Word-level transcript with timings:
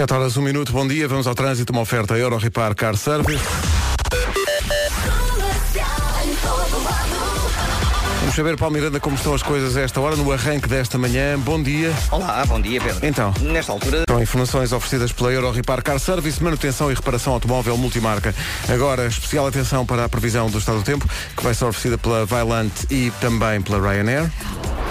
7 0.00 0.14
horas, 0.14 0.34
1 0.34 0.40
minuto, 0.40 0.72
bom 0.72 0.88
dia. 0.88 1.06
Vamos 1.06 1.26
ao 1.26 1.34
trânsito, 1.34 1.74
uma 1.74 1.82
oferta 1.82 2.16
Euro 2.16 2.38
Repar 2.38 2.74
Car 2.74 2.96
Service. 2.96 3.44
Vamos 8.20 8.34
saber, 8.34 8.56
Paulo 8.56 8.72
Miranda, 8.72 8.98
como 8.98 9.14
estão 9.14 9.34
as 9.34 9.42
coisas 9.42 9.76
a 9.76 9.82
esta 9.82 10.00
hora, 10.00 10.16
no 10.16 10.32
arranque 10.32 10.66
desta 10.66 10.96
manhã. 10.96 11.38
Bom 11.38 11.62
dia. 11.62 11.92
Olá, 12.10 12.42
bom 12.46 12.58
dia 12.58 12.80
Pedro. 12.80 13.06
Então. 13.06 13.34
Nesta 13.42 13.72
altura. 13.72 14.04
São 14.08 14.22
informações 14.22 14.72
oferecidas 14.72 15.12
pela 15.12 15.32
Euro 15.32 15.50
Repar 15.50 15.82
Car 15.82 15.98
Service, 15.98 16.42
manutenção 16.42 16.90
e 16.90 16.94
reparação 16.94 17.34
automóvel 17.34 17.76
multimarca. 17.76 18.34
Agora, 18.72 19.06
especial 19.06 19.46
atenção 19.46 19.84
para 19.84 20.06
a 20.06 20.08
previsão 20.08 20.48
do 20.48 20.56
estado 20.56 20.78
do 20.78 20.84
tempo, 20.84 21.06
que 21.36 21.44
vai 21.44 21.52
ser 21.52 21.66
oferecida 21.66 21.98
pela 21.98 22.24
Vaillant 22.24 22.72
e 22.88 23.12
também 23.20 23.60
pela 23.60 23.78
Ryanair. 23.78 24.30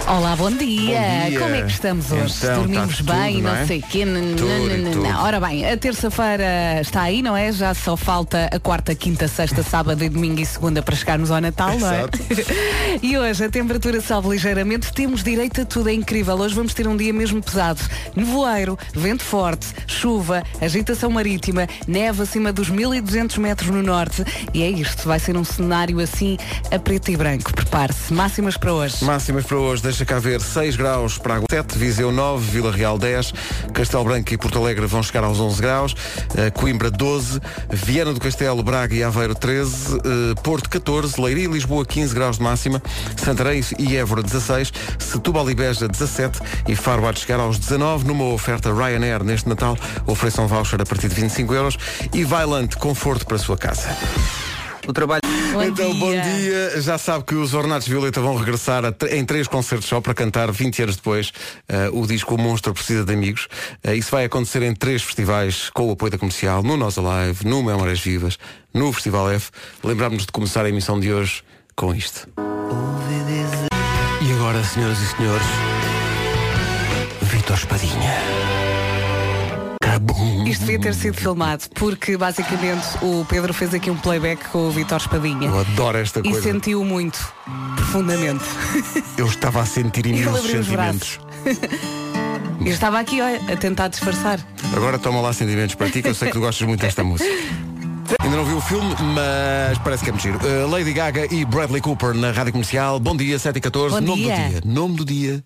Olá, 0.08 0.34
bom 0.34 0.50
dia. 0.50 0.98
Bom 1.00 1.28
dia. 1.28 1.40
Como 1.40 1.54
é 1.54 1.62
que 1.62 1.70
estamos 1.70 2.10
hoje? 2.10 2.34
Então, 2.38 2.58
Dormimos 2.62 3.00
está 3.00 3.14
bem, 3.14 3.34
tudo, 3.34 3.44
não 3.44 3.52
não, 3.54 3.60
é? 3.60 3.66
sei 3.66 3.78
o 3.78 3.82
quê. 3.82 4.04
Não, 4.04 4.36
Tudo 4.36 4.48
não, 4.48 4.78
não, 4.78 5.02
não. 5.02 5.22
Ora 5.22 5.40
bem, 5.40 5.70
a 5.70 5.76
terça-feira 5.76 6.80
está 6.80 7.02
aí, 7.02 7.22
não 7.22 7.36
é? 7.36 7.52
Já 7.52 7.74
só 7.74 7.96
falta 7.96 8.50
a 8.52 8.58
quarta, 8.58 8.94
quinta, 8.94 9.28
sexta, 9.28 9.62
sábado 9.62 10.02
e 10.02 10.08
domingo 10.08 10.40
e 10.40 10.46
segunda 10.46 10.82
para 10.82 10.96
chegarmos 10.96 11.30
ao 11.30 11.40
Natal, 11.40 11.78
não 11.78 11.90
é? 11.92 11.98
Exato. 12.00 12.18
e 13.02 13.16
hoje 13.16 13.44
a 13.44 13.48
temperatura 13.48 14.00
sobe 14.00 14.30
ligeiramente, 14.30 14.92
temos 14.92 15.22
direito 15.22 15.60
a 15.60 15.64
tudo, 15.64 15.88
é 15.88 15.92
incrível. 15.92 16.34
Hoje 16.36 16.54
vamos 16.54 16.74
ter 16.74 16.88
um 16.88 16.96
dia 16.96 17.12
mesmo 17.12 17.40
pesado. 17.40 17.80
Nevoeiro, 18.16 18.76
vento 18.92 19.22
forte, 19.22 19.68
chuva, 19.86 20.42
agitação 20.60 21.10
marítima, 21.10 21.68
neve 21.86 22.22
acima 22.22 22.52
dos 22.52 22.68
1200 22.68 23.38
metros 23.38 23.70
no 23.70 23.82
norte. 23.82 24.24
E 24.52 24.62
é 24.62 24.68
isto, 24.68 25.06
vai 25.06 25.20
ser 25.20 25.36
um 25.36 25.44
cenário 25.44 26.00
assim 26.00 26.36
a 26.70 26.78
preto 26.78 27.10
e 27.10 27.16
branco. 27.16 27.52
Prepare-se. 27.52 28.12
Máximas 28.12 28.56
para 28.56 28.72
hoje. 28.72 29.04
Máximas 29.04 29.44
para 29.44 29.56
hoje, 29.58 29.82
deixa 30.00 30.14
cá 30.14 30.18
ver 30.18 30.40
6 30.40 30.76
graus 30.76 31.18
para 31.18 31.34
Água 31.34 31.46
7, 31.50 31.76
Viseu 31.76 32.10
9, 32.10 32.50
Vila 32.50 32.72
Real 32.72 32.98
10, 32.98 33.34
Castelo 33.74 34.04
Branco 34.04 34.32
e 34.32 34.38
Porto 34.38 34.58
Alegre 34.58 34.86
vão 34.86 35.02
chegar 35.02 35.24
aos 35.24 35.38
11 35.38 35.60
graus, 35.60 35.94
eh, 36.36 36.50
Coimbra 36.50 36.90
12, 36.90 37.38
Viana 37.70 38.14
do 38.14 38.20
Castelo, 38.20 38.62
Braga 38.62 38.94
e 38.94 39.02
Aveiro 39.02 39.34
13, 39.34 39.96
eh, 39.96 40.40
Porto 40.42 40.70
14, 40.70 41.20
Leiria 41.20 41.44
e 41.44 41.48
Lisboa 41.48 41.84
15 41.84 42.14
graus 42.14 42.38
de 42.38 42.42
máxima, 42.42 42.82
Santarém 43.14 43.62
e 43.78 43.94
Évora 43.94 44.22
16, 44.22 44.72
Setúbal 44.98 45.50
e 45.50 45.54
Beja 45.54 45.86
17 45.86 46.40
e 46.66 46.74
Faro 46.74 47.06
há 47.06 47.12
de 47.12 47.20
chegar 47.20 47.40
aos 47.40 47.58
19 47.58 48.06
numa 48.06 48.24
oferta 48.24 48.72
Ryanair 48.72 49.22
neste 49.22 49.50
Natal, 49.50 49.76
ofereçam 50.06 50.46
voucher 50.46 50.80
a 50.80 50.86
partir 50.86 51.08
de 51.08 51.14
25 51.14 51.52
euros 51.52 51.76
e 52.14 52.24
Vailante 52.24 52.78
conforto 52.78 53.26
para 53.26 53.36
a 53.36 53.40
sua 53.40 53.58
casa. 53.58 53.94
O 54.90 54.92
trabalho. 54.92 55.20
Bom 55.52 55.62
então, 55.62 55.92
dia. 55.92 56.00
bom 56.00 56.10
dia. 56.10 56.80
Já 56.80 56.98
sabe 56.98 57.24
que 57.24 57.34
os 57.36 57.54
Ornatos 57.54 57.86
Violeta 57.86 58.20
vão 58.20 58.36
regressar 58.36 58.82
em 59.12 59.24
três 59.24 59.46
concertos 59.46 59.88
só 59.88 60.00
para 60.00 60.12
cantar 60.14 60.50
20 60.50 60.82
anos 60.82 60.96
depois 60.96 61.32
eh, 61.68 61.88
o 61.92 62.04
disco 62.08 62.34
O 62.34 62.38
Monstro 62.38 62.74
Precisa 62.74 63.04
de 63.04 63.12
Amigos. 63.12 63.46
Eh, 63.84 63.94
isso 63.94 64.10
vai 64.10 64.24
acontecer 64.24 64.62
em 64.62 64.74
três 64.74 65.00
festivais 65.02 65.70
com 65.70 65.88
o 65.88 65.92
apoio 65.92 66.10
da 66.10 66.18
comercial, 66.18 66.64
no 66.64 66.76
Nós 66.76 66.98
Alive, 66.98 67.46
no 67.46 67.62
Memórias 67.62 68.00
Vivas, 68.00 68.36
no 68.74 68.92
Festival 68.92 69.30
F. 69.30 69.50
Lembrámos-nos 69.84 70.26
de 70.26 70.32
começar 70.32 70.64
a 70.64 70.68
emissão 70.68 70.98
de 70.98 71.12
hoje 71.12 71.44
com 71.76 71.94
isto. 71.94 72.28
E 74.20 74.32
agora, 74.32 74.64
senhoras 74.64 74.98
e 75.00 75.06
senhores, 75.06 75.46
Vitor 77.22 77.56
Espadinha. 77.56 78.69
Cabum. 79.80 80.44
Isto 80.46 80.60
devia 80.66 80.78
ter 80.78 80.94
sido 80.94 81.14
filmado, 81.14 81.64
porque 81.74 82.14
basicamente 82.14 82.86
o 83.00 83.24
Pedro 83.24 83.54
fez 83.54 83.72
aqui 83.72 83.90
um 83.90 83.96
playback 83.96 84.48
com 84.50 84.68
o 84.68 84.70
Vitor 84.70 84.98
Espadinha. 84.98 85.48
Eu 85.48 85.58
adoro 85.58 85.96
esta 85.96 86.20
E 86.20 86.22
coisa. 86.22 86.42
sentiu 86.42 86.84
muito, 86.84 87.18
profundamente. 87.76 88.44
Eu 89.16 89.26
estava 89.26 89.62
a 89.62 89.66
sentir 89.66 90.04
imensos 90.06 90.50
sentimentos. 90.50 91.18
Eu 92.60 92.66
estava 92.66 92.98
aqui 93.00 93.22
olha, 93.22 93.40
a 93.50 93.56
tentar 93.56 93.88
disfarçar. 93.88 94.38
Agora 94.76 94.98
toma 94.98 95.18
lá 95.22 95.32
sentimentos 95.32 95.74
para 95.74 95.88
ti, 95.88 96.02
que 96.02 96.08
eu 96.08 96.14
sei 96.14 96.28
que 96.28 96.34
tu 96.34 96.40
gostas 96.40 96.68
muito 96.68 96.82
desta 96.82 97.02
música. 97.02 97.30
Ainda 98.20 98.36
não 98.36 98.44
vi 98.44 98.52
o 98.52 98.60
filme, 98.60 98.94
mas 99.14 99.78
parece 99.78 100.04
que 100.04 100.10
é 100.10 100.12
muito 100.12 100.22
giro. 100.22 100.38
Uh, 100.46 100.68
Lady 100.68 100.92
Gaga 100.92 101.26
e 101.34 101.42
Bradley 101.46 101.80
Cooper 101.80 102.12
na 102.12 102.30
Rádio 102.32 102.52
Comercial. 102.52 103.00
Bom 103.00 103.16
dia, 103.16 103.38
7 103.38 103.56
e 103.56 103.60
14. 103.62 103.94
Bom 103.94 104.02
Nome 104.02 104.24
dia. 104.24 104.36
do 104.36 104.50
dia. 104.50 104.62
Nome 104.66 104.94
do 104.96 105.04
dia 105.06 105.42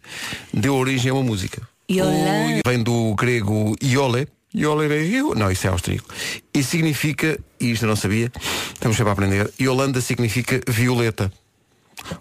deu 0.52 0.74
origem 0.74 1.12
a 1.12 1.14
uma 1.14 1.22
música. 1.22 1.62
Iolã. 1.90 2.60
Vem 2.66 2.82
do 2.82 3.14
grego 3.14 3.76
iole. 3.82 4.28
Iole 4.54 4.92
é 4.92 5.02
eu. 5.02 5.34
Não, 5.34 5.50
isso 5.50 5.66
é 5.66 5.70
austríaco. 5.70 6.08
E 6.52 6.62
significa, 6.62 7.38
e 7.60 7.72
isto 7.72 7.84
eu 7.84 7.88
não 7.88 7.96
sabia, 7.96 8.30
estamos 8.72 8.96
sempre 8.96 9.10
a 9.10 9.12
aprender, 9.12 9.52
Iolanda 9.60 10.00
significa 10.00 10.60
violeta. 10.68 11.30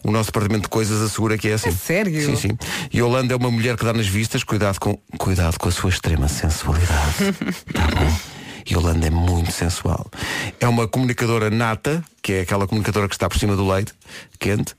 O 0.04 0.12
nosso 0.12 0.28
departamento 0.28 0.64
de 0.64 0.70
coisas 0.70 1.02
assegura 1.02 1.38
que 1.38 1.50
é 1.50 1.54
assim. 1.54 1.70
É 1.70 1.72
sério? 1.72 2.26
Sim, 2.26 2.36
sim. 2.36 2.58
Yolanda 2.94 3.34
é 3.34 3.38
uma 3.38 3.52
mulher 3.52 3.76
que 3.76 3.84
dá 3.84 3.94
nas 3.94 4.08
vistas, 4.08 4.44
cuidado 4.44 4.80
com, 4.80 4.98
cuidado 5.18 5.58
com 5.60 5.68
a 5.68 5.72
sua 5.72 5.90
extrema 5.90 6.28
sensualidade. 6.28 7.34
tá 7.74 7.88
bom? 7.88 8.34
Yolanda 8.70 9.08
é 9.08 9.10
muito 9.10 9.52
sensual. 9.52 10.10
É 10.60 10.68
uma 10.68 10.88
comunicadora 10.88 11.50
nata, 11.50 12.04
que 12.22 12.34
é 12.34 12.42
aquela 12.42 12.66
comunicadora 12.66 13.10
que 13.10 13.16
está 13.16 13.28
por 13.28 13.38
cima 13.38 13.56
do 13.56 13.68
leite, 13.68 13.94
quente, 14.40 14.74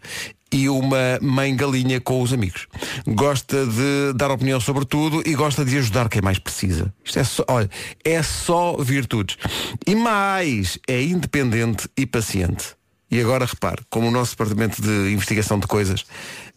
e 0.55 0.69
uma 0.69 1.19
mãe 1.21 1.55
galinha 1.57 2.01
com 2.01 2.23
os 2.23 2.33
amigos. 2.33 2.69
Gosta 3.05 3.67
de 3.67 4.13
dar 4.15 4.31
opinião 4.31 4.61
sobre 4.61 4.85
tudo 4.85 5.21
e 5.27 5.35
gosta 5.35 5.65
de 5.65 5.77
ajudar 5.77 6.09
quem 6.09 6.23
mais 6.23 6.39
precisa. 6.39 6.95
Isto 7.05 7.19
é 7.19 7.25
só, 7.25 7.45
olha, 7.49 7.69
é 8.05 8.23
só 8.23 8.77
virtudes. 8.77 9.37
E 9.85 9.97
mais, 9.97 10.79
é 10.87 11.03
independente 11.03 11.89
e 11.97 12.07
paciente. 12.07 12.77
E 13.11 13.21
agora 13.21 13.45
repare, 13.45 13.83
como 13.91 14.07
o 14.07 14.11
nosso 14.13 14.31
departamento 14.31 14.81
de 14.81 15.13
investigação 15.13 15.59
de 15.59 15.67
coisas 15.67 16.05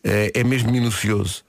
eh, 0.04 0.32
é 0.36 0.44
mesmo 0.44 0.72
minucioso, 0.72 1.44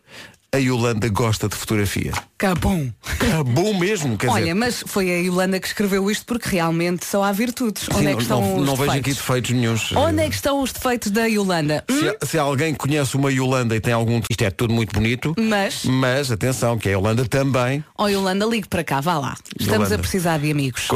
a 0.55 0.57
Yolanda 0.59 1.09
gosta 1.09 1.47
de 1.49 1.55
fotografia. 1.55 2.13
Capum. 2.39 2.91
É 3.21 3.43
bom 3.43 3.77
mesmo, 3.79 4.17
quer 4.17 4.29
Olha, 4.31 4.41
dizer. 4.43 4.55
mas 4.55 4.83
foi 4.87 5.11
a 5.11 5.19
Yolanda 5.19 5.59
que 5.61 5.67
escreveu 5.67 6.09
isto 6.11 6.25
porque 6.25 6.49
realmente 6.49 7.05
só 7.05 7.23
há 7.25 7.33
virtudes. 7.33 7.87
Onde 7.91 7.99
sim, 8.01 8.07
é 8.07 8.15
que 8.15 8.23
estão 8.23 8.41
não, 8.41 8.57
os 8.61 8.67
não 8.67 8.77
vejo 8.77 8.91
aqui 8.93 9.01
defeitos? 9.01 9.17
defeitos 9.27 9.51
nenhuns. 9.51 9.93
Onde 9.93 10.23
é 10.23 10.29
que 10.29 10.35
estão 10.37 10.63
os 10.63 10.73
defeitos 10.73 11.11
da 11.11 11.27
Yolanda? 11.27 11.85
Hum? 11.91 11.99
Se, 12.23 12.27
se 12.29 12.39
alguém 12.39 12.75
conhece 12.75 13.17
uma 13.17 13.31
Yolanda 13.33 13.75
e 13.77 13.81
tem 13.81 13.93
algum. 13.93 14.21
Isto 14.31 14.43
é 14.43 14.51
tudo 14.51 14.73
muito 14.73 14.93
bonito. 14.95 15.35
Mas- 15.39 15.85
Mas 15.85 16.31
atenção, 16.31 16.79
que 16.79 16.89
a 16.89 16.93
Yolanda 16.93 17.27
também. 17.27 17.85
Oh 17.99 18.07
Yolanda, 18.09 18.47
ligue 18.47 18.69
para 18.69 18.85
cá, 18.85 19.01
vá 19.01 19.19
lá. 19.19 19.37
Estamos 19.59 19.89
Yolanda. 19.89 19.95
a 19.97 19.99
precisar 19.99 20.39
de 20.39 20.51
amigos. 20.51 20.89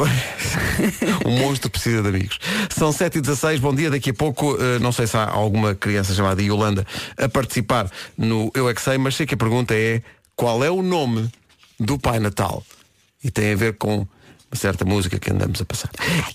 o 1.25 1.29
monstro 1.29 1.69
precisa 1.69 2.01
de 2.01 2.07
amigos. 2.07 2.39
São 2.69 2.91
7 2.91 3.17
e 3.17 3.21
16 3.21 3.59
bom 3.59 3.75
dia. 3.75 3.91
Daqui 3.91 4.09
a 4.11 4.13
pouco, 4.13 4.57
eh, 4.59 4.79
não 4.79 4.91
sei 4.93 5.05
se 5.07 5.17
há 5.17 5.29
alguma 5.29 5.75
criança 5.75 6.13
chamada 6.15 6.41
Yolanda 6.41 6.87
a 7.17 7.27
participar 7.29 7.89
no 8.17 8.49
Eu 8.55 8.69
é 8.69 8.73
que 8.73 8.81
sei, 8.81 8.97
mas 8.97 9.15
sei 9.15 9.25
que 9.25 9.33
a 9.35 9.37
pergunta 9.43 9.75
é 9.75 10.01
qual 10.37 10.63
é 10.63 10.71
o 10.71 10.81
nome 10.81 11.29
do 11.77 11.99
Pai 11.99 12.17
Natal? 12.17 12.63
E 13.21 13.29
tem 13.29 13.51
a 13.51 13.55
ver 13.57 13.77
com 13.77 14.07
uma 14.53 14.55
certa 14.55 14.85
música 14.85 15.17
que 15.19 15.31
andamos 15.31 15.59
a 15.61 15.65
passar. 15.65 15.89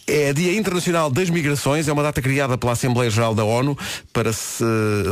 É 0.07 0.33
Dia 0.33 0.53
Internacional 0.59 1.09
das 1.09 1.31
Migrações, 1.31 1.87
é 1.87 1.93
uma 1.93 2.03
data 2.03 2.21
criada 2.21 2.59
pela 2.59 2.73
Assembleia 2.73 3.09
Geral 3.09 3.33
da 3.35 3.45
ONU 3.45 3.79
para 4.13 4.33
se 4.33 4.65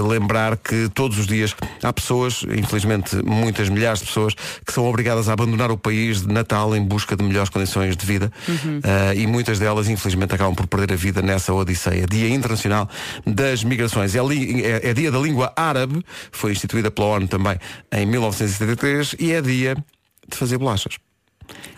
lembrar 0.08 0.56
que 0.56 0.88
todos 0.92 1.16
os 1.18 1.26
dias 1.26 1.54
há 1.82 1.92
pessoas, 1.92 2.42
infelizmente 2.56 3.14
muitas 3.24 3.68
milhares 3.68 4.00
de 4.00 4.06
pessoas, 4.06 4.34
que 4.34 4.72
são 4.72 4.84
obrigadas 4.88 5.28
a 5.28 5.32
abandonar 5.32 5.70
o 5.70 5.78
país 5.78 6.22
de 6.22 6.32
Natal 6.32 6.74
em 6.74 6.82
busca 6.82 7.16
de 7.16 7.22
melhores 7.22 7.48
condições 7.48 7.96
de 7.96 8.04
vida 8.04 8.32
Ah, 8.82 9.14
e 9.14 9.26
muitas 9.26 9.58
delas, 9.60 9.88
infelizmente, 9.88 10.34
acabam 10.34 10.54
por 10.54 10.66
perder 10.66 10.94
a 10.94 10.96
vida 10.96 11.22
nessa 11.22 11.54
odisseia. 11.54 12.06
Dia 12.06 12.28
Internacional 12.28 12.88
das 13.24 13.62
Migrações. 13.62 14.14
É, 14.16 14.18
é- 14.18 14.90
é 14.90 14.94
dia 14.94 15.12
da 15.12 15.18
língua 15.18 15.52
árabe, 15.56 16.02
foi 16.32 16.50
instituída 16.52 16.90
pela 16.90 17.06
ONU 17.08 17.28
também 17.28 17.56
em 17.92 18.04
1973 18.06 19.14
e 19.20 19.32
é 19.32 19.40
dia 19.40 19.76
de 20.28 20.36
fazer 20.36 20.58
bolachas. 20.58 20.96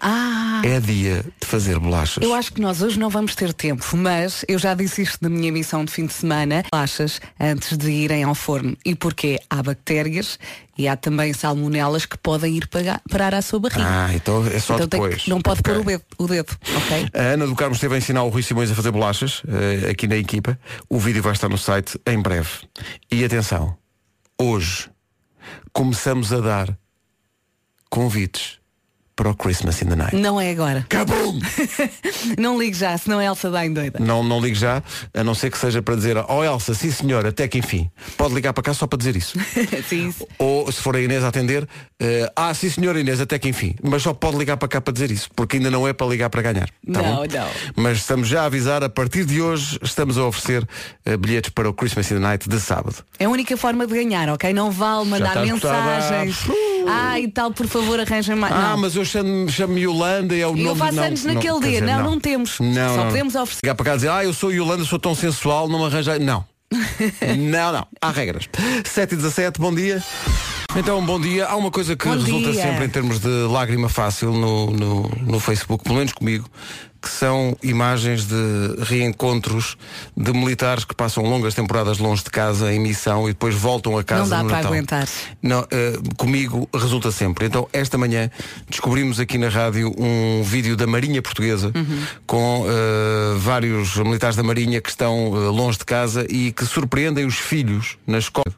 Ah, 0.00 0.62
É 0.64 0.78
dia 0.80 1.24
de 1.40 1.46
fazer 1.46 1.78
bolachas. 1.78 2.22
eu 2.22 2.32
acho 2.34 2.52
que 2.52 2.60
nós 2.60 2.82
hoje 2.82 2.98
não 2.98 3.10
vamos 3.10 3.34
ter 3.34 3.52
tempo, 3.52 3.84
mas 3.96 4.44
eu 4.46 4.58
já 4.58 4.72
disse 4.74 5.02
isto 5.02 5.18
na 5.22 5.28
minha 5.28 5.50
missão 5.50 5.84
de 5.84 5.90
fim 5.92 6.06
de 6.06 6.12
semana, 6.12 6.62
achas, 6.72 7.20
antes 7.38 7.76
de 7.76 7.90
irem 7.90 8.22
ao 8.22 8.34
forno. 8.34 8.76
E 8.84 8.94
porquê? 8.94 9.40
Há 9.50 9.60
bactérias 9.62 10.38
e 10.76 10.86
há 10.86 10.96
também 10.96 11.32
salmonelas 11.32 12.06
que 12.06 12.16
podem 12.16 12.56
ir 12.56 12.68
pagar- 12.68 13.00
parar 13.10 13.34
à 13.34 13.42
sua 13.42 13.58
barriga. 13.58 13.84
Ah, 13.84 14.14
então 14.14 14.46
é 14.46 14.60
só 14.60 14.74
então 14.76 14.86
depois. 14.86 15.22
que- 15.24 15.30
não 15.30 15.40
pode 15.40 15.60
Ok. 15.60 15.74
pôr 15.74 15.80
o 15.82 15.84
dedo, 15.84 16.04
o 16.18 16.26
dedo, 16.28 16.56
ok? 16.76 17.08
A 17.12 17.22
Ana 17.34 17.46
do 17.46 17.56
Carmo 17.56 17.74
esteve 17.74 17.96
a 17.96 17.98
ensinar 17.98 18.22
o 18.22 18.28
Rui 18.28 18.42
Simões 18.42 18.70
a 18.70 18.74
fazer 18.76 18.92
bolachas, 18.92 19.42
eh, 19.48 19.90
aqui 19.90 20.06
na 20.06 20.16
equipa. 20.16 20.56
O 20.88 20.98
vídeo 21.00 21.22
vai 21.22 21.32
estar 21.32 21.48
no 21.48 21.58
site 21.58 21.98
em 22.06 22.20
breve. 22.22 22.48
E 23.10 23.24
atenção, 23.24 23.76
hoje 24.40 24.88
começamos 25.72 26.32
a 26.32 26.40
dar 26.40 26.78
convites 27.90 28.57
para 29.18 29.30
o 29.30 29.34
Christmas 29.34 29.82
in 29.82 29.86
the 29.86 29.96
Night. 29.96 30.14
Não 30.14 30.40
é 30.40 30.52
agora. 30.52 30.86
Cabum! 30.88 31.40
Não 32.38 32.56
ligue 32.56 32.76
já, 32.76 32.96
senão 32.96 33.18
a 33.18 33.24
Elsa 33.24 33.50
dá 33.50 33.66
em 33.66 33.72
doida. 33.72 33.98
Não, 33.98 34.22
não 34.22 34.40
ligue 34.40 34.56
já, 34.56 34.80
a 35.12 35.24
não 35.24 35.34
ser 35.34 35.50
que 35.50 35.58
seja 35.58 35.82
para 35.82 35.96
dizer, 35.96 36.16
oh 36.28 36.44
Elsa, 36.44 36.72
sim 36.72 36.90
senhor, 36.92 37.26
até 37.26 37.48
que 37.48 37.58
enfim. 37.58 37.90
Pode 38.16 38.32
ligar 38.32 38.52
para 38.52 38.62
cá 38.62 38.72
só 38.72 38.86
para 38.86 38.96
dizer 38.96 39.16
isso. 39.16 39.36
Sim, 39.88 40.12
sim. 40.12 40.26
Ou 40.38 40.70
se 40.70 40.80
for 40.80 40.94
a 40.94 41.00
Inês 41.00 41.24
a 41.24 41.28
atender, 41.28 41.66
eh, 41.98 42.30
ah, 42.36 42.52
sim 42.54 42.70
senhor 42.70 42.96
Inês, 42.96 43.20
até 43.20 43.38
que 43.38 43.48
enfim. 43.48 43.74
Mas 43.82 44.02
só 44.02 44.12
pode 44.14 44.36
ligar 44.36 44.56
para 44.56 44.68
cá 44.68 44.80
para 44.80 44.92
dizer 44.92 45.10
isso, 45.10 45.28
porque 45.34 45.56
ainda 45.56 45.70
não 45.70 45.88
é 45.88 45.92
para 45.92 46.06
ligar 46.06 46.30
para 46.30 46.42
ganhar. 46.42 46.66
tá 46.68 46.72
Não, 46.86 47.02
bom? 47.02 47.24
não. 47.26 47.48
Mas 47.76 47.98
estamos 47.98 48.28
já 48.28 48.42
a 48.42 48.46
avisar, 48.46 48.84
a 48.84 48.88
partir 48.88 49.24
de 49.24 49.40
hoje 49.42 49.78
estamos 49.82 50.16
a 50.16 50.24
oferecer 50.24 50.66
eh, 51.04 51.16
bilhetes 51.16 51.50
para 51.50 51.68
o 51.68 51.74
Christmas 51.74 52.10
in 52.10 52.14
the 52.16 52.20
Night 52.20 52.48
de 52.48 52.60
sábado. 52.60 52.96
É 53.18 53.24
a 53.24 53.28
única 53.28 53.56
forma 53.56 53.86
de 53.86 53.94
ganhar, 53.94 54.28
ok? 54.28 54.52
Não 54.52 54.70
vale 54.70 55.06
mandar 55.08 55.44
mensagens. 55.44 56.38
Ah, 56.86 57.18
e 57.18 57.28
tal, 57.28 57.50
por 57.52 57.66
favor, 57.66 57.98
arranjem 58.00 58.36
mais. 58.36 58.54
Ah, 58.54 58.70
não. 58.70 58.78
mas 58.78 58.94
eu 58.96 59.04
chamo-me 59.08 59.50
chamo 59.50 59.78
Yolanda 59.78 60.34
e 60.36 60.40
é 60.40 60.46
o 60.46 60.50
Eu 60.50 60.56
nome 60.56 60.78
faço 60.78 60.92
não, 60.96 61.02
anos 61.04 61.24
naquele 61.24 61.58
quer 61.60 61.68
dia. 61.68 61.80
dizer, 61.80 61.86
Não, 61.86 62.02
não 62.04 62.20
temos. 62.20 62.58
Não, 62.60 62.88
Só 62.94 62.96
não. 62.98 63.06
podemos 63.06 63.34
oferecer. 63.34 63.60
Chegar 63.64 63.74
para 63.74 63.84
cá 63.86 63.92
e 63.92 63.96
dizer, 63.96 64.10
ah, 64.10 64.24
eu 64.24 64.32
sou 64.32 64.52
Yolanda, 64.52 64.84
sou 64.84 64.98
tão 64.98 65.14
sensual, 65.14 65.68
não 65.68 65.80
me 65.80 65.86
arranjei. 65.86 66.18
Não. 66.18 66.44
não, 66.70 67.72
não. 67.72 67.86
Há 68.00 68.10
regras. 68.10 68.48
7 68.84 69.12
e 69.14 69.16
17, 69.16 69.60
bom 69.60 69.74
dia. 69.74 70.02
Então, 70.76 71.04
bom 71.04 71.18
dia. 71.18 71.46
Há 71.46 71.56
uma 71.56 71.70
coisa 71.70 71.96
que 71.96 72.06
Bom 72.06 72.12
resulta 72.14 72.52
dia. 72.52 72.62
sempre 72.62 72.84
em 72.84 72.88
termos 72.90 73.18
de 73.20 73.28
lágrima 73.28 73.88
fácil 73.88 74.32
no, 74.32 74.70
no, 74.70 75.02
no 75.22 75.40
Facebook, 75.40 75.82
pelo 75.82 75.96
menos 75.96 76.12
comigo, 76.12 76.46
que 77.00 77.08
são 77.08 77.56
imagens 77.62 78.24
de 78.26 78.34
reencontros 78.82 79.76
de 80.16 80.32
militares 80.32 80.84
que 80.84 80.94
passam 80.94 81.22
longas 81.24 81.54
temporadas 81.54 81.98
longe 81.98 82.24
de 82.24 82.30
casa 82.30 82.72
em 82.72 82.80
missão 82.80 83.28
e 83.28 83.32
depois 83.32 83.54
voltam 83.54 83.96
a 83.96 84.02
casa 84.04 84.22
Não 84.22 84.28
dá 84.28 84.42
no 84.42 84.48
para 84.48 84.56
Natal. 84.58 84.72
aguentar. 84.72 85.08
Não, 85.42 85.66
eh, 85.70 85.92
comigo 86.16 86.68
resulta 86.74 87.12
sempre. 87.12 87.46
Então, 87.46 87.68
esta 87.72 87.96
manhã 87.96 88.30
descobrimos 88.68 89.20
aqui 89.20 89.38
na 89.38 89.48
rádio 89.48 89.94
um 89.98 90.42
vídeo 90.42 90.76
da 90.76 90.86
Marinha 90.86 91.22
Portuguesa 91.22 91.70
Uhum. 91.74 92.02
com 92.26 92.66
eh, 92.68 93.38
vários 93.38 93.96
militares 93.96 94.36
da 94.36 94.42
Marinha 94.42 94.80
que 94.80 94.88
estão 94.90 95.32
eh, 95.36 95.48
longe 95.50 95.78
de 95.78 95.84
casa 95.84 96.26
e 96.28 96.50
que 96.52 96.64
surpreendem 96.66 97.24
os 97.26 97.36
filhos 97.36 97.96
na 98.06 98.18
escola. 98.18 98.52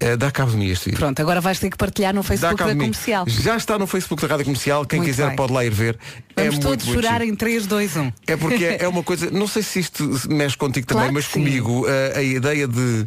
Eh, 0.00 0.16
dá 0.16 0.30
cabo 0.30 0.50
de 0.50 0.56
mim 0.56 0.68
este 0.68 0.86
vídeo. 0.86 0.98
Pronto, 0.98 1.20
agora 1.20 1.40
vais 1.40 1.58
ter 1.58 1.70
que 1.70 1.76
partilhar 1.76 2.14
no 2.14 2.22
Facebook 2.22 2.62
da 2.62 2.74
comercial. 2.74 3.24
Já 3.28 3.56
está 3.56 3.78
no 3.78 3.86
Facebook 3.86 4.20
da 4.22 4.28
Rádio 4.28 4.44
Comercial. 4.44 4.84
Quem 4.84 4.98
Muito 4.98 5.10
quiser 5.10 5.28
bem. 5.28 5.36
pode 5.36 5.52
lá 5.52 5.64
ir 5.64 5.70
ver. 5.72 5.98
Vamos 6.36 6.48
é 6.48 6.50
muito, 6.50 6.62
todos 6.68 6.86
muito 6.86 7.00
chorar 7.00 7.20
giro. 7.20 7.30
em 7.30 7.32
um. 7.32 7.36
3, 7.36 7.66
2, 7.66 7.96
1. 7.96 8.12
É 8.26 8.36
porque 8.36 8.64
é 8.64 8.86
uma 8.88 9.02
coisa, 9.02 9.30
não 9.30 9.46
sei 9.46 9.62
se 9.62 9.78
isto 9.78 10.04
mexe 10.28 10.56
contigo 10.56 10.86
também, 10.86 11.02
Claro 11.04 11.14
mas 11.14 11.24
sim. 11.26 11.32
comigo 11.32 11.86
a, 11.86 12.18
a 12.18 12.22
ideia 12.22 12.66
de 12.66 13.06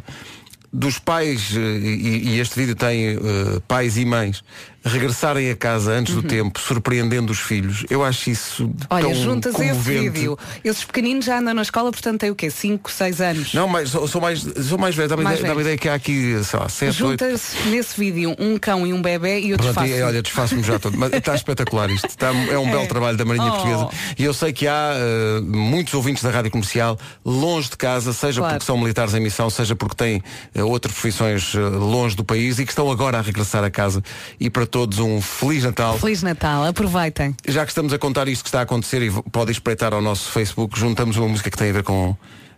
dos 0.72 0.98
pais, 0.98 1.54
eh, 1.56 1.58
e, 1.58 2.28
e 2.28 2.40
este 2.40 2.58
vídeo 2.58 2.74
tem 2.74 3.16
eh, 3.16 3.18
pais 3.66 3.96
e 3.96 4.04
mães, 4.04 4.44
regressarem 4.88 5.50
a 5.50 5.56
casa 5.56 5.92
antes 5.92 6.14
do 6.14 6.22
tempo, 6.22 6.58
surpreendendo 6.60 7.32
os 7.32 7.38
filhos. 7.38 7.84
Eu 7.90 8.04
acho 8.04 8.30
isso 8.30 8.64
Uhum. 8.64 8.74
Olha, 8.90 9.04
tão 9.06 9.14
juntas 9.14 9.54
a 9.54 9.58
esse 9.64 9.68
comovente. 9.74 10.10
vídeo. 10.10 10.38
Esses 10.64 10.84
pequeninos 10.84 11.24
já 11.24 11.38
andam 11.38 11.54
na 11.54 11.62
escola, 11.62 11.90
portanto 11.90 12.20
têm 12.20 12.30
o 12.30 12.34
quê? 12.34 12.50
5, 12.50 12.90
6 12.90 13.20
anos. 13.20 13.54
Não, 13.54 13.68
mas 13.68 13.90
sou, 13.90 14.06
sou 14.08 14.20
mais, 14.20 14.40
sou 14.40 14.78
mais 14.78 14.94
velho. 14.94 15.08
Dá-me 15.08 15.22
ideia, 15.22 15.36
velho. 15.36 15.60
ideia 15.60 15.76
que 15.78 15.88
há 15.88 15.94
aqui, 15.94 16.38
sei 16.44 16.58
lá, 16.58 16.68
7, 16.68 17.02
8. 17.04 17.24
Junta-se 17.24 17.68
nesse 17.68 17.98
vídeo 17.98 18.34
um 18.38 18.58
cão 18.58 18.86
e 18.86 18.92
um 18.92 19.00
bebê 19.02 19.40
e 19.40 19.50
eu 19.50 19.56
Pronto, 19.56 19.68
desfaço. 19.74 19.92
e, 19.92 20.02
olha, 20.02 20.22
desfaço-me 20.22 20.62
já 20.62 20.78
todo. 20.78 20.96
Mas 20.98 21.12
está 21.12 21.34
espetacular 21.34 21.90
isto. 21.90 22.06
Está, 22.08 22.28
é 22.32 22.58
um 22.58 22.68
belo 22.70 22.86
trabalho 22.86 23.16
da 23.16 23.24
Marinha 23.24 23.48
Oh. 23.48 23.50
Portuguesa. 23.52 23.88
E 24.18 24.24
eu 24.24 24.34
sei 24.34 24.52
que 24.52 24.66
há 24.66 24.92
eh, 24.96 25.40
muitos 25.42 25.94
ouvintes 25.94 26.22
da 26.22 26.30
Rádio 26.30 26.50
Comercial 26.50 26.98
longe 27.24 27.70
de 27.70 27.76
casa, 27.76 28.12
seja 28.12 28.40
Claro. 28.40 28.54
porque 28.54 28.66
são 28.66 28.76
militares 28.78 29.14
em 29.14 29.20
missão, 29.20 29.48
seja 29.50 29.74
porque 29.76 29.94
têm 29.94 30.22
eh, 30.54 30.62
outras 30.62 30.92
profissões 30.94 31.54
eh, 31.54 31.58
longe 31.60 32.14
do 32.16 32.24
país 32.24 32.58
e 32.58 32.64
que 32.64 32.72
estão 32.72 32.90
agora 32.90 33.18
a 33.18 33.20
regressar 33.22 33.62
a 33.64 33.70
casa. 33.70 34.02
E 34.40 34.48
para 34.50 34.66
todos 34.66 34.77
um 34.98 35.20
Feliz 35.20 35.64
Natal. 35.64 35.98
Feliz 35.98 36.22
Natal, 36.22 36.64
aproveitem. 36.64 37.34
Já 37.46 37.64
que 37.64 37.70
estamos 37.72 37.92
a 37.92 37.98
contar 37.98 38.28
isto 38.28 38.42
que 38.42 38.48
está 38.48 38.60
a 38.60 38.62
acontecer 38.62 39.02
e 39.02 39.10
pode 39.32 39.50
espreitar 39.50 39.92
ao 39.92 40.00
nosso 40.00 40.30
Facebook, 40.30 40.78
juntamos 40.78 41.16
uma 41.16 41.26
música 41.28 41.50
que 41.50 41.56
tem 41.56 41.70
a 41.70 41.72
ver 41.72 41.82
com 41.82 42.16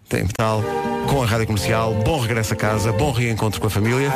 tem 0.09 0.27
com 1.09 1.23
a 1.23 1.27
Rádio 1.27 1.47
Comercial. 1.47 1.95
Bom 2.05 2.19
regresso 2.21 2.53
a 2.53 2.57
casa, 2.57 2.93
bom 2.93 3.13
reencontro 3.13 3.61
com 3.61 3.69
a 3.69 3.71
família. 3.71 4.11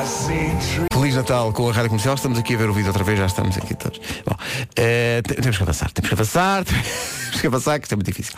Feliz 0.93 1.15
Natal 1.15 1.53
com 1.53 1.69
a 1.69 1.73
Rádio 1.73 1.89
Comercial. 1.91 2.15
Estamos 2.17 2.37
aqui 2.39 2.55
a 2.55 2.59
ver 2.59 2.69
o 2.69 2.73
vídeo 2.75 2.89
outra 2.89 3.05
vez, 3.05 3.17
já 3.19 3.27
estamos 3.27 3.57
aqui 3.57 3.75
todos. 3.75 4.01
Bom, 4.27 4.35
te- 4.75 5.35
temos 5.41 5.57
que 5.57 5.63
avançar, 5.63 5.91
temos 5.93 6.09
que 6.09 6.15
avançar, 6.15 6.65
temos 7.25 7.41
que 7.41 7.47
avançar, 7.47 7.79
que 7.79 7.85
isto 7.87 7.93
é 7.93 7.97
muito 7.97 8.07
difícil. 8.09 8.35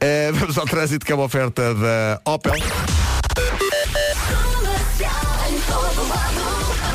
Eh, 0.00 0.32
vamos 0.34 0.58
ao 0.58 0.66
trânsito, 0.66 1.06
que 1.06 1.12
é 1.12 1.14
uma 1.14 1.24
oferta 1.24 1.74
da 1.74 2.20
Opel. 2.24 2.54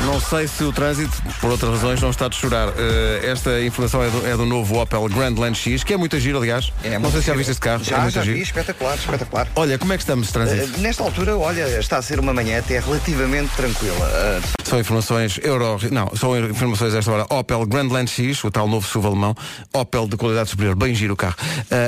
Não 0.04 0.20
sei 0.20 0.48
se 0.48 0.64
o 0.64 0.72
trânsito, 0.72 1.22
por 1.40 1.50
outras 1.50 1.70
razões, 1.72 2.00
não 2.00 2.10
está 2.10 2.28
de 2.28 2.34
chorar. 2.36 2.68
Eh, 2.76 3.30
esta 3.30 3.62
informação 3.62 4.02
é 4.02 4.10
do, 4.10 4.26
é 4.26 4.36
do 4.36 4.44
novo 4.44 4.80
Opel 4.80 5.08
Grandland 5.08 5.56
X, 5.56 5.84
que 5.84 5.94
é 5.94 5.96
muito 5.96 6.18
giro, 6.18 6.38
aliás. 6.38 6.72
É 6.82 6.90
não 6.90 7.00
muito 7.00 7.12
sei 7.12 7.22
se 7.22 7.26
já 7.28 7.34
viste 7.34 7.50
este 7.50 7.60
carro. 7.60 7.84
Já, 7.84 7.96
é 7.96 8.00
muito 8.00 8.14
já 8.14 8.22
giro. 8.22 8.36
vi, 8.36 8.42
espetacular, 8.42 8.96
espetacular. 8.96 9.48
Olha, 9.54 9.78
como 9.78 9.92
é 9.92 9.96
que 9.96 10.02
estamos 10.02 10.26
de 10.26 10.32
trânsito? 10.32 10.76
Uh, 10.76 10.80
nesta 10.80 11.02
altura, 11.04 11.36
olha, 11.36 11.68
está 11.78 11.98
a 11.98 12.02
ser 12.02 12.18
uma 12.18 12.34
manhã 12.34 12.58
até 12.58 12.80
relativamente 12.80 13.54
tranquila. 13.54 14.06
Uh, 14.06 14.68
São 14.68 14.80
informações 14.80 15.38
Euro. 15.42 15.78
Não, 15.90 16.10
são 16.16 16.36
informações 16.38 16.92
desta 16.92 17.10
hora. 17.10 17.26
Opel 17.30 17.64
Grandland 17.64 18.10
X, 18.10 18.42
o 18.44 18.50
tal 18.50 18.66
novo 18.66 18.86
SUV 18.86 19.06
alemão. 19.06 19.34
Opel 19.72 20.08
de 20.08 20.16
qualidade 20.16 20.50
superior. 20.50 20.74
Bem 20.74 20.94
giro 20.94 21.14
o 21.14 21.16
carro. 21.16 21.36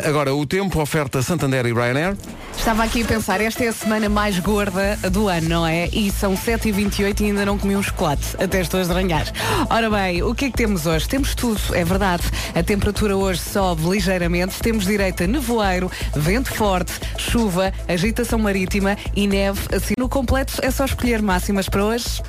Agora, 0.07 0.35
o 0.35 0.47
tempo, 0.47 0.81
oferta 0.81 1.21
Santander 1.21 1.67
e 1.67 1.73
Ryanair. 1.73 2.17
Estava 2.57 2.85
aqui 2.85 3.03
a 3.03 3.05
pensar, 3.07 3.41
esta 3.41 3.65
é 3.65 3.69
a 3.69 3.73
semana 3.73 4.09
mais 4.09 4.39
gorda 4.39 4.97
do 5.11 5.29
ano, 5.29 5.49
não 5.49 5.67
é? 5.67 5.89
E 5.93 6.11
são 6.11 6.35
7h28 6.35 7.21
e 7.21 7.25
ainda 7.27 7.45
não 7.45 7.59
comi 7.59 7.77
um 7.77 7.81
chocolate. 8.05 8.37
Até 8.39 8.61
estou 8.61 8.79
a 8.79 8.83
estranhar. 8.83 9.27
Ora 9.71 9.89
bem, 9.89 10.23
o 10.23 10.35
que 10.35 10.47
é 10.47 10.51
que 10.51 10.57
temos 10.57 10.87
hoje? 10.87 11.09
Temos 11.09 11.35
tudo, 11.35 11.61
é 11.73 11.85
verdade. 11.85 12.23
A 12.55 12.63
temperatura 12.63 13.17
hoje 13.17 13.41
sobe 13.41 13.89
ligeiramente. 13.89 14.59
Temos 14.61 14.85
direito 14.85 15.25
a 15.25 15.27
nevoeiro, 15.27 15.91
vento 16.15 16.53
forte, 16.53 16.93
chuva, 17.17 17.73
agitação 17.89 18.39
marítima 18.39 18.97
e 19.17 19.27
neve. 19.27 19.61
Assim, 19.75 19.95
no 19.99 20.09
completo 20.09 20.55
é 20.63 20.71
só 20.71 20.85
escolher 20.85 21.23
máximas 21.23 21.69
para 21.69 21.85
hoje. 21.85 22.21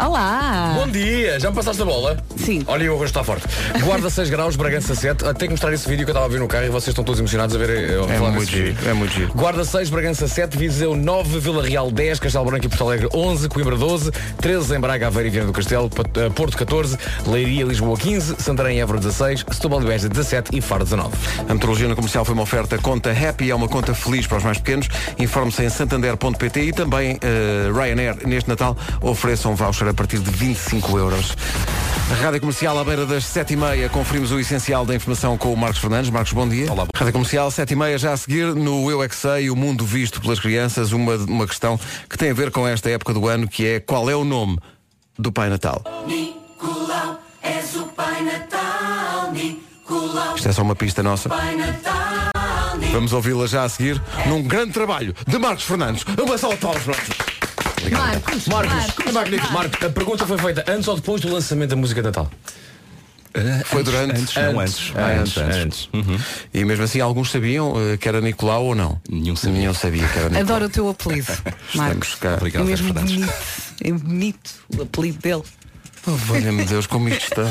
Olá! 0.00 0.72
Bom 0.76 0.88
dia, 0.88 1.38
já 1.38 1.50
me 1.50 1.56
passaste 1.56 1.82
a 1.82 1.84
bola? 1.84 2.16
Sim. 2.34 2.62
Olha, 2.66 2.90
o 2.90 2.94
rosto 2.96 3.08
está 3.08 3.22
forte. 3.22 3.46
Guarda 3.84 4.08
6 4.08 4.30
graus, 4.30 4.56
Bragança 4.56 4.94
7. 4.94 5.22
Tenho 5.22 5.34
que 5.34 5.48
mostrar 5.50 5.74
esse 5.74 5.86
vídeo 5.86 6.06
que 6.06 6.10
eu 6.10 6.14
estava 6.14 6.24
a 6.24 6.28
ver 6.28 6.40
no 6.40 6.48
carro 6.48 6.64
e 6.64 6.68
vocês 6.70 6.88
estão 6.88 7.04
todos 7.04 7.18
emocionados 7.18 7.54
a 7.54 7.58
ver. 7.58 7.90
Eu, 7.90 8.08
É 8.08 8.16
falar 8.16 8.30
muito 8.30 8.50
giro, 8.50 8.88
é 8.88 8.94
muito 8.94 9.12
giro. 9.12 9.30
Guarda 9.34 9.62
6, 9.62 9.90
Bragança 9.90 10.26
7, 10.26 10.56
Viseu 10.56 10.96
9, 10.96 11.38
Vila 11.40 11.62
Real 11.62 11.90
10, 11.90 12.18
Castelo 12.18 12.46
Branco 12.46 12.64
e 12.64 12.68
Porto 12.70 12.84
Alegre 12.84 13.08
11, 13.12 13.48
Coimbra 13.50 13.76
12, 13.76 14.10
13 14.40 14.74
em 14.74 14.80
Braga, 14.80 15.06
Aveiro 15.08 15.28
e 15.28 15.30
Viana 15.32 15.48
do 15.48 15.52
Castelo, 15.52 15.90
eh, 16.16 16.30
Porto 16.30 16.56
14, 16.56 16.96
Leiria, 17.26 17.64
Lisboa 17.66 17.98
15, 17.98 18.36
Santarém 18.38 18.78
e 18.78 18.80
Évora 18.80 19.00
16, 19.00 19.44
Setúbal 19.52 19.82
e 19.82 19.84
Beja 19.84 20.08
17 20.08 20.56
e 20.56 20.62
Faro 20.62 20.84
19. 20.84 21.10
A 21.46 21.52
metrologia 21.52 21.88
no 21.88 21.94
comercial 21.94 22.24
foi 22.24 22.32
uma 22.32 22.44
oferta 22.44 22.78
conta 22.78 23.10
Happy, 23.10 23.50
é 23.50 23.54
uma 23.54 23.68
conta 23.68 23.94
feliz 23.94 24.26
para 24.26 24.38
os 24.38 24.44
mais 24.44 24.56
pequenos. 24.56 24.88
Informe-se 25.18 25.62
em 25.62 25.68
santander.pt 25.68 26.60
e 26.62 26.72
também 26.72 27.18
eh, 27.20 27.70
Ryanair, 27.70 28.26
neste 28.26 28.48
Natal, 28.48 28.74
ofereça 29.02 29.46
um 29.46 29.54
voucher 29.54 29.89
a 29.90 29.94
partir 29.94 30.18
de 30.20 30.30
25 30.30 30.98
euros. 30.98 31.36
Rádio 32.22 32.40
Comercial 32.40 32.78
à 32.78 32.84
beira 32.84 33.04
das 33.04 33.24
7h30, 33.24 33.88
conferimos 33.90 34.30
o 34.30 34.38
essencial 34.38 34.86
da 34.86 34.94
informação 34.94 35.36
com 35.36 35.52
o 35.52 35.56
Marcos 35.56 35.80
Fernandes. 35.80 36.10
Marcos, 36.10 36.32
bom 36.32 36.48
dia. 36.48 36.70
Olá. 36.72 36.86
Rádio 36.94 37.12
Comercial, 37.12 37.48
7h30, 37.48 37.98
já 37.98 38.12
a 38.12 38.16
seguir 38.16 38.54
no 38.54 38.90
Eu 38.90 39.02
é 39.02 39.08
Que 39.08 39.16
Sei, 39.16 39.50
o 39.50 39.56
mundo 39.56 39.84
visto 39.84 40.20
pelas 40.20 40.38
crianças, 40.38 40.92
uma, 40.92 41.16
uma 41.16 41.46
questão 41.46 41.78
que 42.08 42.16
tem 42.16 42.30
a 42.30 42.34
ver 42.34 42.50
com 42.50 42.66
esta 42.66 42.88
época 42.88 43.12
do 43.12 43.26
ano, 43.28 43.48
que 43.48 43.66
é 43.66 43.80
qual 43.80 44.08
é 44.08 44.14
o 44.14 44.24
nome 44.24 44.58
do 45.18 45.32
Pai 45.32 45.50
Natal? 45.50 45.82
Nicolau, 46.06 47.18
és 47.42 47.74
o 47.74 47.86
Pai 47.86 48.22
Natal, 48.22 49.32
Nicolau, 49.32 50.36
Isto 50.36 50.48
é 50.48 50.52
só 50.52 50.62
uma 50.62 50.76
pista 50.76 51.02
nossa. 51.02 51.28
Pai 51.28 51.56
Natal, 51.56 52.30
Vamos 52.92 53.12
ouvi-la 53.12 53.46
já 53.46 53.64
a 53.64 53.68
seguir 53.68 54.00
num 54.26 54.42
grande 54.42 54.72
trabalho 54.72 55.14
de 55.26 55.38
Marcos 55.38 55.64
Fernandes. 55.64 56.04
Uma 56.18 56.38
salva 56.38 56.56
de 56.56 57.39
Marcos. 57.90 58.46
Marcos, 58.46 58.74
Marcos, 58.74 59.06
é 59.06 59.12
magnífico. 59.12 59.52
Marcos, 59.52 59.86
a 59.86 59.90
pergunta 59.90 60.26
foi 60.26 60.38
feita 60.38 60.64
antes 60.68 60.88
ou 60.88 60.96
depois 60.96 61.20
do 61.20 61.32
lançamento 61.32 61.70
da 61.70 61.76
música 61.76 62.00
de 62.00 62.06
Natal? 62.08 62.30
Foi 63.66 63.84
durante. 63.84 64.20
Antes, 64.20 64.34
não 64.34 64.58
antes. 64.60 64.92
Ah, 64.96 65.20
antes, 65.20 65.36
antes. 65.36 65.88
Uhum. 65.92 66.18
E 66.52 66.64
mesmo 66.64 66.84
assim, 66.84 67.00
alguns 67.00 67.30
sabiam 67.30 67.74
eh, 67.92 67.96
que 67.96 68.08
era 68.08 68.20
Nicolau 68.20 68.64
ou 68.66 68.74
não? 68.74 69.00
Nenhum 69.08 69.36
sabia. 69.36 69.58
Nenhum 69.60 69.74
sabia 69.74 70.06
que 70.08 70.18
era 70.18 70.28
Nicolau. 70.28 70.42
Adoro 70.42 70.64
o 70.64 70.68
teu 70.68 70.88
apelido, 70.88 71.32
Marcos. 71.74 72.16
Cá. 72.16 72.30
É 72.30 72.34
Obrigado, 72.34 72.64
mesmo 72.64 72.86
Fernandes. 72.88 73.14
bonito. 73.14 73.32
É 73.84 73.92
bonito 73.92 74.50
o 74.76 74.82
apelido 74.82 75.18
dele. 75.18 75.42
Oh, 76.06 76.12
Valha-me 76.12 76.64
Deus, 76.64 76.86
como 76.86 77.08
isto 77.08 77.24
está. 77.24 77.42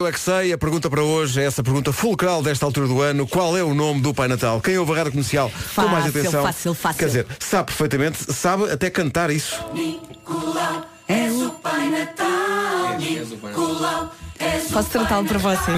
Eu 0.00 0.06
é 0.06 0.12
que 0.12 0.18
sei, 0.20 0.52
a 0.52 0.58
pergunta 0.58 0.90
para 0.90 1.02
hoje 1.02 1.40
é 1.40 1.44
essa 1.44 1.62
pergunta 1.62 1.92
fulcral 1.92 2.42
desta 2.42 2.64
altura 2.66 2.88
do 2.88 3.00
ano. 3.00 3.26
Qual 3.26 3.56
é 3.56 3.62
o 3.62 3.72
nome 3.74 4.00
do 4.00 4.12
Pai 4.12 4.26
Natal? 4.28 4.60
Quem 4.60 4.76
ouve 4.78 4.92
a 4.92 4.96
rádio 4.96 5.12
comercial 5.12 5.50
com 5.74 5.82
mais 5.82 6.04
Fácil, 6.06 6.20
atenção. 6.20 6.42
fácil, 6.42 6.74
fácil. 6.74 6.98
Quer 6.98 7.06
dizer, 7.06 7.26
sabe 7.38 7.66
perfeitamente, 7.66 8.32
sabe 8.32 8.70
até 8.70 8.90
cantar 8.90 9.30
isso. 9.30 9.64
Nicolau, 9.72 10.84
és 11.06 11.32
o 11.34 11.50
Pai 11.50 11.88
Natal, 11.88 12.98
Nicolau, 12.98 13.12
és 13.18 13.32
o 13.32 14.29
Posso 14.72 14.88
tratá-lo 14.90 15.26
para 15.26 15.38
você? 15.38 15.72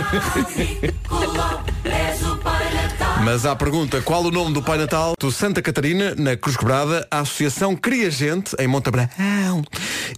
Nicolau, 1.12 1.62
és 1.84 2.22
o 2.22 2.36
Pai 2.36 2.74
Natal. 2.74 3.22
Mas 3.24 3.46
à 3.46 3.56
pergunta 3.56 4.00
qual 4.02 4.22
o 4.24 4.30
nome 4.30 4.52
do 4.52 4.62
Pai 4.62 4.78
Natal 4.78 5.14
do 5.18 5.30
Santa 5.32 5.62
Catarina, 5.62 6.14
na 6.16 6.36
Cruz 6.36 6.56
Quebrada, 6.56 7.06
a 7.10 7.20
Associação 7.20 7.74
Cria 7.74 8.10
Gente, 8.10 8.54
em 8.58 8.66
Montabrão, 8.66 9.08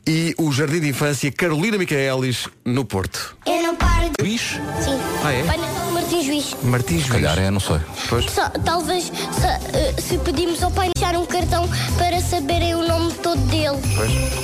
e 0.07 0.35
o 0.39 0.51
Jardim 0.53 0.81
de 0.81 0.89
Infância 0.89 1.31
Carolina 1.31 1.79
Micaelis, 1.79 2.49
no 2.65 2.85
Porto. 2.85 3.37
Eu 3.47 3.63
não 3.63 3.77
paro 3.77 4.11
de... 4.11 4.25
Juiz? 4.25 4.41
Sim. 4.83 4.99
Ah, 5.23 5.33
é? 5.33 5.43
Pai 5.45 5.57
Natal 5.57 5.91
Martins 5.93 6.27
Juiz. 6.27 6.57
Martins 6.63 7.03
Se 7.05 7.11
calhar 7.11 7.39
é, 7.39 7.51
não 7.51 7.61
sei. 7.61 7.81
Pois. 8.09 8.31
Só, 8.31 8.49
talvez 8.65 9.05
se, 9.05 9.13
eh, 9.77 9.95
se 9.99 10.19
pedimos 10.19 10.63
ao 10.63 10.71
pai 10.71 10.91
deixar 10.95 11.17
um 11.19 11.27
cartão 11.27 11.69
para 11.97 12.21
saberem 12.21 12.75
o 12.75 12.87
nome 12.87 13.13
todo 13.15 13.41
dele. 13.47 13.79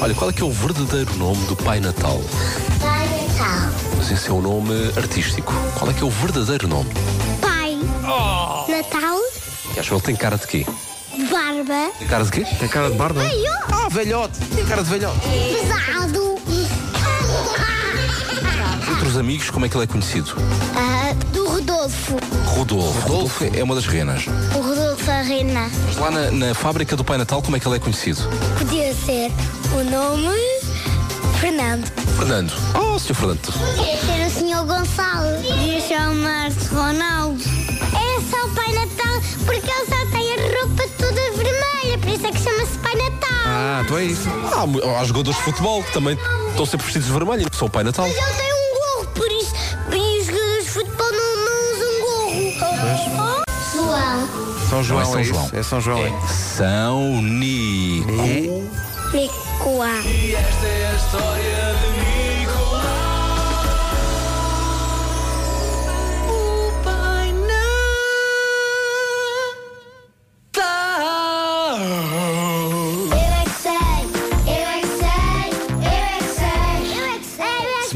Olha, 0.01 0.15
qual 0.15 0.31
é 0.31 0.33
que 0.33 0.43
é 0.43 0.45
o 0.45 0.53
verdadeiro 0.53 1.15
nome 1.17 1.45
do 1.47 1.57
Pai 1.57 1.81
Natal? 1.81 2.21
Pai 2.81 3.07
Natal. 3.09 3.90
Mas 4.01 4.11
esse 4.11 4.31
é 4.31 4.33
o 4.33 4.41
nome 4.41 4.73
artístico. 4.97 5.53
Qual 5.79 5.91
é 5.91 5.93
que 5.93 6.03
é 6.03 6.07
o 6.07 6.09
verdadeiro 6.09 6.67
nome? 6.67 6.89
Pai. 7.39 7.77
Natal. 8.67 9.19
E 9.77 9.79
acho 9.79 9.91
que 9.91 9.95
ele 9.95 10.01
tem 10.01 10.17
cara 10.17 10.39
de 10.39 10.47
quê? 10.47 10.67
Barba. 11.31 11.93
Tem 11.99 12.09
cara 12.09 12.25
de 12.25 12.31
quê? 12.31 12.47
Tem 12.59 12.67
cara 12.67 12.91
de 12.91 12.97
barba? 12.97 13.21
Ai, 13.21 13.43
ó. 13.47 13.75
Ah, 13.75 13.89
velhote! 13.91 14.41
Tem 14.57 14.65
cara 14.65 14.83
de 14.83 14.89
velhote. 14.89 15.19
Pesado. 15.21 16.39
Entre 18.91 19.07
os 19.07 19.19
amigos, 19.19 19.51
como 19.51 19.67
é 19.67 19.69
que 19.69 19.77
ele 19.77 19.85
é 19.85 19.87
conhecido? 19.87 20.33
Ah, 20.75 21.13
do 21.35 21.47
Rodolfo. 21.47 22.17
Rodolfo. 22.47 23.01
Rodolfo 23.07 23.45
é 23.55 23.63
uma 23.63 23.75
das 23.75 23.87
renas. 23.87 24.25
O 24.57 24.63
Rodolfo 24.63 25.11
Arena. 25.11 25.71
Mas 25.85 25.97
lá 25.99 26.11
na, 26.11 26.31
na 26.31 26.55
fábrica 26.55 26.97
do 26.97 27.05
Pai 27.05 27.19
Natal, 27.19 27.43
como 27.43 27.55
é 27.55 27.61
que 27.61 27.69
ele 27.69 27.77
é 27.77 27.79
conhecido? 27.79 28.23
Podia 28.59 28.95
ser 28.95 29.31
o 29.79 29.85
nome 29.85 30.60
Fernando. 31.41 31.87
Fernando. 32.19 32.53
Oh, 32.75 32.99
Sr. 32.99 33.15
Fernando. 33.15 33.41
Podia 33.41 33.97
ser 33.97 34.27
o 34.27 34.31
Sr. 34.31 34.65
Gonçalo. 34.67 35.43
Podia 35.43 35.81
chamar-se 35.81 36.67
Ronaldo. 36.69 37.41
É 37.95 38.21
só 38.31 38.47
o 38.47 38.51
Pai 38.51 38.73
Natal 38.75 39.21
porque 39.47 39.71
ele 39.71 39.87
só 39.87 40.07
tem 40.13 40.35
a 40.35 40.61
roupa 40.61 40.83
toda 40.99 41.21
vermelha. 41.33 41.99
Por 41.99 42.09
isso 42.11 42.27
é 42.27 42.31
que 42.33 42.41
chama-se 42.43 42.79
Pai 42.79 42.95
Natal. 42.95 43.31
Ah, 43.47 43.85
tu 43.89 43.97
é 43.97 44.05
isso. 44.05 44.29
Há, 44.29 45.01
há 45.01 45.05
jogadores 45.05 45.39
de 45.39 45.45
futebol 45.45 45.83
que 45.83 45.93
também 45.93 46.19
estão 46.51 46.67
sempre 46.67 46.85
vestidos 46.85 47.07
de 47.09 47.15
vermelho. 47.15 47.47
Sou 47.53 47.69
o 47.69 47.71
Pai 47.71 47.85
Natal. 47.85 48.07
Mas 48.07 48.17
ele 48.17 48.37
tem 48.37 48.53
um 48.53 48.75
gorro, 48.99 49.07
por 49.15 49.33
isso. 49.33 49.55
E 49.93 50.21
os 50.21 50.27
jogadores 50.27 50.65
de 50.65 50.71
futebol 50.71 51.13
não, 51.13 51.37
não 51.45 51.57
usam 51.73 52.01
gorro. 52.03 52.53
João. 53.73 54.29
São 54.69 54.83
João, 54.85 55.01
Não 55.01 55.09
é 55.09 55.13
São 55.13 55.21
é? 55.21 55.25
João. 55.25 55.51
É 55.55 55.63
São 55.63 55.81
João. 55.81 56.05
é. 56.07 56.13
São 56.29 57.23
Nico. 57.23 58.11
Nicoá. 59.61 60.01
Eu 60.03 62.00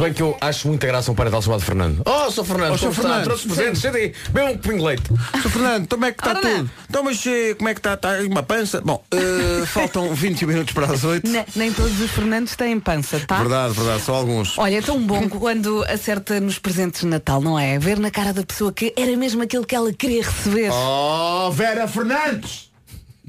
bem 0.04 0.12
que 0.12 0.22
eu 0.22 0.36
acho 0.40 0.68
muita 0.68 0.86
graça 0.86 1.10
um 1.10 1.14
pai 1.14 1.24
Natal 1.26 1.40
chamado 1.42 1.62
Fernando. 1.62 2.02
Oh, 2.04 2.30
sou 2.30 2.44
Fernando, 2.44 2.72
Oh, 2.72 2.74
está? 2.74 2.92
Fernando. 2.92 3.24
Trouxe 3.24 3.46
presentes, 3.48 3.80
senta 3.80 3.96
aí, 3.98 4.12
bebe 4.30 4.52
um 4.70 4.76
de 4.76 4.82
leite. 4.84 5.02
Sr. 5.42 5.50
Fernando, 5.50 5.88
como 5.88 6.04
é 6.04 6.12
que 6.12 6.20
está 6.20 6.34
tudo? 6.34 6.70
Então, 6.90 7.02
mas 7.02 7.26
eh, 7.26 7.54
como 7.54 7.68
é 7.68 7.74
que 7.74 7.80
está? 7.80 7.94
Está 7.94 8.18
uma 8.30 8.42
pança? 8.42 8.80
Bom, 8.82 9.02
eh, 9.12 9.64
faltam 9.66 10.14
21 10.14 10.48
minutos 10.48 10.74
para 10.74 10.86
as 10.86 11.02
8. 11.04 11.28
Ne- 11.28 11.46
nem 11.56 11.72
todos 11.72 11.98
os 12.00 12.10
Fernandes 12.10 12.54
têm 12.54 12.78
pança, 12.78 13.18
tá? 13.26 13.38
Verdade, 13.38 13.72
verdade, 13.74 14.02
só 14.02 14.14
alguns. 14.14 14.58
Olha, 14.58 14.78
é 14.78 14.82
tão 14.82 15.00
bom 15.00 15.28
quando 15.28 15.82
acerta 15.84 16.38
nos 16.38 16.58
presentes 16.58 17.00
de 17.00 17.06
Natal, 17.06 17.40
não 17.40 17.58
é? 17.58 17.78
Ver 17.78 17.98
na 17.98 18.10
cara 18.10 18.32
da 18.32 18.42
pessoa 18.44 18.72
que 18.72 18.92
era 18.96 19.16
mesmo 19.16 19.42
aquilo 19.42 19.64
que 19.64 19.74
ela 19.74 19.92
queria 19.92 20.22
receber. 20.22 20.70
Oh, 20.70 21.50
Vera 21.50 21.88
Fernandes! 21.88 22.73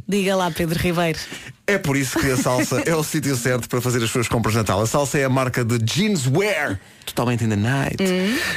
Diga 0.08 0.36
lá, 0.36 0.52
Pedro 0.52 0.80
Ribeiro. 0.80 1.20
É 1.66 1.80
por 1.80 1.98
isso 1.98 2.20
que 2.20 2.30
a 2.30 2.38
Salsa 2.38 2.82
é 2.86 2.96
o 2.96 3.02
sítio 3.04 3.36
certo 3.36 3.68
para 3.68 3.82
fazer 3.82 4.04
as 4.04 4.10
suas 4.12 4.28
compras 4.28 4.54
de 4.54 4.60
Natal. 4.60 4.82
A 4.82 4.86
Salsa 4.86 5.18
é 5.18 5.24
a 5.24 5.30
marca 5.30 5.66
de 5.66 5.80
Jeanswear, 5.84 6.80
totalmente 7.06 7.44
in 7.44 7.50
the 7.50 7.56
night. 7.56 7.98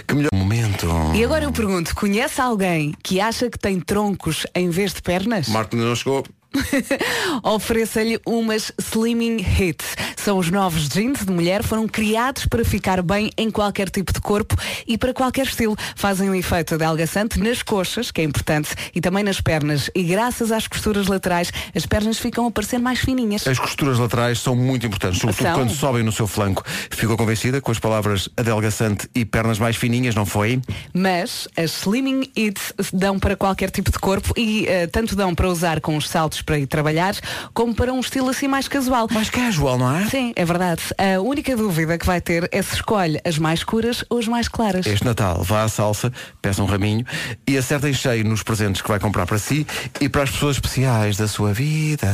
Que 0.07 0.15
melhor 0.15 0.29
momento. 0.35 0.87
E 1.15 1.25
agora 1.25 1.45
eu 1.45 1.53
pergunto, 1.53 1.95
conhece 1.95 2.41
alguém 2.41 2.95
que 3.03 3.21
acha 3.21 3.49
que 3.49 3.59
tem 3.59 3.81
troncos 3.81 4.47
em 4.55 4.69
vez 4.69 4.93
de 4.93 5.01
pernas? 5.01 5.49
Marco 5.49 5.75
não 5.75 5.97
chegou. 5.97 6.25
Ofereça-lhe 7.43 8.21
umas 8.27 8.73
Slimming 8.79 9.39
Hits. 9.39 9.97
São 10.17 10.39
os 10.39 10.51
novos 10.51 10.89
jeans 10.89 11.25
de 11.25 11.33
mulher, 11.33 11.63
foram 11.63 11.87
criados 11.87 12.47
para 12.47 12.65
ficar 12.65 13.03
bem 13.03 13.31
em 13.37 13.51
qualquer 13.51 13.89
tipo 13.89 14.13
de 14.13 14.21
corpo 14.21 14.57
e 14.87 14.99
para 14.99 15.13
qualquer 15.15 15.47
estilo. 15.47 15.77
Fazem 15.97 16.29
um 16.29 16.35
efeito 16.35 16.75
adelgaçante 16.75 17.39
nas 17.39 17.63
coxas, 17.63 18.11
que 18.11 18.21
é 18.21 18.25
importante, 18.25 18.71
e 18.95 19.01
também 19.01 19.23
nas 19.23 19.41
pernas. 19.41 19.91
E 19.95 20.03
graças 20.03 20.51
às 20.51 20.67
costuras 20.67 21.07
laterais, 21.07 21.53
as 21.75 21.87
pernas 21.87 22.19
ficam 22.19 22.47
a 22.47 22.51
parecer 22.51 22.79
mais 22.79 22.99
fininhas. 22.99 23.47
As 23.47 23.59
costuras 23.59 23.99
laterais 23.99 24.41
são 24.41 24.57
muito 24.57 24.87
importantes, 24.87 25.21
sobretudo 25.21 25.47
São. 25.47 25.55
quando 25.55 25.71
sobem 25.71 26.03
no 26.03 26.13
seu 26.13 26.27
flanco. 26.27 26.65
Ficou 26.91 27.17
convencida 27.17 27.61
com 27.61 27.71
as 27.71 27.79
palavras 27.79 28.29
adelgaçante 28.37 29.09
e 29.15 29.25
pernas 29.25 29.59
mais 29.59 29.77
fininhas, 29.77 30.15
não 30.15 30.27
foi? 30.27 30.61
Mas 30.93 31.49
as 31.57 31.79
Slimming 31.79 32.31
Hits 32.35 32.73
dão 32.93 33.19
para 33.19 33.37
qualquer 33.37 33.71
tipo 33.71 33.91
de 33.91 33.99
corpo 33.99 34.33
e 34.37 34.67
eh, 34.67 34.87
tanto 34.87 35.15
dão 35.15 35.35
para 35.35 35.49
usar 35.49 35.81
com 35.81 35.97
os 35.97 36.09
saltos 36.09 36.38
para 36.43 36.59
ir 36.59 36.67
trabalhar, 36.67 37.15
como 37.55 37.75
para 37.75 37.93
um 37.93 38.01
estilo 38.01 38.29
assim 38.31 38.49
mais 38.49 38.69
casual. 38.69 39.09
Mais 39.11 39.31
casual, 39.31 39.79
não 39.79 39.97
é? 39.97 40.07
Sim, 40.07 40.33
é 40.37 40.45
verdade. 40.45 40.83
A 40.97 41.21
única 41.21 41.57
dúvida 41.57 41.97
que 41.99 42.07
vai 42.07 42.21
ter 42.21 42.49
é 42.53 42.63
se 42.63 42.75
escolhe 42.75 43.21
as 43.25 43.39
mais 43.39 43.61
escuras 43.61 44.05
ou 44.09 44.19
as 44.19 44.29
mais 44.29 44.49
claras. 44.49 44.87
Este 44.87 45.05
Natal 45.05 45.43
vá 45.43 45.63
à 45.63 45.69
salsa, 45.69 46.13
peça 46.41 46.63
um 46.63 46.67
raminho 46.67 47.05
e 47.47 47.57
acertem 47.57 47.93
cheio 47.93 48.25
nos 48.25 48.43
presentes 48.43 48.83
que 48.83 48.89
vai 48.89 48.99
comprar 48.99 49.27
para 49.27 49.39
si 49.39 49.67
e 50.01 50.09
para 50.09 50.23
as 50.23 50.31
pessoas 50.31 50.57
especiais 50.57 51.17
da 51.17 51.29
sua 51.29 51.53
vida. 51.53 52.07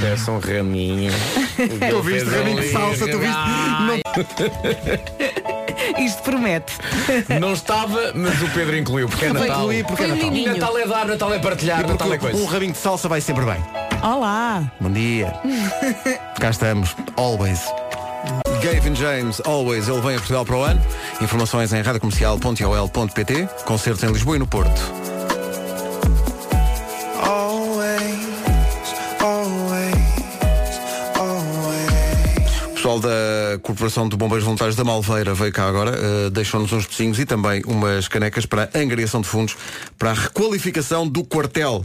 Peça 0.00 0.30
um 0.32 0.38
raminho. 0.38 1.12
Tu 1.90 2.02
viste 2.02 2.28
raminho 2.28 2.60
de 2.60 2.68
salsa, 2.70 3.06
tu 3.06 3.18
viste? 3.18 3.34
Isto 5.98 6.22
promete. 6.22 6.72
Não 7.40 7.52
estava, 7.52 8.12
mas 8.14 8.40
o 8.42 8.48
Pedro 8.50 8.76
incluiu, 8.76 9.08
porque 9.08 9.26
é 9.26 9.32
Natal. 9.32 9.60
incluir 9.60 9.84
porque 9.84 10.02
é 10.02 10.06
Natal. 10.08 10.30
Natal 10.30 10.78
é 10.78 10.86
dar, 10.86 11.06
Natal 11.06 11.34
é 11.34 11.38
partilhar, 11.38 11.86
Natal 11.86 12.12
é 12.12 12.18
coisa. 12.18 12.36
um 12.38 12.44
raminho 12.46 12.72
de 12.72 12.78
salsa 12.78 13.08
vai 13.08 13.20
sempre 13.34 13.46
bem. 13.46 13.64
Olá! 14.00 14.70
Bom 14.80 14.90
dia. 14.92 15.32
Cá 16.38 16.50
estamos. 16.50 16.94
Always. 17.16 17.60
Gavin 18.62 18.94
James, 18.94 19.42
Always. 19.44 19.88
Ele 19.88 20.00
vem 20.00 20.14
a 20.14 20.18
Portugal 20.18 20.44
para 20.44 20.56
o 20.56 20.62
ano. 20.62 20.80
Informações 21.20 21.72
em 21.72 21.82
radiocomercial.ol.pt. 21.82 23.48
Concertos 23.64 24.04
em 24.04 24.12
Lisboa 24.12 24.36
e 24.36 24.38
no 24.38 24.46
Porto. 24.46 24.80
O 32.68 32.86
pessoal 32.86 33.00
da 33.00 33.58
Corporação 33.62 34.08
de 34.10 34.16
Bombeiros 34.16 34.44
Voluntários 34.44 34.76
da 34.76 34.84
Malveira 34.84 35.32
veio 35.32 35.50
cá 35.50 35.66
agora, 35.66 35.92
eh, 35.96 36.30
deixou-nos 36.30 36.70
uns 36.70 36.86
pecinhos 36.86 37.18
e 37.18 37.24
também 37.24 37.62
umas 37.66 38.08
canecas 38.08 38.44
para 38.44 38.68
a 38.74 38.78
angariação 38.78 39.22
de 39.22 39.26
fundos 39.26 39.56
para 39.98 40.10
a 40.10 40.12
requalificação 40.12 41.08
do 41.08 41.24
quartel. 41.24 41.82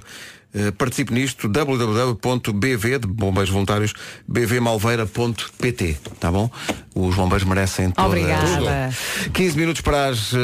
Eh, 0.53 0.71
participe 0.71 1.13
nisto, 1.13 1.47
www.bv, 1.47 2.99
de 2.99 3.07
Bombeiros 3.07 3.51
Voluntários, 3.51 3.93
bvmalveira.pt, 4.27 5.97
tá 6.19 6.31
bom? 6.31 6.49
Os 6.95 7.15
bombeiros 7.15 7.47
merecem 7.47 7.91
toda... 7.91 8.07
Obrigada. 8.07 8.89
15 9.31 9.57
minutos 9.57 9.81
para 9.81 10.07
as, 10.09 10.33
eh, 10.33 10.37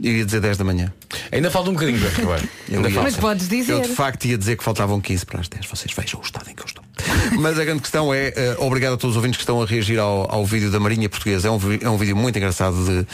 iria 0.00 0.24
dizer 0.24 0.40
10 0.40 0.56
da 0.56 0.64
manhã. 0.64 0.92
Ainda 1.30 1.50
falta 1.50 1.70
um 1.70 1.74
bocadinho, 1.74 1.98
Ainda 1.98 2.88
ia- 2.88 2.94
falta. 2.94 3.02
Mas 3.02 3.16
podes 3.16 3.48
dizer. 3.48 3.72
Eu 3.72 3.80
de 3.82 3.88
facto 3.88 4.24
ia 4.24 4.38
dizer 4.38 4.56
que 4.56 4.64
faltavam 4.64 5.00
15 5.00 5.26
para 5.26 5.40
as 5.40 5.48
10. 5.48 5.66
Vocês 5.66 5.92
vejam 5.94 6.20
o 6.20 6.22
estado 6.24 6.50
em 6.50 6.54
que 6.54 6.62
eu 6.62 6.66
estou. 6.66 6.83
Mas 7.38 7.58
a 7.58 7.64
grande 7.64 7.80
questão 7.82 8.12
é, 8.14 8.28
eh, 8.36 8.56
obrigado 8.58 8.94
a 8.94 8.96
todos 8.96 9.12
os 9.12 9.16
ouvintes 9.16 9.36
que 9.38 9.42
estão 9.42 9.60
a 9.60 9.66
reagir 9.66 9.98
ao, 9.98 10.32
ao 10.32 10.46
vídeo 10.46 10.70
da 10.70 10.78
Marinha 10.78 11.08
Portuguesa. 11.08 11.48
É 11.48 11.50
um, 11.50 11.58
é 11.82 11.88
um 11.90 11.96
vídeo 11.96 12.16
muito 12.16 12.36
engraçado 12.36 12.76
de, 12.84 13.06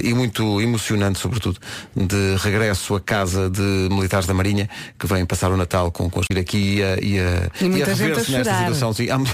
de- 0.00 0.08
e 0.08 0.14
muito 0.14 0.60
emocionante, 0.60 1.18
sobretudo, 1.20 1.58
de 1.94 2.36
regresso 2.38 2.94
à 2.96 3.00
casa 3.00 3.48
de 3.48 3.60
militares 3.90 4.26
da 4.26 4.34
Marinha 4.34 4.68
que 4.98 5.06
vêm 5.06 5.24
passar 5.24 5.50
o 5.52 5.56
Natal 5.56 5.90
com, 5.92 6.10
com 6.10 6.20
os 6.20 6.26
aqui 6.36 6.76
e 6.78 6.82
a, 6.82 6.98
e 7.00 7.18
a, 7.20 7.50
E 7.60 7.68
muita 7.68 7.90
a 7.90 7.92
a 7.92 7.96
rever-se 7.96 8.32
nesta 8.32 8.58
situação. 8.58 8.92
Sim, 8.92 9.10
há 9.10 9.18
mu- 9.18 9.26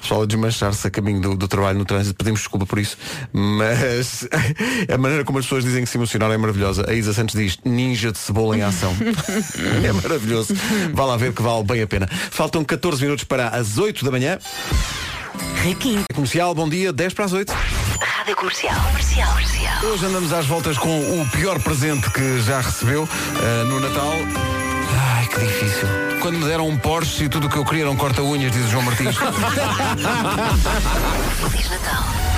pessoal 0.00 0.22
a 0.22 0.26
desmanchar-se 0.26 0.86
a 0.86 0.90
caminho 0.90 1.20
do, 1.20 1.36
do 1.36 1.46
trabalho 1.48 1.78
no 1.78 1.84
trânsito. 1.84 2.14
Pedimos 2.16 2.40
desculpa 2.40 2.64
por 2.66 2.78
isso, 2.78 2.96
mas 3.32 4.26
a 4.92 4.96
maneira 4.98 5.24
como 5.24 5.38
as 5.38 5.44
pessoas 5.44 5.64
dizem 5.64 5.84
que 5.84 5.90
se 5.90 5.98
emocionaram 5.98 6.32
é 6.32 6.38
maravilhosa. 6.38 6.86
A 6.88 6.94
Isa 6.94 7.12
Santos 7.12 7.34
diz 7.34 7.58
ninja 7.64 8.10
de 8.10 8.18
cebola 8.18 8.56
em 8.56 8.62
ação. 8.62 8.94
é 9.84 9.92
maravilhoso. 9.92 10.54
Vá 10.94 11.04
lá 11.04 11.16
ver 11.16 11.32
que 11.34 11.42
vale 11.42 11.64
bem 11.64 11.82
a 11.82 11.86
pena. 11.86 12.08
Faltam 12.30 12.64
14 12.64 13.02
minutos 13.02 13.24
para 13.24 13.33
as 13.40 13.78
8 13.78 14.04
da 14.04 14.10
manhã. 14.10 14.38
Riquinho. 15.62 16.04
Comercial, 16.14 16.54
bom 16.54 16.68
dia, 16.68 16.92
10 16.92 17.14
para 17.14 17.24
as 17.24 17.32
8. 17.32 17.52
Rádio 18.00 18.36
Comercial. 18.36 18.74
Comercial. 18.86 19.32
Comercial. 19.32 19.84
Hoje 19.84 20.06
andamos 20.06 20.32
às 20.32 20.46
voltas 20.46 20.78
com 20.78 21.20
o 21.20 21.28
pior 21.30 21.60
presente 21.60 22.10
que 22.10 22.40
já 22.42 22.60
recebeu 22.60 23.08
eh, 23.42 23.64
no 23.64 23.80
Natal. 23.80 24.14
Ai, 25.16 25.26
que 25.26 25.40
difícil. 25.40 25.88
Quando 26.20 26.38
me 26.38 26.46
deram 26.46 26.68
um 26.68 26.76
Porsche 26.78 27.24
e 27.24 27.28
tudo 27.28 27.46
o 27.48 27.50
que 27.50 27.56
eu 27.56 27.64
queria 27.64 27.82
era 27.82 27.90
um 27.90 27.96
corta-unhas, 27.96 28.52
diz 28.52 28.64
o 28.66 28.68
João 28.68 28.82
Martins. 28.82 29.16
Feliz 31.50 31.70
Natal. 31.70 32.33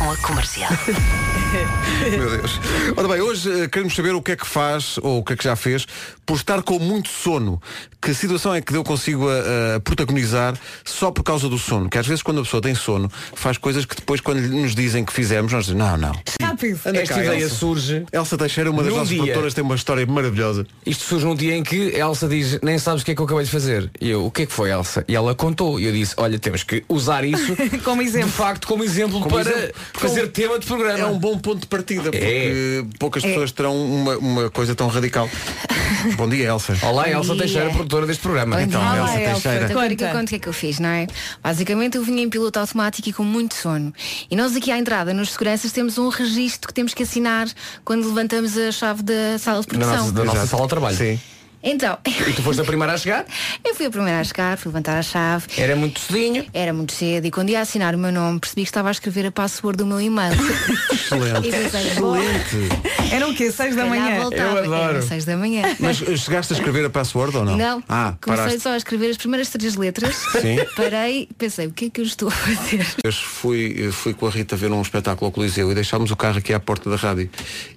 Com 0.00 0.10
a 0.10 0.16
Comercial. 0.16 0.70
Meu 2.10 2.30
Deus. 2.30 2.58
Ora 2.96 3.06
bem, 3.06 3.20
hoje 3.20 3.64
eh, 3.64 3.68
queremos 3.68 3.94
saber 3.94 4.14
o 4.14 4.22
que 4.22 4.32
é 4.32 4.36
que 4.36 4.46
faz, 4.46 4.96
ou 5.02 5.18
o 5.18 5.24
que 5.24 5.34
é 5.34 5.36
que 5.36 5.44
já 5.44 5.54
fez, 5.54 5.86
por 6.24 6.36
estar 6.36 6.62
com 6.62 6.78
muito 6.78 7.10
sono. 7.10 7.60
Que 8.00 8.14
situação 8.14 8.54
é 8.54 8.62
que 8.62 8.74
eu 8.74 8.82
consigo 8.82 9.28
a, 9.28 9.76
a 9.76 9.80
protagonizar 9.80 10.54
só 10.84 11.10
por 11.10 11.22
causa 11.22 11.50
do 11.50 11.58
sono? 11.58 11.90
Que 11.90 11.98
às 11.98 12.06
vezes 12.06 12.22
quando 12.22 12.40
a 12.40 12.42
pessoa 12.44 12.62
tem 12.62 12.74
sono, 12.74 13.10
faz 13.34 13.58
coisas 13.58 13.84
que 13.84 13.94
depois 13.94 14.22
quando 14.22 14.40
nos 14.40 14.74
dizem 14.74 15.04
que 15.04 15.12
fizemos, 15.12 15.52
nós 15.52 15.66
dizemos, 15.66 15.86
não, 15.86 15.96
não. 15.98 16.18
Rápido. 16.40 16.80
Anda 16.86 17.02
Esta 17.02 17.14
cá, 17.16 17.24
ideia 17.24 17.42
Elsa. 17.42 17.54
surge. 17.54 18.06
Elsa 18.10 18.38
Teixeira, 18.38 18.70
uma 18.70 18.82
das 18.82 18.92
Num 18.92 18.98
nossas 18.98 19.10
dia. 19.10 19.18
produtoras, 19.22 19.54
tem 19.54 19.62
uma 19.64 19.74
história 19.74 20.06
maravilhosa. 20.06 20.66
Isto 20.86 21.04
surge 21.04 21.26
num 21.26 21.34
dia 21.34 21.54
em 21.54 21.62
que 21.62 21.76
Elsa 21.94 22.26
diz, 22.26 22.58
nem 22.62 22.78
sabes 22.78 23.02
o 23.02 23.04
que 23.04 23.10
é 23.10 23.14
que 23.14 23.20
eu 23.20 23.26
acabei 23.26 23.44
de 23.44 23.50
fazer. 23.50 23.90
E 24.00 24.08
eu, 24.08 24.24
o 24.24 24.30
que 24.30 24.42
é 24.42 24.46
que 24.46 24.52
foi, 24.52 24.70
Elsa? 24.70 25.04
E 25.06 25.14
ela 25.14 25.34
contou. 25.34 25.78
E 25.78 25.84
eu 25.84 25.92
disse, 25.92 26.14
olha, 26.16 26.38
temos 26.38 26.62
que 26.62 26.82
usar 26.88 27.22
isso 27.24 27.54
Como 27.84 28.00
exemplo. 28.00 28.28
De 28.30 28.34
facto, 28.34 28.66
como 28.66 28.82
exemplo 28.82 29.20
Como 29.20 29.28
para 29.34 29.50
exemplo. 29.50 29.74
Fazer 29.94 30.28
tema 30.28 30.58
de 30.58 30.66
programa. 30.66 30.98
É 30.98 31.06
um 31.06 31.18
bom 31.18 31.38
ponto 31.38 31.60
de 31.60 31.66
partida, 31.66 32.10
porque 32.10 32.84
poucas 32.98 33.22
pessoas 33.22 33.52
terão 33.52 33.76
uma, 33.76 34.16
uma 34.18 34.50
coisa 34.50 34.74
tão 34.74 34.88
radical. 34.88 35.28
Bom 36.16 36.28
dia, 36.28 36.46
Elsa. 36.48 36.76
Olá, 36.82 37.04
Bom 37.04 37.08
Elsa 37.10 37.32
dia. 37.34 37.42
Teixeira, 37.42 37.70
produtora 37.70 38.06
deste 38.06 38.22
programa. 38.22 38.56
Bom 38.56 38.62
Então, 38.62 38.80
Olá, 38.80 39.14
Elsa. 39.20 39.32
Teixeira. 39.32 39.66
Agora 39.70 39.94
que 39.94 40.02
eu 40.04 40.08
Conta. 40.08 40.18
conto 40.18 40.26
o 40.26 40.30
que 40.30 40.36
é 40.36 40.38
que 40.38 40.48
eu 40.48 40.52
fiz, 40.52 40.78
não 40.78 40.88
é? 40.88 41.06
Basicamente 41.42 41.96
eu 41.96 42.02
vinha 42.04 42.22
em 42.22 42.30
piloto 42.30 42.58
automático 42.58 43.08
e 43.08 43.12
com 43.12 43.22
muito 43.24 43.54
sono. 43.54 43.92
E 44.30 44.36
nós 44.36 44.54
aqui 44.56 44.70
à 44.70 44.78
entrada, 44.78 45.12
nos 45.12 45.32
seguranças, 45.32 45.72
temos 45.72 45.98
um 45.98 46.08
registro 46.08 46.68
que 46.68 46.74
temos 46.74 46.94
que 46.94 47.02
assinar 47.02 47.48
quando 47.84 48.06
levantamos 48.08 48.56
a 48.56 48.70
chave 48.72 49.02
da 49.02 49.38
sala 49.38 49.60
de 49.60 49.66
Da 49.66 49.70
produção. 49.78 49.96
nossa, 49.98 50.12
da 50.12 50.24
nossa 50.24 50.46
sala 50.46 50.62
de 50.62 50.68
trabalho. 50.68 50.96
Sim. 50.96 51.18
Então, 51.62 51.98
E 52.06 52.32
tu 52.32 52.42
foste 52.42 52.60
a 52.62 52.64
primeira 52.64 52.94
a 52.94 52.96
chegar? 52.96 53.24
eu 53.64 53.74
fui 53.74 53.86
a 53.86 53.90
primeira 53.90 54.20
a 54.20 54.24
chegar, 54.24 54.56
fui 54.56 54.70
levantar 54.70 54.98
a 54.98 55.02
chave. 55.02 55.46
Era 55.58 55.76
muito 55.76 56.00
cedinho. 56.00 56.46
Era 56.54 56.72
muito 56.72 56.92
cedo 56.92 57.26
e 57.26 57.30
quando 57.30 57.50
ia 57.50 57.60
assinar 57.60 57.94
o 57.94 57.98
meu 57.98 58.10
nome 58.10 58.40
percebi 58.40 58.62
que 58.62 58.68
estava 58.68 58.88
a 58.88 58.92
escrever 58.92 59.26
a 59.26 59.30
password 59.30 59.76
do 59.78 59.86
meu 59.86 60.00
e-mail. 60.00 60.32
Excelente. 60.92 61.40
E 61.48 61.50
pensei, 61.50 61.80
Excelente. 61.88 63.12
Era 63.12 63.28
o 63.28 63.34
quê? 63.34 63.50
Seis 63.50 63.74
da 63.76 63.84
manhã? 63.84 64.16
Eu 64.32 64.58
adoro. 64.58 65.02
Seis 65.02 65.24
da 65.24 65.36
manhã. 65.36 65.62
Mas 65.80 65.96
chegaste 65.96 66.52
a 66.52 66.56
escrever 66.56 66.84
a 66.84 66.90
password 66.90 67.36
ou 67.36 67.44
não? 67.44 67.56
Não, 67.56 67.82
Ah, 67.88 68.14
comecei 68.20 68.44
paraste. 68.44 68.60
só 68.62 68.70
a 68.72 68.76
escrever 68.76 69.10
as 69.10 69.16
primeiras 69.16 69.48
três 69.50 69.76
letras. 69.76 70.14
Sim. 70.40 70.56
Parei, 70.76 71.28
pensei, 71.36 71.66
o 71.66 71.72
que 71.72 71.86
é 71.86 71.90
que 71.90 72.00
eu 72.00 72.04
estou 72.04 72.28
a 72.28 72.30
fazer? 72.30 72.86
Eu 73.04 73.12
fui, 73.12 73.90
fui 73.92 74.14
com 74.14 74.26
a 74.26 74.30
Rita 74.30 74.56
ver 74.56 74.70
um 74.70 74.80
espetáculo 74.80 75.26
ao 75.26 75.32
Coliseu 75.32 75.70
e 75.70 75.74
deixámos 75.74 76.10
o 76.10 76.16
carro 76.16 76.38
aqui 76.38 76.54
à 76.54 76.60
porta 76.60 76.88
da 76.88 76.96
rádio. 76.96 77.28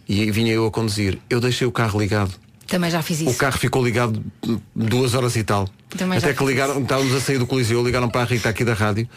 E 0.08 0.30
vinha 0.32 0.54
eu 0.54 0.66
a 0.66 0.72
conduzir. 0.72 1.18
Eu 1.30 1.40
deixei 1.42 1.66
o 1.68 1.72
carro 1.72 2.00
ligado. 2.00 2.32
Também 2.68 2.90
já 2.90 3.02
fiz 3.02 3.20
O 3.22 3.26
isso. 3.30 3.38
carro 3.38 3.58
ficou 3.58 3.84
ligado 3.84 4.24
duas 4.76 5.14
horas 5.14 5.36
e 5.36 5.44
tal. 5.44 5.68
Também 5.98 6.18
Até 6.18 6.34
que 6.34 6.44
ligaram, 6.46 6.82
estávamos 6.82 7.14
a 7.14 7.20
sair 7.22 7.38
do 7.38 7.46
Coliseu, 7.46 7.84
ligaram 7.84 8.10
para 8.10 8.22
a 8.22 8.26
Rita 8.26 8.50
aqui 8.50 8.64
da 8.64 8.74
rádio. 8.74 9.08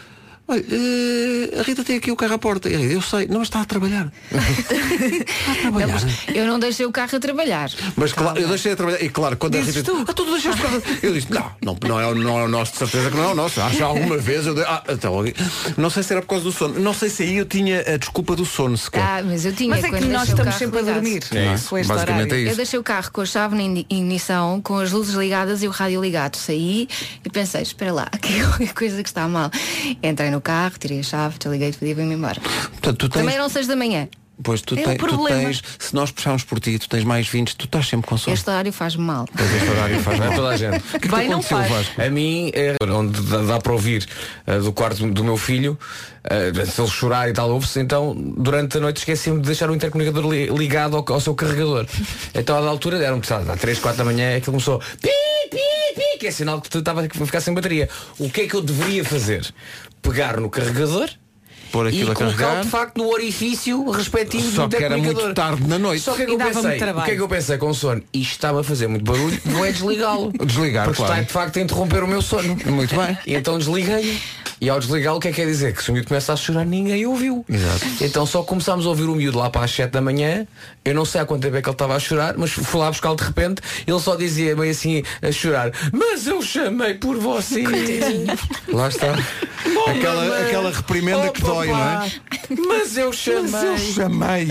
Olha, 0.49 0.63
eh, 0.71 1.59
a 1.59 1.63
Rita 1.63 1.83
tem 1.83 1.97
aqui 1.97 2.09
o 2.09 2.15
carro 2.15 2.33
à 2.35 2.37
porta. 2.37 2.69
A 2.69 2.71
Rita, 2.71 2.93
eu 2.93 3.01
sei, 3.01 3.27
não 3.27 3.39
mas 3.39 3.47
está 3.49 3.61
a 3.61 3.65
trabalhar. 3.65 4.11
está 4.31 5.51
a 5.51 5.55
trabalhar. 5.55 6.01
Não, 6.01 6.33
eu 6.35 6.47
não 6.47 6.59
deixei 6.59 6.85
o 6.85 6.91
carro 6.91 7.15
a 7.15 7.19
trabalhar. 7.19 7.69
Mas 7.95 8.13
claro, 8.13 8.39
eu 8.39 8.47
deixei 8.47 8.71
a 8.71 8.75
trabalhar. 8.75 9.01
E 9.01 9.09
claro, 9.09 9.35
quando 9.37 9.53
Dizes 9.59 9.75
a 9.75 9.79
Rita 9.79 9.91
tu? 9.91 10.05
ah, 10.09 10.13
tu 10.13 10.25
deixaste 10.31 10.59
o 10.61 10.63
carro. 10.63 10.83
Eu 11.03 11.13
disse, 11.13 11.27
não, 11.33 11.51
não, 11.63 11.77
não, 11.85 11.99
é, 11.99 12.07
o- 12.07 12.15
não 12.15 12.39
é 12.39 12.43
o 12.43 12.47
nosso, 12.47 12.71
de 12.73 12.77
certeza 12.79 13.11
que 13.11 13.17
não 13.17 13.23
é 13.25 13.27
o 13.33 13.35
nosso. 13.35 13.59
Acho 13.61 13.77
que 13.77 13.83
alguma 13.83 14.17
vez 14.17 14.45
eu 14.45 14.55
dei, 14.55 14.63
ah, 14.63 14.83
então, 14.89 15.23
não 15.77 15.89
sei 15.89 16.03
se 16.03 16.13
era 16.13 16.21
por 16.21 16.29
causa 16.29 16.43
do 16.45 16.51
sono. 16.51 16.79
Não 16.79 16.93
sei 16.93 17.09
se 17.09 17.23
aí 17.23 17.35
eu 17.37 17.45
tinha 17.45 17.81
a 17.81 17.97
desculpa 17.97 18.35
do 18.35 18.45
sono 18.45 18.77
sequer. 18.77 19.01
Ah, 19.01 19.21
mas 19.25 19.45
eu 19.45 19.53
tinha 19.53 19.69
Mas 19.69 19.83
é 19.83 19.89
que 19.89 20.05
nós 20.05 20.29
estamos 20.29 20.55
sempre 20.55 20.79
a 20.79 20.81
ligado. 20.81 20.95
dormir. 21.01 21.23
É 21.33 21.53
isso, 21.55 21.75
basicamente 21.87 22.33
é 22.33 22.39
isso. 22.39 22.51
Eu 22.51 22.55
deixei 22.55 22.79
o 22.79 22.83
carro 22.83 23.11
com 23.11 23.21
a 23.21 23.25
chave 23.25 23.55
na 23.55 23.63
ignição, 23.89 24.61
com 24.61 24.77
as 24.79 24.91
luzes 24.91 25.13
ligadas 25.15 25.61
e 25.63 25.67
o 25.67 25.71
rádio 25.71 26.01
ligado. 26.01 26.35
Saí 26.37 26.87
e 27.25 27.29
pensei, 27.29 27.61
espera 27.61 27.91
lá, 27.91 28.03
aqui 28.13 28.39
é 28.39 28.43
qualquer 28.45 28.73
coisa 28.73 29.03
que 29.03 29.09
está 29.09 29.27
mal. 29.27 29.51
Entrei 30.01 30.29
no 30.31 30.36
carro, 30.41 30.75
tirei 30.79 30.99
a 30.99 31.03
chave, 31.03 31.37
desliguei 31.39 31.71
tudo 31.71 31.85
e 31.87 31.93
vim-me 31.93 32.15
embora. 32.15 32.39
Portanto, 32.41 32.97
tu 32.97 33.09
tens, 33.09 33.21
Também 33.21 33.35
eram 33.35 33.49
seis 33.49 33.67
da 33.67 33.75
manhã. 33.75 34.07
pois 34.43 34.61
tu, 34.61 34.75
É 34.77 34.83
tens, 34.83 34.97
tu 34.97 35.25
tens, 35.27 35.63
se 35.79 35.95
nós 35.95 36.11
puxarmos 36.11 36.43
por 36.43 36.59
ti, 36.59 36.77
tu 36.77 36.87
tens 36.87 37.03
mais 37.03 37.27
20, 37.27 37.55
tu 37.55 37.65
estás 37.65 37.87
sempre 37.87 38.07
com 38.07 38.17
sono. 38.17 38.33
Este 38.35 38.49
horário 38.49 38.71
faz-me 38.71 39.03
mal. 39.03 39.27
Pois 39.35 39.51
este 39.55 39.69
horário 39.69 39.99
faz 40.01 40.19
é 40.19 40.25
mal. 40.27 40.35
toda 40.35 40.49
a 40.49 40.57
gente. 40.57 40.77
O 40.87 40.89
que 40.91 40.95
é 40.97 40.99
que 40.99 41.07
te 41.09 41.15
aconteceu. 41.31 41.57
Vasco? 41.57 42.01
A 42.01 42.09
mim, 42.09 42.51
é 42.53 42.75
onde 42.91 43.19
dá, 43.21 43.37
dá 43.41 43.59
para 43.59 43.73
ouvir 43.73 44.05
eh, 44.45 44.59
do 44.59 44.71
quarto 44.71 45.07
do 45.07 45.23
meu 45.23 45.37
filho, 45.37 45.77
eh, 46.23 46.51
se 46.65 46.79
ele 46.81 46.89
chorar 46.89 47.29
e 47.29 47.33
tal, 47.33 47.49
ouve-se, 47.49 47.79
então 47.79 48.13
durante 48.37 48.77
a 48.77 48.79
noite 48.79 48.97
esqueci-me 48.97 49.39
de 49.41 49.47
deixar 49.47 49.69
o 49.71 49.75
intercomunicador 49.75 50.29
li- 50.31 50.47
ligado 50.49 50.95
ao, 50.97 51.05
ao 51.13 51.19
seu 51.19 51.33
carregador. 51.33 51.87
Então 52.35 52.57
a 52.57 52.61
da 52.61 52.67
altura, 52.67 53.03
eram 53.03 53.21
sabe, 53.23 53.49
às 53.49 53.59
3, 53.59 53.79
4 53.79 53.97
da 53.97 54.05
manhã, 54.05 54.37
aquilo 54.37 54.51
começou 54.53 54.77
pi, 54.79 55.09
pi, 55.49 55.57
pi, 55.95 56.19
que 56.19 56.27
é 56.27 56.31
sinal 56.31 56.61
que 56.61 56.69
tu 56.69 56.79
estava 56.79 57.01
a 57.01 57.09
ficar 57.25 57.41
sem 57.41 57.53
bateria. 57.55 57.89
O 58.19 58.29
que 58.29 58.41
é 58.41 58.47
que 58.47 58.53
eu 58.55 58.61
deveria 58.61 59.03
fazer? 59.03 59.47
Pegar 60.01 60.39
no 60.39 60.49
carregador 60.49 61.09
Pôr 61.71 61.85
e 61.85 61.89
aquilo 61.89 62.11
a 62.11 62.15
colocar 62.15 62.37
carregar. 62.37 62.63
de 62.63 62.69
facto 62.69 62.97
no 62.97 63.09
orifício 63.09 63.89
respectivo 63.89 64.51
Só 64.51 64.67
do 64.67 64.75
que 64.77 64.83
era 64.83 64.97
muito 64.97 65.33
tarde 65.33 65.67
na 65.67 65.77
noite. 65.77 66.01
Só 66.01 66.13
que 66.13 66.21
é 66.21 66.25
que 66.25 66.31
E 66.31 66.33
eu 66.33 66.39
pensei, 66.39 66.77
o 66.91 67.03
que 67.03 67.11
é 67.11 67.15
que 67.15 67.21
eu 67.21 67.27
pensei 67.27 67.57
com 67.57 67.73
sono? 67.73 68.01
Isto 68.13 68.31
estava 68.31 68.61
a 68.61 68.63
fazer 68.63 68.87
muito 68.87 69.03
barulho, 69.03 69.39
vou 69.45 69.65
é 69.65 69.71
desligá-lo. 69.71 70.31
Desligar, 70.45 70.85
Porque 70.85 70.97
claro. 70.97 71.13
está 71.13 71.23
de 71.25 71.31
facto 71.31 71.57
a 71.57 71.61
interromper 71.61 72.03
o 72.03 72.07
meu 72.07 72.21
sono. 72.21 72.57
Muito 72.65 72.95
bem. 72.95 73.17
E 73.25 73.35
então 73.35 73.57
desliguei. 73.57 74.17
E 74.59 74.69
ao 74.69 74.79
desligá-lo, 74.79 75.17
o 75.17 75.19
que 75.19 75.27
é 75.27 75.31
que 75.31 75.35
quer 75.35 75.45
dizer? 75.45 75.73
Que 75.73 75.83
se 75.83 75.91
o 75.91 75.93
miúdo 75.93 76.07
começa 76.07 76.33
a 76.33 76.35
chorar, 76.35 76.65
ninguém 76.65 77.05
ouviu. 77.05 77.45
Exato. 77.47 77.85
Então 78.01 78.25
só 78.25 78.41
começámos 78.41 78.85
a 78.87 78.89
ouvir 78.89 79.03
o 79.03 79.13
miúdo 79.13 79.37
lá 79.37 79.51
para 79.51 79.65
as 79.65 79.71
7 79.71 79.91
da 79.91 80.01
manhã. 80.01 80.47
Eu 80.87 80.93
não 80.95 81.05
sei 81.05 81.21
há 81.21 81.25
quanto 81.25 81.41
tempo 81.41 81.57
é 81.57 81.61
que 81.61 81.67
ele 81.69 81.73
estava 81.73 81.95
a 81.95 81.99
chorar, 81.99 82.35
mas 82.37 82.51
fui 82.51 82.79
lá 82.79 82.89
buscá-lo 82.89 83.15
de 83.15 83.23
repente. 83.23 83.61
Ele 83.85 83.99
só 83.99 84.15
dizia 84.15 84.55
meio 84.55 84.71
assim 84.71 85.03
a 85.21 85.31
chorar: 85.31 85.71
Mas 85.91 86.25
eu 86.27 86.41
chamei 86.41 86.93
por 86.93 87.17
você. 87.17 87.63
Lá 88.67 88.87
está. 88.87 89.13
aquela, 89.87 90.23
mamãe. 90.23 90.41
aquela 90.45 90.71
reprimenda 90.71 91.27
Oh, 91.27 91.31
que 91.31 91.41
dói, 91.41 91.67
não 91.67 91.77
é? 92.03 92.11
Mas 92.67 92.95
eu 92.97 93.11
chamei. 93.11 93.51
Mas 93.51 93.63
eu 93.63 93.77
chamei. 93.77 94.47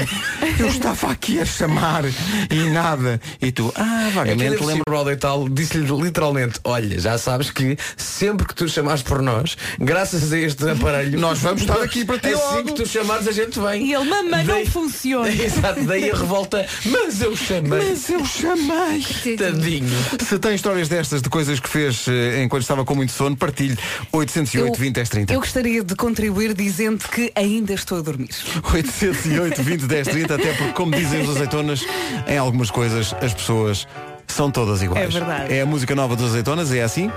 Eu 0.58 0.66
estava 0.68 1.10
aqui 1.12 1.40
a 1.40 1.44
chamar 1.46 2.04
e 2.50 2.70
nada. 2.70 3.20
E 3.40 3.50
tu, 3.52 3.72
ah, 3.74 4.02
É 4.04 4.08
que 4.08 4.14
vagamente 4.14 4.56
por 4.58 4.66
lembro. 4.66 5.10
e 5.10 5.16
tal, 5.16 5.48
disse-lhe 5.48 5.86
literalmente, 6.02 6.60
olha, 6.64 6.98
já 7.00 7.16
sabes 7.18 7.50
que 7.50 7.76
sempre 7.96 8.46
que 8.46 8.54
tu 8.54 8.68
chamares 8.68 9.02
por 9.02 9.22
nós, 9.22 9.56
graças 9.78 10.32
a 10.32 10.38
este 10.38 10.68
aparelho, 10.68 11.18
Nós 11.18 11.38
vamos 11.38 11.62
estar 11.62 11.80
aqui 11.82 12.04
para 12.04 12.18
ti 12.18 12.28
assim 12.28 12.56
logo. 12.56 12.64
que 12.64 12.72
tu 12.82 12.86
chamares 12.86 13.26
a 13.28 13.32
gente 13.32 13.58
vem. 13.58 13.86
E 13.86 13.94
ele, 13.94 14.04
mamãe, 14.04 14.44
não 14.44 14.54
Daí- 14.54 14.66
funciona. 14.66 15.28
Exato, 15.32 15.82
daí 15.84 16.10
a 16.10 16.14
revolta, 16.26 16.66
mas 16.86 17.20
eu 17.22 17.36
chamei. 17.36 17.78
Mas 17.78 18.10
eu 18.10 18.24
chamei. 18.24 19.36
Tadinho. 19.36 19.88
Se 20.26 20.38
tem 20.40 20.54
histórias 20.56 20.88
destas 20.88 21.22
de 21.22 21.30
coisas 21.30 21.60
que 21.60 21.68
fez 21.68 22.06
eh, 22.08 22.42
enquanto 22.42 22.62
estava 22.62 22.84
com 22.84 22.96
muito 22.96 23.12
sono, 23.12 23.36
partilhe 23.36 23.78
808 24.12 24.78
20 24.78 24.94
10 24.94 25.08
30. 25.08 25.32
eu 25.32 25.40
gostaria 25.40 25.84
de 25.84 25.94
contribuir 25.94 26.52
dizendo 26.52 27.06
que 27.08 27.30
ainda 27.34 27.72
estou 27.72 27.98
a 27.98 28.02
dormir. 28.02 28.30
808 28.72 29.62
20 29.62 29.86
10 29.86 30.08
30, 30.08 30.34
até 30.34 30.52
porque, 30.54 30.72
como 30.72 30.90
dizem 30.90 31.22
os 31.22 31.30
azeitonas, 31.30 31.86
em 32.26 32.36
algumas 32.36 32.70
coisas 32.70 33.14
as 33.22 33.32
pessoas 33.32 33.86
são 34.26 34.50
todas 34.50 34.82
iguais. 34.82 35.04
É 35.04 35.18
verdade. 35.18 35.54
É 35.54 35.60
a 35.60 35.66
música 35.66 35.94
nova 35.94 36.16
dos 36.16 36.26
azeitonas, 36.30 36.72
é 36.72 36.82
assim. 36.82 37.10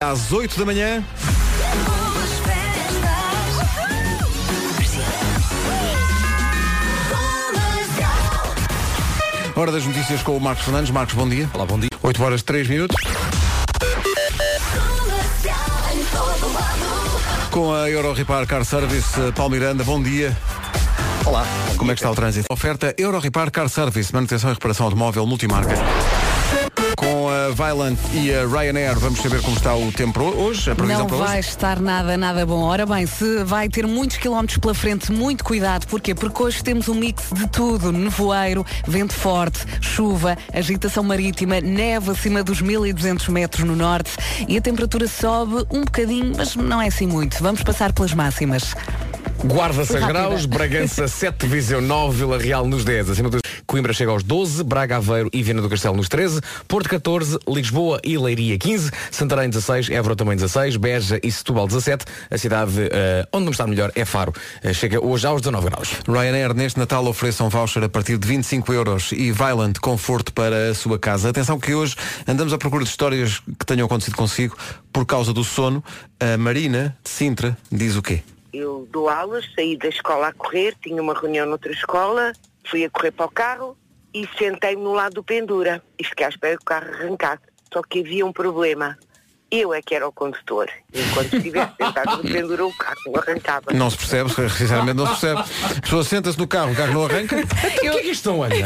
Às 0.00 0.30
8 0.30 0.58
da 0.58 0.66
manhã. 0.66 1.02
Hora 9.54 9.70
das 9.70 9.84
notícias 9.84 10.22
com 10.22 10.36
o 10.36 10.40
Marcos 10.40 10.64
Fernandes. 10.64 10.90
Marcos, 10.90 11.14
bom 11.14 11.28
dia. 11.28 11.48
Olá, 11.52 11.66
bom 11.66 11.78
dia. 11.78 11.90
8 12.02 12.22
horas 12.22 12.42
3 12.42 12.68
minutos. 12.68 12.96
Com 17.50 17.74
a 17.74 17.90
Euro 17.90 18.14
Repar 18.14 18.46
Car 18.46 18.64
Service, 18.64 19.20
eh, 19.20 19.30
Paulo 19.32 19.52
Miranda, 19.52 19.84
bom 19.84 20.02
dia. 20.02 20.34
Olá. 21.26 21.44
Como 21.76 21.92
é 21.92 21.94
que 21.94 22.00
está 22.00 22.10
o 22.10 22.14
trânsito? 22.14 22.46
Oferta 22.50 22.94
Euro 22.96 23.18
Repar 23.18 23.50
Car 23.50 23.68
Service, 23.68 24.12
manutenção 24.12 24.50
e 24.50 24.54
reparação 24.54 24.86
automóvel 24.86 25.26
multimarca. 25.26 25.74
Com 26.96 27.28
a 27.28 27.48
Violent 27.50 27.98
e 28.12 28.32
a 28.32 28.46
Ryanair, 28.46 28.98
vamos 28.98 29.20
saber 29.20 29.40
como 29.42 29.56
está 29.56 29.74
o 29.74 29.90
tempo 29.90 30.20
hoje, 30.22 30.70
a 30.70 30.74
previsão 30.74 31.00
Não 31.00 31.06
para 31.06 31.16
vai 31.16 31.38
hoje. 31.40 31.48
estar 31.48 31.80
nada, 31.80 32.16
nada 32.16 32.46
bom. 32.46 32.62
Ora 32.62 32.86
bem, 32.86 33.06
se 33.06 33.42
vai 33.44 33.68
ter 33.68 33.86
muitos 33.86 34.18
quilómetros 34.18 34.58
pela 34.58 34.74
frente, 34.74 35.10
muito 35.10 35.42
cuidado. 35.42 35.86
Porquê? 35.86 36.14
Porque 36.14 36.42
hoje 36.42 36.62
temos 36.62 36.88
um 36.88 36.94
mix 36.94 37.24
de 37.32 37.48
tudo. 37.48 37.90
Nevoeiro, 37.90 38.64
vento 38.86 39.14
forte, 39.14 39.64
chuva, 39.80 40.36
agitação 40.52 41.02
marítima, 41.02 41.60
neve 41.60 42.10
acima 42.12 42.42
dos 42.44 42.60
1200 42.62 43.28
metros 43.28 43.64
no 43.66 43.74
norte 43.74 44.12
e 44.46 44.56
a 44.56 44.60
temperatura 44.60 45.08
sobe 45.08 45.66
um 45.70 45.80
bocadinho, 45.84 46.32
mas 46.36 46.54
não 46.54 46.80
é 46.80 46.86
assim 46.88 47.06
muito. 47.06 47.42
Vamos 47.42 47.62
passar 47.62 47.92
pelas 47.92 48.12
máximas. 48.14 48.74
Guarda 49.44 49.84
6 49.84 50.00
rápida. 50.00 50.06
graus, 50.20 50.46
Bragança 50.46 51.06
7, 51.08 51.46
Viseu 51.46 51.80
9, 51.80 52.16
Vila 52.18 52.38
Real 52.38 52.66
nos 52.66 52.84
10, 52.84 53.10
acima 53.10 53.28
dos 53.28 53.40
Coimbra 53.66 53.92
chega 53.92 54.10
aos 54.10 54.22
12, 54.22 54.62
Braga, 54.62 54.96
Aveiro 54.98 55.30
e 55.32 55.42
Viana 55.42 55.62
do 55.62 55.68
Castelo 55.68 55.96
nos 55.96 56.08
13, 56.08 56.40
Porto 56.68 56.88
14, 56.88 57.38
Lisboa 57.48 58.00
e 58.04 58.16
Leiria 58.18 58.58
15, 58.58 58.90
Santarém 59.10 59.48
16, 59.48 59.90
Évora 59.90 60.14
também 60.14 60.36
16, 60.36 60.76
Beja 60.76 61.18
e 61.22 61.32
Setúbal 61.32 61.66
17, 61.66 62.04
a 62.30 62.38
cidade 62.38 62.72
eh, 62.92 63.26
onde 63.32 63.44
não 63.46 63.52
está 63.52 63.66
melhor 63.66 63.90
é 63.94 64.04
Faro, 64.04 64.32
Eh, 64.62 64.72
chega 64.74 65.02
hoje 65.04 65.26
aos 65.26 65.40
19 65.40 65.70
graus. 65.70 65.88
Ryanair 66.06 66.54
neste 66.54 66.78
Natal 66.78 67.04
oferece 67.06 67.42
um 67.42 67.48
voucher 67.48 67.82
a 67.82 67.88
partir 67.88 68.18
de 68.18 68.28
25 68.28 68.72
euros 68.72 69.10
e 69.12 69.32
Violent 69.32 69.78
conforto 69.80 70.32
para 70.32 70.70
a 70.70 70.74
sua 70.74 70.98
casa. 70.98 71.30
Atenção 71.30 71.58
que 71.58 71.74
hoje 71.74 71.96
andamos 72.28 72.52
à 72.52 72.58
procura 72.58 72.84
de 72.84 72.90
histórias 72.90 73.40
que 73.58 73.64
tenham 73.64 73.86
acontecido 73.86 74.16
consigo 74.16 74.56
por 74.92 75.06
causa 75.06 75.32
do 75.32 75.42
sono. 75.42 75.82
A 76.20 76.36
Marina 76.36 76.96
de 77.02 77.10
Sintra 77.10 77.56
diz 77.70 77.96
o 77.96 78.02
quê? 78.02 78.22
Eu 78.52 78.86
dou 78.90 79.08
aulas, 79.08 79.50
saí 79.54 79.76
da 79.76 79.88
escola 79.88 80.28
a 80.28 80.32
correr, 80.32 80.76
tinha 80.82 81.00
uma 81.00 81.14
reunião 81.14 81.46
noutra 81.46 81.72
escola, 81.72 82.32
fui 82.66 82.84
a 82.84 82.90
correr 82.90 83.10
para 83.10 83.26
o 83.26 83.30
carro 83.30 83.76
e 84.12 84.28
sentei-me 84.38 84.82
no 84.82 84.92
lado 84.92 85.14
do 85.14 85.24
pendura 85.24 85.82
e 85.98 86.04
fiquei 86.04 86.26
à 86.26 86.28
espera 86.28 86.56
que 86.56 86.62
o 86.62 86.66
carro 86.66 86.92
arrancasse. 86.92 87.44
Só 87.72 87.82
que 87.82 88.00
havia 88.00 88.26
um 88.26 88.32
problema. 88.32 88.98
Eu 89.54 89.74
é 89.74 89.82
que 89.82 89.94
era 89.94 90.08
o 90.08 90.12
condutor. 90.12 90.66
Enquanto 90.94 91.36
estivesse 91.36 91.72
sentado 91.76 92.22
no 92.22 92.22
pendura, 92.22 92.64
o 92.64 92.72
carro 92.74 92.96
não 93.06 93.20
arrancava. 93.20 93.72
Não 93.74 93.90
se 93.90 93.98
percebe, 93.98 94.30
sinceramente 94.50 94.96
não 94.96 95.06
se 95.14 95.20
percebe. 95.20 95.40
A 95.76 95.80
pessoa 95.82 96.02
senta-se 96.04 96.38
no 96.38 96.46
carro, 96.48 96.72
o 96.72 96.74
carro 96.74 96.94
não 96.94 97.04
arranca. 97.04 97.36
Então 97.38 97.58
o 97.68 97.80
que 97.80 97.86
é 97.86 98.00
que 98.00 98.08
isto 98.08 98.30
não 98.30 98.42
anda? 98.42 98.56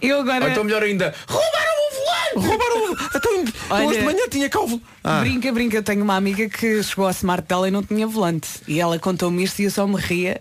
Eu 0.00 0.16
Ou 0.16 0.22
agora 0.22 0.48
então 0.50 0.64
melhor 0.64 0.82
ainda, 0.82 1.14
roubaram 1.28 1.72
o 1.90 1.94
volante! 1.94 2.48
Roubaram 2.48 2.92
o... 2.92 2.96
Então, 3.14 3.44
Olha- 3.68 3.86
hoje 3.88 3.98
de 3.98 4.04
manhã 4.06 4.28
tinha 4.30 4.48
calvo. 4.48 4.80
Ah, 5.04 5.20
Brinca, 5.20 5.52
brinca, 5.52 5.76
eu 5.76 5.82
tenho 5.82 6.02
uma 6.02 6.16
amiga 6.16 6.48
que 6.48 6.82
chegou 6.82 7.04
ao 7.04 7.10
smart 7.10 7.46
dela 7.46 7.68
e 7.68 7.70
não 7.70 7.82
tinha 7.82 8.06
volante. 8.06 8.48
E 8.66 8.80
ela 8.80 8.98
contou-me 8.98 9.44
isto 9.44 9.60
e 9.60 9.66
eu 9.66 9.70
só 9.70 9.86
me 9.86 10.00
ria. 10.00 10.40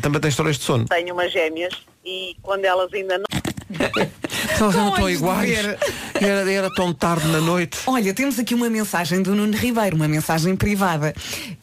Também 0.00 0.20
tem 0.20 0.28
histórias 0.28 0.56
de 0.56 0.62
sono. 0.62 0.84
Tenho 0.86 1.12
umas 1.14 1.32
gêmeas 1.32 1.74
e 2.04 2.36
quando 2.42 2.64
elas 2.64 2.92
ainda 2.92 3.18
não. 3.18 3.24
Elas 4.60 4.74
não 4.74 4.90
Com 4.90 4.90
estão 4.90 5.04
olhos 5.04 5.18
de 5.18 5.24
iguais. 5.24 5.76
Era, 6.20 6.52
era 6.52 6.70
tão 6.74 6.92
tarde 6.92 7.26
na 7.28 7.40
noite. 7.40 7.78
Olha, 7.86 8.12
temos 8.12 8.38
aqui 8.38 8.54
uma 8.54 8.68
mensagem 8.68 9.22
do 9.22 9.34
Nuno 9.34 9.56
Ribeiro, 9.56 9.96
uma 9.96 10.06
mensagem 10.08 10.54
privada. 10.54 11.14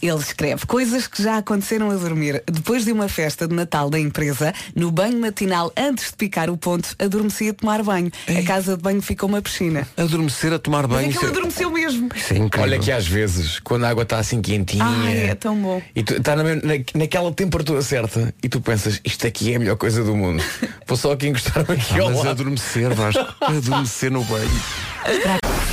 Ele 0.02 0.16
escreve 0.20 0.66
coisas 0.66 1.06
que 1.08 1.22
já 1.22 1.38
aconteceram 1.38 1.92
a 1.92 1.96
dormir. 1.96 2.44
Depois 2.52 2.86
de 2.86 2.92
uma 2.92 3.08
festa 3.08 3.48
de 3.48 3.54
Natal 3.56 3.90
da 3.90 4.00
empresa, 4.00 4.54
no 4.76 4.90
banho 4.92 5.20
matinal, 5.20 5.72
antes 5.78 6.10
de 6.12 6.16
picar 6.18 6.50
o 6.50 6.58
ponto, 6.58 6.90
adormeci 7.00 7.50
a 7.50 7.54
tomar 7.54 7.84
banho. 7.84 8.12
A 8.28 8.42
casa 8.44 8.76
de 8.76 8.82
banho 8.82 9.02
ficou 9.02 9.30
uma 9.30 9.42
piscina. 9.42 9.88
Adormecer 9.96 10.52
a 10.54 10.60
tomar 10.60 10.88
Mas 10.88 10.98
banho. 10.98 11.10
é 11.10 11.12
que 11.12 11.18
ele 11.20 11.26
é- 11.26 11.30
adormeceu 11.30 11.70
mesmo. 11.70 12.10
Isso 12.16 12.34
é 12.34 12.38
incrível. 12.38 12.64
Olha 12.64 12.80
que 12.80 12.92
às 12.92 13.08
vezes, 13.08 13.60
quando 13.60 13.86
a 13.86 13.90
água 13.90 14.04
está 14.04 14.18
assim 14.18 14.42
quentinha 14.42 14.84
Ai, 14.86 15.18
é 15.30 15.36
tão 15.36 15.56
bom. 15.56 15.82
e 15.96 16.04
tu 16.04 16.16
está 16.16 16.36
na, 16.36 16.44
na- 16.44 16.62
naquela 16.96 17.32
temperatura 17.32 17.82
certa 17.82 18.34
e 18.42 18.50
tu 18.50 18.60
pensas, 18.62 19.00
isto 19.06 19.28
aqui 19.28 19.54
é 19.54 19.56
a 19.56 19.60
melhor 19.60 19.76
coisa 19.78 20.04
do 20.04 20.16
mundo. 20.16 20.44
Vou 20.88 20.98
só 20.98 21.12
aqui 21.12 21.28
encostar-me 21.28 21.76
aqui 21.76 21.94
Ah, 21.94 22.02
ao 22.02 22.08
mas 22.10 22.18
lado. 22.20 22.30
adormecer, 22.30 22.87
Vasco. 22.96 23.26
adormecer 23.42 24.12
no 24.12 24.24
banho. 24.24 24.50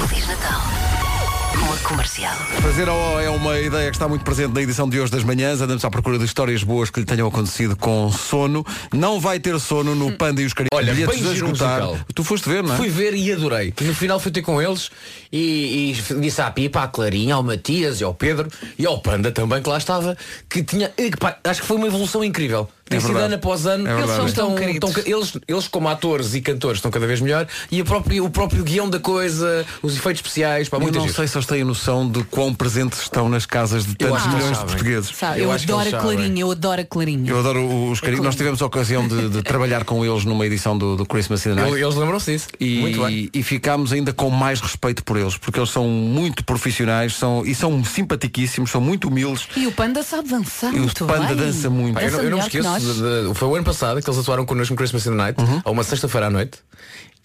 Feliz 0.09 0.27
Natal. 0.29 0.61
Com 1.59 1.73
a 1.73 1.77
comercial. 1.89 2.35
Fazer 2.61 2.89
OO 2.89 3.21
é 3.21 3.31
uma 3.31 3.59
ideia 3.59 3.89
que 3.91 3.97
está 3.97 4.09
muito 4.09 4.25
presente 4.25 4.53
na 4.53 4.61
edição 4.61 4.89
de 4.89 4.99
hoje 5.01 5.11
das 5.13 5.23
manhãs. 5.25 5.61
Andamos 5.61 5.85
à 5.85 5.91
procura 5.91 6.19
de 6.19 6.25
histórias 6.25 6.63
boas 6.63 6.91
que 6.91 7.01
lhe 7.01 7.07
tenham 7.07 7.29
acontecido 7.29 7.77
com 7.77 8.11
sono. 8.11 8.65
Não 8.93 9.21
vai 9.21 9.39
ter 9.39 9.59
sono 9.61 9.95
no 9.95 10.13
Panda 10.13 10.43
e 10.43 10.45
os 10.45 10.53
Caricas. 10.53 10.77
Olha, 10.77 10.93
Bilhetes 10.93 11.21
bem 11.21 11.31
a 11.31 11.35
giro 11.35 11.47
esgotar. 11.47 11.83
musical. 11.83 12.07
Tu 12.15 12.25
foste 12.25 12.49
ver, 12.49 12.63
não 12.63 12.75
é? 12.75 12.77
Fui 12.77 12.89
ver 12.89 13.15
e 13.15 13.33
adorei. 13.33 13.73
No 13.81 13.95
final 13.95 14.19
fui 14.21 14.33
ter 14.33 14.43
com 14.43 14.61
eles 14.61 14.91
e, 15.33 15.93
e 15.93 16.21
disse 16.21 16.41
à 16.43 16.51
Pipa, 16.51 16.83
à 16.83 16.89
Clarinha, 16.89 17.35
ao 17.37 17.43
Matias 17.43 18.01
e 18.01 18.05
ao 18.05 18.15
Pedro 18.15 18.49
e 18.79 18.85
ao 18.85 18.99
Panda 19.01 19.31
também 19.31 19.63
que 19.63 19.69
lá 19.69 19.79
estava, 19.79 20.17
que 20.51 20.63
tinha. 20.63 20.93
e, 20.99 21.11
pá, 21.13 21.39
acho 21.45 21.61
que 21.63 21.67
foi 21.67 21.77
uma 21.77 21.87
evolução 21.87 22.23
incrível. 22.25 22.69
Tem 22.87 22.99
É 22.99 23.01
sido 23.01 23.17
ano 23.17 23.35
após 23.35 23.65
ano. 23.67 23.89
É 23.89 23.93
eles, 23.99 24.11
são 24.11 24.27
tão- 24.31 24.55
tão- 24.79 25.03
eles, 25.07 25.33
eles, 25.49 25.69
como 25.69 25.89
atores 25.89 26.35
e 26.35 26.41
cantores, 26.43 26.79
estão 26.79 26.91
cada 26.91 27.07
vez 27.07 27.19
melhor 27.21 27.47
e 27.71 27.81
a 27.81 27.85
própria- 27.85 28.23
o 28.23 28.29
próprio 28.29 28.63
guião 28.63 28.89
da 28.91 28.99
coisa, 28.99 29.65
os 29.83 29.97
efeitos 29.97 30.21
especiais, 30.21 30.69
para 30.69 30.85
Eu 30.85 30.93
não 30.93 31.01
gente. 31.03 31.15
sei 31.15 31.27
se 31.27 31.37
eles 31.37 31.47
têm 31.47 31.65
noção 31.65 32.09
de 32.09 32.23
quão 32.25 32.53
presentes 32.55 33.01
estão 33.01 33.29
nas 33.29 33.47
casas 33.47 33.87
de 33.87 33.95
tantos 33.95 34.27
milhões 34.27 34.59
de 34.59 34.65
portugueses. 34.67 35.11
Sabe, 35.17 35.41
Eu 35.41 35.45
eu, 35.45 35.53
acho 35.53 35.65
que 35.67 35.73
adoro 35.73 35.89
eles 35.89 35.95
a. 35.99 36.03
Clarinha, 36.03 36.41
eu 36.43 36.51
adoro 36.51 36.81
a 36.81 36.85
Clarinha. 36.85 37.31
Eu 37.31 37.39
adoro 37.39 37.91
os 37.91 38.01
Caricas. 38.01 38.25
Nós 38.25 38.37
tivemos 38.37 38.61
a 38.61 38.67
ocasião 38.67 39.09
de, 39.09 39.29
de 39.31 39.43
trabalhar 39.43 39.85
com 39.85 40.05
eles 40.05 40.25
numa 40.27 40.45
edição 40.47 40.77
do, 40.77 40.95
do 40.97 41.07
Christmas 41.07 41.45
in 41.47 41.55
the 41.55 41.63
Night. 41.63 41.77
Eles, 41.83 41.95
lembram-se 41.95 42.33
disso. 42.33 42.49
E, 42.61 42.81
Muito 42.81 43.03
bem. 43.05 43.31
e 43.33 43.43
ficámos 43.43 43.93
ainda 43.95 44.13
com 44.13 44.29
mais 44.29 44.61
respeito 44.61 45.03
por 45.05 45.17
eles, 45.17 45.37
porque 45.39 45.59
eles 45.59 45.71
são 45.71 45.89
muito 45.89 46.45
profissionais 46.45 47.15
são, 47.15 47.45
e 47.47 47.55
são 47.55 47.83
simpaticíssimos, 47.83 48.71
são 48.71 48.81
muito 48.81 49.09
humildes. 49.09 49.47
E 49.57 49.67
o 49.67 49.73
Panda 49.73 50.03
sabe 50.03 50.29
dançar 50.29 50.75
E 50.75 50.81
o 50.81 50.91
Panda 51.07 51.29
bem. 51.29 51.37
dança 51.37 51.71
muito. 51.71 51.95
Pá, 51.95 52.03
eu, 52.03 52.11
não- 52.13 52.21
eu 52.23 52.31
não 52.31 52.39
me 52.39 52.45
esqueço, 52.45 52.69
nós. 52.83 52.97
de- 52.97 53.29
de- 53.29 53.35
foi 53.35 53.49
o 53.49 53.55
ano 53.55 53.65
passado 53.65 54.01
que 54.03 54.09
eles 54.11 54.19
atuaram 54.21 54.45
connosco 54.45 54.73
no 54.75 54.77
Christmas 54.79 55.07
in 55.07 55.11
the 55.11 55.17
Night, 55.17 55.41
Uhum. 55.41 55.63
a 55.65 55.71
uma 55.71 55.85
sexta-feira 55.85 56.27
à 56.27 56.31
noite. 56.31 56.59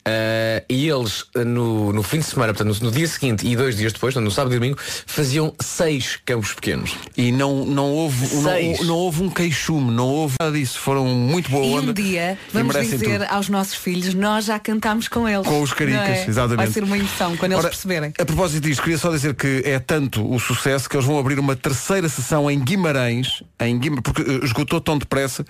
Eh, 0.09 0.63
e 0.67 0.89
eles, 0.89 1.25
eh, 1.35 1.43
no, 1.43 1.93
no 1.93 2.01
fim 2.01 2.17
de 2.17 2.25
semana, 2.25 2.53
portanto, 2.53 2.79
no, 2.79 2.85
no 2.87 2.91
dia 2.91 3.07
seguinte 3.07 3.45
e 3.45 3.55
dois 3.55 3.77
dias 3.77 3.93
depois, 3.93 4.13
portanto, 4.13 4.25
no 4.27 4.31
sábado 4.31 4.53
e 4.55 4.59
domingo, 4.59 4.77
faziam 5.05 5.53
seis 5.61 6.17
campos 6.25 6.53
pequenos. 6.53 6.95
E 7.15 7.31
não, 7.31 7.63
não, 7.65 7.91
houve, 7.91 8.35
não, 8.37 8.85
não 8.85 8.95
houve 8.95 9.21
um 9.23 9.29
queixume, 9.29 9.91
não 9.91 10.07
houve 10.07 10.35
nada 10.41 10.57
disso. 10.57 10.79
Foram 10.79 11.05
muito 11.05 11.49
boa 11.51 11.63
E 11.65 11.73
onda. 11.73 11.91
um 11.91 11.93
dia 11.93 12.37
e 12.47 12.51
vamos 12.51 12.75
dizer 12.75 13.19
tudo. 13.19 13.23
aos 13.29 13.49
nossos 13.49 13.75
filhos, 13.75 14.13
nós 14.15 14.45
já 14.45 14.57
cantámos 14.57 15.07
com 15.07 15.29
eles. 15.29 15.45
Com 15.45 15.61
os 15.61 15.73
caricas, 15.73 16.01
é? 16.01 16.25
exatamente. 16.27 16.57
Vai 16.57 16.67
ser 16.67 16.83
uma 16.83 16.97
emoção 16.97 17.37
quando 17.37 17.51
eles 17.51 17.63
Ora, 17.63 17.69
perceberem. 17.69 18.13
A 18.17 18.25
propósito 18.25 18.63
disto, 18.63 18.81
queria 18.81 18.97
só 18.97 19.11
dizer 19.11 19.35
que 19.35 19.61
é 19.63 19.77
tanto 19.79 20.27
o 20.27 20.39
sucesso 20.39 20.89
que 20.89 20.95
eles 20.95 21.05
vão 21.05 21.19
abrir 21.19 21.37
uma 21.39 21.55
terceira 21.55 22.09
sessão 22.09 22.49
em 22.49 22.59
Guimarães, 22.59 23.43
em 23.59 23.77
Guimarães 23.77 24.03
porque 24.03 24.21
eh, 24.21 24.39
esgotou 24.43 24.81
tão 24.81 24.97
depressa 24.97 25.45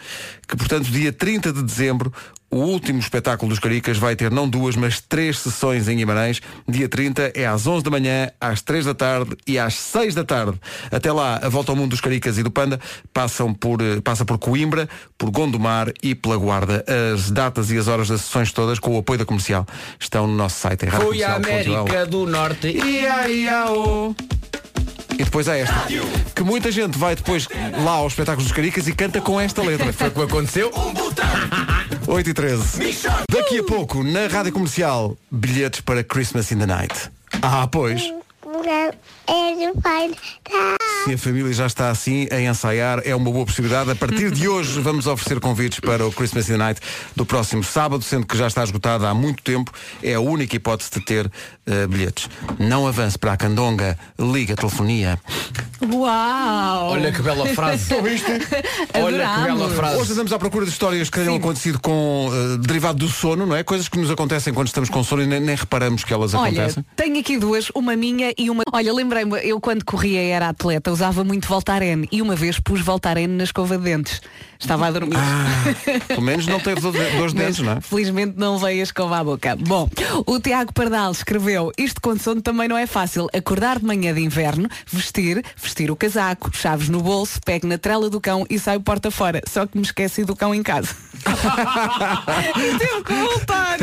que, 0.48 0.58
portanto, 0.58 0.86
dia 0.86 1.14
30 1.14 1.54
de 1.54 1.64
dezembro, 1.64 2.12
o 2.52 2.58
último 2.58 3.00
espetáculo 3.00 3.50
dos 3.50 3.60
Caricas 3.60 3.98
vai 3.98 4.16
ter 4.16 4.32
não 4.32 4.50
duas, 4.50 4.76
mas 4.76 5.00
três 5.00 5.40
sessões 5.40 5.88
em 5.88 5.98
Guimarães. 5.98 6.42
Dia 6.68 6.90
30 6.90 7.34
é 7.36 7.46
às 7.46 7.68
11 7.68 7.84
da 7.84 7.92
manhã, 7.92 8.32
às 8.40 8.62
3 8.62 8.86
da 8.86 8.94
tarde 8.94 9.36
e 9.46 9.60
às 9.60 9.76
6 9.76 10.16
da 10.16 10.24
tarde. 10.24 10.60
Até 10.92 11.12
lá, 11.12 11.40
a 11.42 11.50
volta 11.50 11.72
ao 11.72 11.76
mundo 11.76 11.92
dos 11.92 12.02
Caricas 12.02 12.38
e 12.38 12.44
do 12.44 12.52
Panda 12.52 12.80
passam 13.14 13.54
por, 13.54 13.82
eh, 13.82 14.02
passa 14.02 14.26
por 14.26 14.38
Coimbra, 14.38 14.90
por 15.18 15.30
Gondomar 15.30 15.92
e 16.02 16.16
pela 16.16 16.38
Guarda. 16.38 16.84
As 17.14 17.30
datas 17.32 17.72
e 17.72 17.78
as 17.78 17.88
horas 17.88 18.08
das 18.08 18.22
sessões 18.22 18.52
todas, 18.52 18.80
com 18.80 18.96
o 18.96 19.00
apoio 19.00 19.20
da 19.20 19.26
comercial, 19.26 19.66
estão 20.00 20.28
no 20.28 20.36
nosso 20.36 20.60
site. 20.60 20.88
Fui 20.88 21.24
à. 21.24 21.36
América 21.36 22.06
do 22.06 22.26
Norte. 22.26 22.68
Ia, 22.68 23.30
ia, 23.30 23.72
oh. 23.72 24.14
E 25.20 25.24
depois 25.26 25.50
há 25.50 25.58
esta. 25.58 25.76
Que 26.34 26.44
muita 26.44 26.72
gente 26.72 26.98
vai 26.98 27.14
depois 27.14 27.50
lá 27.84 27.92
aos 27.92 28.14
espetáculos 28.14 28.46
dos 28.46 28.56
Caricas 28.56 28.88
e 28.88 28.94
canta 28.94 29.20
com 29.20 29.40
esta 29.40 29.62
letra. 29.62 29.92
Foi 29.94 30.08
o 30.08 30.12
que 30.12 30.22
aconteceu. 30.22 30.72
8 32.08 32.30
e 32.30 32.34
13. 32.34 32.64
Daqui 33.30 33.60
a 33.60 33.64
pouco, 33.64 34.02
na 34.02 34.28
rádio 34.28 34.54
comercial, 34.54 35.18
bilhetes 35.30 35.82
para 35.82 36.06
Christmas 36.06 36.50
in 36.54 36.60
the 36.60 36.66
Night. 36.66 37.12
Ah, 37.42 37.68
pois. 37.68 38.02
É 39.30 39.68
do 39.68 39.80
pai. 39.80 40.10
Se 41.06 41.14
a 41.14 41.18
família 41.20 41.54
já 41.54 41.68
está 41.68 41.92
assim 41.92 42.28
a 42.32 42.42
ensaiar, 42.42 43.02
é 43.06 43.16
uma 43.16 43.32
boa 43.32 43.46
possibilidade. 43.46 43.92
A 43.92 43.96
partir 43.96 44.32
de 44.32 44.48
hoje 44.48 44.80
vamos 44.82 45.06
oferecer 45.06 45.40
convites 45.40 45.80
para 45.80 46.06
o 46.06 46.12
Christmas 46.12 46.50
in 46.50 46.54
the 46.54 46.58
Night 46.58 46.82
do 47.16 47.24
próximo 47.28 47.64
sábado, 47.64 48.04
sendo 48.04 48.26
que 48.26 48.36
já 48.36 48.48
está 48.48 48.64
esgotada 48.64 49.08
há 49.08 49.14
muito 49.14 49.44
tempo. 49.44 49.72
É 50.02 50.16
a 50.16 50.20
única 50.20 50.56
hipótese 50.56 50.90
de 50.92 51.02
ter 51.02 51.32
eh, 51.68 51.86
bilhetes. 51.86 52.28
Não 52.58 52.88
avance 52.88 53.20
para 53.20 53.34
a 53.34 53.38
Candonga, 53.38 53.98
liga 54.18 54.54
a 54.54 54.58
telefonia. 54.58 55.20
Uau! 55.94 56.90
Olha 56.92 57.12
que 57.12 57.22
bela 57.22 57.46
frase. 57.48 57.94
Olha 58.94 59.30
que 59.30 59.42
bela 59.44 59.70
frase. 59.70 59.98
Hoje 60.02 60.12
andamos 60.14 60.34
à 60.34 60.40
procura 60.40 60.66
de 60.66 60.72
histórias 60.72 61.10
que 61.10 61.20
tenham 61.20 61.36
acontecido 61.36 61.80
com 61.80 62.30
eh, 62.34 62.58
derivado 62.58 62.98
do 62.98 63.08
sono, 63.08 63.46
não 63.46 63.56
é? 63.56 63.64
Coisas 63.64 63.88
que 63.88 64.00
nos 64.00 64.10
acontecem 64.10 64.54
quando 64.54 64.68
estamos 64.68 64.90
com 64.90 65.04
sono 65.04 65.22
e 65.22 65.28
nem, 65.28 65.40
nem 65.40 65.56
reparamos 65.56 66.04
que 66.04 66.12
elas 66.12 66.34
Olha, 66.34 66.64
acontecem. 66.64 66.84
tenho 66.96 67.20
aqui 67.20 67.38
duas, 67.38 67.70
uma 67.76 67.96
minha 67.96 68.34
e 68.38 68.50
uma. 68.50 68.64
Olha, 68.74 68.92
lembrei-me, 69.20 69.50
eu 69.50 69.60
quando 69.60 69.84
corria 69.84 70.24
e 70.24 70.30
era 70.30 70.50
atleta 70.50 70.92
usava 70.92 71.24
muito 71.24 71.48
Voltaren 71.48 72.06
e 72.12 72.22
uma 72.22 72.36
vez 72.36 72.60
pus 72.60 72.82
Voltaren 72.82 73.28
na 73.28 73.44
escova 73.44 73.78
de 73.78 73.84
dentes. 73.84 74.22
Estava 74.60 74.88
a 74.88 74.92
dormir. 74.92 75.16
Pelo 76.08 76.22
menos 76.22 76.46
não 76.46 76.60
teve 76.60 76.82
de 76.82 77.18
Mas, 77.18 77.34
dentes, 77.34 77.60
não 77.60 77.74
é? 77.74 77.82
Felizmente 77.82 78.34
não 78.36 78.58
veio 78.58 78.82
a 78.82 78.84
escova 78.84 79.20
à 79.20 79.24
boca. 79.24 79.56
Bom, 79.56 79.90
o 80.26 80.40
Tiago 80.40 80.74
Pardal 80.74 81.12
escreveu 81.14 81.72
Isto 81.78 82.02
com 82.02 82.18
sono 82.18 82.42
também 82.42 82.68
não 82.68 82.78
é 82.78 82.86
fácil. 82.86 83.28
Acordar 83.34 83.80
de 83.80 83.86
manhã 83.86 84.14
de 84.14 84.22
inverno, 84.22 84.68
vestir, 84.92 85.44
vestir 85.56 85.90
o 85.90 85.96
casaco, 85.96 86.52
chaves 86.54 86.90
no 86.90 87.02
bolso, 87.02 87.40
pego 87.46 87.68
na 87.68 87.78
trela 87.78 88.10
do 88.10 88.20
cão 88.20 88.46
e 88.50 88.60
saio 88.60 88.82
porta 88.82 89.10
fora. 89.10 89.42
Só 89.48 89.66
que 89.66 89.78
me 89.78 89.84
esqueci 89.84 90.26
do 90.26 90.36
cão 90.36 90.54
em 90.54 90.62
casa. 90.62 90.94
Teve 92.80 93.04
que 93.04 93.14
voltar. 93.14 93.78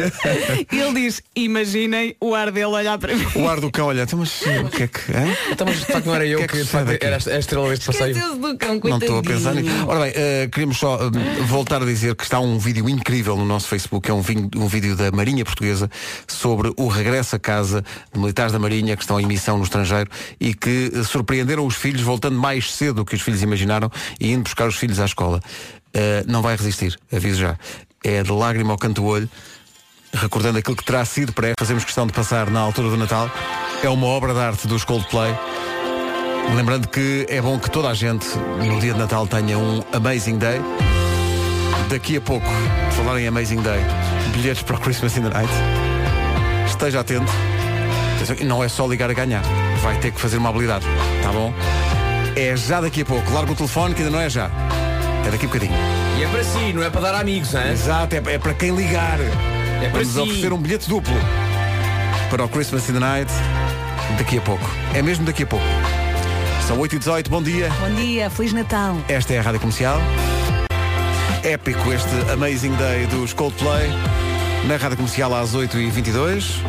Ele 0.71 0.95
diz, 0.95 1.23
imaginem 1.35 2.15
o 2.21 2.35
ar 2.35 2.51
dele 2.51 2.67
olhar 2.67 2.99
para 2.99 3.15
mim. 3.15 3.27
O 3.35 3.49
ar 3.49 3.61
do 3.61 3.71
cão, 3.71 3.87
olha, 3.87 4.03
então, 4.03 4.19
mas 4.19 4.43
o 4.43 4.69
que 4.69 4.83
é 4.83 4.89
que. 4.89 5.16
Hein? 5.17 5.37
Então, 5.51 5.67
mas 5.67 5.79
de 5.79 5.87
facto 5.87 6.07
não 6.07 6.15
era 6.15 6.27
eu 6.27 6.39
Que 6.39 6.45
é 6.45 6.49
que, 6.49 6.59
que 6.59 6.65
facto, 6.65 6.91
era 7.01 7.17
a 7.17 7.39
estrela 7.39 7.69
deste 7.69 7.87
passeio. 7.87 8.17
Cão, 8.59 8.81
Não 8.85 8.99
estou 8.99 9.19
a 9.19 9.23
pensar 9.23 9.55
nisso. 9.55 9.71
Ora 9.87 10.01
bem, 10.01 10.13
eh, 10.15 10.49
queríamos 10.51 10.79
só 10.79 10.97
eh, 10.97 11.43
voltar 11.45 11.83
a 11.83 11.85
dizer 11.85 12.15
que 12.15 12.25
está 12.25 12.41
um 12.41 12.59
vídeo 12.59 12.89
incrível 12.89 13.37
no 13.37 13.45
nosso 13.45 13.69
Facebook, 13.69 14.11
é 14.11 14.15
um, 14.15 14.23
um 14.57 14.69
vídeo 14.69 14.95
da 14.97 15.11
Marinha 15.11 15.45
Portuguesa 15.45 15.91
sobre 16.27 16.73
o 16.77 16.89
regresso 16.89 17.37
a 17.37 17.39
casa 17.39 17.83
de 18.13 18.19
militares 18.19 18.53
da 18.53 18.59
Marinha 18.59 18.97
que 18.97 19.03
estão 19.03 19.21
em 19.21 19.27
missão 19.27 19.57
no 19.59 19.65
estrangeiro 19.65 20.11
e 20.41 20.55
que 20.55 20.93
eh, 20.95 21.03
surpreenderam 21.03 21.67
os 21.67 21.77
filhos 21.77 22.03
voltando 22.03 22.39
mais 22.39 22.73
cedo 22.73 22.97
do 22.97 23.05
que 23.05 23.15
os 23.15 23.23
filhos 23.23 23.43
imaginaram 23.43 23.91
e 24.21 24.33
indo 24.33 24.45
buscar 24.45 24.69
os 24.69 24.77
filhos 24.77 25.01
à 25.01 25.05
escola. 25.05 25.41
Não 26.27 26.43
vai 26.43 26.55
resistir, 26.57 26.99
aviso 27.11 27.41
já. 27.41 27.59
É 28.05 28.23
de 28.23 28.31
lágrima 28.31 28.71
ao 28.71 28.79
canto 28.79 29.01
do 29.01 29.07
olho, 29.07 29.31
recordando 30.13 30.59
aquilo 30.59 30.77
que 30.77 30.85
terá 30.85 31.05
sido 31.05 31.33
para 31.33 31.55
fazermos 31.59 31.85
questão 31.85 32.07
de 32.07 32.13
passar 32.13 32.51
na 32.51 32.61
altura 32.61 32.91
do 32.91 32.97
Natal. 32.99 33.31
É 33.83 33.89
uma 33.89 34.07
obra 34.07 34.33
de 34.33 34.41
arte 34.41 34.67
dos 34.67 34.85
Coldplay. 34.85 35.35
Lembrando 36.55 36.89
que 36.89 37.27
é 37.29 37.41
bom 37.41 37.59
que 37.59 37.71
toda 37.71 37.89
a 37.89 37.95
gente 37.95 38.27
no 38.37 38.81
dia 38.81 38.93
de 38.93 38.99
Natal 38.99 39.27
tenha 39.27 39.59
um 39.59 39.83
Amazing 39.93 40.39
Day. 40.39 40.61
Daqui 41.89 42.17
a 42.17 42.21
pouco, 42.21 42.47
por 42.47 43.05
falar 43.05 43.21
em 43.21 43.27
Amazing 43.29 43.63
Day, 43.63 43.81
bilhetes 44.33 44.63
para 44.63 44.77
o 44.77 44.81
Christmas 44.81 45.17
in 45.17 45.23
the 45.23 45.29
Night. 45.29 45.53
Esteja 46.67 47.01
atento. 47.01 47.31
Não 48.45 48.65
é 48.65 48.69
só 48.69 48.87
ligar 48.87 49.11
a 49.11 49.15
ganhar. 49.15 49.43
Vai 49.83 49.99
ter 49.99 50.11
que 50.13 50.21
fazer 50.21 50.39
uma 50.39 50.49
habilidade. 50.49 50.85
Tá 51.23 51.31
bom? 51.31 51.53
É 52.35 52.57
já 52.57 52.81
daqui 52.81 53.03
a 53.03 53.05
pouco. 53.05 53.33
Larga 53.33 53.53
o 53.53 53.55
telefone 53.55 53.95
que 53.95 54.03
ainda 54.03 54.13
não 54.17 54.21
é 54.21 54.29
já. 54.29 54.51
É 55.27 55.31
daqui 55.31 55.45
a 55.45 55.49
bocadinho. 55.49 55.75
E 56.19 56.25
é 56.25 56.29
para 56.29 56.45
si, 56.45 56.73
não 56.73 56.83
é 56.83 56.91
para 56.91 57.01
dar 57.03 57.15
amigos, 57.15 57.55
hein? 57.55 57.71
Exato, 57.73 58.15
é, 58.17 58.23
é 58.35 58.39
para 58.39 58.55
quem 58.55 58.75
ligar. 58.75 59.19
É 59.21 59.89
para 59.91 60.01
Vamos 60.01 60.15
si. 60.15 60.21
oferecer 60.21 60.53
um 60.53 60.59
bilhete 60.59 60.89
duplo 60.89 61.15
para 62.31 62.45
o 62.45 62.49
Christmas 62.49 62.89
in 62.89 62.95
the 62.95 63.01
Night 63.01 63.33
Daqui 64.19 64.39
a 64.39 64.41
pouco. 64.41 64.71
É 64.95 65.03
mesmo 65.03 65.25
daqui 65.25 65.43
a 65.43 65.47
pouco. 65.47 65.65
São 66.67 66.79
8 66.79 66.97
e 66.97 66.99
18 66.99 67.31
bom 67.31 67.43
dia. 67.43 67.71
Bom 67.81 67.95
dia, 67.95 68.31
Feliz 68.31 68.53
Natal. 68.53 68.97
Esta 69.09 69.35
é 69.35 69.39
a 69.39 69.43
Rádio 69.43 69.61
Comercial. 69.61 70.01
Épico 71.43 71.93
este 71.93 72.33
Amazing 72.33 72.75
Day 72.75 73.07
dos 73.07 73.33
Coldplay. 73.33 73.89
Na 74.67 74.77
Rádio 74.77 74.97
Comercial 74.97 75.35
às 75.35 75.55
8h22. 75.55 76.63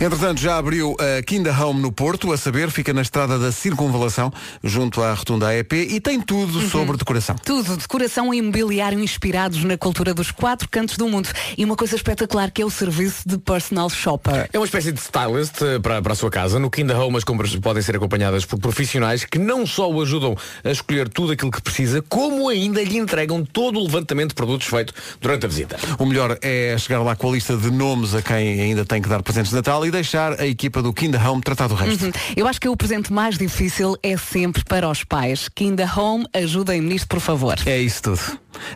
Entretanto, 0.00 0.40
já 0.40 0.56
abriu 0.56 0.96
a 1.00 1.20
Kinda 1.24 1.50
Home 1.60 1.80
no 1.80 1.90
Porto, 1.90 2.32
a 2.32 2.36
saber, 2.36 2.70
fica 2.70 2.94
na 2.94 3.02
estrada 3.02 3.36
da 3.36 3.50
Circunvalação, 3.50 4.32
junto 4.62 5.02
à 5.02 5.12
rotunda 5.12 5.48
AEP, 5.48 5.72
e 5.72 6.00
tem 6.00 6.20
tudo 6.20 6.60
sobre 6.70 6.96
decoração. 6.96 7.34
Tudo, 7.44 7.76
decoração 7.76 8.32
e 8.32 8.38
imobiliário 8.38 9.00
inspirados 9.00 9.64
na 9.64 9.76
cultura 9.76 10.14
dos 10.14 10.30
quatro 10.30 10.68
cantos 10.68 10.96
do 10.96 11.08
mundo. 11.08 11.28
E 11.56 11.64
uma 11.64 11.74
coisa 11.74 11.96
espetacular 11.96 12.52
que 12.52 12.62
é 12.62 12.64
o 12.64 12.70
serviço 12.70 13.28
de 13.28 13.38
personal 13.38 13.90
shopper. 13.90 14.48
É 14.52 14.58
uma 14.58 14.66
espécie 14.66 14.92
de 14.92 15.00
stylist 15.00 15.60
eh, 15.62 15.80
para, 15.80 16.00
para 16.00 16.12
a 16.12 16.16
sua 16.16 16.30
casa. 16.30 16.60
No 16.60 16.70
Kinda 16.70 16.96
Home 16.96 17.16
as 17.16 17.24
compras 17.24 17.54
podem 17.56 17.82
ser 17.82 17.96
acompanhadas 17.96 18.44
por 18.44 18.60
profissionais 18.60 19.24
que 19.24 19.38
não 19.38 19.66
só 19.66 19.90
o 19.90 20.00
ajudam 20.00 20.36
a 20.62 20.70
escolher 20.70 21.08
tudo 21.08 21.32
aquilo 21.32 21.50
que 21.50 21.60
precisa, 21.60 22.00
como 22.08 22.48
ainda 22.48 22.80
lhe 22.84 22.98
entregam 22.98 23.44
todo 23.44 23.80
o 23.80 23.82
levantamento 23.84 24.28
de 24.28 24.36
produtos 24.36 24.68
feito 24.68 24.94
durante 25.20 25.44
a 25.44 25.48
visita. 25.48 25.76
O 25.98 26.06
melhor 26.06 26.38
é 26.40 26.76
chegar 26.78 27.02
lá 27.02 27.16
com 27.16 27.28
a 27.28 27.32
lista 27.32 27.56
de 27.56 27.68
nomes 27.68 28.14
a 28.14 28.22
quem 28.22 28.60
ainda 28.60 28.84
tem 28.84 29.02
que 29.02 29.08
dar 29.08 29.24
presentes 29.24 29.50
de 29.50 29.56
Natal 29.56 29.87
e 29.88 29.90
deixar 29.90 30.40
a 30.40 30.46
equipa 30.46 30.80
do 30.82 30.92
Kinda 30.92 31.18
Home 31.28 31.42
tratar 31.42 31.66
do 31.66 31.74
resto. 31.74 32.04
Uhum. 32.04 32.12
Eu 32.36 32.46
acho 32.46 32.60
que 32.60 32.68
o 32.68 32.76
presente 32.76 33.12
mais 33.12 33.36
difícil 33.36 33.96
é 34.02 34.16
sempre 34.16 34.62
para 34.64 34.88
os 34.88 35.04
pais. 35.04 35.48
Kinda 35.54 35.90
Home, 35.96 36.26
ajudem-me 36.34 36.88
nisto, 36.88 37.08
por 37.08 37.20
favor. 37.20 37.56
É 37.66 37.78
isso 37.78 38.02
tudo. 38.02 38.20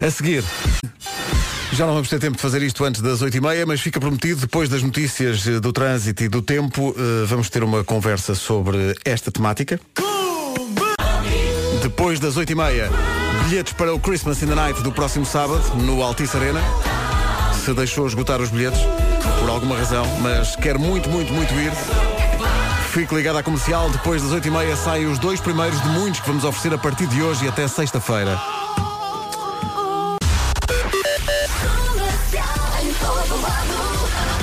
A 0.01 0.11
seguir. 0.11 0.45
Já 1.73 1.87
não 1.87 1.95
vamos 1.95 2.09
ter 2.09 2.19
tempo 2.19 2.37
de 2.37 2.43
fazer 2.43 2.63
isto 2.63 2.85
antes 2.85 3.01
das 3.01 3.23
8h30, 3.23 3.65
mas 3.67 3.81
fica 3.81 3.99
prometido, 3.99 4.41
depois 4.43 4.69
das 4.69 4.83
notícias 4.83 5.47
eh, 5.47 5.59
do 5.59 5.73
trânsito 5.73 6.23
e 6.23 6.29
do 6.29 6.43
tempo, 6.43 6.95
eh, 6.97 7.25
vamos 7.27 7.49
ter 7.49 7.65
uma 7.65 7.83
conversa 7.83 8.35
sobre 8.35 8.95
esta 9.05 9.33
temática. 9.33 9.81
Depois 11.83 12.21
das 12.21 12.37
8h30, 12.37 12.91
bilhetes 13.49 13.73
para 13.73 13.95
o 13.95 13.99
Christmas 13.99 14.43
in 14.43 14.49
the 14.49 14.55
Night 14.55 14.83
do 14.83 14.93
próximo 14.93 15.25
sábado, 15.25 15.63
no 15.77 16.03
Altice 16.03 16.37
Arena. 16.37 16.61
Se 17.65 17.73
deixou 17.73 18.07
esgotar 18.07 18.41
os 18.41 18.51
bilhetes, 18.51 18.81
por 19.43 19.51
alguma 19.51 19.77
razão, 19.77 20.07
mas 20.21 20.55
quer 20.55 20.79
muito, 20.79 21.11
muito, 21.11 21.33
muito 21.33 21.53
ir. 21.55 21.73
Fique 22.93 23.13
ligado 23.13 23.39
à 23.39 23.43
comercial, 23.43 23.91
depois 23.91 24.23
das 24.23 24.31
8h30 24.31 24.77
saem 24.77 25.07
os 25.07 25.19
dois 25.19 25.41
primeiros 25.41 25.83
de 25.83 25.89
muitos 25.89 26.21
que 26.21 26.29
vamos 26.29 26.45
oferecer 26.45 26.73
a 26.73 26.79
partir 26.79 27.09
de 27.09 27.21
hoje 27.21 27.45
e 27.45 27.49
até 27.49 27.67
sexta-feira. 27.67 28.41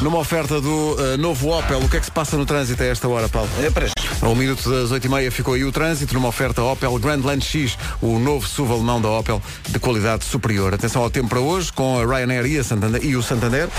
Numa 0.02 0.18
oferta 0.18 0.60
do 0.60 0.98
eh, 1.00 1.18
novo 1.18 1.50
Opel, 1.58 1.80
o 1.80 1.90
que 1.90 1.98
é 1.98 2.00
que 2.00 2.06
se 2.06 2.12
passa 2.12 2.36
no 2.36 2.46
trânsito 2.46 2.84
a 2.84 2.86
esta 2.86 3.08
hora, 3.08 3.30
Paulo? 3.30 3.50
É 3.62 3.70
para 3.70 3.88
A 4.22 4.28
um 4.28 4.36
minuto 4.36 4.70
das 4.70 4.92
8h30 4.92 5.32
ficou 5.32 5.54
aí 5.54 5.64
o 5.64 5.72
trânsito 5.72 6.14
numa 6.14 6.28
oferta 6.28 6.62
Opel 6.62 6.98
Grandland 7.00 7.44
X, 7.44 7.78
o 8.02 8.20
novo 8.20 8.46
SUV 8.46 8.74
alemão 8.74 9.02
da 9.02 9.10
Opel 9.10 9.42
de 9.70 9.80
qualidade 9.80 10.26
superior. 10.26 10.74
Atenção 10.74 11.02
ao 11.02 11.10
tempo 11.10 11.30
para 11.30 11.40
hoje 11.40 11.72
com 11.72 12.00
a 12.00 12.06
Ryanair 12.06 12.46
e, 12.46 12.60
a 12.60 12.64
Santander, 12.66 13.04
e 13.04 13.16
o 13.16 13.24
Santander. 13.24 13.70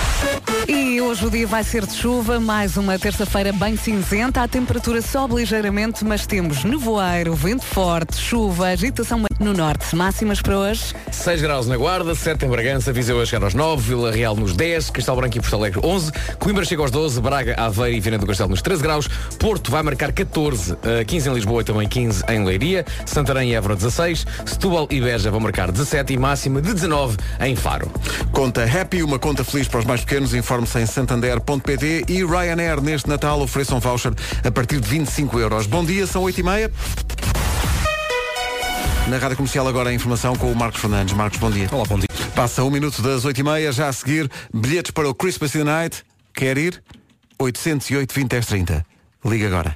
E 0.73 1.01
hoje 1.01 1.27
o 1.27 1.31
dia 1.31 1.49
vai 1.49 1.65
ser 1.65 1.85
de 1.85 1.93
chuva, 1.93 2.39
mais 2.39 2.77
uma 2.77 2.97
terça-feira 2.97 3.53
bem 3.53 3.77
cinzenta. 3.77 4.41
A 4.41 4.47
temperatura 4.47 5.03
sobe 5.03 5.35
ligeiramente, 5.35 6.05
mas 6.05 6.29
temos 6.29 6.63
nevoeiro, 6.63 7.35
vento 7.35 7.65
forte, 7.65 8.17
chuva, 8.17 8.69
agitação 8.69 9.21
no 9.41 9.53
norte. 9.53 9.97
Máximas 9.97 10.41
para 10.41 10.57
hoje? 10.57 10.95
6 11.11 11.43
graus 11.43 11.67
na 11.67 11.77
Guarda, 11.77 12.15
7 12.15 12.45
em 12.45 12.49
Bragança, 12.49 12.93
Viseu 12.93 13.21
a 13.21 13.27
chegar 13.27 13.45
aos 13.45 13.55
9, 13.55 13.83
Vila 13.83 14.13
Real 14.13 14.37
nos 14.37 14.55
10, 14.55 14.91
Castelo 14.91 15.17
Branco 15.17 15.39
e 15.39 15.41
Porto 15.41 15.57
Alegre 15.57 15.81
11, 15.83 16.13
Coimbra 16.39 16.65
chega 16.65 16.83
aos 16.83 16.91
12, 16.91 17.21
Braga, 17.21 17.55
Aveiro 17.59 17.97
e 17.97 18.01
Viana 18.01 18.19
do 18.19 18.27
Castelo 18.27 18.51
nos 18.51 18.63
13 18.63 18.83
graus, 18.83 19.09
Porto 19.39 19.71
vai 19.71 19.83
marcar 19.83 20.13
14, 20.13 20.77
eh, 20.85 21.05
15 21.05 21.31
em 21.31 21.35
Lisboa 21.35 21.63
e 21.63 21.65
também 21.65 21.89
15 21.89 22.25
em 22.29 22.45
Leiria, 22.45 22.85
Santarém 23.07 23.51
e 23.51 23.55
Évora 23.55 23.75
16, 23.75 24.25
Setúbal 24.47 24.87
e 24.91 25.01
Beja 25.01 25.31
vão 25.31 25.41
marcar 25.41 25.73
17 25.73 26.13
e 26.13 26.17
máxima 26.17 26.63
de 26.63 26.73
19 26.73 27.17
em 27.41 27.57
Faro. 27.57 27.91
Conta 28.31 28.63
Happy, 28.65 29.03
uma 29.03 29.19
conta 29.19 29.43
feliz 29.43 29.67
para 29.67 29.81
os 29.81 29.85
mais 29.85 30.03
pequenos, 30.03 30.33
informe-se 30.61 30.81
em 30.81 30.87
santander.pt 30.87 32.05
e 32.09 32.25
Ryanair 32.25 32.81
neste 32.81 33.09
Natal 33.09 33.41
ofereçam 33.41 33.79
um 33.79 33.81
voucher 33.81 34.13
a 34.45 34.51
partir 34.51 34.81
de 34.81 34.89
25 34.89 35.39
euros. 35.39 35.67
Bom 35.67 35.85
dia, 35.85 36.07
são 36.07 36.23
8h30. 36.23 36.71
Na 39.09 39.19
Rádio 39.19 39.37
Comercial 39.37 39.67
agora 39.67 39.91
a 39.91 39.95
informação 39.95 40.37
com 40.37 40.53
o 40.53 40.57
Marcos 40.57 40.81
Fernandes. 40.81 41.15
Marcos, 41.15 41.39
bom 41.39 41.51
dia. 41.51 41.69
Olá, 41.73 41.85
bom 41.85 41.99
dia. 41.99 42.09
Passa 42.35 42.63
um 42.63 42.71
minuto 42.71 43.01
das 43.03 43.25
8h30, 43.25 43.73
já 43.73 43.89
a 43.89 43.93
seguir, 43.93 44.31
bilhetes 44.53 44.91
para 44.91 45.09
o 45.09 45.15
Christmas 45.15 45.55
in 45.55 45.59
the 45.59 45.65
Night. 45.65 46.05
Quer 46.35 46.59
ir? 46.59 46.83
808 47.39 48.15
20 48.15 48.29
10 48.29 48.47
30. 48.47 48.87
Liga 49.25 49.47
agora. 49.47 49.75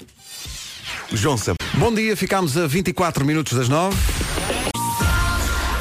João 1.12 1.36
Sam. 1.36 1.54
Bom 1.74 1.94
dia, 1.94 2.16
ficámos 2.16 2.56
a 2.56 2.66
24 2.66 3.24
minutos 3.24 3.54
das 3.54 3.68
9. 3.68 3.96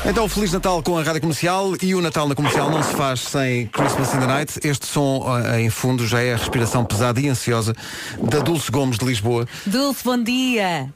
Então, 0.05 0.27
Feliz 0.27 0.51
Natal 0.51 0.83
com 0.83 0.97
a 0.97 1.03
Rádio 1.03 1.21
Comercial 1.21 1.73
e 1.81 1.95
o 1.95 2.01
Natal 2.01 2.27
na 2.27 2.35
Comercial 2.35 2.69
não 2.69 2.83
se 2.83 2.93
faz 2.93 3.21
sem 3.21 3.67
Christmas 3.67 4.13
in 4.13 4.19
the 4.19 4.27
Night. 4.27 4.59
Este 4.61 4.85
som 4.85 5.23
ah, 5.25 5.61
em 5.61 5.69
fundo 5.69 6.05
já 6.05 6.21
é 6.21 6.33
a 6.33 6.37
respiração 6.37 6.83
pesada 6.83 7.21
e 7.21 7.29
ansiosa 7.29 7.73
da 8.21 8.39
Dulce 8.39 8.69
Gomes 8.69 8.97
de 8.97 9.05
Lisboa. 9.05 9.47
Dulce, 9.65 10.03
bom 10.03 10.21
dia. 10.21 10.93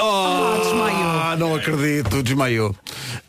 Oh, 0.00 0.58
desmaiou. 0.60 1.08
Ah, 1.24 1.36
não 1.38 1.54
acredito, 1.54 2.22
desmaiou. 2.22 2.74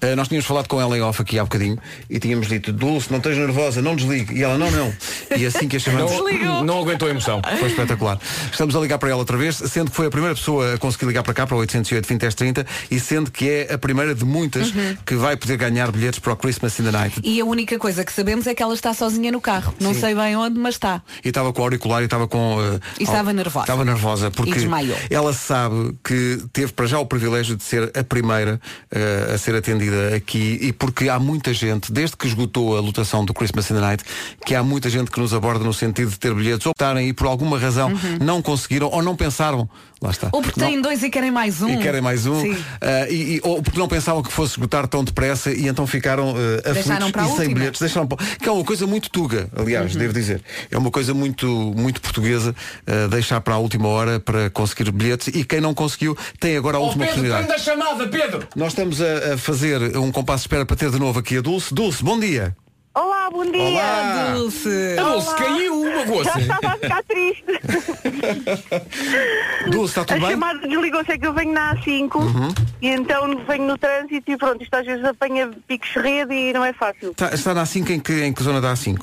Ah, 0.01 0.15
nós 0.15 0.27
tínhamos 0.27 0.45
falado 0.47 0.67
com 0.67 0.81
ela 0.81 0.97
em 0.97 1.01
off 1.01 1.21
aqui 1.21 1.37
há 1.37 1.43
bocadinho 1.43 1.77
e 2.09 2.19
tínhamos 2.19 2.47
dito, 2.47 2.73
Dulce, 2.73 3.09
não 3.11 3.17
estejas 3.17 3.39
nervosa, 3.39 3.81
não 3.81 3.95
desligue. 3.95 4.33
E 4.35 4.43
ela, 4.43 4.57
não, 4.57 4.69
não. 4.71 4.93
E 5.37 5.45
assim 5.45 5.67
que 5.67 5.77
a 5.77 5.79
chamamos. 5.79 6.11
Não, 6.11 6.63
não 6.63 6.79
aguentou 6.79 7.07
a 7.07 7.11
emoção. 7.11 7.39
Foi 7.59 7.69
espetacular. 7.69 8.19
Estamos 8.51 8.75
a 8.75 8.79
ligar 8.79 8.97
para 8.97 9.09
ela 9.09 9.19
outra 9.19 9.37
vez, 9.37 9.55
sendo 9.55 9.91
que 9.91 9.95
foi 9.95 10.07
a 10.07 10.09
primeira 10.09 10.35
pessoa 10.35 10.73
a 10.73 10.77
conseguir 10.77 11.05
ligar 11.05 11.23
para 11.23 11.33
cá, 11.35 11.45
para 11.47 11.55
o 11.55 11.59
808 11.59 12.07
20 12.07 12.19
10 12.21 12.35
30, 12.35 12.65
e 12.89 12.99
sendo 12.99 13.31
que 13.31 13.47
é 13.47 13.73
a 13.73 13.77
primeira 13.77 14.13
de 14.15 14.25
muitas 14.25 14.73
que 15.05 15.15
vai 15.15 15.37
poder 15.37 15.57
ganhar 15.57 15.91
bilhetes 15.91 16.19
para 16.19 16.33
o 16.33 16.35
Christmas 16.35 16.77
in 16.79 16.83
the 16.83 16.91
Night. 16.91 17.21
E 17.23 17.39
a 17.39 17.45
única 17.45 17.77
coisa 17.77 18.03
que 18.03 18.11
sabemos 18.11 18.47
é 18.47 18.55
que 18.55 18.61
ela 18.63 18.73
está 18.73 18.93
sozinha 18.93 19.31
no 19.31 19.39
carro. 19.39 19.73
Não 19.79 19.93
Sim. 19.93 19.99
sei 20.01 20.15
bem 20.15 20.35
onde, 20.35 20.59
mas 20.59 20.75
está. 20.75 21.01
E 21.23 21.29
estava 21.29 21.53
com 21.53 21.61
o 21.61 21.63
auricular 21.63 22.01
e 22.01 22.05
estava 22.05 22.27
com. 22.27 22.57
eh, 22.59 22.79
E 22.99 23.03
estava 23.03 23.31
nervosa. 23.31 23.63
Estava 23.65 23.85
nervosa 23.85 24.31
porque 24.31 24.59
E 24.59 25.13
ela 25.13 25.31
sabe 25.31 25.95
que 26.07 26.37
teve 26.53 26.71
para 26.71 26.85
já 26.85 26.99
o 26.99 27.05
privilégio 27.05 27.55
de 27.55 27.63
ser 27.63 27.91
a 27.97 28.03
primeira 28.03 28.61
eh, 28.91 29.31
a 29.33 29.37
ser 29.39 29.55
atendida 29.55 30.15
aqui 30.15 30.59
e 30.61 30.71
porque 30.71 31.09
há 31.09 31.17
muita 31.17 31.51
gente, 31.51 31.91
desde 31.91 32.15
que 32.15 32.27
esgotou 32.27 32.77
a 32.77 32.79
lotação 32.81 33.25
do 33.25 33.33
Christmas 33.33 33.71
in 33.71 33.73
the 33.75 33.81
Night, 33.81 34.03
que 34.45 34.53
há 34.53 34.61
muita 34.63 34.87
gente 34.89 35.09
que 35.09 35.19
nos 35.19 35.33
aborda 35.33 35.63
no 35.65 35.73
sentido 35.73 36.11
de 36.11 36.19
ter 36.19 36.33
bilhetes 36.35 36.65
ou 36.67 36.71
estarem 36.73 37.09
e 37.09 37.13
por 37.13 37.25
alguma 37.27 37.57
razão 37.57 37.91
não 38.21 38.39
conseguiram 38.41 38.87
ou 38.91 39.01
não 39.01 39.15
pensaram. 39.15 39.67
Lá 40.01 40.11
está. 40.11 40.27
Uhum. 40.27 40.31
Ou 40.33 40.41
porque 40.41 40.59
Não- 40.59 40.67
têm 40.67 40.81
dois 40.81 41.01
e 41.01 41.09
querem 41.09 41.31
mais 41.31 41.61
um. 41.61 41.69
e 41.69 41.77
querem 41.77 42.01
mais 42.01 42.25
um 42.27 42.43
ah, 42.81 43.09
e, 43.09 43.37
e- 43.37 43.41
ou 43.43 43.63
porque 43.63 43.79
não 43.79 43.87
pensavam 43.87 44.21
que 44.21 44.31
fosse 44.31 44.51
esgotar 44.51 44.87
tão 44.87 45.03
depressa 45.03 45.51
e 45.51 45.67
então 45.69 45.87
ficaram 45.87 46.33
uh, 46.33 46.35
aflitos 46.69 47.33
e 47.33 47.37
sem 47.37 47.53
bilhetes 47.53 47.79
deixaram 47.79 48.05
para... 48.05 48.23
que 48.23 48.47
é 48.47 48.51
uma 48.51 48.63
coisa 48.63 48.85
muito 48.85 49.09
tuga 49.09 49.47
aliás 49.55 49.93
Uhum. 49.93 49.99
devo 49.99 50.13
dizer 50.13 50.43
é 50.69 50.77
uma 50.77 50.91
coisa 50.91 51.13
muito 51.13 51.47
muito 51.75 52.01
portuguesa 52.01 52.53
uh, 52.85 53.07
deixar 53.07 53.39
para 53.39 53.53
a 53.55 53.57
última 53.57 53.87
hora 53.87 54.19
para 54.19 54.49
conseguir 54.49 54.91
bilhetes 54.91 55.29
e 55.33 55.45
quem 55.45 55.61
não 55.61 55.73
conseguiu 55.73 55.94
tem 56.39 56.57
agora 56.57 56.77
a 56.77 56.79
Oh, 56.79 56.85
última 56.85 57.05
Pedro, 57.05 57.21
oportunidade 57.21 57.53
a 57.53 57.57
chamada, 57.63 58.07
Pedro! 58.07 58.47
nós 58.55 58.69
estamos 58.69 59.01
a, 59.01 59.33
a 59.33 59.37
fazer 59.37 59.97
um 59.97 60.11
compasso 60.11 60.43
de 60.43 60.47
espera 60.47 60.65
para 60.65 60.75
ter 60.75 60.89
de 60.91 60.99
novo 60.99 61.19
aqui 61.19 61.37
a 61.37 61.41
Dulce 61.41 61.73
Dulce 61.73 62.03
bom 62.03 62.19
dia 62.19 62.55
Olá, 62.97 63.29
bom 63.29 63.43
dia. 63.43 63.61
Olá. 63.61 64.31
Dulce. 64.37 64.69
A 64.97 65.03
Dulce 65.03 65.35
caiu, 65.35 65.83
Já 65.91 65.95
magoa-se. 65.97 66.39
estava 66.39 66.67
a 66.67 66.77
ficar 66.77 67.03
triste. 67.03 67.43
Dulce 69.69 69.91
está 69.91 70.01
A 70.01 70.05
tudo 70.05 70.19
bem 70.21 70.29
chamada 70.31 70.59
desligou-se 70.67 71.11
é 71.11 71.17
que 71.17 71.27
eu 71.27 71.33
venho 71.33 71.51
na 71.53 71.75
A5 71.75 72.15
Uhum. 72.15 72.53
e 72.81 72.87
então 72.87 73.37
venho 73.45 73.67
no 73.67 73.77
trânsito 73.77 74.31
e 74.31 74.37
pronto, 74.37 74.63
isto 74.63 74.73
às 74.73 74.85
vezes 74.85 75.03
apanha 75.03 75.51
picos 75.67 75.89
de 75.89 75.99
rede 75.99 76.33
e 76.33 76.53
não 76.53 76.63
é 76.63 76.71
fácil. 76.71 77.11
está, 77.11 77.33
está 77.33 77.53
na 77.53 77.63
A5 77.63 77.89
em 77.89 77.99
que, 77.99 78.13
em 78.23 78.31
que 78.31 78.41
zona 78.41 78.61
da 78.61 78.71
A5 78.73 79.01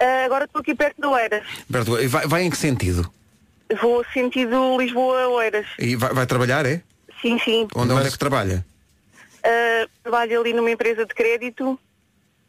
Ah, 0.00 0.24
agora 0.24 0.46
estou 0.46 0.60
aqui 0.60 0.74
perto 0.74 1.00
de 1.00 1.06
Oeiras. 1.06 1.44
Berto, 1.68 1.92
vai, 2.08 2.26
vai 2.26 2.42
em 2.42 2.50
que 2.50 2.56
sentido 2.56 3.08
Vou 3.80 4.04
sentido 4.12 4.78
Lisboa-Oeiras. 4.78 5.66
e 5.78 5.94
vai, 5.96 6.12
vai 6.14 6.26
trabalhar 6.26 6.64
é 6.66 6.82
Sim, 7.20 7.38
sim. 7.38 7.68
onde, 7.74 7.92
onde 7.92 8.06
é 8.08 8.10
que 8.10 8.18
trabalha 8.18 8.64
Ah, 9.44 9.86
trabalho 10.02 10.40
ali 10.40 10.52
numa 10.52 10.70
empresa 10.70 11.04
de 11.04 11.14
crédito. 11.14 11.78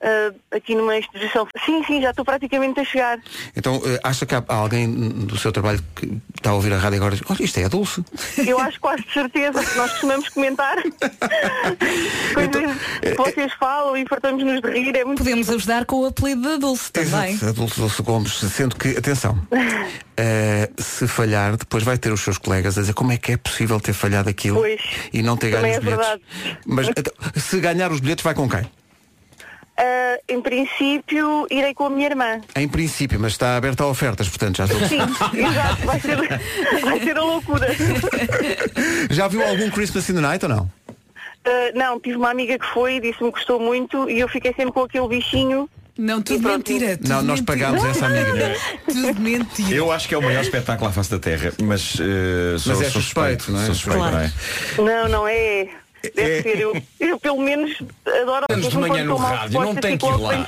Ah, 0.01 0.33
aqui 0.51 0.75
numa 0.75 0.97
instituição. 0.97 1.47
Sim, 1.65 1.83
sim, 1.83 2.01
já 2.01 2.11
estou 2.11 2.23
praticamente 2.23 2.79
a 2.79 2.85
chegar. 2.85 3.19
Então, 3.55 3.81
eh, 3.85 3.99
acha 4.03 4.25
que 4.25 4.33
há 4.33 4.43
alguém 4.47 4.89
do 4.89 5.37
seu 5.37 5.51
trabalho 5.51 5.83
que 5.95 6.17
está 6.37 6.51
a 6.51 6.53
ouvir 6.53 6.71
a 6.71 6.77
rádio 6.77 6.97
agora 6.97 7.15
e 7.15 7.17
diz, 7.17 7.29
olha, 7.29 7.43
isto 7.43 7.59
é 7.59 7.65
a 7.65 7.67
Dulce. 7.67 8.03
Eu 8.37 8.59
acho 8.59 8.79
quase 8.79 9.03
de 9.03 9.11
certeza 9.11 9.63
que 9.63 9.77
nós 9.77 9.91
costumamos 9.91 10.29
comentar 10.29 10.77
coisas 12.33 12.77
que 13.01 13.15
vocês 13.15 13.53
falam 13.59 13.97
e 13.97 14.05
fartamos-nos 14.07 14.61
de 14.61 14.69
rir. 14.69 14.95
É 14.95 15.03
muito 15.03 15.19
Podemos 15.19 15.49
ajudar 15.49 15.85
com 15.85 15.97
o 15.97 16.05
apelido 16.05 16.41
da 16.43 16.55
Dulce 16.57 16.91
também. 16.91 17.31
Exato, 17.33 17.47
a 17.47 17.51
Dulce 17.51 17.79
Dulce 17.79 18.01
Gomes, 18.01 18.33
sendo 18.39 18.75
que, 18.75 18.97
atenção, 18.97 19.37
eh, 20.15 20.69
se 20.77 21.07
falhar, 21.07 21.57
depois 21.57 21.83
vai 21.83 21.97
ter 21.97 22.11
os 22.13 22.21
seus 22.21 22.37
colegas 22.37 22.77
a 22.77 22.81
dizer 22.81 22.93
como 22.93 23.11
é 23.11 23.17
que 23.17 23.33
é 23.33 23.37
possível 23.37 23.79
ter 23.79 23.93
falhado 23.93 24.29
aquilo 24.29 24.59
Pois, 24.59 24.81
e 25.11 25.21
não 25.21 25.35
ter 25.35 25.51
ganho 25.51 25.61
também 25.61 25.71
os 25.71 25.77
é 25.77 25.81
bilhetes. 25.81 26.07
verdade. 26.07 26.57
Mas 26.65 26.87
então, 26.87 27.13
se 27.35 27.59
ganhar 27.59 27.91
os 27.91 27.99
bilhetes, 27.99 28.23
vai 28.23 28.33
com 28.33 28.47
quem? 28.49 28.78
Ah, 29.81 30.19
em 30.27 30.41
princípio, 30.41 31.47
irei 31.49 31.73
com 31.73 31.85
a 31.85 31.89
minha 31.89 32.07
irmã. 32.07 32.41
Em 32.53 32.67
princípio, 32.67 33.17
mas 33.17 33.31
está 33.31 33.55
aberta 33.55 33.83
a 33.83 33.87
ofertas, 33.87 34.27
portanto 34.27 34.57
já 34.57 34.65
estou. 34.65 34.79
Sim, 34.89 34.99
exato, 35.39 35.85
vai 35.85 35.99
ser, 36.01 36.17
vai 36.83 36.99
ser 36.99 37.17
a 37.17 37.23
loucura. 37.23 37.67
Já 39.09 39.27
viu 39.29 39.41
algum 39.45 39.69
Christmas 39.71 40.09
in 40.09 40.15
the 40.15 40.21
Night 40.21 40.43
ou 40.45 40.49
não? 40.49 40.69
Ah, 41.45 41.71
não, 41.73 41.99
tive 41.99 42.17
uma 42.17 42.29
amiga 42.29 42.59
que 42.59 42.65
foi 42.73 42.95
e 42.95 42.99
disse-me 42.99 43.31
que 43.31 43.37
gostou 43.39 43.59
muito 43.59 44.09
e 44.09 44.19
eu 44.19 44.27
fiquei 44.27 44.53
sempre 44.53 44.73
com 44.73 44.81
aquele 44.81 45.07
bichinho 45.07 45.69
Não, 45.97 46.21
tudo 46.21 46.47
mentira. 46.49 46.97
tudo 46.97 47.07
Não, 47.09 47.21
nós 47.21 47.39
pagámos 47.41 47.83
essa 47.85 48.05
amiga. 48.05 48.55
Tudo 48.85 49.21
mentira. 49.21 49.73
Eu 49.75 49.91
acho 49.91 50.07
que 50.09 50.13
é 50.13 50.17
o 50.17 50.21
maior 50.21 50.41
espetáculo 50.41 50.89
à 50.89 50.91
face 50.91 51.09
da 51.09 51.19
Terra, 51.19 51.53
mas, 51.63 51.93
eh, 51.99 52.57
sou, 52.57 52.73
Mas 52.75 52.81
é 52.81 52.89
sou 52.89 53.01
suspeito, 53.01 53.51
não 53.51 53.61
é? 53.61 53.65
Sou 53.67 53.75
suspeito, 53.75 53.97
Claro. 53.99 54.15
não 54.15 54.21
é? 54.21 54.31
Não, 55.03 55.09
não 55.09 55.27
é. 55.27 55.67
Deve 56.15 56.41
ser. 56.43 56.59
Eu, 56.59 56.81
eu 56.99 57.19
pelo 57.19 57.41
menos 57.41 57.71
adoro 58.05 58.45
Estamos 58.49 58.69
de 58.69 58.77
manhã 58.77 59.03
no 59.03 59.15
rádio, 59.15 59.59
não 59.61 59.75
tem 59.75 59.97
que 59.97 60.05
ir 60.05 60.17
lá. 60.17 60.47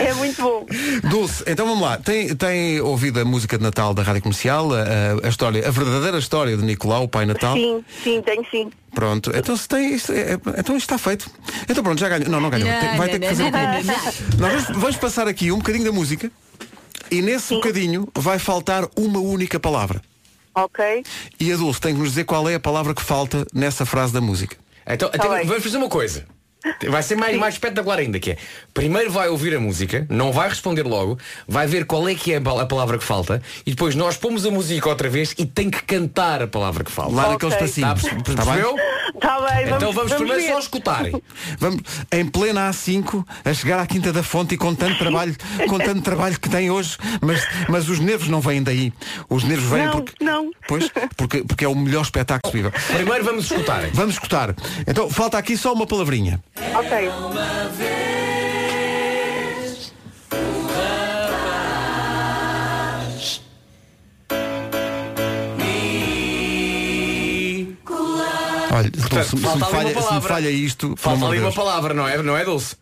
é 0.00 0.14
muito 0.14 0.42
bom. 0.42 0.66
Dulce, 1.08 1.44
então 1.46 1.66
vamos 1.66 1.82
lá. 1.82 1.96
Tem, 1.98 2.34
tem 2.34 2.80
ouvido 2.80 3.20
a 3.20 3.24
música 3.24 3.56
de 3.56 3.62
Natal 3.64 3.94
da 3.94 4.02
Rádio 4.02 4.22
Comercial, 4.22 4.72
a, 4.72 4.80
a- 4.82 5.26
a 5.26 5.28
história, 5.28 5.66
a 5.66 5.70
verdadeira 5.70 6.18
história 6.18 6.56
de 6.56 6.64
Nicolau, 6.64 7.04
o 7.04 7.08
Pai 7.08 7.26
Natal? 7.26 7.54
Sim, 7.54 7.84
sim, 8.02 8.22
tenho 8.22 8.44
sim. 8.50 8.70
Pronto, 8.94 9.30
então 9.34 9.56
se 9.56 9.66
tem 9.68 9.94
isto, 9.94 10.12
é- 10.12 10.34
então 10.58 10.76
isto 10.76 10.92
está 10.92 10.98
feito. 10.98 11.30
Então 11.68 11.82
pronto, 11.82 11.98
já 11.98 12.08
ganhou. 12.08 12.28
Não, 12.28 12.40
não 12.40 12.50
ganhou. 12.50 12.68
Tem- 12.68 12.96
vai 12.96 12.98
não, 12.98 13.08
ter 13.08 13.18
que 13.20 13.26
fazer. 13.28 13.50
não, 13.50 13.50
não, 13.50 13.82
não. 13.82 13.94
Nós 14.38 14.52
vamos, 14.64 14.80
vamos 14.80 14.96
passar 14.96 15.28
aqui 15.28 15.50
um 15.52 15.58
bocadinho 15.58 15.84
da 15.84 15.92
música 15.92 16.30
e 17.10 17.22
nesse 17.22 17.54
bocadinho 17.54 18.08
vai 18.16 18.38
faltar 18.38 18.84
uma 18.96 19.18
única 19.20 19.58
palavra. 19.60 20.00
Ok. 20.54 21.02
E 21.40 21.52
a 21.52 21.56
Dulce 21.56 21.80
tem 21.80 21.94
que 21.94 22.00
nos 22.00 22.10
dizer 22.10 22.24
qual 22.24 22.48
é 22.48 22.54
a 22.54 22.60
palavra 22.60 22.94
que 22.94 23.02
falta 23.02 23.46
nessa 23.52 23.84
frase 23.86 24.12
da 24.12 24.20
música. 24.20 24.56
Então, 24.86 25.08
Tá 25.10 25.16
então 25.16 25.30
bem. 25.30 25.46
vamos 25.46 25.62
fazer 25.62 25.76
uma 25.76 25.88
coisa. 25.88 26.26
Vai 26.88 27.02
ser 27.02 27.16
mais, 27.16 27.36
mais 27.36 27.54
espetacular 27.54 27.98
ainda 27.98 28.18
que 28.20 28.32
é. 28.32 28.36
Primeiro 28.72 29.10
vai 29.10 29.28
ouvir 29.28 29.54
a 29.56 29.60
música, 29.60 30.06
não 30.08 30.32
vai 30.32 30.48
responder 30.48 30.82
logo, 30.84 31.18
vai 31.48 31.66
ver 31.66 31.84
qual 31.86 32.08
é 32.08 32.14
que 32.14 32.32
é 32.32 32.36
a 32.36 32.40
pal- 32.40 32.60
a 32.60 32.66
palavra 32.66 32.98
que 32.98 33.04
falta 33.04 33.42
e 33.66 33.70
depois 33.70 33.94
nós 33.94 34.16
pomos 34.16 34.46
a 34.46 34.50
música 34.50 34.88
outra 34.88 35.08
vez 35.08 35.34
e 35.38 35.44
tem 35.46 35.68
que 35.70 35.82
cantar 35.82 36.42
a 36.42 36.46
palavra 36.46 36.84
que 36.84 36.90
falta. 36.90 37.14
Lá 37.14 37.22
Ok. 37.22 37.32
naquele 37.48 37.52
espacinho. 37.54 37.86
Tá, 37.88 37.94
perce- 37.94 38.36
Tá 38.36 38.44
bem? 38.44 38.62
Está 39.14 39.40
bem, 39.40 39.64
vamos, 39.66 39.76
então 39.76 39.92
vamos, 39.92 40.12
primeiro 40.14 40.40
ver. 40.40 40.52
só 40.52 40.58
escutar. 40.58 41.04
Vamos, 41.58 41.82
em 42.12 42.26
plena 42.26 42.70
A5, 42.70 43.24
a 43.44 43.52
chegar 43.52 43.78
à 43.80 43.86
Quinta 43.86 44.12
da 44.12 44.22
Fonte 44.22 44.54
e 44.54 44.58
com 44.58 44.74
tanto 44.74 44.98
trabalho, 44.98 45.36
com 45.68 45.78
tanto 45.78 46.00
trabalho 46.02 46.38
que 46.40 46.48
tem 46.48 46.70
hoje, 46.70 46.96
mas, 47.20 47.46
mas 47.68 47.88
os 47.88 47.98
nervos 47.98 48.28
não 48.28 48.40
vêm 48.40 48.62
daí. 48.62 48.92
Os 49.28 49.44
nervos 49.44 49.68
vêm 49.68 49.84
Não, 49.86 49.92
porque. 49.92 50.24
não. 50.24 50.50
Pois, 50.66 50.90
porque, 51.16 51.44
porque 51.44 51.64
é 51.64 51.68
o 51.68 51.74
melhor 51.74 52.02
espetáculo 52.02 52.50
possível. 52.52 52.72
Primeiro 52.94 53.24
vamos 53.24 53.44
escutar. 53.50 53.82
Vamos 53.92 54.14
escutar. 54.14 54.54
Então 54.86 55.10
falta 55.10 55.36
aqui 55.38 55.56
só 55.56 55.72
uma 55.72 55.86
palavrinha. 55.86 56.42
Ok. 56.56 56.92
Olha, 68.74 68.90
Dulce, 68.90 69.28
se, 69.28 69.36
me 69.36 69.42
falta 69.42 69.66
ali 69.76 69.92
uma 69.92 70.00
falha, 70.00 70.02
se 70.08 70.14
me 70.14 70.20
falha 70.22 70.50
isto, 70.50 70.94
Falta 70.96 71.26
ali 71.26 71.38
uma 71.40 71.52
palavra, 71.52 71.92
não 71.92 72.08
é? 72.08 72.16
Não 72.22 72.36
é 72.36 72.44
Dulce? 72.44 72.76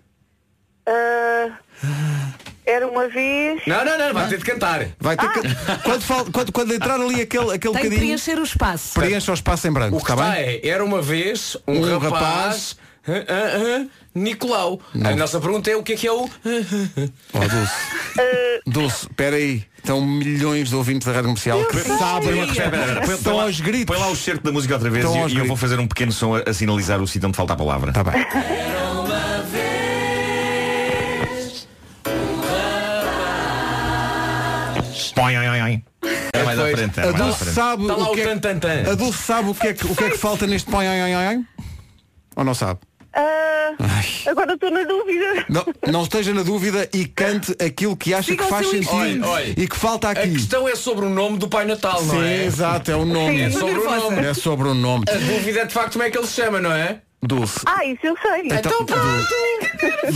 Ah, 0.87 1.49
era 2.65 2.87
uma 2.87 3.09
vez. 3.09 3.63
Não, 3.67 3.85
não, 3.85 3.99
não, 3.99 4.15
vai 4.15 4.29
ter 4.29 4.39
de 4.39 4.45
cantar. 4.45 4.87
Vai 5.01 5.17
ter 5.17 5.29
que, 5.33 5.41
quando, 5.83 6.03
fal- 6.03 6.27
quando, 6.33 6.53
quando 6.53 6.73
entrar 6.75 6.95
ali 6.95 7.21
aquele, 7.23 7.53
aquele 7.55 7.59
Tem 7.59 7.83
bocadinho, 7.85 7.97
preencher 7.99 8.39
o 8.39 8.45
espaço. 8.45 8.95
preencha 8.95 9.31
o 9.33 9.35
espaço 9.35 9.67
em 9.67 9.73
branco, 9.73 9.97
O 9.97 9.99
que 10.05 10.11
está 10.11 10.15
está 10.15 10.37
bem? 10.37 10.61
é, 10.63 10.69
era 10.69 10.85
uma 10.85 11.03
vez 11.03 11.57
um, 11.67 11.81
Um 11.81 11.99
rapaz, 11.99 12.13
rapaz- 12.13 12.77
ah, 13.09 13.13
ah, 13.29 13.83
ah, 13.83 13.87
Nicolau. 14.15 14.81
A 15.05 15.17
nossa 15.17 15.41
pergunta 15.41 15.71
é 15.71 15.77
o 15.77 15.83
que 15.83 15.95
é 15.95 15.97
que 15.97 16.07
é 16.07 16.13
o. 16.13 16.25
Oh, 16.25 17.39
Dulce. 17.39 17.75
Dulce, 18.67 19.07
espera 19.07 19.37
aí. 19.37 19.65
Estão 19.79 20.05
milhões 20.05 20.69
de 20.69 20.77
ouvintes 20.77 21.07
da 21.07 21.13
rádio 21.13 21.29
comercial 21.29 21.65
que 21.65 21.79
sabem 21.81 22.43
Espera, 22.43 22.67
espera, 22.69 23.01
põe 23.07 23.15
Estão 23.15 23.37
lá- 23.37 23.43
aos 23.45 23.61
gritos. 23.61 23.87
Põe 23.87 23.99
lá 23.99 24.09
o 24.11 24.17
certo 24.17 24.43
da 24.43 24.53
música 24.53 24.75
outra 24.75 24.91
vez 24.91 25.05
Estão 25.05 25.29
e, 25.29 25.33
e 25.33 25.39
eu 25.39 25.47
vou 25.47 25.57
fazer 25.57 25.81
um 25.81 25.89
pequeno 25.89 26.13
som 26.13 26.37
a, 26.37 26.51
a 26.51 26.53
sinalizar 26.53 27.01
o 27.01 27.07
sítio 27.09 27.29
onde 27.29 27.37
falta 27.37 27.55
a 27.55 27.57
palavra. 27.57 27.91
Está 27.91 28.05
bem. 28.05 28.27
Põe, 35.15 35.39
oi, 35.39 35.49
oi, 35.49 35.61
oi. 35.63 35.85
É 36.33 36.43
mais 36.45 36.59
à 36.59 36.65
Depois, 36.65 36.81
frente. 36.81 37.01
A 37.01 37.05
é 37.05 37.13
mais 37.13 37.21
à 37.21 37.33
frente. 37.33 37.55
sabe 37.55 37.83
Está 37.83 37.97
lá 37.97 38.11
o 38.11 38.15
que 38.15 38.21
é, 38.21 38.91
a 38.91 38.95
Dulce 38.95 39.19
sabe 39.23 39.51
o 39.51 39.55
que 39.55 39.67
é 39.69 39.75
que, 39.75 39.87
o 39.87 39.97
que, 39.97 40.05
é 40.05 40.11
que 40.11 40.19
falta 40.19 40.47
neste 40.47 40.71
põe 40.71 40.87
ai, 40.87 41.01
ai, 41.01 41.15
ai, 41.15 41.27
ai? 41.27 41.41
Ou 42.37 42.45
não 42.45 42.55
sabe? 42.55 42.81
Ah, 43.13 43.73
agora 44.31 44.55
estou 44.55 44.71
na 44.71 44.85
dúvida. 44.85 45.45
Não, 45.49 45.65
não 45.93 46.03
esteja 46.05 46.33
na 46.33 46.43
dúvida 46.43 46.89
e 46.93 47.05
cante 47.07 47.53
aquilo 47.65 47.97
que 47.97 48.15
acha 48.15 48.31
Siga 48.31 48.45
que 48.45 48.45
o 48.45 48.49
faz 48.49 48.69
sentido. 48.71 48.93
Olha, 48.95 49.27
olha. 49.27 49.55
e 49.57 49.67
que 49.69 49.77
falta 49.77 50.09
A 50.09 50.11
aqui. 50.13 50.31
questão 50.33 50.69
é 50.69 50.77
sobre 50.77 51.05
o 51.07 51.11
nome 51.11 51.37
do 51.39 51.49
Pai 51.49 51.65
Natal, 51.65 52.03
não 52.05 52.15
Sim, 52.15 52.25
é? 52.25 52.45
exato, 52.45 52.91
é 52.91 52.97
o 52.97 53.05
nome. 53.05 53.41
É 53.43 53.51
sobre 53.51 53.79
o 53.79 53.85
nome. 53.91 54.25
É 54.27 54.35
sobre 54.35 54.69
o 54.69 54.75
nome. 54.75 55.05
A 55.09 55.15
dúvida 55.15 55.61
é 55.61 55.65
de 55.65 55.75
facto 55.75 55.93
como 55.95 56.05
é 56.05 56.11
que 56.11 56.17
ele 56.19 56.27
se 56.27 56.35
chama, 56.35 56.61
não 56.61 56.73
é? 56.73 57.01
Dulce. 57.23 57.61
Ah, 57.67 57.85
isso 57.85 58.01
eu 58.03 58.17
sei. 58.23 58.47
Então, 58.47 58.87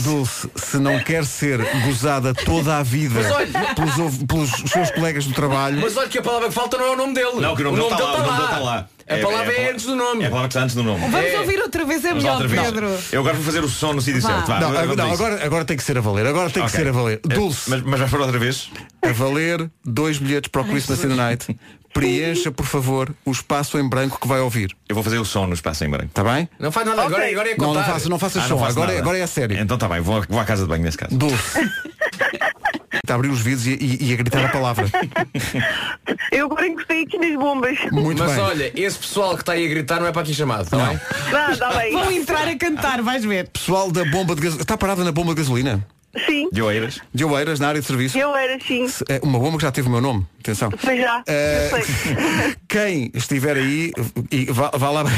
Dulce, 0.03 0.49
se 0.57 0.79
não 0.79 0.99
quer 1.01 1.25
ser 1.27 1.59
gozada 1.85 2.33
toda 2.33 2.79
a 2.79 2.83
vida 2.83 3.21
olha- 3.35 3.75
pelos, 3.75 4.17
pelos 4.27 4.51
seus 4.71 4.91
colegas 4.91 5.27
do 5.27 5.35
trabalho, 5.35 5.81
Mas 5.83 5.97
olha 5.97 6.09
que 6.09 6.19
a 6.19 6.23
palavra 6.23 6.49
que 6.49 6.55
falta 6.55 6.79
não 6.79 6.87
é 6.87 6.91
o 6.91 6.97
nome 6.97 7.13
dele. 7.15 7.41
Não, 7.41 7.55
que 7.55 7.63
o 7.63 7.65
nome 7.65 7.77
dele 7.77 7.93
está 7.93 8.05
lá. 8.05 8.15
O 8.15 8.19
nome 8.19 8.33
dele 8.33 8.45
está 8.45 8.59
lá. 8.59 8.89
A 9.09 9.17
palavra 9.19 9.53
é, 9.53 9.71
antes 9.71 9.85
do 9.85 9.95
nome. 9.97 10.23
É 10.25 10.27
a 10.27 10.31
palavra 10.31 10.49
que 10.49 10.53
está 10.53 10.63
antes 10.63 10.75
do 10.75 10.83
nome. 10.83 11.01
Vamos 11.01 11.15
É. 11.31 11.39
ouvir 11.41 11.61
outra 11.61 11.85
vez, 11.85 12.05
é 12.05 12.09
Vamos 12.09 12.25
melhor, 12.25 12.47
vez. 12.49 12.63
Pedro. 12.63 12.99
Eu 13.13 13.21
agora 13.21 13.35
vou 13.35 13.45
fazer 13.45 13.63
o 13.63 13.69
som 13.69 13.93
no 13.93 14.01
sítio 14.01 14.21
Vá. 14.23 14.29
certo. 14.31 14.47
Vá, 14.47 14.61
Não, 14.61 14.69
agora, 14.69 14.97
não, 14.97 15.13
agora, 15.13 15.45
agora 15.45 15.65
tem 15.65 15.77
que 15.77 15.83
ser 15.83 15.99
a 15.99 16.01
valer. 16.01 16.27
Agora 16.27 16.49
tem 16.51 16.63
que 16.63 16.69
Ok. 16.69 16.81
ser 16.81 16.89
a 16.89 16.93
valer. 16.93 17.21
Dulce, 17.23 17.69
Mas, 17.71 17.83
mas 17.83 17.99
vais 18.01 18.11
para 18.11 18.21
outra 18.23 18.39
vez? 18.39 18.71
a 19.03 19.13
valer 19.13 19.71
dois 19.85 20.19
bilhetes 20.19 20.49
para 20.51 20.63
o 20.63 20.65
Christmas 20.65 21.05
in 21.05 21.09
the 21.09 21.15
Night. 21.15 21.57
Preencha, 21.93 22.51
por 22.51 22.67
favor, 22.67 23.15
o 23.25 23.31
espaço 23.31 23.79
em 23.79 23.89
branco 23.89 24.19
que 24.21 24.27
vai 24.27 24.41
ouvir. 24.41 24.75
Eu 24.89 24.95
vou 24.97 25.05
fazer 25.05 25.19
o 25.19 25.25
som 25.25 25.47
no 25.47 25.55
espaço 25.55 25.85
em 25.85 25.89
branco. 25.89 26.07
Está 26.07 26.25
bem? 26.25 26.49
Não 26.59 26.73
faz 26.73 26.85
nada, 26.87 27.03
agora, 27.03 27.25
agora 27.31 27.49
é 27.51 27.57
Não, 27.57 27.67
contar. 27.69 27.81
não 27.81 27.87
faça, 27.95 28.09
não 28.09 28.19
faça 28.19 28.41
Ah, 28.41 28.49
som. 28.49 28.57
não 28.57 28.65
agora, 28.65 28.91
é- 28.91 28.95
nada. 28.95 29.05
agora 29.05 29.19
é 29.19 29.23
a 29.23 29.27
sério. 29.29 29.57
Então 29.61 29.77
está 29.77 29.87
bem, 29.89 30.01
vou, 30.01 30.25
vou 30.29 30.41
à 30.41 30.45
casa 30.45 30.63
de 30.65 30.69
banho 30.69 30.83
nesse 30.83 30.99
caso. 30.99 31.17
Dulce. 31.17 31.37
Está 32.95 33.15
a 33.15 33.17
abrir 33.17 33.29
os 33.29 33.41
vidros 33.41 33.67
e, 33.67 33.73
e- 33.75 34.11
e 34.11 34.13
a 34.13 34.17
gritar 34.17 34.45
a 34.45 34.49
palavra. 34.49 34.87
Eu 36.33 36.47
agora 36.47 36.67
encostei 36.67 37.03
aqui 37.03 37.19
nas 37.19 37.35
bombas. 37.39 37.79
Muito 37.93 38.23
Mas 38.23 38.33
bem. 38.35 38.41
olha, 38.43 38.73
esse 38.75 38.99
pessoal 38.99 39.35
que 39.35 39.43
está 39.43 39.53
aí 39.53 39.65
a 39.67 39.69
gritar 39.69 40.01
não 40.01 40.07
é 40.07 40.13
para 40.13 40.23
aqui 40.23 40.35
chamado, 40.35 40.69
tá 40.69 40.77
Não. 40.77 41.01
Não, 41.33 41.51
está 41.53 41.73
bem. 41.75 41.93
Vão 41.93 42.11
entrar 42.11 42.49
a 42.49 42.57
cantar, 42.57 43.03
vais 43.03 43.25
ver. 43.25 43.49
Pessoal 43.49 43.91
da 43.91 44.05
bomba 44.05 44.35
de 44.35 44.41
gasolina. 44.43 44.63
Está 44.63 44.77
parada 44.77 45.05
na 45.05 45.13
bomba 45.13 45.35
de 45.35 45.41
gasolina? 45.41 45.87
Sim, 46.27 46.49
De 46.53 46.63
Oeiras? 46.63 47.01
De 47.13 47.25
Oeiras, 47.25 47.59
na 47.59 47.67
área 47.67 47.81
de 47.81 47.87
serviço. 47.89 48.17
eu 48.17 48.37
era 48.37 48.57
sim. 48.65 48.87
É 49.09 49.19
uma 49.21 49.37
bomba 49.37 49.57
que 49.57 49.65
já 49.65 49.73
teve 49.73 49.89
o 49.89 49.91
meu 49.91 50.01
nome. 50.01 50.25
Atenção. 50.39 50.71
Foi 50.77 50.97
já. 50.97 51.25
Eh, 51.27 51.71
Eu 51.73 51.83
sei. 51.83 52.57
Quem 52.69 53.11
estiver 53.15 53.57
aí, 53.57 53.91
e 54.31 54.45
vá, 54.47 54.71
vá 54.77 54.91
lá. 54.91 55.03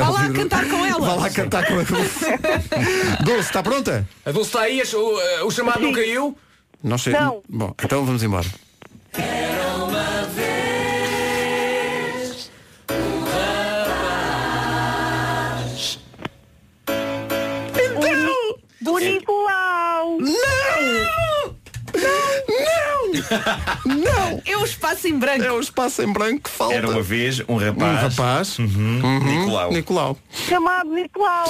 Vá 0.00 0.08
lá 0.08 0.30
cantar 0.30 0.64
com 0.66 0.86
ela. 0.86 0.98
Vá 1.06 1.14
lá 1.14 1.30
cantar 1.30 1.66
com 1.66 1.78
a 1.78 1.82
Dulce. 1.82 2.24
Dulce, 3.22 3.40
está 3.40 3.62
pronta? 3.62 4.08
A 4.24 4.30
Dulce 4.32 4.48
está 4.48 4.62
aí, 4.62 4.82
o, 4.94 5.46
o 5.46 5.50
chamado 5.50 5.80
não 5.80 5.92
caiu. 5.92 6.36
Não 6.82 6.98
sei. 6.98 7.12
Não. 7.12 7.42
Bom, 7.48 7.74
então 7.82 8.04
vamos 8.04 8.22
embora. 8.22 8.46
Do 18.80 18.98
Nicolau. 18.98 20.18
Não! 20.20 21.60
É 24.44 24.56
o 24.56 24.64
espaço 24.64 25.06
em 25.06 25.18
branco. 25.18 25.44
É 25.44 25.52
o 25.52 25.60
espaço 25.60 26.02
em 26.02 26.12
branco 26.12 26.42
que 26.44 26.50
falta. 26.50 26.74
Era 26.74 26.88
uma 26.88 27.02
vez 27.02 27.40
um 27.48 27.54
Um 27.54 27.56
rapaz. 27.58 28.00
rapaz. 28.02 28.58
Uhum. 28.58 29.20
Nicolau. 29.24 29.72
Nicolau. 29.72 30.18
Chamado 30.48 30.90
Nicolau. 30.90 31.44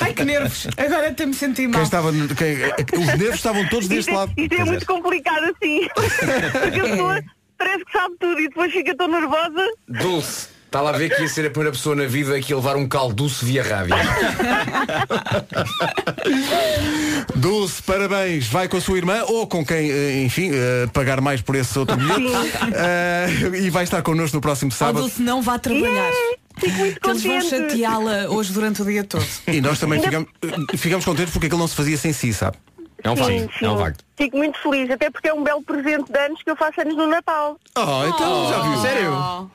Ai 0.00 0.12
que 0.14 0.24
nervos. 0.24 0.66
Agora 0.76 1.08
até 1.08 1.26
me 1.26 1.34
senti 1.34 1.62
mal. 1.66 1.74
Quem 1.74 1.82
estava, 1.82 2.12
quem- 2.12 3.00
os 3.00 3.06
nervos 3.06 3.34
estavam 3.36 3.66
todos 3.68 3.88
deste 3.88 4.10
é, 4.10 4.14
lado. 4.14 4.32
isto 4.36 4.54
é 4.54 4.64
muito 4.64 4.86
complicado 4.86 5.44
assim. 5.44 5.88
Porque 6.60 6.80
a 6.80 6.84
pessoa 6.84 7.22
parece 7.58 7.84
que 7.84 7.92
sabe 7.92 8.14
tudo 8.20 8.40
e 8.40 8.48
depois 8.48 8.72
fica 8.72 8.96
tão 8.96 9.08
nervosa. 9.08 9.66
Dulce. 9.88 10.48
Está 10.66 10.82
lá 10.82 10.90
a 10.90 10.98
ver 10.98 11.08
que 11.16 11.22
ia 11.22 11.28
ser 11.28 11.46
a 11.46 11.50
primeira 11.50 11.72
pessoa 11.72 11.96
na 11.96 12.04
vida 12.04 12.38
que 12.42 12.52
ia 12.52 12.56
levar 12.56 12.76
um 12.76 12.86
caldo 12.86 13.14
doce 13.14 13.42
via 13.42 13.62
rádio. 13.62 13.94
Dulce, 17.34 17.82
parabéns. 17.82 18.46
Vai 18.48 18.68
com 18.68 18.76
a 18.76 18.80
sua 18.80 18.98
irmã 18.98 19.22
ou 19.28 19.46
com 19.46 19.64
quem, 19.64 19.90
eh, 19.90 20.20
enfim, 20.22 20.50
eh, 20.52 20.86
pagar 20.92 21.22
mais 21.22 21.40
por 21.40 21.56
esse 21.56 21.78
outro 21.78 21.96
bilhete. 21.96 22.50
Eh, 22.74 23.28
e 23.62 23.70
vai 23.70 23.84
estar 23.84 24.02
connosco 24.02 24.36
no 24.36 24.42
próximo 24.42 24.70
Oh, 24.70 24.74
sábado. 24.76 25.00
Dulce 25.00 25.22
não 25.22 25.40
vá 25.40 25.58
trabalhar. 25.58 26.10
Fico 26.58 26.78
muito 26.78 27.00
Que 27.00 27.10
eles 27.10 27.22
vão 27.22 27.40
contente. 27.40 27.70
chateá-la 27.70 28.28
hoje 28.30 28.52
durante 28.52 28.82
o 28.82 28.84
dia 28.84 29.04
todo. 29.04 29.24
E 29.46 29.60
nós 29.60 29.78
também 29.78 30.00
ficamos, 30.00 30.28
eh, 30.42 30.76
ficamos 30.76 31.04
contentes 31.04 31.32
porque 31.32 31.46
aquilo 31.46 31.60
não 31.60 31.68
se 31.68 31.74
fazia 31.76 31.96
sem 31.96 32.12
si, 32.12 32.32
sabe? 32.32 32.56
É 33.02 33.10
um 33.10 33.16
facto. 33.16 33.64
É 33.64 33.70
um 33.70 33.78
facto. 33.78 34.04
Fico 34.16 34.36
muito 34.36 34.58
feliz, 34.60 34.90
até 34.90 35.08
porque 35.10 35.28
é 35.28 35.32
um 35.34 35.42
belo 35.44 35.62
presente 35.62 36.10
de 36.12 36.18
anos 36.18 36.42
que 36.42 36.50
eu 36.50 36.56
faço 36.56 36.80
anos 36.80 36.96
no 36.96 37.06
Natal. 37.06 37.56
Oh, 37.76 38.06
então 38.06 38.48
já 38.48 38.62
viu. 38.62 38.80
Sério? 38.80 39.50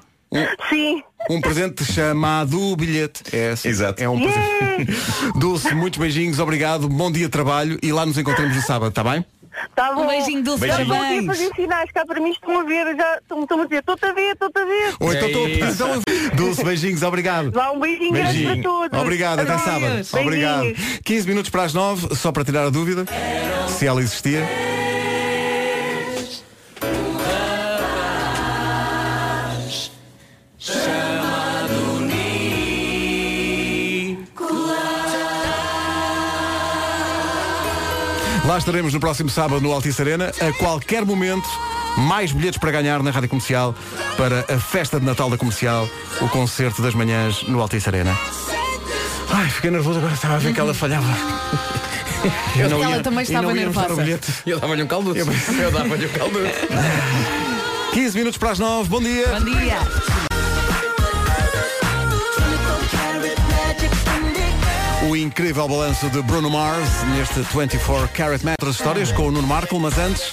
Sim. 0.70 1.04
Um 1.30 1.40
presente 1.42 1.86
chamado 1.86 2.76
bilhete. 2.76 3.24
É, 3.36 3.52
assim, 3.52 3.70
Exato. 3.70 4.02
é 4.02 4.10
um 4.10 4.20
presente. 4.20 4.92
Dulce, 5.40 5.76
muitos 5.76 6.00
beijinhos, 6.00 6.40
obrigado, 6.40 6.88
bom 6.90 7.12
dia 7.12 7.26
de 7.26 7.32
trabalho 7.32 7.78
e 7.84 7.92
lá 7.92 8.06
nos 8.06 8.18
encontramos 8.18 8.56
no 8.56 8.62
sábado, 8.62 8.90
está 8.90 9.04
bem? 9.04 9.24
Tá 9.76 9.94
bom. 9.94 10.04
Um 10.04 10.08
beijinho, 10.08 10.44
Dulce, 10.44 10.62
Beijinho. 10.62 10.82
Estou 10.84 10.98
aqui 11.02 11.20
a 11.20 11.24
fazer 11.24 11.50
sinais 11.56 11.92
cá 11.92 12.06
para 12.06 12.20
mim, 12.20 12.32
estão 12.32 12.60
a 12.60 12.64
ver, 12.64 12.96
já 12.96 13.18
estão 13.18 13.42
estão 13.44 13.62
a 13.62 13.64
dizer, 13.66 13.80
estou-te 13.80 14.06
a 14.06 14.14
ver, 14.14 14.32
estou-te 14.34 14.60
a 14.60 14.66
ver. 14.66 14.96
Ou 15.00 15.14
então, 15.14 15.28
É 15.28 15.32
tô- 15.32 15.48
isso. 15.48 15.64
então 15.74 16.02
Dulce, 16.36 16.64
beijinhos, 16.64 17.04
obrigado. 17.04 17.52
Vá 17.52 17.72
um 17.72 17.80
beijinho 17.80 18.12
grande 18.14 18.44
para 18.44 18.62
todos. 18.62 19.00
Obrigado, 19.00 19.40
até 19.40 19.52
Adeus. 19.52 19.64
sábado. 19.64 19.82
Beijinhos. 19.94 20.14
Obrigado. 20.14 21.02
15 21.04 21.28
minutos 21.28 21.50
para 21.50 21.64
as 21.64 21.74
9, 21.74 22.16
só 22.16 22.32
para 22.32 22.44
tirar 22.44 22.66
a 22.66 22.70
dúvida, 22.70 23.06
se 23.68 23.86
ela 23.86 24.02
existia. 24.02 24.48
Lá 38.54 38.60
estaremos 38.60 38.94
no 38.94 39.00
próximo 39.00 39.32
sábado 39.32 39.60
no 39.62 39.72
Altice 39.72 40.00
Arena, 40.00 40.32
a 40.40 40.54
qualquer 40.60 41.04
momento. 41.04 41.50
Mais 41.98 42.32
bilhetes 42.32 42.60
para 42.60 42.70
ganhar 42.70 43.02
na 43.02 43.10
Rádio 43.10 43.28
Comercial 43.28 43.74
para 44.16 44.46
a 44.48 44.60
festa 44.60 45.00
de 45.00 45.06
Natal 45.08 45.28
da 45.28 45.40
Comercial, 45.40 45.90
o 46.22 46.28
concerto 46.30 46.80
das 46.84 46.94
manhãs 46.94 47.42
no 47.48 47.60
Altice 47.60 47.90
Arena. 47.90 48.16
Ai, 49.32 49.50
fiquei 49.50 49.72
nervoso 49.72 49.98
agora, 49.98 50.14
estava 50.14 50.36
a 50.36 50.38
ver 50.38 50.54
que 50.54 50.60
ela 50.60 50.72
falhava. 50.72 51.08
Eu 52.56 52.70
não 52.70 52.84
Ela 52.84 52.98
ia- 52.98 53.02
também 53.02 53.22
e 53.22 53.24
estava 53.24 53.48
não 53.48 53.56
nervosa. 53.56 54.20
Eu 54.46 54.60
dava-lhe 54.60 54.84
um 54.84 54.88
caldo. 54.88 55.18
Eu 55.18 55.72
dava-lhe 55.72 56.06
um 56.06 56.10
caldo. 56.10 56.40
15 57.92 58.16
minutos 58.20 58.38
para 58.38 58.52
as 58.52 58.60
9, 58.60 58.88
bom 58.88 59.02
dia. 59.02 59.28
Bom 59.30 59.46
dia. 59.46 59.80
Incrível 65.34 65.68
balanço 65.68 66.08
de 66.12 66.22
Bruno 66.22 66.48
Mars 66.48 66.88
neste 67.16 67.40
24 67.58 68.08
Carat 68.10 68.44
Metros 68.44 68.76
Histórias 68.76 69.12
com 69.12 69.30
o 69.30 69.32
Nuno 69.32 69.48
Marco, 69.48 69.80
mas 69.80 69.98
antes 69.98 70.32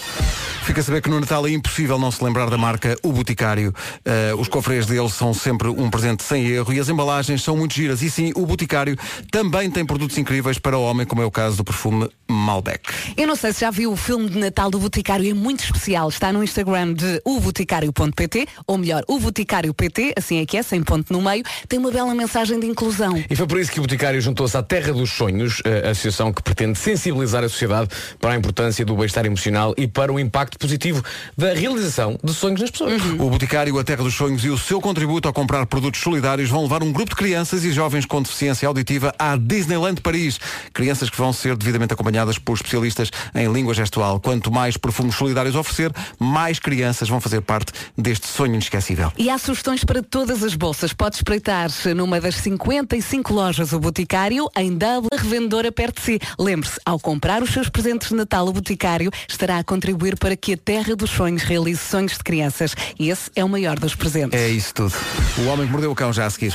fica 0.70 0.82
a 0.82 0.84
saber 0.84 1.02
que 1.02 1.10
no 1.10 1.18
Natal 1.18 1.44
é 1.48 1.50
impossível 1.50 1.98
não 1.98 2.12
se 2.12 2.22
lembrar 2.22 2.48
da 2.48 2.56
marca 2.56 2.96
O 3.02 3.10
Boticário. 3.10 3.74
Eh, 4.04 4.32
os 4.38 4.46
cofres 4.46 4.86
deles 4.86 5.14
são 5.14 5.34
sempre 5.34 5.66
um 5.66 5.90
presente 5.90 6.22
sem 6.22 6.46
erro 6.46 6.72
e 6.72 6.78
as 6.78 6.88
embalagens 6.88 7.42
são 7.42 7.56
muito 7.56 7.74
giras. 7.74 8.02
E 8.02 8.08
sim, 8.08 8.32
o 8.36 8.46
Boticário 8.46 8.96
também 9.32 9.68
tem 9.68 9.84
produtos 9.84 10.16
incríveis 10.16 10.60
para 10.60 10.78
o 10.78 10.82
homem, 10.84 11.04
como 11.04 11.22
é 11.22 11.24
o 11.24 11.30
caso 11.30 11.56
do 11.56 11.64
perfume 11.64 12.08
Malbec. 12.30 12.88
Eu 13.16 13.26
não 13.26 13.34
sei 13.34 13.52
se 13.52 13.62
já 13.62 13.70
viu 13.72 13.90
o 13.90 13.96
filme 13.96 14.30
de 14.30 14.38
Natal 14.38 14.70
do 14.70 14.78
Boticário, 14.78 15.28
é 15.28 15.34
muito 15.34 15.64
especial. 15.64 16.08
Está 16.08 16.32
no 16.32 16.40
Instagram 16.40 16.94
de 16.94 17.20
oboticário.pt, 17.24 18.46
ou 18.64 18.78
melhor, 18.78 19.02
o 19.08 19.18
Boticário 19.18 19.74
PT, 19.74 20.14
assim 20.16 20.38
é 20.38 20.46
que 20.46 20.56
é, 20.56 20.62
sem 20.62 20.84
ponto 20.84 21.12
no 21.12 21.20
meio. 21.20 21.42
Tem 21.68 21.80
uma 21.80 21.90
bela 21.90 22.14
mensagem 22.14 22.60
de 22.60 22.66
inclusão. 22.68 23.20
E 23.28 23.34
foi 23.34 23.46
por 23.48 23.58
isso 23.58 23.72
que 23.72 23.80
o 23.80 23.82
Boticário 23.82 24.20
juntou-se 24.20 24.56
à 24.56 24.62
Terra 24.62 24.92
dos 24.92 25.10
Sonhos, 25.10 25.60
a 25.84 25.90
associação 25.90 26.32
que 26.32 26.40
pretende 26.44 26.78
sensibilizar 26.78 27.42
a 27.42 27.48
sociedade 27.48 27.88
para 28.20 28.34
a 28.34 28.36
importância 28.36 28.84
do 28.84 28.94
bem-estar 28.94 29.26
emocional 29.26 29.74
e 29.76 29.88
para 29.88 30.12
o 30.12 30.20
impacto 30.20 30.59
positivo 30.60 31.02
da 31.36 31.54
realização 31.54 32.18
de 32.22 32.34
sonhos 32.34 32.60
nas 32.60 32.70
pessoas. 32.70 33.02
O 33.18 33.30
Boticário, 33.30 33.78
a 33.78 33.82
Terra 33.82 34.04
dos 34.04 34.14
Sonhos 34.14 34.44
e 34.44 34.50
o 34.50 34.58
seu 34.58 34.80
contributo 34.80 35.26
ao 35.26 35.34
comprar 35.34 35.64
produtos 35.66 36.00
solidários 36.00 36.50
vão 36.50 36.62
levar 36.62 36.82
um 36.82 36.92
grupo 36.92 37.10
de 37.10 37.16
crianças 37.16 37.64
e 37.64 37.72
jovens 37.72 38.04
com 38.04 38.22
deficiência 38.22 38.68
auditiva 38.68 39.14
à 39.18 39.36
Disneyland 39.36 40.00
Paris. 40.02 40.38
Crianças 40.72 41.08
que 41.08 41.16
vão 41.16 41.32
ser 41.32 41.56
devidamente 41.56 41.94
acompanhadas 41.94 42.38
por 42.38 42.54
especialistas 42.54 43.10
em 43.34 43.50
língua 43.50 43.72
gestual. 43.72 44.20
Quanto 44.20 44.52
mais 44.52 44.76
perfumes 44.76 45.14
solidários 45.14 45.56
oferecer, 45.56 45.92
mais 46.18 46.58
crianças 46.58 47.08
vão 47.08 47.20
fazer 47.20 47.40
parte 47.40 47.72
deste 47.96 48.26
sonho 48.26 48.54
inesquecível. 48.54 49.10
E 49.16 49.30
há 49.30 49.38
sugestões 49.38 49.82
para 49.82 50.02
todas 50.02 50.42
as 50.42 50.54
bolsas. 50.54 50.92
Pode 50.92 51.16
espreitar 51.16 51.70
numa 51.96 52.20
das 52.20 52.36
55 52.36 53.32
lojas 53.32 53.72
o 53.72 53.80
Boticário, 53.80 54.46
em 54.56 54.76
W, 54.76 55.08
a 55.12 55.16
revendedora 55.16 55.72
perto 55.72 56.00
de 56.00 56.02
si. 56.02 56.20
Lembre-se, 56.38 56.78
ao 56.84 56.98
comprar 56.98 57.42
os 57.42 57.50
seus 57.50 57.68
presentes 57.70 58.08
de 58.08 58.14
Natal, 58.14 58.46
o 58.46 58.52
Boticário 58.52 59.10
estará 59.26 59.58
a 59.58 59.64
contribuir 59.64 60.18
para 60.18 60.36
que 60.36 60.49
a 60.52 60.56
Terra 60.56 60.96
dos 60.96 61.10
Sonhos 61.10 61.42
realize 61.42 61.80
sonhos 61.80 62.12
de 62.12 62.24
crianças. 62.24 62.74
E 62.98 63.10
esse 63.10 63.30
é 63.34 63.44
o 63.44 63.48
maior 63.48 63.78
dos 63.78 63.94
presentes. 63.94 64.38
É 64.38 64.48
isso 64.48 64.74
tudo. 64.74 64.94
O 65.38 65.46
Homem 65.46 65.66
que 65.66 65.72
Mordeu 65.72 65.90
o 65.90 65.94
Cão 65.94 66.12
já 66.12 66.26
a 66.26 66.30
seguir. 66.30 66.54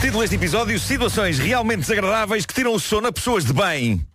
Título 0.00 0.20
deste 0.20 0.36
episódio: 0.36 0.78
Situações 0.78 1.38
realmente 1.38 1.80
desagradáveis 1.80 2.46
que 2.46 2.54
tiram 2.54 2.72
o 2.74 2.80
sono 2.80 3.08
a 3.08 3.12
pessoas 3.12 3.44
de 3.44 3.52
bem. 3.52 4.06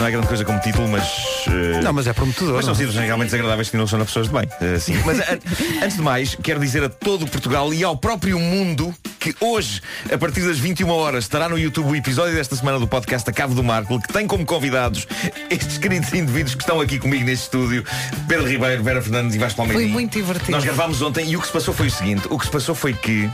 Não 0.00 0.06
é 0.06 0.10
grande 0.10 0.28
coisa 0.28 0.44
como 0.46 0.58
título, 0.60 0.88
mas. 0.88 1.04
eh, 1.46 1.80
Não, 1.82 1.92
mas 1.92 2.06
é 2.06 2.14
prometedor. 2.14 2.54
Mas 2.54 2.64
são 2.64 2.72
não? 2.72 2.78
situações 2.80 3.04
realmente 3.04 3.26
desagradáveis 3.26 3.68
que 3.68 3.72
tiram 3.72 3.84
o 3.84 3.88
sono 3.88 4.02
a 4.02 4.06
pessoas 4.06 4.28
de 4.28 4.32
bem. 4.32 4.48
Eh, 4.62 4.78
sim. 4.78 4.94
Mas 5.04 5.18
an- 5.20 5.38
antes 5.84 5.96
de 5.96 6.02
mais, 6.02 6.34
quero 6.42 6.58
dizer 6.58 6.82
a 6.82 6.88
todo 6.88 7.26
Portugal 7.26 7.72
e 7.74 7.84
ao 7.84 7.94
próprio 7.98 8.38
mundo 8.38 8.94
que 9.18 9.34
hoje, 9.40 9.82
a 10.10 10.16
partir 10.16 10.40
das 10.40 10.58
21 10.58 10.88
horas, 10.88 11.24
estará 11.24 11.50
no 11.50 11.58
YouTube 11.58 11.90
o 11.90 11.94
episódio 11.94 12.34
desta 12.34 12.56
semana 12.56 12.78
do 12.78 12.88
podcast 12.88 13.28
A 13.28 13.32
Cabo 13.34 13.54
do 13.54 13.62
Marco, 13.62 14.00
que 14.00 14.10
tem 14.10 14.26
como 14.26 14.46
convidados 14.46 15.06
estes 15.50 15.76
queridos 15.76 16.10
indivíduos 16.14 16.54
que 16.54 16.62
estão 16.62 16.80
aqui 16.80 16.98
comigo 16.98 17.22
neste 17.26 17.42
estúdio: 17.44 17.84
Pedro 18.26 18.48
Ribeiro, 18.48 18.82
Vera 18.82 19.02
Fernandes 19.02 19.34
e 19.36 19.38
Vasco 19.38 19.58
Palmeirinho. 19.58 19.88
Foi 19.88 19.92
muito 19.92 20.12
divertido. 20.14 20.52
Nós 20.52 20.64
gravámos 20.64 21.02
ontem 21.02 21.28
e 21.30 21.36
o 21.36 21.40
que 21.40 21.46
se 21.46 21.52
passou 21.52 21.74
foi 21.74 21.88
o 21.88 21.90
seguinte: 21.90 22.22
o 22.30 22.38
que 22.38 22.46
se 22.46 22.50
passou 22.50 22.74
foi 22.74 22.94
que, 22.94 23.28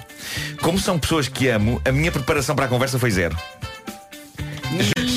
como 0.61 0.81
são 0.81 0.99
pessoas 0.99 1.29
que 1.29 1.47
amo, 1.49 1.81
a 1.85 1.93
minha 1.93 2.11
preparação 2.11 2.57
para 2.57 2.65
a 2.65 2.69
conversa 2.69 2.99
foi 2.99 3.13
zero. 3.13 3.37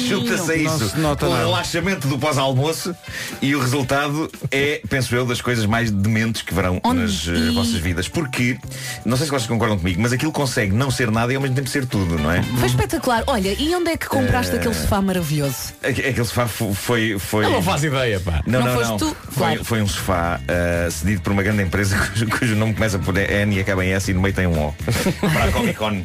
Junta-se 0.08 0.52
a 0.52 0.56
isso 0.56 0.98
nota 0.98 1.28
o 1.28 1.36
relaxamento 1.36 2.08
do 2.08 2.18
pós-almoço 2.18 2.96
e 3.42 3.56
o 3.56 3.60
resultado 3.62 4.30
é, 4.52 4.82
penso 4.90 5.14
eu, 5.16 5.24
das 5.26 5.40
coisas 5.40 5.66
mais 5.68 5.92
dementes 5.92 6.42
que 6.42 6.52
verão 6.54 6.80
Onde- 6.84 7.02
nas 7.02 7.28
eh, 7.28 7.32
e- 7.32 7.54
vossas 7.54 7.76
vidas. 7.76 8.08
Porque, 8.08 8.58
não 9.06 9.16
sei 9.18 9.26
se 9.28 9.32
vocês 9.32 9.46
concordam 9.48 9.78
comigo, 9.78 10.02
mas 10.02 10.12
aquilo 10.12 10.32
consegue 10.32 10.74
não 10.74 10.90
ser 10.90 11.12
nada 11.12 11.32
e 11.32 11.36
ao 11.36 11.42
mesmo 11.42 11.56
tempo 11.56 11.70
ser 11.70 11.86
tudo, 11.86 12.18
não 12.18 12.32
é? 12.32 12.42
Foi 12.42 12.68
espetacular. 12.68 13.24
Olha, 13.28 13.54
e 13.60 13.74
onde 13.76 13.92
é 13.92 13.98
que 13.98 14.08
compraste 14.08 14.56
Eh, 14.56 14.58
aquele 14.60 14.74
sofá 14.74 15.00
maravilhoso? 15.02 15.74
Aque- 15.84 16.02
Aquele 16.02 16.26
sofá 16.26 16.48
fo- 16.48 16.74
foi. 16.74 17.18
foi... 17.20 17.46
Eu 17.46 17.52
não 17.52 17.62
faço 17.62 17.86
ideia, 17.86 18.20
pá. 18.20 18.42
Não, 18.48 18.62
Não 18.62 18.74
não, 18.76 18.82
não. 18.82 18.98
tu? 18.98 19.16
Foi, 19.30 19.34
Claro. 19.36 19.64
foi 19.66 19.82
um 19.82 19.88
sofá 19.88 20.40
uh, 20.42 20.92
cedido 20.92 21.22
por 21.22 21.32
uma 21.34 21.44
grande 21.44 21.62
empresa 21.64 21.96
cujo, 22.10 22.28
cujo 22.28 22.56
nome 22.56 22.74
começa 22.74 22.98
por 22.98 23.16
N 23.16 23.56
e 23.56 23.60
acaba 23.60 23.86
em 23.86 23.92
S 23.94 24.10
e 24.10 24.14
no 24.16 24.22
meio 24.22 24.34
tem 24.34 24.48
um 24.48 24.58
O. 24.70 24.76
Para 25.22 25.46
a 25.46 25.52
Comic 25.52 25.76
Con. 25.78 26.02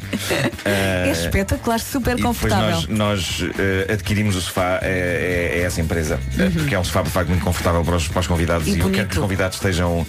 é 0.63 1.09
espetacular, 1.11 1.79
super 1.79 2.19
E 2.19 2.21
confortável. 2.21 2.75
nós, 2.75 2.87
nós 2.87 3.34
eh, 3.41 3.91
adquirimos 3.93 4.35
o 4.35 4.41
sofá, 4.41 4.79
é, 4.81 5.51
é- 5.55 5.59
é 5.59 5.61
essa 5.63 5.81
empresa, 5.81 6.19
eh, 6.37 6.49
porque 6.53 6.75
é 6.75 6.79
um 6.79 6.83
sofá 6.83 7.01
de 7.01 7.09
facto 7.09 7.29
muito 7.29 7.43
confortável 7.43 7.83
para 7.83 7.95
os, 7.95 8.07
para 8.07 8.19
os 8.19 8.27
convidados 8.27 8.67
Uhum. 8.67 8.73
E 8.73 8.77
e, 8.77 8.79
eu 8.81 8.89
quero 8.91 9.07
que 9.07 9.15
os 9.15 9.21
convidados 9.21 9.57
estejam 9.57 10.05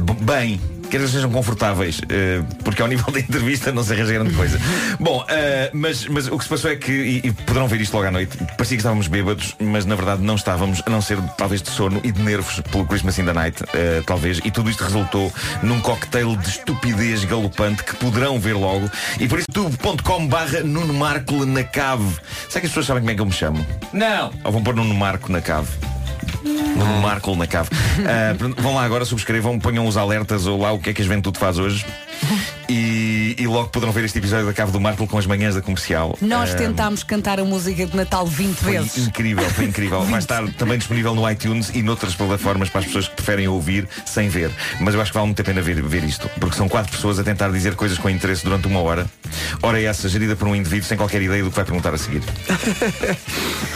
b- 0.00 0.24
bem. 0.24 0.60
Que 0.90 0.96
eles 0.96 1.10
sejam 1.10 1.30
confortáveis, 1.30 2.00
eh, 2.08 2.42
porque 2.62 2.80
ao 2.80 2.88
nível 2.88 3.10
da 3.12 3.20
entrevista 3.20 3.72
não 3.72 3.82
se 3.82 3.92
arranja 3.92 4.12
grande 4.12 4.34
coisa. 4.34 4.58
Bom, 5.00 5.24
eh, 5.28 5.70
mas, 5.72 6.06
mas 6.06 6.28
o 6.28 6.38
que 6.38 6.44
se 6.44 6.50
passou 6.50 6.70
é 6.70 6.76
que, 6.76 6.92
e, 6.92 7.20
e 7.24 7.32
poderão 7.32 7.66
ver 7.66 7.80
isto 7.80 7.94
logo 7.94 8.06
à 8.06 8.10
noite, 8.10 8.36
parecia 8.38 8.76
que 8.76 8.80
estávamos 8.80 9.08
bêbados, 9.08 9.56
mas 9.60 9.84
na 9.84 9.94
verdade 9.94 10.22
não 10.22 10.36
estávamos, 10.36 10.82
a 10.86 10.90
não 10.90 11.00
ser 11.00 11.18
talvez 11.36 11.62
de 11.62 11.70
sono 11.70 12.00
e 12.04 12.12
de 12.12 12.22
nervos 12.22 12.60
pelo 12.70 12.86
Christmas 12.86 13.18
in 13.18 13.24
the 13.24 13.32
Night, 13.32 13.62
eh, 13.74 14.02
talvez, 14.06 14.40
e 14.44 14.50
tudo 14.50 14.70
isto 14.70 14.84
resultou 14.84 15.32
num 15.62 15.80
cocktail 15.80 16.36
de 16.36 16.48
estupidez 16.48 17.24
galopante 17.24 17.82
que 17.82 17.96
poderão 17.96 18.38
ver 18.38 18.54
logo. 18.54 18.90
E 19.18 19.28
por 19.28 19.38
isso, 19.38 19.46
youtube.com 19.56 20.26
barra 20.26 20.60
Nuno 20.60 20.92
Marco 20.92 21.44
na 21.46 21.64
cave. 21.64 22.14
Será 22.48 22.60
que 22.60 22.66
as 22.66 22.72
pessoas 22.72 22.86
sabem 22.86 23.02
como 23.02 23.10
é 23.10 23.14
que 23.14 23.20
eu 23.20 23.26
me 23.26 23.32
chamo? 23.32 23.66
Não. 23.92 24.32
Ou 24.44 24.52
vão 24.52 24.62
pôr 24.62 24.74
Nuno 24.74 24.94
Marco 24.94 25.30
na 25.32 25.40
cave? 25.40 25.68
Nuno 26.46 27.00
Marco 27.00 27.34
na 27.34 27.46
cave. 27.46 27.70
Pronto, 28.38 28.62
vão 28.62 28.74
lá 28.74 28.84
agora, 28.84 29.04
subscrevam, 29.04 29.58
ponham 29.58 29.86
os 29.86 29.96
alertas 29.96 30.46
ou 30.46 30.60
lá 30.60 30.72
o 30.72 30.78
que 30.78 30.90
é 30.90 30.92
que 30.94 31.02
a 31.02 31.04
juventude 31.04 31.38
faz 31.38 31.58
hoje. 31.58 31.84
E, 32.68 33.15
e 33.38 33.46
logo 33.46 33.68
poderão 33.68 33.92
ver 33.92 34.04
este 34.04 34.18
episódio 34.18 34.46
da 34.46 34.52
Cave 34.52 34.72
do 34.72 34.80
Marco 34.80 35.06
com 35.06 35.18
as 35.18 35.26
manhãs 35.26 35.54
da 35.54 35.60
comercial. 35.62 36.16
Nós 36.20 36.50
Ah, 36.50 36.54
tentámos 36.54 37.02
cantar 37.02 37.38
a 37.40 37.44
música 37.44 37.86
de 37.86 37.96
Natal 37.96 38.26
20 38.26 38.56
foi 38.56 38.72
vezes. 38.72 38.98
incrível, 39.06 39.48
foi 39.50 39.64
incrível. 39.66 40.02
Vai 40.06 40.18
estar 40.18 40.46
também 40.52 40.78
disponível 40.78 41.14
no 41.14 41.28
iTunes 41.30 41.70
e 41.74 41.82
noutras 41.82 42.14
plataformas 42.14 42.68
para 42.68 42.80
as 42.80 42.86
pessoas 42.86 43.08
que 43.08 43.14
preferem 43.16 43.48
ouvir 43.48 43.88
sem 44.04 44.28
ver. 44.28 44.50
Mas 44.80 44.94
eu 44.94 45.00
acho 45.00 45.10
que 45.12 45.14
vale 45.18 45.26
muito 45.26 45.40
a 45.40 45.44
pena 45.44 45.60
ver, 45.62 45.80
ver 45.82 46.04
isto, 46.04 46.28
porque 46.40 46.56
são 46.56 46.68
quatro 46.68 46.92
pessoas 46.92 47.18
a 47.18 47.24
tentar 47.24 47.48
dizer 47.50 47.74
coisas 47.74 47.98
com 47.98 48.08
interesse 48.10 48.44
durante 48.44 48.66
uma 48.66 48.80
hora. 48.80 49.06
Hora 49.62 49.80
essa 49.80 50.08
gerida 50.08 50.34
por 50.36 50.48
um 50.48 50.54
indivíduo 50.54 50.86
sem 50.86 50.96
qualquer 50.96 51.20
ideia 51.22 51.42
do 51.42 51.50
que 51.50 51.56
vai 51.56 51.64
perguntar 51.64 51.94
a 51.94 51.98
seguir. 51.98 52.22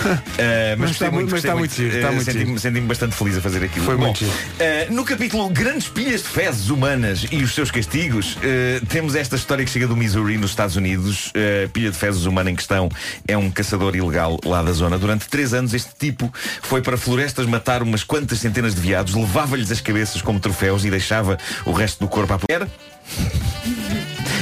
Ah, 0.03 0.77
Mas 0.79 0.91
gostei 0.91 1.07
está 1.09 1.11
muito- 1.11 1.31
mas 1.31 1.45
está 1.45 1.55
muito 1.57 1.75
giro, 1.75 1.95
está 1.97 2.09
Ah, 2.09 2.13
muito 2.13 2.25
senti-me- 2.33 2.59
Senti-me 2.59 2.87
bastante 2.87 3.15
feliz 3.15 3.37
a 3.37 3.41
fazer 3.41 3.63
aquilo. 3.65 3.85
Foi 3.85 3.97
Bom, 3.97 4.05
muito 4.07 4.19
giro. 4.21 4.33
ah, 4.59 4.91
no 4.91 5.05
capítulo 5.05 5.49
Grandes 5.51 5.89
Pilhas 5.89 6.23
de 6.23 6.29
Fezes 6.29 6.71
Humanas 6.71 7.27
e 7.31 7.43
os 7.43 7.55
seus 7.55 7.71
castigos, 7.71 8.39
ah, 8.43 8.85
temos 8.89 9.15
esta 9.15 9.37
história 9.51 9.65
que 9.65 9.71
chega 9.73 9.89
do 9.89 9.97
Missouri, 9.97 10.39
nos 10.39 10.51
Estados 10.51 10.77
Unidos. 10.77 11.33
A 11.35 11.69
pilha 11.71 11.91
de 11.91 11.97
fezes 11.97 12.25
humana 12.25 12.53
em 12.53 12.55
questão 12.55 12.89
é 13.27 13.37
um 13.37 13.51
caçador 13.51 13.97
ilegal 13.97 14.39
lá 14.45 14.63
da 14.63 14.71
zona. 14.71 14.97
Durante 14.97 15.29
três 15.29 15.53
anos, 15.53 15.75
este 15.75 15.91
tipo 15.99 16.33
foi 16.63 16.81
para 16.81 16.97
florestas 16.97 17.47
matar 17.47 17.83
umas 17.83 18.05
quantas 18.05 18.39
centenas 18.39 18.77
de 18.77 18.81
veados, 18.81 19.13
levava-lhes 19.13 19.73
as 19.73 19.81
cabeças 19.81 20.23
como 20.23 20.39
troféus 20.39 20.85
e 20.85 20.91
deixava 20.91 21.37
o 21.67 21.73
resto 21.73 21.99
do 21.99 22.09
corpo 22.09 22.33
à 22.33 22.39
mulher. 22.39 22.69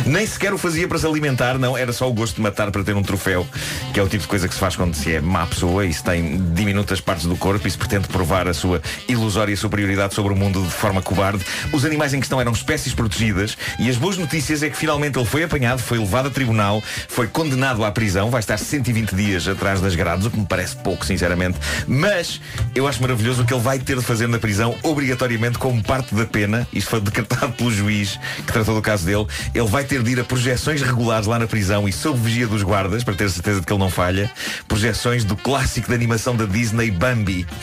Nem 0.06 0.26
sequer 0.26 0.52
o 0.52 0.58
fazia 0.58 0.86
para 0.88 0.98
se 0.98 1.06
alimentar, 1.06 1.58
não, 1.58 1.76
era 1.76 1.92
só 1.92 2.08
o 2.08 2.12
gosto 2.12 2.36
de 2.36 2.42
matar 2.42 2.70
para 2.70 2.82
ter 2.82 2.94
um 2.94 3.02
troféu, 3.02 3.46
que 3.92 4.00
é 4.00 4.02
o 4.02 4.08
tipo 4.08 4.22
de 4.22 4.28
coisa 4.28 4.48
que 4.48 4.54
se 4.54 4.60
faz 4.60 4.76
quando 4.76 4.94
se 4.94 5.14
é 5.14 5.20
má 5.20 5.46
pessoa 5.46 5.84
e 5.84 5.92
se 5.92 6.02
tem 6.02 6.38
diminutas 6.52 7.00
partes 7.00 7.26
do 7.26 7.36
corpo 7.36 7.66
e 7.66 7.70
se 7.70 7.78
pretende 7.78 8.08
provar 8.08 8.48
a 8.48 8.54
sua 8.54 8.80
ilusória 9.08 9.56
superioridade 9.56 10.14
sobre 10.14 10.32
o 10.32 10.36
mundo 10.36 10.62
de 10.62 10.70
forma 10.70 11.02
cobarde. 11.02 11.44
Os 11.72 11.84
animais 11.84 12.14
em 12.14 12.20
questão 12.20 12.40
eram 12.40 12.52
espécies 12.52 12.94
protegidas 12.94 13.56
e 13.78 13.88
as 13.88 13.96
boas 13.96 14.16
notícias 14.16 14.62
é 14.62 14.70
que 14.70 14.76
finalmente 14.76 15.18
ele 15.18 15.26
foi 15.26 15.42
apanhado, 15.42 15.80
foi 15.80 15.98
levado 15.98 16.28
a 16.28 16.30
tribunal, 16.30 16.82
foi 17.08 17.26
condenado 17.26 17.84
à 17.84 17.90
prisão, 17.90 18.30
vai 18.30 18.40
estar 18.40 18.58
120 18.58 19.14
dias 19.14 19.48
atrás 19.48 19.80
das 19.80 19.94
grades, 19.94 20.26
o 20.26 20.30
que 20.30 20.38
me 20.38 20.46
parece 20.46 20.76
pouco, 20.76 21.04
sinceramente. 21.04 21.58
Mas 21.86 22.40
eu 22.74 22.86
acho 22.86 23.00
maravilhoso 23.00 23.42
o 23.42 23.46
que 23.46 23.52
ele 23.52 23.62
vai 23.62 23.78
ter 23.78 23.96
de 23.96 24.02
fazer 24.02 24.28
na 24.28 24.38
prisão, 24.38 24.76
obrigatoriamente 24.82 25.58
como 25.58 25.82
parte 25.82 26.14
da 26.14 26.24
pena. 26.24 26.66
Isto 26.72 26.90
foi 26.90 27.00
decretado 27.00 27.52
pelo 27.52 27.70
juiz 27.70 28.18
que 28.36 28.52
tratou 28.52 28.74
do 28.74 28.82
caso 28.82 29.04
dele. 29.04 29.26
Ele 29.54 29.66
vai 29.66 29.77
ter 29.84 30.02
de 30.02 30.10
ir 30.12 30.20
a 30.20 30.24
projeções 30.24 30.82
regulares 30.82 31.26
lá 31.26 31.38
na 31.38 31.46
prisão 31.46 31.88
e 31.88 31.92
sob 31.92 32.18
vigia 32.20 32.46
dos 32.46 32.62
guardas, 32.62 33.02
para 33.04 33.14
ter 33.14 33.28
certeza 33.30 33.60
de 33.60 33.66
que 33.66 33.72
ele 33.72 33.80
não 33.80 33.90
falha. 33.90 34.30
Projeções 34.66 35.24
do 35.24 35.36
clássico 35.36 35.88
de 35.88 35.94
animação 35.94 36.36
da 36.36 36.44
Disney, 36.44 36.90
Bambi. 36.90 37.46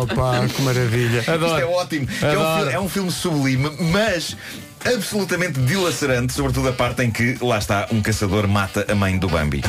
Oh, 0.00 0.06
pá, 0.06 0.46
que 0.48 0.62
maravilha. 0.62 1.20
Isto 1.20 1.30
é 1.32 1.64
ótimo. 1.64 2.08
É 2.22 2.26
um, 2.26 2.40
Adoro. 2.40 2.60
fil- 2.66 2.70
é 2.70 2.80
um 2.80 2.88
filme 2.88 3.10
sublime, 3.10 3.70
mas 3.92 4.36
absolutamente 4.84 5.60
dilacerante, 5.60 6.32
sobretudo 6.32 6.68
a 6.68 6.72
parte 6.72 7.02
em 7.02 7.10
que, 7.10 7.36
lá 7.40 7.58
está, 7.58 7.86
um 7.92 8.00
caçador 8.00 8.48
mata 8.48 8.86
a 8.90 8.94
mãe 8.94 9.18
do 9.18 9.28
Bambi. 9.28 9.62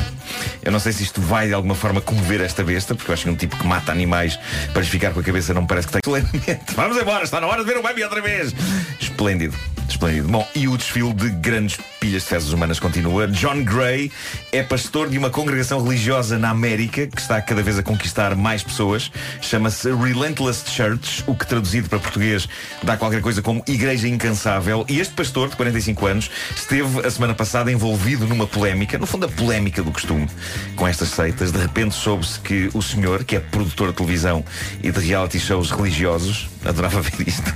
Eu 0.64 0.72
não 0.72 0.80
sei 0.80 0.94
se 0.94 1.04
isto 1.04 1.20
vai 1.22 1.48
de 1.48 1.54
alguma 1.54 1.76
forma 1.76 2.00
comover 2.02 2.42
esta 2.42 2.64
besta, 2.64 2.96
porque 2.96 3.12
eu 3.12 3.14
acho 3.14 3.24
que 3.26 3.30
um 3.30 3.36
tipo 3.36 3.58
que 3.58 3.66
mata 3.68 3.92
animais 3.92 4.40
para 4.74 4.84
ficar 4.84 5.12
com 5.12 5.20
a 5.20 5.24
cabeça 5.24 5.54
não 5.54 5.66
parece 5.66 5.88
que 5.88 5.94
tem 5.94 6.02
solenemente. 6.06 6.62
Vamos 6.76 6.98
embora, 6.98 7.24
está 7.24 7.42
na 7.42 7.48
hora 7.48 7.64
de 7.64 7.70
ver 7.70 7.78
o 7.78 7.84
Bambi 7.84 8.04
outra 8.04 8.22
vez. 8.22 8.54
Esplêndido. 9.00 9.56
Esplêndido. 9.92 10.30
Bom, 10.30 10.48
e 10.56 10.68
o 10.68 10.78
desfile 10.78 11.14
de 11.14 11.30
grandes 11.30 11.78
pilhas 12.00 12.24
de 12.24 12.30
fezes 12.30 12.52
humanas 12.52 12.80
continua. 12.80 13.28
John 13.28 13.64
Gray 13.64 14.12
é 14.52 14.64
pastor 14.64 15.10
de 15.10 15.18
uma 15.18 15.30
congregação 15.30 15.84
religiosa 15.84 16.40
na 16.40 16.50
América 16.50 17.06
que 17.08 17.22
está 17.22 17.42
cada 17.42 17.62
vez 17.62 17.78
a 17.78 17.84
conquistar 17.84 18.36
mais 18.36 18.64
pessoas. 18.64 19.12
Chama-se 19.42 19.92
Relentless 19.94 20.64
Church, 20.70 21.24
o 21.28 21.36
que 21.36 21.46
traduzido 21.46 21.90
para 21.90 22.00
português 22.00 22.48
dá 22.82 22.96
qualquer 22.96 23.22
coisa 23.22 23.42
como 23.42 23.64
Igreja 23.68 24.08
Incansável. 24.08 24.86
E 24.88 25.00
este 25.00 25.14
pastor, 25.14 25.50
de 25.50 25.56
45 25.58 26.06
anos, 26.06 26.32
esteve 26.56 27.06
a 27.06 27.12
semana 27.12 27.34
passada 27.34 27.72
envolvido 27.72 28.26
numa 28.26 28.48
polémica, 28.48 28.98
no 28.98 29.06
fundo 29.06 29.26
a 29.26 29.30
polémica 29.30 29.84
do 29.84 29.92
costume, 29.92 30.28
com 30.76 30.88
estas 30.88 31.10
seitas. 31.10 31.52
De 31.52 31.60
repente 31.60 31.94
soube-se 31.94 32.40
que 32.40 32.70
o 32.74 32.82
senhor, 32.82 33.26
que 33.26 33.36
é 33.36 33.40
produtor 33.40 33.90
de 33.90 33.98
televisão 33.98 34.44
e 34.82 34.90
de 34.90 35.00
reality 35.00 35.40
shows 35.40 35.70
religiosos, 35.70 36.50
adorava 36.66 37.02
ver 37.02 37.28
isto, 37.28 37.54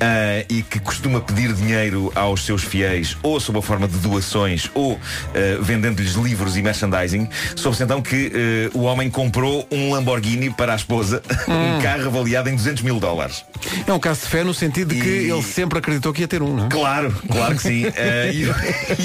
ah, 0.00 0.44
e 0.48 0.62
que 0.62 0.80
costuma 0.80 1.20
pedir 1.26 1.52
dinheiro 1.52 2.10
aos 2.14 2.44
seus 2.44 2.62
fiéis 2.62 3.16
ou 3.22 3.38
sob 3.40 3.58
a 3.58 3.62
forma 3.62 3.86
de 3.88 3.96
doações 3.98 4.70
ou 4.74 4.98
ah, 5.34 5.58
vendendo-lhes 5.60 6.12
livros 6.14 6.56
e 6.56 6.62
merchandising, 6.62 7.28
soube-se 7.54 7.82
então 7.82 8.00
que 8.02 8.32
ah, 8.34 8.70
o 8.76 8.82
homem 8.82 9.10
comprou 9.10 9.66
um 9.70 9.92
Lamborghini 9.92 10.50
para 10.50 10.72
a 10.72 10.76
esposa, 10.76 11.22
um 11.48 11.80
carro 11.82 12.06
avaliado 12.06 12.48
em 12.48 12.56
200 12.56 12.82
mil 12.82 12.98
dólares. 13.00 13.44
É 13.86 13.92
um 13.92 13.98
caso 13.98 14.20
de 14.22 14.26
fé 14.28 14.44
no 14.44 14.54
sentido 14.54 14.94
de 14.94 15.00
que 15.00 15.08
ele 15.08 15.42
sempre 15.42 15.78
acreditou 15.78 16.12
que 16.12 16.20
ia 16.22 16.28
ter 16.28 16.42
um, 16.42 16.54
não 16.54 16.66
é? 16.66 16.68
Claro, 16.68 17.12
claro 17.30 17.56
que 17.56 17.62
sim. 17.62 17.84
Ah, 17.86 18.26
e, 18.32 18.46
o- 18.46 18.54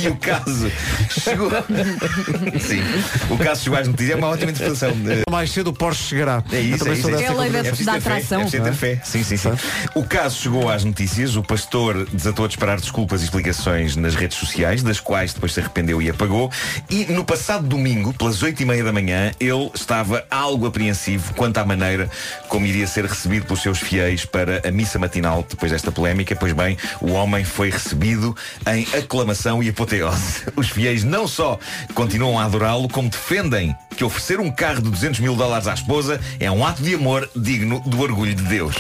e 0.04 0.08
o 0.10 0.16
caso 0.18 0.72
chegou. 1.10 1.50
sim, 2.60 2.82
o 3.30 3.38
caso 3.38 3.64
chegou 3.64 3.80
às 3.80 3.88
notícias. 3.88 4.12
É 4.12 4.16
uma 4.16 4.28
ótima 4.28 4.52
interpretação. 4.52 4.92
Mais 5.30 5.52
cedo 5.52 5.70
o 5.70 5.74
Porsche 5.74 6.04
chegará. 6.04 6.44
É 6.52 6.60
isso, 6.60 6.88
é 6.88 6.94
isso. 6.94 7.10
É, 7.10 7.12
dessa 7.50 7.92
É 7.92 7.98
atração. 7.98 8.40
É 8.40 8.44
preciso 8.44 8.64
ter 8.64 8.74
fé. 8.74 9.02
Sim, 9.04 9.24
sim, 9.24 9.38
sim. 9.38 9.50
O 9.96 10.04
caso 10.04 10.38
chegou 10.38 10.70
às 10.70 10.84
notícias. 10.84 11.36
O 11.36 11.44
pastor 11.44 12.08
desatou 12.14 12.46
a 12.46 12.48
disparar 12.48 12.80
desculpas 12.80 13.22
e 13.22 13.26
explicações 13.26 13.96
nas 13.96 14.16
redes 14.16 14.38
sociais, 14.38 14.84
das 14.84 15.00
quais 15.00 15.34
depois 15.34 15.54
se 15.54 15.60
arrependeu 15.60 16.02
e 16.02 16.10
apagou. 16.10 16.52
E 16.90 17.06
no 17.06 17.24
passado 17.24 17.66
domingo, 17.68 18.14
pelas 18.14 18.42
oito 18.44 18.62
e 18.62 18.66
meia 18.66 18.84
da 18.84 18.92
manhã, 18.92 19.32
ele 19.40 19.72
estava 19.74 20.26
algo 20.30 20.66
apreensivo 20.66 21.34
quanto 21.34 21.58
à 21.58 21.66
maneira 21.66 22.10
como 22.48 22.66
iria 22.66 22.88
ser 22.88 23.06
recebido 23.06 23.46
pelos 23.46 23.62
seus 23.62 23.80
fiéis 23.80 24.26
para 24.26 24.68
a 24.68 24.72
missa 24.72 24.98
matinal 25.00 25.46
depois 25.48 25.72
desta 25.72 25.92
polémica. 25.92 26.36
Pois 26.36 26.54
bem, 26.54 26.78
o 27.00 27.12
homem 27.12 27.44
foi 27.44 27.70
recebido 27.70 28.36
em 28.68 28.86
aclamação 28.98 29.62
e 29.64 29.70
apoteose. 29.70 30.44
Os 30.56 30.70
fiéis 30.70 31.04
não 31.04 31.28
só 31.28 31.60
continuam 31.94 32.38
a 32.40 32.44
adorá-lo, 32.46 32.88
como 32.90 33.10
defendem 33.10 33.76
que 33.96 34.04
oferecer 34.04 34.40
um 34.40 34.50
carro 34.50 34.82
de 34.82 34.90
200 34.90 35.20
mil 35.20 35.36
dólares 35.36 35.68
à 35.68 35.74
esposa 35.74 36.20
é 36.40 36.50
um 36.50 36.66
ato 36.66 36.82
de 36.82 36.96
amor 36.96 37.30
digno 37.36 37.82
do 37.86 38.00
orgulho 38.02 38.34
de 38.34 38.44
Deus. 38.44 38.76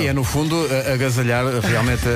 E 0.00 0.06
é 0.06 0.12
no 0.12 0.22
fundo 0.24 0.56
a- 0.88 0.92
agasalhar 0.94 1.44
realmente 1.60 2.06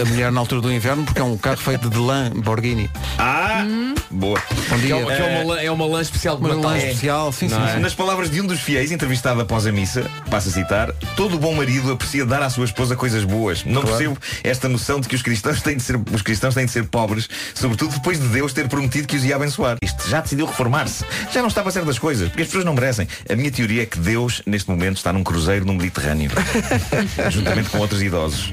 a, 0.00 0.04
mulher 0.04 0.30
na 0.32 0.40
altura 0.40 0.60
do 0.60 0.72
inverno 0.72 1.04
porque 1.04 1.20
é 1.20 1.24
um 1.24 1.36
carro 1.36 1.56
feito 1.56 1.88
de 1.88 1.98
Lamborghini. 1.98 2.90
Ah, 3.18 3.64
boa. 4.10 4.40
Bom 4.68 4.78
dia. 4.78 4.96
é, 4.96 5.04
que 5.04 5.22
é 5.22 5.24
uma, 5.42 5.54
lã- 5.54 5.60
é 5.60 5.70
uma 5.70 5.86
lã 5.86 6.00
especial 6.00 6.36
de 6.36 6.42
Uma 6.44 6.54
Natal. 6.56 6.70
lã 6.72 6.78
especial, 6.78 7.32
sim, 7.32 7.48
sim, 7.48 7.54
Não 7.54 7.66
sim. 7.68 7.76
é? 7.76 7.78
Nas 7.78 7.94
palavras 7.94 8.30
de 8.30 8.40
um 8.40 8.46
dos 8.46 8.60
fiéis, 8.60 8.90
entrevistado 8.90 9.40
após 9.40 9.66
a 9.66 9.72
missa, 9.72 10.04
passa 10.30 10.48
a 10.48 10.52
citar, 10.52 10.92
todo 11.16 11.38
bom 11.38 11.54
marido 11.54 11.92
aprecia 11.92 12.24
dar 12.26 12.42
à 12.42 12.50
sua 12.50 12.64
esposa 12.64 12.96
coisas 12.96 13.24
boas. 13.24 13.64
Não 13.64 13.82
percebo 13.82 14.16
esta 14.42 14.68
noção 14.68 15.00
de 15.00 15.08
que 15.08 15.14
os 15.14 15.22
cristãos 15.22 15.62
têm 15.62 15.76
de 15.76 15.82
ser, 15.82 15.98
os 16.12 16.22
cristãos 16.22 16.54
têm 16.54 16.66
de 16.66 16.72
ser 16.72 16.84
pobres, 16.84 17.28
sobretudo 17.54 17.92
depois 17.94 18.18
de 18.20 18.26
Deus 18.28 18.52
ter 18.52 18.68
prometido 18.68 19.06
que 19.06 19.16
os 19.16 19.24
ia 19.24 19.36
abençoar. 19.36 19.76
Isto 19.82 20.08
já 20.08 20.20
decidiu 20.20 20.46
reformar-se. 20.46 21.04
Já 21.32 21.40
não 21.40 21.48
estava 21.48 21.70
certas 21.70 21.98
coisas, 21.98 22.28
porque 22.28 22.42
as 22.42 22.48
pessoas 22.48 22.64
não 22.64 22.74
merecem. 22.74 23.06
A 23.30 23.36
minha 23.36 23.50
teoria 23.50 23.82
é 23.82 23.86
que 23.86 23.98
Deus, 23.98 24.42
neste 24.46 24.68
momento, 24.68 24.96
está 24.96 25.12
num 25.12 25.22
cruzeiro 25.22 25.64
no 25.64 25.74
Mediterrâneo. 25.74 26.30
juntamente 27.30 27.70
com 27.70 27.78
outros 27.78 28.02
idosos. 28.02 28.52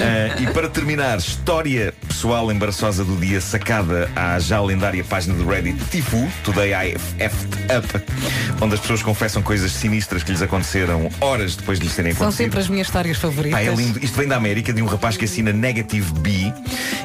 Ah, 0.00 0.40
e 0.40 0.46
para 0.52 0.68
terminar, 0.76 1.16
história 1.16 1.94
pessoal 2.06 2.52
embaraçosa 2.52 3.02
do 3.02 3.16
dia 3.16 3.40
sacada 3.40 4.10
à 4.14 4.38
já 4.38 4.60
lendária 4.60 5.02
página 5.02 5.34
do 5.34 5.48
Reddit 5.48 5.82
Tifu, 5.90 6.30
Today 6.44 6.74
I 6.74 6.94
Effed 7.18 7.48
Up, 7.74 8.04
onde 8.60 8.74
as 8.74 8.80
pessoas 8.80 9.02
confessam 9.02 9.42
coisas 9.42 9.72
sinistras 9.72 10.22
que 10.22 10.32
lhes 10.32 10.42
aconteceram 10.42 11.08
horas 11.18 11.56
depois 11.56 11.78
de 11.78 11.86
lhes 11.86 11.96
terem 11.96 12.12
São 12.12 12.24
acontecido. 12.24 12.44
sempre 12.44 12.60
as 12.60 12.68
minhas 12.68 12.88
histórias 12.88 13.16
favoritas. 13.16 13.58
Pá, 13.58 13.64
é 13.64 13.74
lindo. 13.74 14.04
Isto 14.04 14.18
vem 14.18 14.28
da 14.28 14.36
América, 14.36 14.70
de 14.70 14.82
um 14.82 14.86
rapaz 14.86 15.16
que 15.16 15.24
assina 15.24 15.50
Negative 15.50 16.12
B 16.20 16.52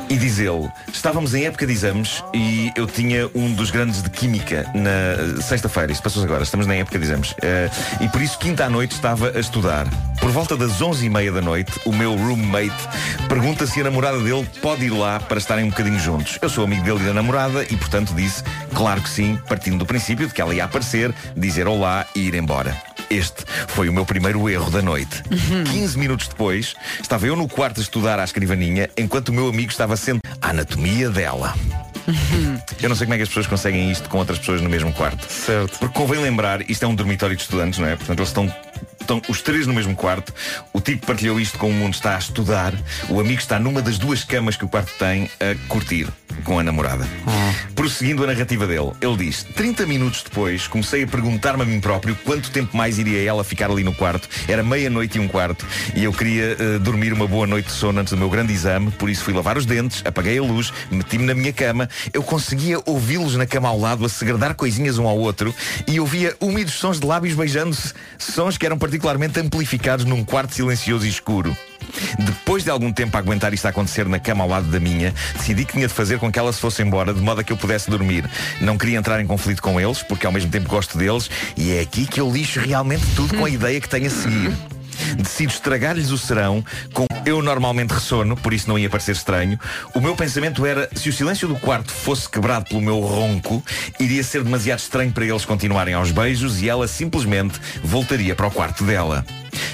e 0.10 0.18
diz 0.18 0.40
ele, 0.40 0.70
estávamos 0.92 1.34
em 1.34 1.46
época 1.46 1.66
de 1.66 1.72
exames 1.72 2.22
e 2.34 2.74
eu 2.76 2.86
tinha 2.86 3.30
um 3.34 3.54
dos 3.54 3.72
grandes 3.72 4.04
de 4.04 4.10
Química 4.10 4.70
na 4.76 5.42
sexta-feira, 5.42 5.94
isto 5.94 6.04
passou 6.04 6.22
agora, 6.26 6.44
estamos 6.44 6.68
na 6.68 6.76
época 6.76 7.00
de 7.00 7.06
exames. 7.06 7.34
Eh, 7.42 7.70
e 8.02 8.10
por 8.10 8.22
isso 8.22 8.38
quinta 8.38 8.66
à 8.66 8.70
noite 8.70 8.92
estava 8.92 9.32
a 9.34 9.40
estudar. 9.40 9.88
Por 10.20 10.30
volta 10.30 10.58
das 10.58 10.82
onze 10.82 11.06
e 11.06 11.10
meia 11.10 11.32
da 11.32 11.42
noite, 11.42 11.72
o 11.86 11.94
meu 11.94 12.16
roommate 12.16 12.76
pergunta 13.28 13.51
se 13.68 13.82
a 13.82 13.84
namorada 13.84 14.18
dele 14.20 14.48
pode 14.62 14.86
ir 14.86 14.90
lá 14.90 15.20
para 15.20 15.38
estarem 15.38 15.66
um 15.66 15.70
bocadinho 15.70 16.00
juntos. 16.00 16.40
Eu 16.42 16.50
sou 16.50 16.64
amigo 16.64 16.84
dele 16.84 17.02
e 17.02 17.06
da 17.06 17.14
namorada 17.14 17.64
e 17.64 17.76
portanto 17.76 18.14
disse, 18.16 18.44
claro 18.74 19.02
que 19.02 19.10
sim, 19.10 19.38
partindo 19.48 19.78
do 19.78 19.86
princípio 19.86 20.28
de 20.28 20.34
que 20.34 20.42
ela 20.42 20.56
ia 20.56 20.64
aparecer, 20.64 21.14
dizer 21.36 21.68
olá 21.68 22.06
e 22.16 22.22
ir 22.22 22.34
embora. 22.34 22.76
Este 23.10 23.44
foi 23.68 23.90
o 23.90 23.94
meu 23.94 24.06
primeiro 24.06 24.50
erro 24.50 24.72
da 24.72 24.82
noite. 24.82 25.22
15 25.72 26.00
minutos 26.00 26.28
depois, 26.28 26.74
estava 27.02 27.28
eu 27.28 27.36
no 27.36 27.48
quarto 27.48 27.80
a 27.80 27.84
estudar 27.84 28.20
à 28.20 28.24
escrivaninha, 28.24 28.90
enquanto 28.98 29.30
o 29.30 29.34
meu 29.34 29.50
amigo 29.50 29.70
estava 29.70 29.98
sendo 29.98 30.20
a 30.42 30.50
anatomia 30.50 31.10
dela. 31.10 31.54
Eu 32.82 32.90
não 32.90 32.96
sei 32.96 33.06
como 33.06 33.14
é 33.14 33.18
que 33.18 33.24
as 33.24 33.30
pessoas 33.30 33.48
conseguem 33.48 33.92
isto 33.92 34.10
com 34.10 34.18
outras 34.18 34.40
pessoas 34.40 34.62
no 34.62 34.70
mesmo 34.70 34.92
quarto. 34.94 35.32
Certo. 35.32 35.78
Porque 35.78 35.94
convém 35.94 36.22
lembrar, 36.22 36.68
isto 36.70 36.84
é 36.84 36.88
um 36.88 36.96
dormitório 36.96 37.36
de 37.36 37.42
estudantes, 37.44 37.80
não 37.80 37.88
é? 37.88 37.96
Portanto, 37.96 38.20
eles 38.20 38.30
estão, 38.30 38.54
estão 39.02 39.22
os 39.28 39.42
três 39.42 39.68
no 39.68 39.74
mesmo 39.74 39.96
quarto. 39.96 40.34
O 40.74 40.80
tipo 40.80 41.06
partilhou 41.06 41.40
isto 41.40 41.58
com 41.58 41.70
o 41.70 41.74
mundo, 41.74 41.94
está 41.94 42.16
a 42.16 42.20
estudar. 42.20 42.74
O 43.10 43.20
amigo 43.20 43.40
está 43.40 43.60
numa 43.60 43.82
das 43.82 43.98
duas 43.98 44.24
camas 44.24 44.56
que 44.56 44.66
o 44.66 44.68
quarto 44.68 44.92
tem 44.98 45.30
a 45.40 45.56
curtir 45.68 46.08
com 46.44 46.60
a 46.60 46.64
namorada. 46.64 47.08
Prosseguindo 47.76 48.24
a 48.24 48.28
narrativa 48.28 48.66
dele, 48.66 48.92
ele 49.02 49.18
diz: 49.18 49.44
30 49.44 49.86
minutos 49.86 50.24
depois 50.24 50.68
comecei 50.68 51.04
a 51.04 51.08
perguntar-me 51.08 51.64
a 51.64 51.66
mim 51.66 51.80
próprio 51.80 52.16
quanto 52.24 52.52
tempo 52.52 52.76
mais 52.76 52.98
iria 52.98 53.22
ela 53.24 53.44
ficar 53.44 53.70
ali 53.70 53.84
no 53.84 53.94
quarto. 53.94 54.28
Era 54.48 54.64
meia-noite 54.64 55.18
e 55.18 55.22
um 55.22 55.28
quarto 55.28 55.66
e 55.96 56.04
eu 56.04 56.14
queria 56.14 56.56
eh, 56.60 56.80
dormir 56.80 57.14
uma 57.14 57.28
boa 57.28 57.46
noite 57.46 57.68
de 57.68 57.72
sono 57.72 58.00
antes 58.00 58.12
do 58.12 58.18
meu 58.18 58.30
grande 58.30 58.54
exame, 58.54 58.92
por 58.92 59.10
isso 59.10 59.24
fui 59.24 59.34
lavar 59.34 59.58
os 59.58 59.66
dentes, 59.66 60.02
apaguei 60.06 60.38
a 60.38 60.42
luz, 60.42 60.72
meti-me 60.90 61.26
na 61.26 61.34
minha 61.34 61.54
cama. 61.54 61.90
Eu 62.14 62.24
conseguia 62.24 62.80
ouvi-los 62.86 63.36
na 63.36 63.46
cama 63.46 63.70
ao 63.70 63.80
lado 63.80 64.06
a 64.06 64.10
segredar 64.10 64.56
coisinhas 64.56 64.98
um 64.98 65.08
ao 65.08 65.18
outro 65.18 65.54
e 65.88 66.00
ouvia 66.00 66.36
úmidos 66.40 66.74
sons 66.74 67.00
de 67.00 67.06
lábios 67.06 67.36
beijando-se, 67.36 67.94
sons 68.18 68.58
que 68.58 68.66
eram 68.66 68.78
particularmente 68.92 69.40
amplificados 69.40 70.04
num 70.04 70.22
quarto 70.22 70.54
silencioso 70.54 71.06
e 71.06 71.10
escuro. 71.10 71.56
Depois 72.20 72.66
de 72.66 72.70
algum 72.70 72.92
tempo 72.92 73.16
a 73.16 73.22
aguentar 73.22 73.54
isto 73.54 73.66
a 73.66 73.70
acontecer 73.70 74.06
na 74.06 74.20
cama 74.20 74.44
ao 74.44 74.50
lado 74.50 74.68
da 74.68 74.82
minha, 74.82 75.14
decidi 75.34 75.64
que 75.64 75.72
tinha 75.72 75.88
de 75.88 75.94
fazer 75.94 76.20
com 76.20 76.30
que 76.30 76.38
ela 76.38 76.52
se 76.52 76.60
fosse 76.60 76.82
embora, 76.82 77.14
de 77.14 77.22
modo 77.22 77.40
a 77.40 77.44
que 77.44 77.54
eu 77.54 77.58
pudesse 77.58 77.90
dormir. 77.90 78.30
Não 78.60 78.78
queria 78.78 78.98
entrar 78.98 79.22
em 79.22 79.26
conflito 79.26 79.62
com 79.62 79.80
eles, 79.80 80.04
porque 80.04 80.26
ao 80.26 80.32
mesmo 80.34 80.52
tempo 80.52 80.68
gosto 80.68 80.98
deles, 80.98 81.32
e 81.56 81.72
é 81.72 81.80
aqui 81.80 82.06
que 82.06 82.20
eu 82.20 82.30
lixo 82.30 82.60
realmente 82.60 83.06
tudo 83.16 83.34
com 83.34 83.46
a 83.46 83.50
ideia 83.50 83.80
que 83.80 83.88
tenho 83.88 84.08
a 84.08 84.10
seguir. 84.10 84.52
Decido 85.18 85.52
estragar-lhes 85.52 86.12
o 86.12 86.18
serão 86.18 86.64
com 86.94 87.06
eu 87.26 87.42
normalmente 87.42 87.94
ressono, 87.94 88.36
por 88.36 88.54
isso 88.54 88.68
não 88.68 88.80
ia 88.80 88.90
parecer 88.90 89.12
estranho. 89.12 89.60
O 89.94 90.02
meu 90.02 90.16
pensamento 90.16 90.66
era, 90.66 90.90
se 90.96 91.10
o 91.10 91.14
silêncio 91.14 91.48
do 91.48 91.56
quarto 91.56 91.92
fosse 91.92 92.30
quebrado 92.30 92.66
pelo 92.66 92.82
meu 92.82 93.00
ronco, 93.00 93.64
iria 94.00 94.24
ser 94.24 94.44
demasiado 94.44 94.80
estranho 94.80 95.12
para 95.12 95.26
eles 95.26 95.46
continuarem 95.46 95.94
aos 95.94 96.12
beijos 96.12 96.62
e 96.62 96.70
ela 96.70 96.88
simplesmente 96.88 97.60
voltaria 97.84 98.36
para 98.36 98.48
o 98.48 98.52
quarto 98.52 98.84
dela. 98.84 99.26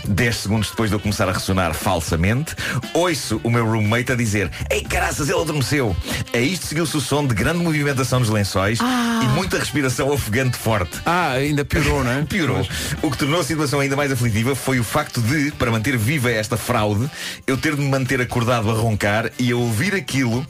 10 0.08 0.36
segundos 0.36 0.70
depois 0.70 0.90
de 0.90 0.96
eu 0.96 1.00
começar 1.00 1.28
a 1.28 1.32
ressonar 1.32 1.74
falsamente, 1.74 2.56
ouço 2.94 3.40
o 3.44 3.50
meu 3.50 3.66
roommate 3.66 4.12
a 4.12 4.16
dizer 4.16 4.50
Ei 4.70 4.82
caraças, 4.82 5.30
ele 5.30 5.40
adormeceu. 5.42 5.96
A 6.34 6.38
isto 6.38 6.66
seguiu-se 6.68 6.96
o 6.98 7.02
som 7.02 7.26
de 7.26 7.34
grande 7.36 7.60
movimentação 7.60 8.20
nos 8.20 8.30
lençóis 8.30 8.80
Ah. 8.82 9.22
e 9.24 9.28
muita 9.36 9.58
respiração 9.58 10.10
ofegante 10.10 10.58
forte. 10.58 11.00
Ah, 11.06 11.32
ainda 11.32 11.64
piorou, 11.66 12.04
não 12.04 12.12
é? 12.12 12.22
Piorou. 12.28 12.66
O 13.02 13.12
que 13.12 13.18
tornou 13.18 13.40
a 13.42 13.44
situação 13.44 13.80
ainda 13.80 13.96
mais 13.96 14.12
aflitiva 14.12 14.56
foi 14.56 14.80
o 14.80 14.84
facto 14.84 15.22
de, 15.22 15.52
para 15.52 15.72
manter 15.72 15.98
viva 15.98 16.32
esta 16.32 16.58
fraude, 16.58 17.10
eu 17.46 17.58
ter 17.58 17.76
de 17.76 17.82
me 17.82 17.90
manter 17.90 18.22
acordado 18.22 18.70
a 18.70 18.74
roncar 18.74 19.32
e 19.40 19.52
a 19.52 19.56
ouvir 19.56 19.94
aquilo 19.96 20.46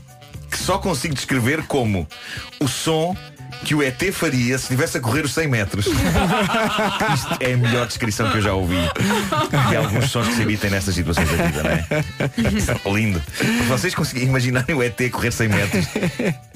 que 0.49 0.57
só 0.57 0.77
consigo 0.77 1.13
descrever 1.13 1.63
como 1.63 2.07
o 2.59 2.67
som 2.67 3.15
que 3.63 3.75
o 3.75 3.83
ET 3.83 4.01
faria 4.11 4.57
se 4.57 4.65
estivesse 4.65 4.97
a 4.97 5.01
correr 5.01 5.25
os 5.25 5.33
100 5.33 5.47
metros. 5.47 5.85
Isto 7.13 7.37
é 7.39 7.53
a 7.53 7.57
melhor 7.57 7.87
descrição 7.87 8.29
que 8.31 8.37
eu 8.37 8.41
já 8.41 8.53
ouvi 8.53 8.77
de 9.69 9.75
alguns 9.75 10.09
sons 10.09 10.27
que 10.27 10.35
se 10.35 10.41
emitem 10.41 10.69
nestas 10.69 10.95
situações 10.95 11.29
da 11.29 11.43
vida, 11.45 11.63
não 11.63 11.71
é? 11.71 11.87
Lindo. 12.97 13.21
Vocês 13.67 13.93
conseguem 13.93 14.27
imaginar 14.27 14.65
o 14.69 14.81
ET 14.81 14.97
correr 15.11 15.31
100 15.31 15.47
metros? 15.49 15.85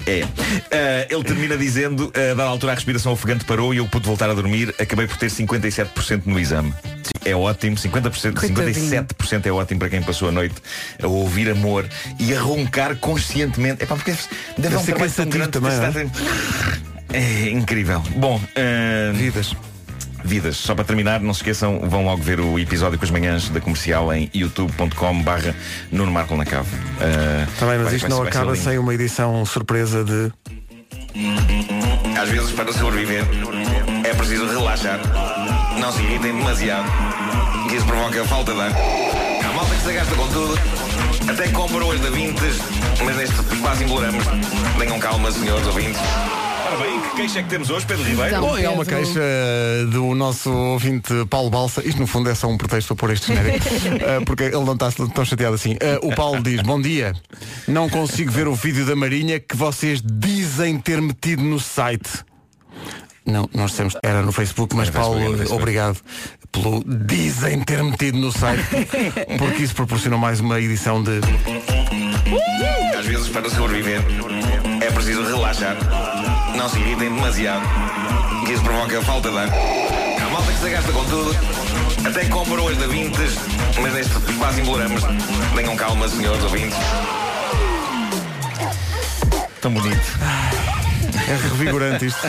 É. 0.06 0.22
Ah, 0.70 1.06
ele 1.08 1.24
termina 1.24 1.56
dizendo, 1.56 2.12
a 2.14 2.34
dada 2.34 2.44
altura 2.44 2.72
a 2.72 2.74
respiração 2.74 3.12
ofegante 3.12 3.44
parou 3.44 3.72
e 3.72 3.78
eu 3.78 3.86
pude 3.86 4.06
voltar 4.06 4.28
a 4.30 4.34
dormir. 4.34 4.74
Acabei 4.78 5.06
por 5.06 5.16
ter 5.16 5.30
57% 5.30 6.22
no 6.26 6.38
exame. 6.38 6.72
É 7.24 7.34
ótimo, 7.34 7.76
50%, 7.76 8.34
57% 8.34 9.46
é 9.46 9.52
ótimo 9.52 9.78
para 9.78 9.88
quem 9.88 10.02
passou 10.02 10.28
a 10.28 10.32
noite 10.32 10.56
a 11.00 11.06
ouvir 11.06 11.50
amor 11.50 11.86
e 12.18 12.34
a 12.34 12.40
roncar 12.40 12.96
conscientemente. 12.96 13.82
É 13.82 13.86
pá, 13.86 13.94
porque 13.94 14.12
deve, 14.12 14.28
Deve 14.58 14.74
dar 14.74 14.80
um 14.80 14.84
ser 14.84 14.92
trabalho 14.92 15.12
tão 15.12 15.26
grande 15.26 15.50
também, 15.50 16.10
É 17.12 17.50
incrível. 17.50 18.00
Bom, 18.16 18.40
ah, 18.56 19.12
Vidas. 19.14 19.54
Vidas. 20.24 20.56
Só 20.56 20.74
para 20.74 20.84
terminar, 20.84 21.20
não 21.20 21.34
se 21.34 21.40
esqueçam, 21.40 21.80
vão 21.80 22.04
logo 22.04 22.22
ver 22.22 22.38
o 22.40 22.58
episódio 22.58 22.98
com 22.98 23.04
as 23.04 23.10
manhãs 23.10 23.48
da 23.48 23.60
comercial 23.60 24.12
em 24.14 24.30
youtube.com 24.32 25.20
barra 25.22 25.54
Nuno 25.90 26.12
Marco 26.12 26.36
na 26.36 26.44
Cave. 26.44 26.68
Está 27.52 27.66
bem, 27.66 27.78
mas 27.78 27.86
vai- 27.86 27.94
isto 27.96 28.02
vai 28.02 28.10
não 28.10 28.18
vai 28.18 28.28
acaba 28.28 28.54
sem 28.56 28.78
uma 28.78 28.94
edição 28.94 29.44
surpresa 29.44 30.04
de. 30.04 30.32
Às 32.20 32.28
vezes, 32.28 32.52
para 32.52 32.72
sobreviver, 32.72 33.24
é 34.04 34.14
preciso 34.14 34.46
relaxar. 34.46 35.00
Não 35.80 35.90
se 35.90 36.00
irritem 36.02 36.36
demasiado, 36.36 36.86
isso 37.74 37.84
provoca 37.84 38.24
falta 38.24 38.54
de 38.54 38.60
ar. 38.60 38.70
Há 38.70 39.52
malta 39.54 39.74
que 39.74 39.82
se 39.82 39.92
gasta 39.92 40.14
com 40.14 40.28
tudo, 40.28 40.54
até 41.28 41.48
compra 41.48 41.84
hoje 41.84 42.00
da 42.00 42.10
Vintes, 42.10 42.58
mas 43.04 43.16
neste 43.16 43.42
quase 43.60 43.82
imploramos. 43.84 44.24
Tenham 44.78 45.00
calma, 45.00 45.32
senhores 45.32 45.66
ouvintes. 45.66 46.00
Ora 46.72 46.84
bem, 46.84 47.00
que 47.02 47.16
queixa 47.16 47.40
é 47.40 47.42
que 47.42 47.50
temos 47.50 47.68
hoje, 47.68 47.84
Pedro 47.84 48.02
Ribeiro? 48.02 48.30
Então, 48.30 48.40
Bom, 48.40 48.56
é 48.56 48.66
uma 48.66 48.82
Pedro. 48.82 49.04
queixa 49.04 49.20
do 49.90 50.14
nosso 50.14 50.50
ouvinte 50.50 51.12
Paulo 51.28 51.50
Balsa. 51.50 51.86
Isto 51.86 52.00
no 52.00 52.06
fundo 52.06 52.30
é 52.30 52.34
só 52.34 52.48
um 52.48 52.56
pretexto 52.56 52.94
para 52.94 52.96
pôr 52.96 53.12
este 53.12 53.26
genérico, 53.26 53.68
eh, 54.00 54.20
porque 54.24 54.44
ele 54.44 54.64
não 54.64 54.72
está 54.72 54.90
tão 54.90 55.22
chateado 55.22 55.54
assim. 55.54 55.76
Eh, 55.78 55.98
o 56.02 56.14
Paulo 56.14 56.42
diz: 56.42 56.62
Bom 56.62 56.80
dia, 56.80 57.12
não 57.68 57.90
consigo 57.90 58.32
ver 58.32 58.48
o 58.48 58.54
vídeo 58.54 58.86
da 58.86 58.96
Marinha 58.96 59.38
que 59.38 59.54
vocês 59.54 60.00
dizem 60.02 60.78
ter 60.78 61.02
metido 61.02 61.42
no 61.42 61.60
site. 61.60 62.24
Não, 63.26 63.46
nós 63.52 63.72
dissemos 63.72 63.92
que 63.92 64.00
era 64.02 64.22
no 64.22 64.32
Facebook, 64.32 64.74
mas 64.74 64.88
Paulo, 64.88 65.20
obrigado 65.54 65.98
pelo 66.50 66.82
dizem 66.86 67.60
ter 67.60 67.84
metido 67.84 68.16
no 68.16 68.32
site, 68.32 68.64
porque 69.36 69.62
isso 69.62 69.74
proporcionou 69.74 70.18
mais 70.18 70.40
uma 70.40 70.58
edição 70.58 71.02
de. 71.02 71.20
Às 72.98 73.06
vezes, 73.06 73.28
para 73.28 73.50
sobreviver, 73.50 74.00
é 74.82 74.90
preciso 74.90 75.22
relaxar. 75.24 75.76
Não 76.56 76.68
se 76.68 76.78
irritem 76.78 77.14
demasiado, 77.14 77.62
que 78.44 78.52
isso 78.52 78.62
provoca 78.62 79.00
falta 79.02 79.30
de 79.30 79.38
ar. 79.38 79.48
Há 79.48 80.30
malta 80.30 80.52
que 80.52 80.58
se 80.58 80.70
gasta 80.70 80.92
com 80.92 81.04
tudo, 81.04 81.36
até 82.06 82.24
compra 82.26 82.60
hoje 82.60 82.78
da 82.80 82.86
Vintes, 82.86 83.34
mas 83.80 83.94
neste 83.94 84.14
quase 84.38 84.60
imploramos. 84.60 85.02
Tenham 85.54 85.76
calma, 85.76 86.08
senhores 86.08 86.42
ouvintes. 86.42 86.78
Tão 89.60 89.72
bonito. 89.72 90.18
É 91.28 91.36
revigorante 91.36 92.06
isto. 92.06 92.28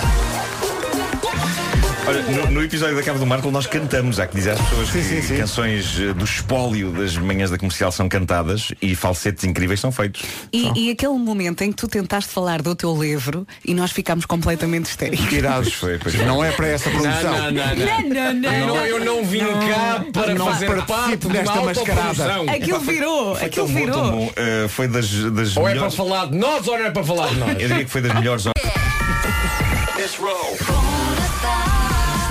Olha, 2.05 2.21
no, 2.23 2.51
no 2.51 2.63
episódio 2.63 2.95
da 2.97 3.01
Cabo 3.03 3.17
do 3.17 3.25
Marco 3.25 3.49
nós 3.49 3.65
cantamos, 3.65 4.19
há 4.19 4.27
que 4.27 4.35
dizer 4.35 4.51
às 4.51 4.59
pessoas 4.61 4.89
Sim, 4.89 4.99
que 4.99 5.03
sim, 5.05 5.21
sim. 5.21 5.37
canções 5.37 5.97
eh, 5.99 6.13
do 6.13 6.25
espólio 6.25 6.91
das 6.91 7.15
manhãs 7.15 7.49
da 7.49 7.57
comercial 7.57 7.93
são 7.93 8.09
cantadas 8.09 8.73
e 8.81 8.93
falsetes 8.93 9.45
incríveis 9.45 9.79
são 9.79 9.89
feitos. 9.91 10.21
E, 10.51 10.87
e 10.87 10.91
aquele 10.91 11.13
momento 11.13 11.61
em 11.63 11.71
que 11.71 11.77
tu 11.77 11.87
tentaste 11.87 12.29
falar 12.29 12.61
do 12.61 12.75
teu 12.75 12.93
livro 13.01 13.47
e 13.65 13.73
nós 13.73 13.91
ficámos 13.91 14.25
completamente 14.25 14.87
histéricos. 14.87 15.27
Tirados. 15.29 15.73
Foi, 15.83 15.97
pois 15.97 16.13
foi. 16.15 16.25
Não 16.25 16.43
é 16.43 16.51
para 16.51 16.67
essa 16.67 16.89
produção. 16.89 17.31
Não, 17.33 17.51
não, 17.51 17.65
não, 17.75 17.75
Não, 17.75 18.33
não. 18.33 18.33
não, 18.33 18.67
não. 18.67 18.85
Eu 18.85 18.99
não 19.05 19.23
vim 19.25 19.39
cá 19.39 20.05
para 20.11 20.33
Não 20.35 20.47
fazer 20.47 20.85
parte 20.85 21.27
desta 21.29 21.61
mascarada. 21.61 22.51
Aquilo 22.51 22.79
virou, 22.79 23.35
Foi 23.35 23.45
aquilo 23.47 23.67
bom, 23.67 23.73
virou. 23.73 24.11
bom. 24.11 24.31
Eh, 24.35 24.67
foi 24.67 24.87
das, 24.89 25.09
das 25.09 25.55
Ou 25.55 25.63
é 25.63 25.71
para 25.71 25.73
melhores. 25.75 25.95
falar 25.95 26.25
de 26.27 26.37
nós 26.37 26.67
ou 26.67 26.77
não 26.77 26.85
é 26.85 26.91
para 26.91 27.03
falar 27.03 27.27
de 27.29 27.35
nós? 27.35 27.49
Eu 27.61 27.67
diria 27.69 27.85
que 27.85 27.91
foi 27.91 28.01
das 28.01 28.13
melhores 28.13 28.45
horas. 28.47 28.53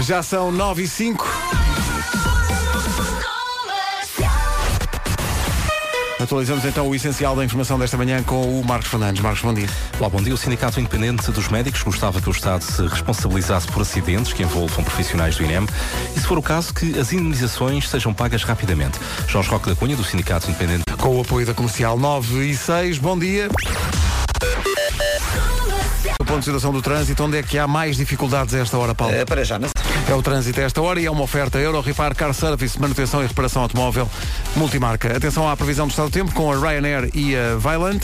Já 0.03 0.21
são 0.21 0.51
9 0.51 0.83
e 0.83 0.89
5. 0.89 1.27
Atualizamos 6.21 6.65
então 6.65 6.89
o 6.89 6.95
essencial 6.95 7.37
da 7.37 7.45
informação 7.45 7.79
desta 7.79 7.97
manhã 7.97 8.23
com 8.23 8.61
o 8.61 8.65
Marcos 8.65 8.89
Fernandes. 8.89 9.23
Marcos, 9.23 9.43
bom 9.43 9.55
dia. 9.55 9.69
Olá, 10.01 10.09
bom 10.09 10.21
dia. 10.21 10.35
O 10.35 10.37
Sindicato 10.37 10.81
Independente 10.81 11.31
dos 11.31 11.49
Médicos 11.49 11.83
gostava 11.83 12.21
que 12.21 12.29
o 12.29 12.33
Estado 12.33 12.63
se 12.63 12.85
responsabilizasse 12.87 13.69
por 13.69 13.83
acidentes 13.83 14.33
que 14.33 14.43
envolvam 14.43 14.83
profissionais 14.83 15.37
do 15.37 15.45
INEM 15.45 15.67
e, 16.17 16.21
se 16.21 16.27
for 16.27 16.39
o 16.39 16.43
caso, 16.43 16.75
que 16.75 16.99
as 16.99 17.13
indemnizações 17.13 17.89
sejam 17.89 18.13
pagas 18.13 18.43
rapidamente. 18.43 18.99
Jorge 19.29 19.51
Roque 19.51 19.69
da 19.69 19.77
Cunha, 19.77 19.95
do 19.95 20.05
Sindicato 20.05 20.51
Independente. 20.51 20.85
Com 20.99 21.17
o 21.17 21.21
apoio 21.21 21.47
da 21.47 21.55
comercial 21.55 21.97
9 21.97 22.45
e 22.47 22.57
6. 22.57 22.99
Bom 22.99 23.17
dia. 23.17 23.49
O 26.21 26.25
ponto 26.25 26.39
de 26.39 26.45
situação 26.45 26.73
do 26.73 26.83
trânsito, 26.83 27.23
onde 27.23 27.37
é 27.37 27.43
que 27.43 27.59
há 27.59 27.69
mais 27.69 27.97
dificuldades 27.97 28.55
a 28.55 28.59
esta 28.59 28.77
hora, 28.79 28.95
Paulo? 28.95 29.15
Eh, 29.15 29.25
para 29.25 29.45
já, 29.45 29.59
na 29.59 29.69
É 30.09 30.15
o 30.15 30.23
trânsito 30.23 30.61
a 30.61 30.65
esta 30.65 30.83
hora 30.83 31.01
e 31.01 31.07
é 31.07 31.11
uma 31.11 31.23
oferta 31.23 31.59
Euro 31.59 31.81
Repar 31.81 32.15
Car 32.15 32.35
Service, 32.35 32.79
manutenção 32.81 33.23
e 33.23 33.27
reparação 33.27 33.63
automóvel 33.63 34.09
multimarca. 34.57 35.17
Atenção 35.17 35.49
à 35.49 35.57
previsão 35.57 35.87
do 35.87 35.91
estado 35.91 36.09
do 36.09 36.13
tempo 36.13 36.33
com 36.33 36.53
a 36.53 36.57
Ryanair 36.57 37.11
e 37.15 37.37
a 37.37 37.57
Vaillant. 37.57 38.03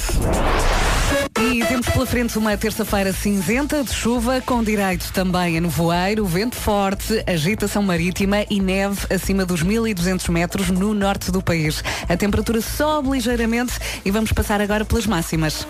E 1.41 1.65
temos 1.65 1.89
pela 1.89 2.05
frente 2.05 2.37
uma 2.37 2.57
terça-feira 2.57 3.13
cinzenta 3.13 3.83
de 3.85 3.93
chuva, 3.93 4.41
com 4.41 4.63
direito 4.63 5.13
também 5.13 5.57
a 5.57 5.61
nevoeiro, 5.61 6.27
vento 6.27 6.57
forte, 6.57 7.23
agitação 7.27 7.83
marítima 7.83 8.45
e 8.51 8.61
neve 8.61 9.07
acima 9.09 9.47
dos 9.47 9.63
1200 9.63 10.29
metros 10.29 10.69
no 10.71 10.93
norte 10.93 11.31
do 11.31 11.41
país. 11.41 11.83
A 12.09 12.17
temperatura 12.17 12.61
sobe 12.61 13.11
ligeiramente 13.11 13.73
e 14.05 14.11
vamos 14.11 14.33
passar 14.33 14.61
agora 14.61 14.85
pelas 14.85 15.07
máximas. 15.07 15.67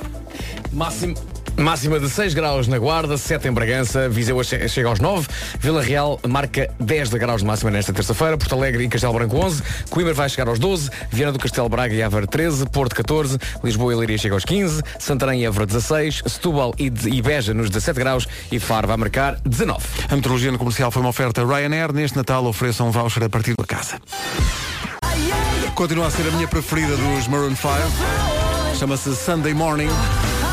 Máximo. 0.72 1.37
Máxima 1.58 1.98
de 1.98 2.08
6 2.08 2.34
graus 2.34 2.68
na 2.68 2.78
Guarda, 2.78 3.18
7 3.18 3.48
em 3.48 3.52
Bragança, 3.52 4.08
Viseu 4.08 4.38
che- 4.44 4.68
chega 4.68 4.88
aos 4.88 5.00
9, 5.00 5.26
Vila 5.58 5.82
Real 5.82 6.20
marca 6.26 6.70
10 6.78 7.10
de 7.10 7.18
graus 7.18 7.40
de 7.40 7.46
máxima 7.48 7.70
nesta 7.70 7.92
terça-feira, 7.92 8.38
Porto 8.38 8.54
Alegre 8.54 8.84
e 8.84 8.88
Castelo 8.88 9.12
Branco 9.12 9.36
11, 9.36 9.62
Coimbra 9.90 10.14
vai 10.14 10.28
chegar 10.28 10.48
aos 10.48 10.58
12, 10.60 10.88
Viana 11.10 11.32
do 11.32 11.38
Castelo 11.38 11.68
Braga 11.68 11.92
e 11.92 12.02
Aveiro 12.02 12.28
13, 12.28 12.64
Porto 12.66 12.94
14, 12.94 13.36
Lisboa 13.64 13.92
e 13.92 13.96
Leiria 13.96 14.16
chega 14.18 14.34
aos 14.34 14.44
15, 14.44 14.82
Santarém 15.00 15.40
e 15.42 15.46
Évora 15.46 15.66
16, 15.66 16.22
Setúbal 16.26 16.74
e, 16.78 16.88
de- 16.90 17.08
e 17.10 17.20
Beja 17.20 17.52
nos 17.52 17.68
17 17.70 17.98
graus 17.98 18.28
e 18.52 18.60
Faro 18.60 18.86
vai 18.86 18.96
marcar 18.96 19.36
19. 19.44 19.84
A 20.08 20.14
meteorologia 20.14 20.52
no 20.52 20.58
comercial 20.58 20.90
foi 20.92 21.02
uma 21.02 21.10
oferta 21.10 21.44
Ryanair. 21.44 21.92
Neste 21.92 22.16
Natal 22.16 22.44
ofereçam 22.44 22.88
um 22.88 22.90
voucher 22.92 23.24
a 23.24 23.28
partir 23.28 23.54
da 23.58 23.64
casa. 23.64 24.00
Continua 25.74 26.06
a 26.06 26.10
ser 26.10 26.26
a 26.28 26.30
minha 26.30 26.46
preferida 26.46 26.96
dos 26.96 27.26
Maroon 27.26 27.54
5. 27.56 27.68
Chama-se 28.78 29.14
Sunday 29.16 29.54
Morning. 29.54 29.88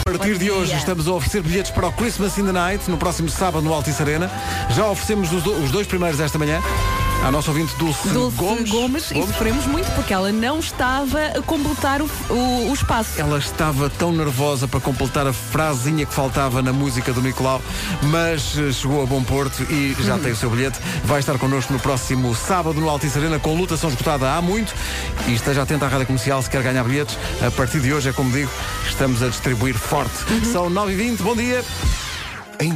A 0.08 0.12
partir 0.12 0.38
de 0.38 0.52
hoje 0.52 0.76
estamos 0.76 1.08
a 1.08 1.14
oferecer 1.14 1.42
bilhetes 1.42 1.72
para 1.72 1.88
o 1.88 1.92
Christmas 1.92 2.38
in 2.38 2.46
the 2.46 2.52
Night, 2.52 2.88
no 2.92 2.96
próximo 2.96 3.28
sábado 3.28 3.64
no 3.64 3.74
Altice 3.74 4.04
Arena. 4.04 4.30
Já 4.70 4.86
oferecemos 4.88 5.34
os, 5.34 5.42
do- 5.42 5.64
os 5.64 5.72
dois 5.72 5.88
primeiros 5.88 6.20
esta 6.20 6.38
manhã. 6.38 6.62
À 7.26 7.32
nossa 7.32 7.50
ouvinte 7.50 7.76
Dulce, 7.78 8.08
Dulce 8.10 8.38
Gomes. 8.38 8.70
Gomes, 8.70 9.12
e 9.12 9.16
sofremos 9.26 9.66
muito 9.66 9.90
porque 9.96 10.14
ela 10.14 10.32
não 10.32 10.60
estava 10.60 11.20
a 11.36 11.42
completar 11.42 12.00
o, 12.00 12.06
o- 12.30 12.70
o 12.70 12.74
espaço. 12.74 13.20
Ela 13.20 13.40
estava 13.40 13.90
tão 13.90 14.12
nervosa 14.12 14.68
para 14.68 14.80
completar 14.80 15.26
a 15.26 15.34
frasinha 15.34 16.06
que 16.06 16.14
faltava 16.14 16.62
na 16.62 16.72
música 16.72 17.12
do 17.12 17.24
Nicolau, 17.24 17.60
mas 18.04 18.56
eh, 18.60 18.72
chegou 18.72 19.02
a 19.02 19.08
bom 19.08 19.24
porto 19.24 19.64
e 19.72 19.96
já 20.04 20.20
tem 20.20 20.34
o 20.34 20.36
seu 20.36 20.52
bilhete. 20.52 20.78
Vai 21.04 21.20
estar 21.20 21.36
connosco 21.40 21.74
no 21.74 21.80
próximo 21.80 22.36
sábado 22.36 22.80
no 22.80 22.88
Altice 22.88 23.18
Arena 23.18 23.40
com 23.40 23.56
lutação 23.58 23.90
esgotada 23.90 24.32
há 24.32 24.40
muito. 24.40 24.72
E 25.28 25.34
esteja 25.34 25.64
atento 25.64 25.84
à 25.84 25.88
rádio 25.88 26.06
comercial 26.06 26.44
se 26.44 26.50
quer 26.52 26.62
ganhar 26.62 26.84
bilhetes. 26.84 27.18
A 27.46 27.50
partir 27.50 27.80
de 27.80 27.92
hoje, 27.92 28.08
é 28.10 28.14
como 28.14 28.32
digo, 28.32 28.52
estamos 28.88 29.24
a 29.24 29.30
distribuir 29.30 29.74
forte. 29.76 30.14
São 30.52 30.70
9h20, 30.70 31.18
bom 31.24 31.36
dia. 31.36 31.66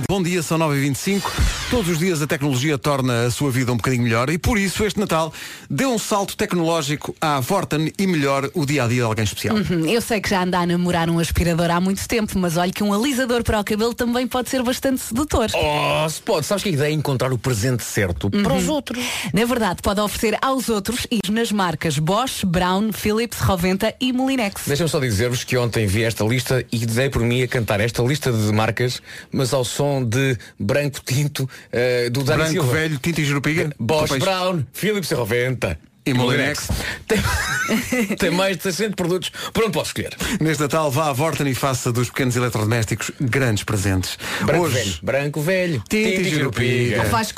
Bom 0.10 0.22
dia, 0.22 0.42
são 0.44 0.58
9h25. 0.60 1.22
Todos 1.70 1.88
os 1.90 2.00
dias 2.00 2.22
a 2.22 2.28
tecnologia 2.28 2.78
torna 2.78 3.26
a 3.28 3.32
sua 3.32 3.50
vida 3.52 3.72
um 3.72 3.78
bocadinho 3.78 4.04
melhor 4.04 4.30
e 4.30 4.38
por 4.38 4.58
isso 4.58 4.84
este 4.84 5.00
Natal 5.00 5.32
deu 5.70 5.92
um 5.94 5.98
salto 6.00 6.36
tecnológico 6.36 7.16
à 7.22 7.40
Vorten 7.40 7.94
e 7.98 8.06
melhor 8.08 8.50
o 8.54 8.66
dia 8.66 8.84
a 8.84 8.88
dia 8.88 8.98
de 8.98 9.02
alguém 9.04 9.24
especial. 9.24 9.56
Uhum, 9.56 9.86
Eu 9.86 10.02
sei 10.02 10.20
que 10.20 10.30
já 10.30 10.44
anda 10.44 10.60
a 10.60 10.66
namorar 10.66 11.10
um 11.10 11.20
aspirador 11.20 11.70
há 11.72 11.80
muito 11.80 12.06
tempo, 12.08 12.38
mas 12.40 12.58
olha 12.58 12.72
que 12.72 12.84
um 12.84 12.92
alisador 12.94 13.44
para 13.44 13.60
o 13.60 13.64
cabelo 13.64 13.94
também 13.94 14.28
pode 14.28 14.50
ser 14.50 14.62
bastante 14.64 15.00
sedutor. 15.02 15.48
Oh, 15.54 16.10
se 16.10 16.22
pode. 16.22 16.46
Sabes 16.46 16.64
que 16.64 16.70
a 16.70 16.74
ideia 16.74 16.90
é 16.92 16.94
encontrar 16.94 17.32
o 17.32 17.38
presente 17.38 17.84
certo 17.84 18.30
para 18.30 18.54
os 18.54 18.68
Uhum. 18.68 18.74
outros. 18.74 19.04
Na 19.34 19.46
verdade, 19.46 19.82
pode 19.82 20.02
oferecer 20.02 20.38
aos 20.42 20.68
outros 20.70 21.08
e 21.12 21.20
nas 21.32 21.52
marcas 21.52 21.98
Bosch, 22.00 22.44
Brown, 22.46 22.92
Philips, 22.92 23.40
Roventa 23.40 23.94
e 24.00 24.12
Molinex. 24.12 24.64
Deixa-me 24.68 24.90
só 24.90 25.00
dizer-vos 25.00 25.44
que 25.44 25.56
ontem 25.58 25.86
vi 25.88 26.04
esta 26.04 26.24
lista 26.24 26.66
e 26.72 26.86
dei 26.86 27.10
por 27.10 27.22
mim 27.22 27.44
a 27.44 27.48
cantar 27.48 27.80
esta 27.80 28.02
lista 28.02 28.32
de 28.32 28.52
marcas, 28.52 29.02
mas 29.32 29.54
ao 29.54 29.64
som 29.70 30.04
de 30.08 30.38
branco 30.58 31.00
tinto 31.04 31.50
eh, 31.72 32.10
do 32.10 32.24
Dani 32.24 32.38
Branco, 32.38 32.52
Silva. 32.52 32.74
velho, 32.74 33.00
tinta 33.00 33.22
e 33.22 33.26
jurupiga. 33.26 33.70
Bosch. 33.80 34.18
Brown, 34.20 34.66
Philips 34.74 35.12
e 35.12 35.16
Roventa. 35.16 35.78
E 36.10 36.14
Molinex. 36.14 36.68
Tem, 37.08 37.22
tem 38.18 38.32
mais 38.32 38.58
de 38.58 38.64
600 38.64 38.96
produtos. 38.96 39.32
Por 39.54 39.64
onde 39.64 39.74
posso 39.74 39.90
escolher? 39.90 40.16
Neste 40.42 40.62
Natal 40.64 40.90
vá 40.90 41.10
à 41.10 41.14
Vorten 41.14 41.48
e 41.48 41.54
faça 41.54 41.92
dos 41.92 42.10
pequenos 42.10 42.36
eletrodomésticos 42.36 43.12
grandes 43.22 43.64
presentes. 43.64 44.18
Branco 44.44 44.64
Hoje, 44.66 44.76
velho, 44.76 44.94
branco 45.04 45.42
velho, 45.42 45.84
tinta 45.88 46.22
e 46.22 46.30
jurupiga. 46.30 46.96
jurupiga. 46.96 47.06
Faz 47.06 47.32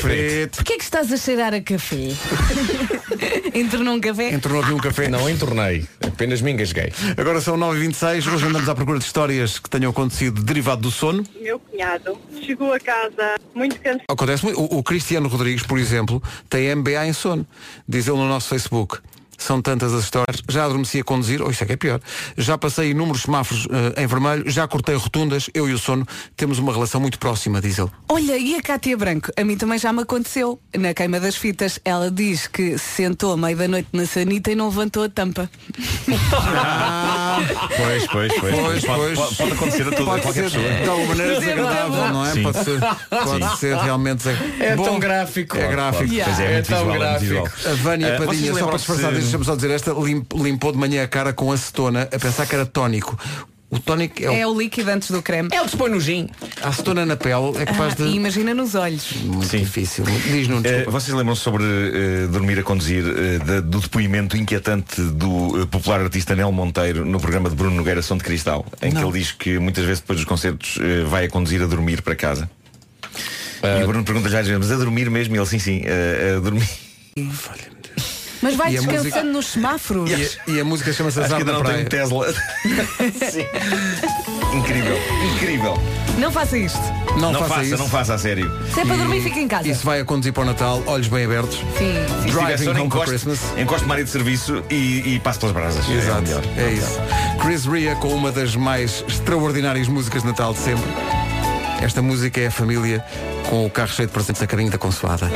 frito. 0.00 0.56
Porquê 0.56 0.72
é 0.72 0.76
que 0.76 0.82
estás 0.84 1.12
a 1.12 1.16
cheirar 1.16 1.54
a 1.54 1.60
café? 1.60 2.08
Entre 3.54 3.78
num 3.78 4.00
café? 4.00 4.32
Entornou 4.34 4.60
aqui 4.62 4.72
um 4.72 4.78
café. 4.78 5.08
Não 5.08 5.30
entornei, 5.30 5.86
apenas 6.04 6.40
me 6.40 6.50
engasguei. 6.50 6.92
Agora 7.16 7.40
são 7.40 7.56
9h26, 7.56 8.32
hoje 8.32 8.46
andamos 8.46 8.68
à 8.68 8.74
procura 8.74 8.98
de 8.98 9.04
histórias 9.04 9.58
que 9.58 9.70
tenham 9.70 9.90
acontecido 9.90 10.42
derivado 10.42 10.82
do 10.82 10.90
sono. 10.90 11.24
Meu 11.40 11.58
cunhado 11.60 12.18
chegou 12.44 12.72
a 12.72 12.80
casa 12.80 13.36
muito 13.54 13.80
cansado. 13.80 14.02
Acontece 14.10 14.44
muito. 14.44 14.60
O, 14.60 14.78
o 14.78 14.82
Cristiano 14.82 15.28
Rodrigues, 15.28 15.62
por 15.62 15.78
exemplo, 15.78 16.22
tem 16.50 16.74
MBA 16.74 17.06
em 17.06 17.12
sono. 17.12 17.46
Diz 17.88 18.06
ele 18.08 18.15
no 18.16 18.28
nosso 18.28 18.48
Facebook. 18.48 19.00
São 19.46 19.62
tantas 19.62 19.94
as 19.94 20.02
histórias. 20.04 20.42
Já 20.48 20.64
adormeci 20.64 20.98
a 21.00 21.04
conduzir, 21.04 21.40
ou 21.40 21.50
isso 21.50 21.62
é 21.62 21.66
que 21.66 21.72
é 21.74 21.76
pior. 21.76 22.00
Já 22.36 22.58
passei 22.58 22.90
inúmeros 22.90 23.22
semáforos 23.22 23.68
eh, 23.96 24.02
em 24.02 24.06
vermelho, 24.06 24.50
já 24.50 24.66
cortei 24.66 24.96
rotundas, 24.96 25.48
eu 25.54 25.68
e 25.68 25.72
o 25.72 25.78
sono 25.78 26.04
temos 26.36 26.58
uma 26.58 26.72
relação 26.72 27.00
muito 27.00 27.18
próxima, 27.18 27.60
diz 27.60 27.78
ele. 27.78 27.90
Olha, 28.08 28.36
e 28.36 28.56
a 28.56 28.62
Cátia 28.62 28.96
Branco? 28.96 29.30
A 29.36 29.44
mim 29.44 29.56
também 29.56 29.78
já 29.78 29.92
me 29.92 30.02
aconteceu. 30.02 30.58
Na 30.76 30.92
queima 30.92 31.20
das 31.20 31.36
fitas, 31.36 31.78
ela 31.84 32.10
diz 32.10 32.46
que 32.48 32.76
se 32.76 32.96
sentou 32.96 33.34
à 33.34 33.36
meia 33.36 33.54
da 33.56 33.68
noite 33.68 33.88
na 33.92 34.04
sanita 34.06 34.50
e 34.50 34.56
não 34.56 34.68
levantou 34.68 35.04
a 35.04 35.08
tampa. 35.08 35.48
Pois, 37.76 38.06
pois, 38.08 38.32
pois. 38.40 38.54
Pois, 38.56 38.84
pode, 38.84 39.00
pois. 39.00 39.18
pode- 39.18 39.36
pode 39.36 39.52
acontecer 39.52 39.82
a, 39.82 39.88
a 39.88 39.92
Pode 39.92 40.22
qualquer 40.22 40.50
ser 40.50 40.58
pessoa. 40.58 40.82
de 40.82 40.88
alguma 40.88 41.08
maneira 41.08 41.40
desagradável, 41.40 42.08
não 42.12 42.26
é? 42.26 42.32
Sim. 42.32 42.42
Pode 42.42 42.64
ser, 42.64 42.80
pode 43.10 43.58
ser 43.58 43.76
realmente 43.76 44.16
desag- 44.18 44.54
É 44.60 44.76
Bom, 44.76 44.84
tão 44.84 44.98
gráfico. 44.98 45.56
É 45.56 45.68
gráfico. 45.68 46.12
Yeah. 46.12 46.34
Pois 46.34 46.40
é, 46.40 46.50
é 46.50 46.54
muito 46.54 46.72
É 46.72 46.76
tão 46.76 46.78
visual, 46.78 46.94
é 46.94 46.98
gráfico. 46.98 47.20
visual. 47.26 47.46
A 47.66 47.74
Vânia 47.76 48.06
vocês 48.16 48.26
Padinha, 48.26 48.54
só 48.54 48.66
para 48.66 48.76
disfarçar, 48.76 49.12
deixa-me 49.36 49.44
só 49.44 49.54
dizer, 49.54 49.70
esta 49.70 49.92
lim- 49.92 50.24
limpou 50.34 50.72
de 50.72 50.78
manhã 50.78 51.02
a 51.04 51.08
cara 51.08 51.32
com 51.32 51.52
acetona 51.52 52.02
a 52.12 52.18
pensar 52.18 52.46
que 52.46 52.54
era 52.54 52.66
tónico. 52.66 53.18
O 53.68 53.80
tónico 53.80 54.22
é, 54.22 54.40
É 54.40 54.46
o, 54.46 54.52
o 54.52 54.58
líquido 54.60 54.88
antes 54.90 55.10
do 55.10 55.20
creme. 55.20 55.48
É 55.52 55.60
o 55.60 55.64
que 55.64 55.70
se 55.72 55.76
põe 55.76 55.90
no 55.90 56.00
gin. 56.00 56.28
a 56.62 56.68
acetona 56.68 57.04
na 57.04 57.16
pele 57.16 57.56
é 57.58 57.64
capaz 57.66 57.94
Ah, 57.94 57.96
de. 57.96 58.02
e 58.04 58.14
imagina 58.14 58.54
nos 58.54 58.76
olhos. 58.76 59.12
Muito 59.24 59.58
difícil. 59.58 60.04
Diz 60.04 60.46
Nuno, 60.46 60.60
Eh, 60.64 60.70
desculpa. 60.70 60.90
vocês 60.92 61.16
lembram-se 61.16 61.42
sobre 61.42 61.64
eh, 61.64 62.26
dormir 62.30 62.60
a 62.60 62.62
conduzir 62.62 63.04
eh, 63.04 63.38
da- 63.44 63.60
do 63.60 63.80
depoimento 63.80 64.36
inquietante 64.36 65.00
do 65.02 65.62
eh, 65.62 65.66
popular 65.66 66.00
artista 66.00 66.36
Nel 66.36 66.52
Monteiro 66.52 67.04
no 67.04 67.18
programa 67.18 67.50
de 67.50 67.56
Bruno 67.56 67.74
Nogueira 67.74 68.02
Som 68.02 68.16
de 68.18 68.22
Cristal, 68.24 68.64
em 68.80 68.90
que 68.90 68.94
Não. 68.94 69.08
ele 69.10 69.18
diz 69.18 69.32
que 69.32 69.58
muitas 69.58 69.84
vezes 69.84 70.00
depois 70.00 70.20
dos 70.20 70.28
concertos 70.28 70.78
eh, 70.80 71.02
vai 71.02 71.24
a 71.24 71.28
conduzir 71.28 71.60
a 71.60 71.66
dormir 71.66 72.02
para 72.02 72.14
casa. 72.14 72.48
E 73.64 73.82
o 73.82 73.86
Bruno 73.88 74.04
pergunta 74.04 74.28
já 74.28 74.38
às 74.40 74.46
vezes, 74.46 74.62
mas 74.64 74.70
a 74.70 74.76
dormir 74.76 75.10
mesmo? 75.10 75.34
E 75.34 75.38
ele 75.40 75.46
sim, 75.46 75.58
sim, 75.58 75.82
eh, 75.84 76.34
a 76.36 76.40
dormir. 76.40 76.68
Mas 78.42 78.54
vai 78.54 78.68
E 78.68 78.76
descansando 78.76 79.02
música- 79.04 79.22
nos 79.24 79.46
semáforos. 79.46 80.10
E 80.10 80.14
a, 80.14 80.52
e 80.56 80.60
a 80.60 80.64
música 80.64 80.92
chama-se 80.92 81.18
Azar 81.20 81.38
ainda 81.38 81.52
da 81.52 81.58
não 81.58 81.64
tem 81.64 81.84
Praia. 81.84 81.84
um 81.84 81.88
Tesla. 81.88 82.32
Sim. 83.30 83.46
Incrível, 84.56 84.98
incrível. 85.34 85.82
Não 86.18 86.30
faça 86.32 86.56
isto. 86.56 86.78
Não, 87.18 87.32
Não, 87.32 87.40
faça 87.40 87.54
faça, 87.54 87.64
isso. 87.66 87.76
não 87.78 87.88
faça 87.88 88.14
a 88.14 88.18
sério. 88.18 88.50
Se 88.72 88.80
é 88.80 88.84
para 88.86 88.96
dormir, 88.96 89.22
fica 89.22 89.38
em 89.38 89.48
casa. 89.48 89.68
Isso 89.68 89.84
vai 89.84 90.00
a 90.00 90.04
conduzir 90.04 90.32
para 90.32 90.42
o 90.42 90.46
Natal, 90.46 90.82
olhos 90.86 91.08
bem 91.08 91.24
abertos. 91.24 91.56
Sim, 91.78 92.30
Driving 92.30 92.68
home 92.68 92.78
for 92.78 92.86
encoste, 92.86 93.08
Christmas. 93.10 93.38
encoste 93.58 93.84
uma 93.84 93.94
área 93.94 94.04
de 94.04 94.10
serviço 94.10 94.62
e, 94.70 95.14
e 95.14 95.20
passe 95.20 95.38
pelas 95.38 95.54
brasas. 95.54 95.88
É 95.88 95.92
Exato, 95.94 96.22
melhor. 96.22 96.42
é 96.56 96.72
isso. 96.72 96.98
Chris 97.42 97.64
Ria 97.66 97.94
com 97.96 98.08
uma 98.14 98.32
das 98.32 98.54
mais 98.56 99.04
extraordinárias 99.08 99.88
músicas 99.88 100.22
de 100.22 100.28
Natal 100.28 100.52
de 100.54 100.60
sempre. 100.60 100.84
Esta 101.82 102.00
música 102.00 102.40
é 102.40 102.46
a 102.46 102.50
família 102.50 103.04
com 103.50 103.66
o 103.66 103.70
carro 103.70 103.88
cheio 103.88 104.08
de 104.08 104.12
presentes 104.14 104.40
a 104.42 104.46
carinho 104.46 104.70
da 104.70 104.78
consoada. 104.78 105.30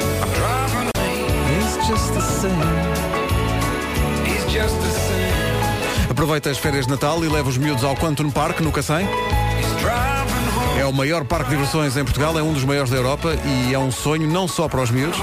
Aproveita 6.20 6.50
as 6.50 6.58
férias 6.58 6.84
de 6.84 6.90
Natal 6.90 7.24
e 7.24 7.28
leva 7.30 7.48
os 7.48 7.56
miúdos 7.56 7.82
ao 7.82 7.96
Quantum 7.96 8.30
Park, 8.30 8.60
no 8.60 8.70
Cacém. 8.70 9.08
É 10.78 10.84
o 10.84 10.92
maior 10.92 11.24
parque 11.24 11.48
de 11.48 11.56
diversões 11.56 11.96
em 11.96 12.04
Portugal, 12.04 12.38
é 12.38 12.42
um 12.42 12.52
dos 12.52 12.62
maiores 12.62 12.90
da 12.90 12.98
Europa 12.98 13.34
e 13.42 13.72
é 13.72 13.78
um 13.78 13.90
sonho 13.90 14.28
não 14.28 14.46
só 14.46 14.68
para 14.68 14.82
os 14.82 14.90
miúdos. 14.90 15.18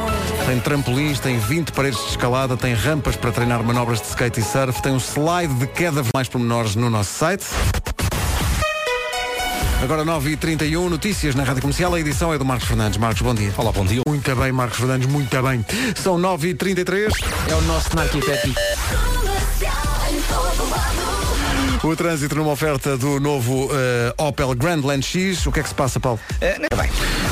Tem 0.47 0.59
trampolins, 0.59 1.19
tem 1.19 1.37
20 1.37 1.71
paredes 1.71 1.99
de 1.99 2.09
escalada, 2.09 2.57
tem 2.57 2.73
rampas 2.73 3.15
para 3.15 3.31
treinar 3.31 3.63
manobras 3.63 4.01
de 4.01 4.07
skate 4.07 4.39
e 4.39 4.43
surf, 4.43 4.81
tem 4.81 4.91
um 4.91 4.97
slide 4.97 5.53
de 5.53 5.67
queda 5.67 6.03
mais 6.15 6.27
pormenores 6.27 6.75
no 6.75 6.89
nosso 6.89 7.13
site. 7.13 7.45
Agora 9.83 10.03
9h31, 10.03 10.89
notícias 10.89 11.35
na 11.35 11.43
Rádio 11.43 11.61
Comercial, 11.61 11.93
a 11.93 11.99
edição 11.99 12.33
é 12.33 12.39
do 12.39 12.43
Marcos 12.43 12.67
Fernandes. 12.67 12.97
Marcos, 12.97 13.21
bom 13.21 13.35
dia. 13.35 13.53
Olá, 13.55 13.71
bom 13.71 13.85
dia. 13.85 14.01
Muito 14.07 14.35
bem, 14.35 14.51
Marcos 14.51 14.79
Fernandes, 14.79 15.07
muito 15.07 15.43
bem. 15.43 15.63
São 15.95 16.17
9h33. 16.17 17.13
É 17.51 17.53
o 17.53 17.61
nosso 17.61 17.95
narquitete. 17.95 18.55
O 21.87 21.95
trânsito 21.95 22.35
numa 22.35 22.51
oferta 22.51 22.97
do 22.97 23.17
novo 23.17 23.69
eh, 23.71 24.13
Opel 24.17 24.53
Grandland 24.55 25.01
X. 25.03 25.47
O 25.47 25.53
que 25.53 25.61
é 25.61 25.63
que 25.63 25.69
se 25.69 25.75
passa, 25.75 26.01
Paulo? 26.01 26.19
bem. 26.75 26.89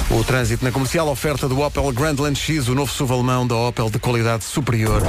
O 0.10 0.24
trânsito 0.24 0.64
na 0.64 0.72
comercial, 0.72 1.10
oferta 1.10 1.49
do 1.49 1.60
Opel 1.60 1.91
Grandland 1.91 2.39
X, 2.39 2.70
o 2.70 2.74
novo 2.74 2.89
SUV 2.89 3.16
alemão 3.16 3.45
da 3.45 3.53
Opel 3.53 3.89
de 3.89 3.99
qualidade 3.99 4.45
superior. 4.45 5.03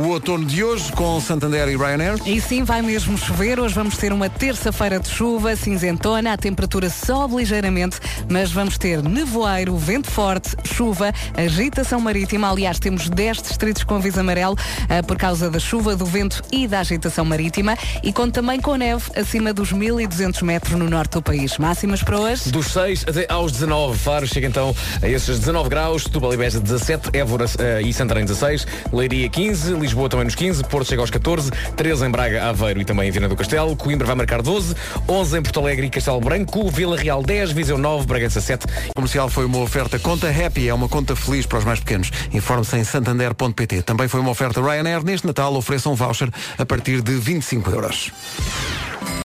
O 0.00 0.08
outono 0.08 0.46
de 0.46 0.64
hoje 0.64 0.90
com 0.92 1.20
Santander 1.20 1.68
e 1.68 1.76
Ryanair. 1.76 2.14
E 2.24 2.40
sim, 2.40 2.64
vai 2.64 2.80
mesmo 2.80 3.18
chover. 3.18 3.60
Hoje 3.60 3.74
vamos 3.74 3.98
ter 3.98 4.14
uma 4.14 4.30
terça-feira 4.30 4.98
de 4.98 5.10
chuva, 5.10 5.54
cinzentona, 5.54 6.32
a 6.32 6.38
temperatura 6.38 6.88
sobe 6.88 7.36
ligeiramente, 7.36 8.00
mas 8.26 8.50
vamos 8.50 8.78
ter 8.78 9.02
nevoeiro, 9.02 9.76
vento 9.76 10.10
forte, 10.10 10.56
chuva, 10.64 11.12
agitação 11.36 12.00
marítima. 12.00 12.50
Aliás, 12.50 12.78
temos 12.78 13.10
10 13.10 13.42
distritos 13.42 13.84
com 13.84 13.96
aviso 13.96 14.18
amarelo 14.18 14.56
ah, 14.88 15.02
por 15.02 15.18
causa 15.18 15.50
da 15.50 15.58
chuva, 15.58 15.94
do 15.94 16.06
vento 16.06 16.42
e 16.50 16.66
da 16.66 16.80
agitação 16.80 17.26
marítima. 17.26 17.76
E 18.02 18.10
conta 18.10 18.40
também 18.40 18.58
com 18.58 18.76
neve 18.76 19.04
acima 19.14 19.52
dos 19.52 19.70
1200 19.70 20.40
metros 20.40 20.78
no 20.78 20.88
norte 20.88 21.12
do 21.12 21.22
país. 21.22 21.58
Máximas 21.58 22.02
para 22.02 22.18
hoje? 22.18 22.50
Dos 22.50 22.68
6 22.68 23.04
até 23.06 23.26
aos 23.28 23.52
19. 23.52 23.98
Faro 23.98 24.26
chega 24.26 24.46
então 24.46 24.74
a 25.02 25.06
esses 25.06 25.38
19 25.38 25.68
graus. 25.68 26.06
E 26.06 26.36
Beja 26.38 26.58
17. 26.58 27.10
Évora 27.12 27.44
eh, 27.58 27.82
e 27.82 27.92
Santarém 27.92 28.24
16. 28.24 28.66
Leiria 28.90 29.28
15. 29.28 29.74
Lisboa 29.74 29.89
também 30.08 30.24
nos 30.24 30.34
15. 30.34 30.64
Porto 30.64 30.88
chega 30.88 31.02
aos 31.02 31.10
14. 31.10 31.50
13 31.76 32.06
em 32.06 32.10
Braga, 32.10 32.48
Aveiro 32.48 32.80
e 32.80 32.84
também 32.84 33.08
em 33.08 33.10
Viana 33.10 33.28
do 33.28 33.36
Castelo. 33.36 33.76
Coimbra 33.76 34.06
vai 34.06 34.16
marcar 34.16 34.42
12. 34.42 34.74
11 35.08 35.38
em 35.38 35.42
Porto 35.42 35.60
Alegre 35.60 35.86
e 35.86 35.90
Castelo 35.90 36.20
Branco. 36.20 36.68
Vila 36.70 36.96
Real 36.96 37.22
10. 37.22 37.52
Viseu 37.52 37.78
9. 37.78 38.06
Bragança 38.06 38.40
7. 38.40 38.66
Comercial 38.94 39.28
foi 39.28 39.44
uma 39.44 39.58
oferta 39.58 39.98
Conta 39.98 40.28
Happy, 40.28 40.68
é 40.68 40.74
uma 40.74 40.88
conta 40.88 41.14
feliz 41.14 41.46
para 41.46 41.58
os 41.58 41.64
mais 41.64 41.80
pequenos. 41.80 42.10
Informe-se 42.32 42.76
em 42.76 42.84
santander.pt. 42.84 43.82
Também 43.82 44.08
foi 44.08 44.20
uma 44.20 44.30
oferta 44.30 44.60
Ryanair. 44.60 45.04
Neste 45.04 45.26
Natal 45.26 45.54
ofereça 45.54 45.88
um 45.88 45.94
voucher 45.94 46.30
a 46.58 46.66
partir 46.66 47.02
de 47.02 47.12
25 47.12 47.70
euros. 47.70 48.12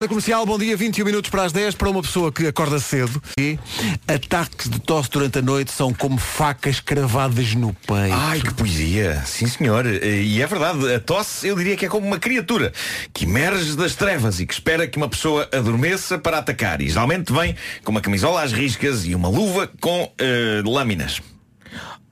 Da 0.00 0.06
comercial, 0.08 0.44
bom 0.44 0.58
dia, 0.58 0.76
21 0.76 1.04
minutos 1.04 1.30
para 1.30 1.44
as 1.44 1.52
10 1.52 1.74
para 1.74 1.88
uma 1.88 2.02
pessoa 2.02 2.30
que 2.30 2.46
acorda 2.46 2.78
cedo 2.78 3.20
e 3.38 3.58
ataques 4.06 4.68
de 4.68 4.78
tosse 4.78 5.08
durante 5.10 5.38
a 5.38 5.42
noite 5.42 5.72
são 5.72 5.92
como 5.92 6.18
facas 6.18 6.80
cravadas 6.80 7.54
no 7.54 7.72
peito. 7.72 8.12
Ai, 8.14 8.40
que 8.40 8.52
poesia. 8.52 9.22
Sim, 9.24 9.46
senhor. 9.46 9.86
E 9.86 10.40
é 10.42 10.46
verdade, 10.46 10.92
a 10.94 11.00
tosse 11.00 11.48
eu 11.48 11.56
diria 11.56 11.76
que 11.76 11.86
é 11.86 11.88
como 11.88 12.06
uma 12.06 12.18
criatura 12.18 12.72
que 13.12 13.24
emerge 13.24 13.74
das 13.74 13.94
trevas 13.94 14.38
e 14.38 14.46
que 14.46 14.52
espera 14.52 14.86
que 14.86 14.96
uma 14.98 15.08
pessoa 15.08 15.48
adormeça 15.52 16.18
para 16.18 16.38
atacar. 16.38 16.80
E 16.82 16.88
geralmente 16.88 17.32
vem 17.32 17.56
com 17.82 17.90
uma 17.90 18.00
camisola 18.00 18.42
às 18.42 18.52
riscas 18.52 19.06
e 19.06 19.14
uma 19.14 19.28
luva 19.28 19.70
com 19.80 20.12
eh, 20.18 20.62
lâminas. 20.64 21.20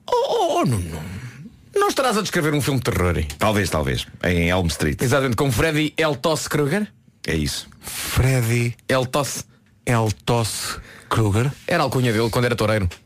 Oh, 0.07 0.59
oh, 0.59 0.65
Nuno. 0.65 1.01
Não 1.75 1.87
estarás 1.89 2.17
a 2.17 2.21
descrever 2.21 2.53
um 2.53 2.61
filme 2.61 2.79
de 2.79 2.91
terror? 2.91 3.15
hein? 3.17 3.27
Talvez, 3.37 3.69
talvez. 3.69 4.07
Em 4.23 4.49
Elm 4.49 4.67
Street. 4.67 5.01
Exatamente, 5.01 5.35
como 5.35 5.51
Freddy 5.51 5.93
El 5.97 6.15
Tosse 6.15 6.49
Kruger? 6.49 6.87
É 7.27 7.35
isso. 7.35 7.67
Freddy 7.81 8.75
El 8.87 9.05
Tosse. 9.05 9.43
El 9.85 10.11
Tosse 10.25 10.77
Kruger. 11.09 11.51
Era 11.67 11.83
a 11.83 11.85
alcunha 11.85 12.11
dele 12.11 12.29
quando 12.29 12.45
era 12.45 12.55
toureiro. 12.55 12.89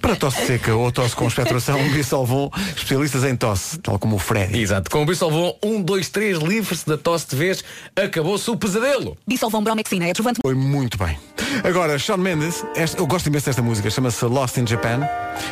Para 0.00 0.14
tosse 0.14 0.46
seca 0.46 0.72
ou 0.72 0.92
tosse 0.92 1.16
com 1.16 1.26
expectoração, 1.26 1.76
Bisolvon, 1.90 2.48
especialistas 2.76 3.24
em 3.24 3.34
tosse, 3.34 3.76
tal 3.78 3.98
como 3.98 4.14
o 4.16 4.18
Freddy. 4.20 4.60
Exato. 4.60 4.88
Com 4.88 5.02
o 5.02 5.06
Bisolvon 5.06 5.58
1, 5.64 5.82
2, 5.82 6.08
3, 6.10 6.38
livre-se 6.38 6.86
da 6.86 6.96
tosse 6.96 7.28
de 7.30 7.34
vez, 7.34 7.64
acabou-se 7.96 8.48
o 8.48 8.56
pesadelo. 8.56 9.16
Dissolvam 9.26 9.64
Bromexina, 9.64 10.06
é 10.06 10.10
adjuvante. 10.10 10.38
Foi 10.42 10.54
muito 10.54 10.96
bem. 10.96 11.18
Agora, 11.64 11.98
Sean 11.98 12.18
Mendes, 12.18 12.64
esta- 12.76 12.98
eu 13.00 13.06
gosto 13.06 13.26
imenso 13.26 13.46
desta 13.46 13.62
música, 13.62 13.90
chama-se 13.90 14.24
Lost 14.26 14.56
in 14.58 14.66
Japan. 14.66 15.00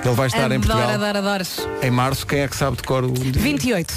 Ele 0.05 0.15
vai 0.15 0.29
estar 0.29 0.43
em 0.43 0.57
Adoro, 0.57 0.61
Portugal 0.61 0.91
adoro, 0.91 1.19
adoro. 1.19 1.45
em 1.83 1.91
março. 1.91 2.25
Quem 2.25 2.41
é 2.41 2.47
que 2.49 2.55
sabe 2.57 2.77
de 2.77 2.85
cor 2.85 3.03
o 3.03 3.11
dia 3.11 3.33
28. 3.43 3.93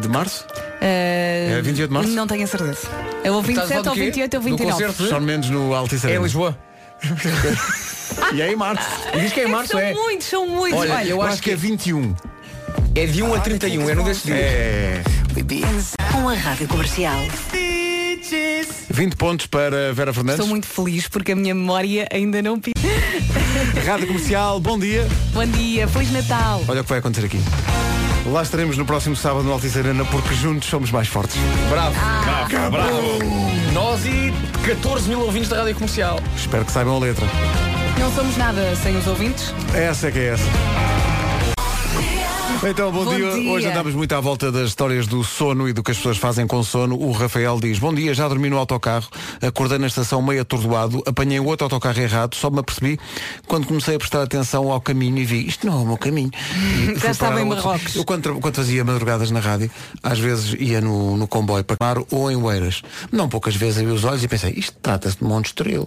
de 0.00 0.08
março? 0.08 0.44
É 0.84 1.60
28 1.62 1.88
de 1.88 1.94
março? 1.94 2.10
Não 2.10 2.26
tenho 2.26 2.42
a 2.42 2.46
certeza. 2.46 2.88
É 3.22 3.30
ou 3.30 3.40
Estás 3.40 3.58
a 3.58 3.62
27 3.62 3.68
falar 3.68 3.78
ou 3.78 3.82
do 3.84 3.92
quê? 3.92 4.04
28 4.06 4.34
ou 4.34 4.40
Do 4.40 4.44
29. 4.44 4.72
concerto? 4.72 5.08
Sean 5.08 5.20
Mendes 5.20 5.50
no 5.50 5.74
Altice 5.74 6.06
É 6.08 6.16
em. 6.16 6.22
Lisboa. 6.22 6.58
E 8.34 8.42
é 8.42 8.52
em 8.52 8.56
março. 8.56 8.86
Diz 9.18 9.32
que 9.32 9.40
é 9.40 9.44
em 9.46 9.50
março, 9.50 9.72
são 9.72 9.80
é. 9.80 9.94
muitos, 9.94 10.26
são 10.26 10.46
muitos. 10.46 10.78
Olha, 10.78 10.94
Olha, 10.94 11.04
eu 11.04 11.16
Eu 11.16 11.22
acho 11.22 11.32
acho 11.34 11.42
que 11.42 11.50
é 11.50 11.56
21. 11.56 12.14
É 12.94 13.06
de 13.06 13.22
1 13.22 13.34
a 13.34 13.40
31, 13.40 13.90
é 13.90 13.94
num 13.94 14.04
desses 14.04 14.22
dias. 14.22 14.38
É. 14.38 15.02
Com 16.12 16.28
a 16.28 16.34
Rádio 16.34 16.68
Comercial. 16.68 17.20
20 18.90 19.16
pontos 19.16 19.46
para 19.46 19.92
Vera 19.94 20.12
Fernandes. 20.12 20.40
Estou 20.40 20.46
muito 20.46 20.66
feliz 20.66 21.08
porque 21.08 21.32
a 21.32 21.36
minha 21.36 21.54
memória 21.54 22.06
ainda 22.12 22.42
não. 22.42 22.60
Rádio 23.86 24.06
Comercial, 24.06 24.60
bom 24.60 24.78
dia. 24.78 25.06
Bom 25.32 25.46
dia, 25.46 25.88
Feliz 25.88 26.12
Natal. 26.12 26.62
Olha 26.68 26.80
o 26.80 26.84
que 26.84 26.90
vai 26.90 26.98
acontecer 26.98 27.26
aqui. 27.26 27.40
Lá 28.26 28.42
estaremos 28.42 28.76
no 28.78 28.86
próximo 28.86 29.16
sábado 29.16 29.44
no 29.44 29.52
Altice 29.52 29.78
Arena 29.78 30.04
porque 30.04 30.34
juntos 30.34 30.68
somos 30.68 30.90
mais 30.90 31.08
fortes. 31.08 31.36
Bravo. 31.68 31.96
Bravo, 32.48 32.70
bravo. 32.70 33.18
Nós 33.72 34.04
e 34.06 34.32
14 34.64 35.08
mil 35.08 35.20
ouvintes 35.20 35.48
da 35.48 35.58
Rádio 35.58 35.74
Comercial. 35.74 36.20
Espero 36.36 36.64
que 36.64 36.70
saibam 36.72 36.96
a 36.96 36.98
letra. 37.00 37.26
Não 37.98 38.12
somos 38.12 38.36
nada 38.36 38.74
sem 38.76 38.96
os 38.96 39.06
ouvintes. 39.06 39.52
Essa 39.74 40.08
é 40.08 40.12
que 40.12 40.18
é 40.18 40.28
essa. 40.34 40.44
Então, 42.64 42.92
bom, 42.92 43.04
Bom 43.04 43.16
dia. 43.16 43.32
dia. 43.32 43.50
Hoje 43.50 43.66
andamos 43.66 43.92
muito 43.92 44.14
à 44.14 44.20
volta 44.20 44.52
das 44.52 44.68
histórias 44.68 45.08
do 45.08 45.24
sono 45.24 45.68
e 45.68 45.72
do 45.72 45.82
que 45.82 45.90
as 45.90 45.96
pessoas 45.96 46.16
fazem 46.16 46.46
com 46.46 46.62
sono. 46.62 46.96
O 46.96 47.10
Rafael 47.10 47.58
diz, 47.58 47.76
bom 47.80 47.92
dia, 47.92 48.14
já 48.14 48.28
dormi 48.28 48.48
no 48.48 48.56
autocarro, 48.56 49.08
acordei 49.40 49.78
na 49.78 49.88
estação 49.88 50.22
meio 50.22 50.42
atordoado, 50.42 51.02
apanhei 51.04 51.40
o 51.40 51.46
outro 51.46 51.64
autocarro 51.64 52.00
errado, 52.00 52.36
só 52.36 52.50
me 52.50 52.60
apercebi 52.60 53.00
quando 53.48 53.66
comecei 53.66 53.96
a 53.96 53.98
prestar 53.98 54.22
atenção 54.22 54.70
ao 54.70 54.80
caminho 54.80 55.18
e 55.18 55.24
vi, 55.24 55.44
isto 55.44 55.66
não 55.66 55.80
é 55.80 55.82
o 55.82 55.86
meu 55.86 55.96
caminho. 55.96 56.30
E 56.82 56.98
fui 56.98 57.10
estava 57.10 57.40
em 57.40 57.44
Marrocos. 57.44 57.96
Eu 57.96 58.04
quando, 58.04 58.38
quando 58.40 58.56
fazia 58.56 58.84
madrugadas 58.84 59.30
na 59.30 59.40
rádio, 59.40 59.70
às 60.02 60.18
vezes 60.18 60.54
ia 60.58 60.80
no, 60.80 61.16
no 61.16 61.26
comboio 61.26 61.64
para 61.64 61.76
Mar 61.80 62.02
ou 62.10 62.30
em 62.30 62.36
Oeiras. 62.36 62.82
Não 63.10 63.28
poucas 63.28 63.56
vezes 63.56 63.78
abri 63.78 63.92
os 63.92 64.04
olhos 64.04 64.22
e 64.22 64.28
pensei, 64.28 64.52
isto 64.56 64.76
trata-se 64.80 65.18
de 65.18 65.24
Monte 65.24 65.46
Estrela. 65.46 65.86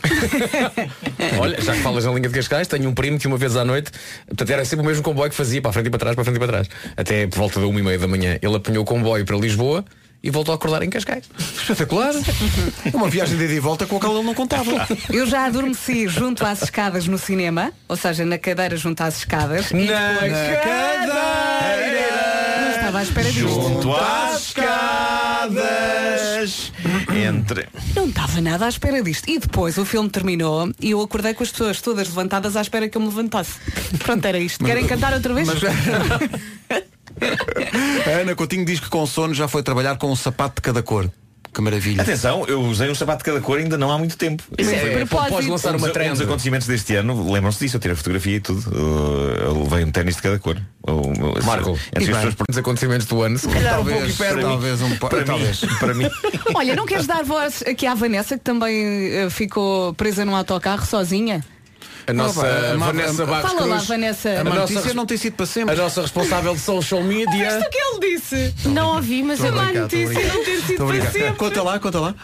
Olha, 1.40 1.62
já 1.62 1.74
que 1.74 1.82
falas 1.82 2.06
na 2.06 2.12
linha 2.12 2.28
de 2.28 2.34
Cascais, 2.34 2.68
tenho 2.68 2.90
um 2.90 2.94
primo 2.94 3.18
que 3.18 3.28
uma 3.28 3.38
vez 3.38 3.56
à 3.56 3.64
noite, 3.64 3.92
portanto 4.28 4.50
era 4.50 4.66
sempre 4.66 4.86
o 4.86 4.88
mesmo 4.88 5.04
comboio 5.04 5.30
que 5.30 5.36
fazia, 5.36 5.62
para 5.62 5.70
a 5.70 5.74
frente 5.74 5.88
e 5.88 5.90
para 5.90 6.00
trás, 6.00 6.16
para 6.16 6.22
a 6.22 6.26
frente 6.26 6.36
e 6.36 6.40
para 6.40 6.48
trás. 6.48 6.65
Até 6.98 7.28
por 7.28 7.38
volta 7.40 7.60
da 7.60 7.68
uma 7.68 7.80
e 7.80 7.84
meia 7.84 7.98
da 8.00 8.08
manhã. 8.08 8.38
Ele 8.42 8.56
apanhou 8.56 8.84
o 8.84 8.86
comboio 8.86 9.26
para 9.26 9.38
Lisboa 9.38 9.84
e 10.24 10.32
voltou 10.32 10.52
a 10.54 10.56
acordar 10.56 10.82
em 10.84 10.90
Cascais. 10.90 11.26
Espetacular. 11.62 12.14
Uma 12.94 13.08
viagem 13.10 13.38
de 13.38 13.44
ida 13.44 13.54
e 13.54 13.60
volta 13.60 13.86
com 13.86 13.98
a 13.98 14.00
qual 14.00 14.14
ele 14.16 14.24
não 14.26 14.34
contava. 14.34 14.88
Eu 15.12 15.28
já 15.28 15.46
adormeci 15.46 16.08
junto 16.08 16.46
às 16.46 16.62
escadas 16.64 17.08
no 17.08 17.18
cinema, 17.18 17.72
ou 17.88 17.96
seja, 17.96 18.26
na 18.26 18.38
cadeira 18.38 18.76
junto 18.76 19.02
às 19.02 19.18
escadas. 19.18 19.70
e 19.72 19.74
depois- 19.74 20.32
Não 22.62 22.72
estava 22.72 23.00
à 23.00 23.04
espera 23.04 23.32
disto. 23.32 23.50
Junto 23.50 23.94
às 23.96 24.48
escadas. 25.46 26.72
Entre. 27.16 27.68
Não 27.96 28.08
estava 28.08 28.42
nada 28.42 28.66
à 28.66 28.70
espera 28.70 29.02
disto. 29.02 29.30
E 29.30 29.40
depois 29.40 29.78
o 29.78 29.86
filme 29.86 30.10
terminou 30.10 30.70
e 30.82 30.92
eu 30.92 31.02
acordei 31.02 31.34
com 31.34 31.44
as 31.44 31.50
pessoas 31.52 31.80
todas 31.82 32.08
levantadas 32.10 32.56
à 32.58 32.62
espera 32.62 32.90
que 32.90 32.98
eu 32.98 33.02
me 33.02 33.08
levantasse. 33.08 33.54
Pronto, 34.00 34.26
era 34.26 34.38
isto. 34.38 34.64
Querem 34.66 34.86
cantar 34.86 35.14
outra 35.14 35.34
vez? 35.34 35.48
Mas- 35.48 35.60
A 38.06 38.10
Ana 38.22 38.36
Coutinho 38.36 38.66
diz 38.66 38.80
que 38.80 38.90
com 38.90 39.06
sono 39.06 39.34
já 39.34 39.48
foi 39.48 39.64
trabalhar 39.64 39.98
com 39.98 40.12
um 40.12 40.16
sapato 40.16 40.56
de 40.56 40.62
cada 40.62 40.84
cor. 40.84 41.10
Que 41.56 41.62
maravilha. 41.62 42.02
Atenção, 42.02 42.44
eu 42.48 42.62
usei 42.64 42.90
um 42.92 42.96
sapato 42.96 43.20
de 43.20 43.24
cada 43.32 43.40
cor 43.40 43.58
ainda 43.58 43.78
não 43.78 43.90
há 43.90 43.98
muito 43.98 44.18
tempo. 44.18 44.44
Isso 44.58 44.72
é 44.72 44.90
propósito. 44.98 45.30
Podes 45.32 45.48
lançar 45.48 45.70
um, 45.70 45.78
uma 45.78 45.78
um 45.78 45.88
dos 45.88 45.94
trend. 45.94 46.22
acontecimentos 46.22 46.68
deste 46.68 46.96
ano, 46.96 47.32
lembram-se 47.32 47.60
disso, 47.60 47.78
eu 47.78 47.80
tirei 47.80 47.94
a 47.94 47.96
fotografia 47.96 48.36
e 48.36 48.40
tudo. 48.42 48.60
Uh, 48.70 49.36
Eu 49.46 49.64
levei 49.64 49.86
um 49.86 49.92
ténis 49.92 50.18
de 50.18 50.22
cada 50.22 50.38
cor. 50.38 50.58
Marco, 51.46 51.80
entre 51.96 52.12
bem. 52.12 52.14
pessoas 52.14 52.36
os 52.50 52.58
acontecimentos 52.58 53.08
do 53.08 53.22
ano, 53.22 53.38
se 53.38 53.48
calhar 53.48 53.80
um 53.80 53.86
pouco 53.86 54.00
Talvez, 54.00 54.42
talvez 54.42 54.82
um 54.82 54.96
para 54.98 55.24
talvez. 55.24 55.62
mim, 55.62 55.70
para 55.80 55.94
mim. 55.94 56.10
Olha, 56.54 56.76
não 56.76 56.86
queres 56.86 57.08
dar 57.08 57.24
voz 57.24 57.64
aqui 57.66 57.88
à 57.88 57.96
Vanessa, 57.96 58.38
que 58.38 58.44
também 58.44 59.14
eh, 59.14 59.30
ficou 59.30 59.94
presa 59.94 60.26
num 60.26 60.36
autocarro 60.36 60.86
sozinha? 60.86 61.42
A 62.08 62.14
nossa 62.14 62.46
a 62.46 62.76
Vanessa 62.78 63.24
a- 63.24 63.26
Barros 63.26 63.52
Fala 63.52 63.66
lá, 63.66 63.76
Cruz, 63.76 63.88
Vanessa. 63.88 64.30
A 64.30 64.42
A 64.42 64.44
nossa 64.44 64.94
não 64.94 65.06
tem 65.06 65.18
sido 65.18 65.34
para 65.34 65.44
a 65.44 65.48
sempre. 65.48 65.76
nossa 65.76 66.02
responsável 66.02 66.54
de 66.54 66.60
social 66.62 67.02
media. 67.04 67.68
que 67.72 67.78
ele 67.78 68.14
disse? 68.18 68.54
Não 68.70 68.96
ouvi, 68.96 69.24
mas 69.24 69.44
a 69.44 69.52
Má 69.52 69.70
a 69.70 69.74
notícia 69.74 70.28
não 70.28 70.44
ter 70.44 70.62
sido 70.62 70.84
a 70.84 70.88
para 70.88 71.12
sempre. 71.12 71.34
Conta 71.34 71.64
lá, 71.64 71.80
conta 71.80 72.00
lá. 72.00 72.16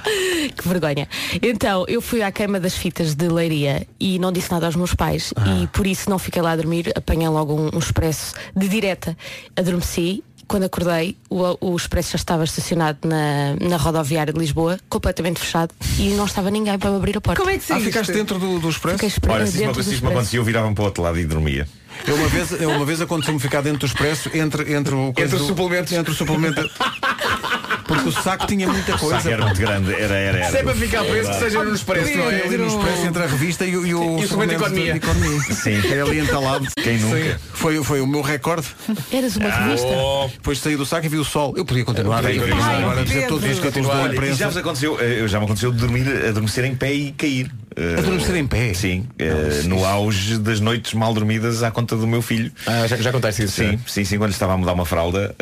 que 0.56 0.68
vergonha. 0.68 1.08
Então, 1.42 1.86
eu 1.88 2.02
fui 2.02 2.22
à 2.22 2.32
queima 2.32 2.60
das 2.60 2.76
fitas 2.76 3.16
de 3.16 3.28
Leiria 3.28 3.88
e 4.00 4.20
não 4.20 4.32
disse 4.32 4.52
nada 4.52 4.66
aos 4.68 4.76
meus 4.76 4.94
pais 4.94 5.34
e 5.62 5.68
por 5.68 5.88
isso 5.88 6.10
não 6.10 6.20
fiquei 6.20 6.42
lá 6.42 6.52
a 6.52 6.56
dormir, 6.56 6.92
apanhei 6.96 7.28
logo 7.28 7.54
um, 7.56 7.70
um 7.74 7.80
expresso 7.80 8.34
de 8.56 8.68
direta. 8.68 9.18
Adormeci. 9.56 10.24
Quando 10.52 10.64
acordei, 10.66 11.16
o, 11.30 11.56
o 11.62 11.76
expresso 11.78 12.12
já 12.12 12.16
estava 12.18 12.44
estacionado 12.44 13.00
na, 13.08 13.56
na 13.70 13.78
rodoviária 13.78 14.34
de 14.34 14.38
Lisboa, 14.40 14.78
completamente 14.90 15.40
fechado, 15.40 15.74
e 15.98 16.10
não 16.10 16.26
estava 16.26 16.52
ninguém 16.52 16.78
para 16.78 16.90
me 16.92 16.98
abrir 16.98 17.16
a 17.16 17.22
porta. 17.22 17.40
Como 17.40 17.50
é 17.50 17.58
que 17.58 17.64
Ah, 17.64 17.68
saíste? 17.68 17.88
ficaste 17.88 18.12
dentro 18.12 18.38
do, 18.38 18.60
do 18.60 18.70
expresso? 18.70 18.98
Fiquei 18.98 19.08
esperando 19.08 19.38
Olha, 19.38 19.46
se 19.48 19.64
isso 19.64 19.66
me- 19.80 19.84
se 19.84 20.06
acontecia, 20.06 20.40
eu 20.40 20.44
virava 20.44 20.70
para 20.74 20.82
o 20.82 20.86
outro 20.86 21.02
lado 21.04 21.18
e 21.18 21.26
dormia. 21.26 21.66
Eu 22.06 22.16
uma 22.16 22.28
vez, 22.28 22.52
eu 22.52 22.70
uma 22.70 22.86
vez 22.86 23.00
aconteceu-me 23.00 23.40
ficar 23.40 23.62
dentro 23.62 23.80
do 23.80 23.86
expresso 23.86 24.30
entre, 24.34 24.74
entre 24.74 24.94
o 24.94 25.08
Entre 25.10 25.24
os 25.26 25.32
do- 25.32 25.46
suplementos. 25.48 25.94
Entre 25.94 26.12
o 26.12 26.16
suplemento. 26.16 26.62
Porque 27.92 28.10
o 28.10 28.12
saco 28.12 28.48
tinha 28.48 28.68
muita 28.68 28.96
O 28.96 29.00
coisa. 29.00 29.18
saco 29.18 29.30
era 29.30 29.46
muito 29.46 29.60
grande, 29.60 29.94
era, 29.94 30.16
era, 30.16 30.38
era. 30.40 30.52
Se 30.52 30.58
é 30.58 30.64
para 30.64 30.76
ficar 30.76 31.04
preso, 31.04 31.30
que 31.32 31.40
seja 31.40 31.64
no 31.64 31.74
expresso, 31.76 32.18
não 32.18 32.30
é? 32.32 32.44
Ali 32.44 32.58
no 32.58 32.68
expresso 32.68 33.06
entre 33.06 33.24
a 33.24 33.28
revista 33.28 33.66
e, 33.66 33.76
o- 33.76 33.86
e 33.86 33.94
o 33.94 34.20
E 34.20 34.24
o 34.24 34.28
suplemento 34.28 34.64
de 34.64 34.70
suplemento 34.70 34.98
economia. 34.98 35.42
Sim. 35.56 35.92
Era 35.92 36.04
ali 36.04 36.20
entalado. 36.20 36.68
Quem 36.82 36.98
nunca? 37.00 37.40
Foi, 37.54 37.84
foi 37.84 38.02
o 38.02 38.08
meu 38.08 38.22
recorde. 38.22 38.68
Eras 39.12 39.36
uma 39.36 39.50
revista? 39.50 39.88
Oh, 39.88 40.28
Depois 40.32 40.60
saí 40.60 40.76
do 40.76 40.86
saco 40.86 41.06
e 41.06 41.10
vi 41.10 41.18
o 41.18 41.26
sol. 41.26 41.54
Eu 41.58 41.66
podia 41.66 41.84
continuar. 41.84 42.22
Podia 42.22 42.38
Eu 42.38 42.44
continuar. 42.48 42.76
agora 42.78 43.04
dizer 43.04 43.28
todos 43.28 43.44
os 43.44 43.56
Pedro. 43.60 43.72
títulos 43.72 43.88
da 43.90 44.04
Olha, 44.04 44.26
e 44.26 44.34
já 44.34 44.48
vos 44.48 44.58
aconteceu, 44.58 44.98
eh, 45.02 45.28
já 45.28 45.40
me 45.40 45.46
aconteceu 45.46 45.72
de 45.72 45.78
dormir, 45.78 46.08
adormecer 46.30 46.66
em 46.66 46.76
pé 46.76 46.94
e 46.94 47.12
cair. 47.12 47.52
Eh, 47.76 47.96
Adormecer 48.00 48.36
em 48.36 48.46
pé? 48.48 48.74
Sim, 48.74 49.08
eh, 49.18 49.62
no 49.66 49.86
auge 49.86 50.38
das 50.38 50.60
noites 50.60 50.94
mal 50.94 51.14
dormidas 51.14 51.64
à 51.64 51.72
conta 51.72 51.96
do 51.96 52.06
meu 52.06 52.22
filho. 52.22 52.52
Ah, 52.68 52.86
já, 52.88 52.98
já 52.98 53.12
contaste 53.12 53.44
isso? 53.44 53.54
Sim, 53.62 53.80
sim, 53.88 54.04
sim, 54.04 54.18
quando 54.18 54.32
estava 54.32 54.54
a 54.54 54.58
mudar 54.58 54.74
uma 54.74 54.86
fralda, 54.86 55.34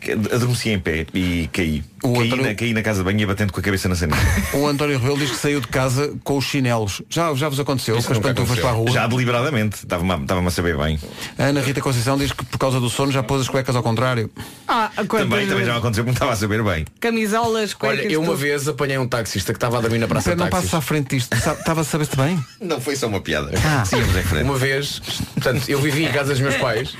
que- 0.00 0.12
adormeci 0.12 0.70
em 0.70 0.78
pé 0.80 1.06
e 1.14 1.48
caí. 1.52 1.84
O 2.02 2.12
Caí, 2.12 2.30
outro- 2.30 2.42
na, 2.46 2.54
caí 2.54 2.72
na 2.74 2.82
casa 2.82 2.98
de 3.00 3.04
banho 3.04 3.20
e 3.20 3.26
batendo 3.26 3.52
com 3.52 3.58
a 3.60 3.62
cabeça 3.62 3.88
na 3.88 3.94
sanita. 3.96 4.18
O 4.54 4.66
António 4.66 4.98
Rebelo 4.98 5.18
diz 5.18 5.30
que 5.30 5.36
saiu 5.38 5.60
de 5.60 5.68
casa 5.68 6.12
com 6.22 6.36
os 6.36 6.44
chinelos. 6.44 7.00
Já, 7.08 7.32
já 7.34 7.48
vos 7.48 7.58
aconteceu? 7.58 7.96
Isso 7.96 8.06
com 8.06 8.12
as 8.12 8.18
pantufas 8.18 8.58
para 8.58 8.68
a 8.68 8.72
rua? 8.72 8.90
Já 8.90 9.06
deliberadamente, 9.06 9.76
estava-me 9.78 10.22
estava 10.22 10.46
a 10.46 10.50
saber 10.50 10.76
bem. 10.76 11.00
A 11.38 11.44
Ana 11.44 11.60
Rita 11.60 11.80
Conceição 11.80 12.18
diz 12.18 12.32
que 12.32 12.44
por 12.44 12.58
causa 12.58 12.78
do 12.78 12.90
sono 12.90 13.10
já 13.10 13.22
pôs 13.22 13.40
as 13.42 13.48
cuecas 13.48 13.74
ao 13.74 13.82
contrário. 13.82 14.30
Ah, 14.68 14.90
Também, 15.08 15.46
também 15.46 15.64
já 15.64 15.72
me 15.72 15.78
aconteceu 15.78 16.04
que 16.04 16.10
me 16.10 16.14
estava 16.14 16.32
a 16.32 16.36
saber 16.36 16.62
bem. 16.62 16.84
Camisolas, 17.00 17.72
cuecas, 17.72 18.00
Olha, 18.04 18.12
eu 18.12 18.20
uma 18.20 18.32
tudo. 18.32 18.38
vez 18.40 18.68
apanhei 18.68 18.98
um 18.98 19.08
taxista 19.08 19.52
que 19.52 19.56
estava 19.56 19.78
a 19.78 19.80
dormir 19.80 19.98
na 19.98 20.06
praça 20.08 20.30
de 20.30 20.36
não 20.36 20.44
táxis. 20.48 20.70
passes 20.70 20.74
à 20.74 20.80
frente 20.80 21.16
disto. 21.16 21.32
Estava 21.34 21.80
a 21.80 21.84
saber-te 21.84 22.16
bem? 22.16 22.38
Não 22.60 22.80
foi 22.80 22.94
só 22.96 23.06
uma 23.06 23.20
piada. 23.20 23.52
Ah. 23.64 23.82
Em 23.96 24.22
frente. 24.22 24.44
Uma 24.44 24.56
vez, 24.58 25.00
portanto, 25.34 25.68
eu 25.68 25.80
vivi 25.80 26.04
em 26.04 26.12
casa 26.12 26.32
dos 26.32 26.40
meus 26.40 26.56
pais. 26.56 26.94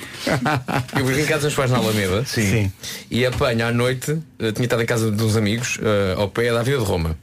Eu 0.98 1.04
vivi 1.04 1.22
em 1.22 1.26
casa 1.26 1.48
dos 1.48 1.54
meus 1.54 1.54
pais 1.54 1.70
na 1.70 1.78
Alameda. 1.78 2.24
Sim. 2.24 2.50
Sim. 2.50 2.72
E 3.10 3.26
apanho 3.26 3.66
à 3.66 3.72
noite, 3.72 4.16
tinha 4.54 4.64
estado 4.64 4.82
em 4.82 4.86
casa 4.86 4.95
de 4.98 5.22
uns 5.22 5.36
amigos, 5.36 5.78
eh, 5.82 6.14
ao 6.16 6.28
pé 6.28 6.52
da 6.52 6.60
Avenida 6.60 6.82
de 6.82 6.88
Roma. 6.88 7.16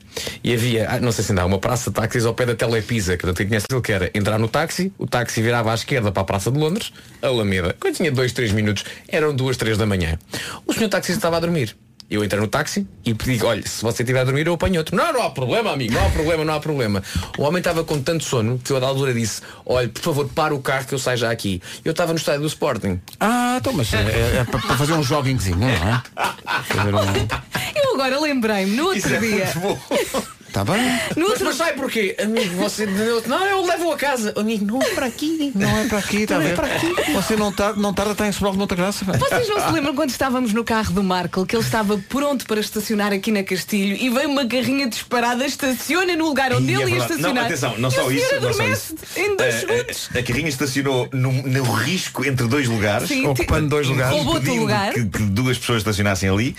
E 0.44 0.54
havia, 0.54 0.88
ah, 0.90 1.00
não 1.00 1.12
sei 1.12 1.24
se 1.24 1.32
ainda 1.32 1.42
há, 1.42 1.46
uma 1.46 1.60
praça 1.60 1.90
de 1.90 1.96
táxis 1.96 2.26
ao 2.26 2.34
pé 2.34 2.46
da 2.46 2.56
Telepisa, 2.56 3.18
que 3.18 3.26
eu 3.26 3.34
tinha 3.34 3.58
aquilo 3.58 3.82
que 3.82 3.92
era 3.92 4.12
entrar 4.14 4.38
no 4.38 4.48
táxi, 4.48 4.92
o 4.98 5.08
táxi 5.08 5.42
virava 5.42 5.72
à 5.72 5.76
esquerda 5.76 6.12
para 6.12 6.22
a 6.22 6.26
Praça 6.26 6.52
de 6.52 6.60
Londres, 6.60 6.94
Alameda. 7.22 7.76
Quando 7.80 7.96
tinha 7.96 8.12
dois, 8.12 8.32
três 8.32 8.52
minutos, 8.52 8.86
eram 9.08 9.36
duas, 9.36 9.58
três 9.58 9.78
da 9.78 9.86
manhã. 9.86 10.18
O 10.66 10.74
senhor 10.74 10.90
taxista 10.90 11.20
estava 11.20 11.38
a 11.38 11.40
dormir. 11.40 11.76
Eu 12.10 12.24
entrei 12.24 12.40
no 12.40 12.48
táxi 12.48 12.86
e 13.04 13.14
pedi, 13.14 13.44
olha, 13.44 13.66
se 13.68 13.82
você 13.82 14.04
estiver 14.04 14.20
a 14.20 14.24
dormir, 14.24 14.46
eu 14.46 14.54
apanho 14.54 14.78
outro. 14.78 14.96
Não, 14.96 15.12
não 15.12 15.24
há 15.24 15.30
problema, 15.32 15.72
amigo, 15.72 15.94
não 15.94 16.06
há 16.06 16.10
problema, 16.12 16.46
não 16.46 16.54
há 16.54 16.60
problema. 16.60 17.02
O 17.38 17.44
homem 17.44 17.58
estava 17.60 17.84
com 17.84 18.00
tanto 18.02 18.24
sono 18.24 18.60
que 18.64 18.72
eu, 18.72 18.78
a 18.78 18.80
da 18.80 18.88
altura, 18.88 19.14
disse, 19.14 19.42
olha, 19.66 19.90
por 19.90 20.02
favor, 20.02 20.30
para 20.30 20.54
o 20.54 20.60
carro 20.62 20.86
que 20.86 20.94
eu 20.94 21.00
saio 21.00 21.18
já 21.18 21.32
aqui. 21.32 21.62
Eu 21.84 21.92
estava 21.92 22.12
no 22.14 22.20
estádio 22.20 22.42
do 22.42 22.48
Sporting. 22.48 23.02
Ah, 23.20 23.58
então, 23.60 23.74
mas 23.74 23.92
é, 23.94 23.98
é- 23.98 24.38
é 24.42 24.44
para 24.44 24.60
fazer 24.78 24.94
um 24.94 25.02
joggingzinho, 25.04 25.58
não 25.58 25.68
é? 25.70 26.02
Fazer 26.68 26.94
um- 26.94 27.78
Eu 27.84 27.94
agora 27.96 28.20
lembrei-me, 28.20 28.76
no 28.76 28.84
outro 28.86 28.98
Isso 29.00 29.14
é 29.14 29.20
dia. 29.20 29.46
Está 30.54 30.64
bem? 30.64 30.84
No 31.16 31.24
Mas, 31.24 31.30
outro... 31.30 31.46
mas 31.46 31.56
sai 31.56 31.74
porquê? 31.74 32.16
Amigo, 32.22 32.56
você. 32.58 32.86
Não, 32.86 33.44
eu 33.44 33.66
levo 33.66 33.92
a 33.92 33.98
casa. 33.98 34.32
Amigo, 34.38 34.64
não 34.64 34.80
é 34.84 34.90
para 34.94 35.08
aqui. 35.08 35.52
Não 35.56 35.80
é 35.80 35.88
para 35.88 35.98
aqui, 35.98 36.18
está 36.18 36.36
a 36.36 36.40
Não 36.40 36.46
é 36.46 36.54
para 36.54 36.68
aqui. 36.76 37.12
Você 37.12 37.36
não, 37.36 37.52
tá, 37.52 37.74
não 37.74 37.92
tarda, 37.92 38.12
está 38.12 38.28
em 38.28 38.32
Sobral 38.32 38.52
de 38.52 38.60
Monta 38.60 38.76
Graça. 38.76 39.04
Vocês 39.04 39.50
não 39.50 39.60
se 39.66 39.72
lembram 39.72 39.96
quando 39.96 40.12
estávamos 40.12 40.54
no 40.54 40.64
carro 40.64 40.94
do 40.94 41.02
Marco 41.04 41.44
que 41.44 41.56
ele 41.56 41.64
estava 41.64 41.98
pronto 42.08 42.46
para 42.46 42.60
estacionar 42.60 43.12
aqui 43.12 43.32
na 43.32 43.42
Castilho 43.42 43.96
e 44.00 44.12
veio 44.12 44.30
uma 44.30 44.46
carrinha 44.46 44.88
disparada, 44.88 45.44
estaciona 45.44 46.16
no 46.16 46.26
lugar 46.26 46.54
onde 46.54 46.72
E 46.72 46.76
é 46.76 46.82
ele 46.82 46.92
ia 46.92 47.00
verdade. 47.00 47.14
estacionar. 47.14 47.34
Não, 47.34 47.42
atenção, 47.50 47.78
não 47.80 47.90
e 47.90 47.92
só 47.92 48.12
isso. 48.12 48.40
Não 48.40 48.54
só 48.54 48.64
isso. 48.68 48.96
em 49.18 49.36
dois 49.36 49.56
A- 49.56 49.60
segundos. 49.60 50.10
a, 50.14 50.20
a 50.20 50.24
carrinha 50.24 50.50
estacionou 50.50 51.10
no, 51.12 51.32
no 51.32 51.64
risco 51.64 52.24
entre 52.24 52.46
dois 52.48 52.68
lugares, 52.68 53.08
Sim, 53.08 53.26
Ocupando 53.26 53.70
dois 53.70 53.88
lugares. 53.88 54.22
Impedindo 54.22 54.62
lugar. 54.62 54.94
Que, 54.94 55.04
que 55.04 55.24
duas 55.24 55.58
pessoas 55.58 55.80
estacionassem 55.80 56.30
ali 56.30 56.56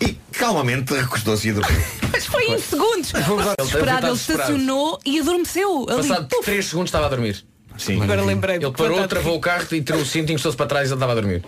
e 0.00 0.16
calmamente 0.38 0.94
recostou-se 0.94 1.48
e 1.48 1.52
dormiu. 1.52 1.80
Mas 2.12 2.26
foi 2.26 2.44
em 2.50 2.58
segundos. 2.58 3.12
Desesperado, 3.12 3.54
ele 3.58 3.66
desesperado. 3.66 4.14
estacionou 4.14 4.98
e 5.04 5.20
adormeceu. 5.20 5.86
Ali. 5.88 6.08
Passado 6.08 6.28
3 6.42 6.64
segundos 6.64 6.88
estava 6.88 7.06
a 7.06 7.08
dormir. 7.08 7.44
Sim. 7.78 8.02
Agora 8.02 8.22
lembrei. 8.24 8.56
Ele 8.56 8.70
parou, 8.70 9.06
travou 9.08 9.36
o 9.36 9.40
carro 9.40 9.66
e 9.72 9.80
tirou 9.82 10.00
o 10.00 10.06
cinto 10.06 10.30
e 10.30 10.32
encostou-se 10.32 10.56
para 10.56 10.66
trás 10.66 10.88
e 10.88 10.92
ele 10.92 10.96
estava 10.96 11.12
a 11.12 11.14
dormir. 11.14 11.42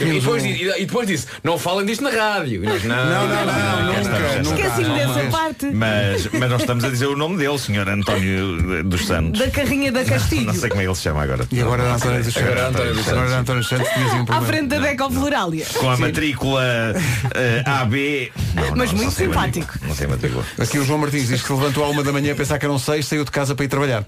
E 0.00 0.04
depois, 0.20 0.42
um- 0.42 0.46
disse, 0.46 0.64
e 0.78 0.86
depois 0.86 1.06
disse, 1.08 1.26
não 1.42 1.58
falem 1.58 1.86
disto 1.86 2.02
na 2.04 2.10
rádio. 2.10 2.62
E 2.62 2.66
nós, 2.66 2.84
não, 2.84 2.96
Não, 2.96 3.28
não, 3.28 3.44
não. 3.46 4.40
Esqueci-me 4.42 4.88
Não, 4.88 5.14
dessa 5.14 5.30
parte. 5.30 5.66
Mas, 5.66 6.28
mas 6.32 6.50
nós 6.50 6.60
estamos 6.60 6.84
a 6.84 6.90
dizer 6.90 7.06
o 7.06 7.16
nome 7.16 7.36
dele, 7.38 7.58
Sr. 7.58 7.88
António 7.88 8.84
dos 8.84 9.06
Santos. 9.06 9.40
Da 9.40 9.50
carrinha 9.50 9.90
da 9.90 10.04
Castilho. 10.04 10.46
Não 10.46 10.54
sei 10.54 10.68
como 10.68 10.80
é 10.80 10.84
que 10.84 10.88
ele 10.90 10.96
se 10.96 11.02
chama 11.02 11.22
agora. 11.22 11.46
E 11.50 11.60
agora 11.60 11.82
era 11.82 11.94
António 11.94 12.22
dos 12.24 12.32
Santos. 12.34 12.42
Agora 12.50 12.60
era 12.60 13.38
António 13.40 13.60
dos 13.60 13.68
Santos. 13.68 13.88
Um 14.30 14.34
À 14.34 14.42
frente 14.42 14.66
da 14.68 14.78
Deco 14.78 15.10
Florália. 15.10 15.66
Com 15.74 15.90
a 15.90 15.96
matrícula 15.96 16.62
eh, 17.34 17.62
AB. 17.66 18.32
Mas 18.76 18.92
não 18.92 18.98
muito 18.98 19.12
simpático. 19.12 19.78
Não 19.82 19.94
sei 19.94 20.06
a 20.06 20.10
matrícula. 20.10 20.44
Aqui 20.58 20.78
o 20.78 20.84
João 20.84 20.98
Martins 20.98 21.28
diz 21.28 21.42
que 21.42 21.52
levantou 21.52 21.84
à 21.84 21.88
uma 21.88 22.02
da 22.02 22.12
manhã 22.12 22.32
a 22.32 22.36
pensar 22.36 22.58
que 22.58 22.64
eram 22.64 22.78
seis, 22.78 23.06
saiu 23.06 23.24
de 23.24 23.30
casa 23.30 23.54
para 23.54 23.64
ir 23.64 23.68
trabalhar. 23.68 24.04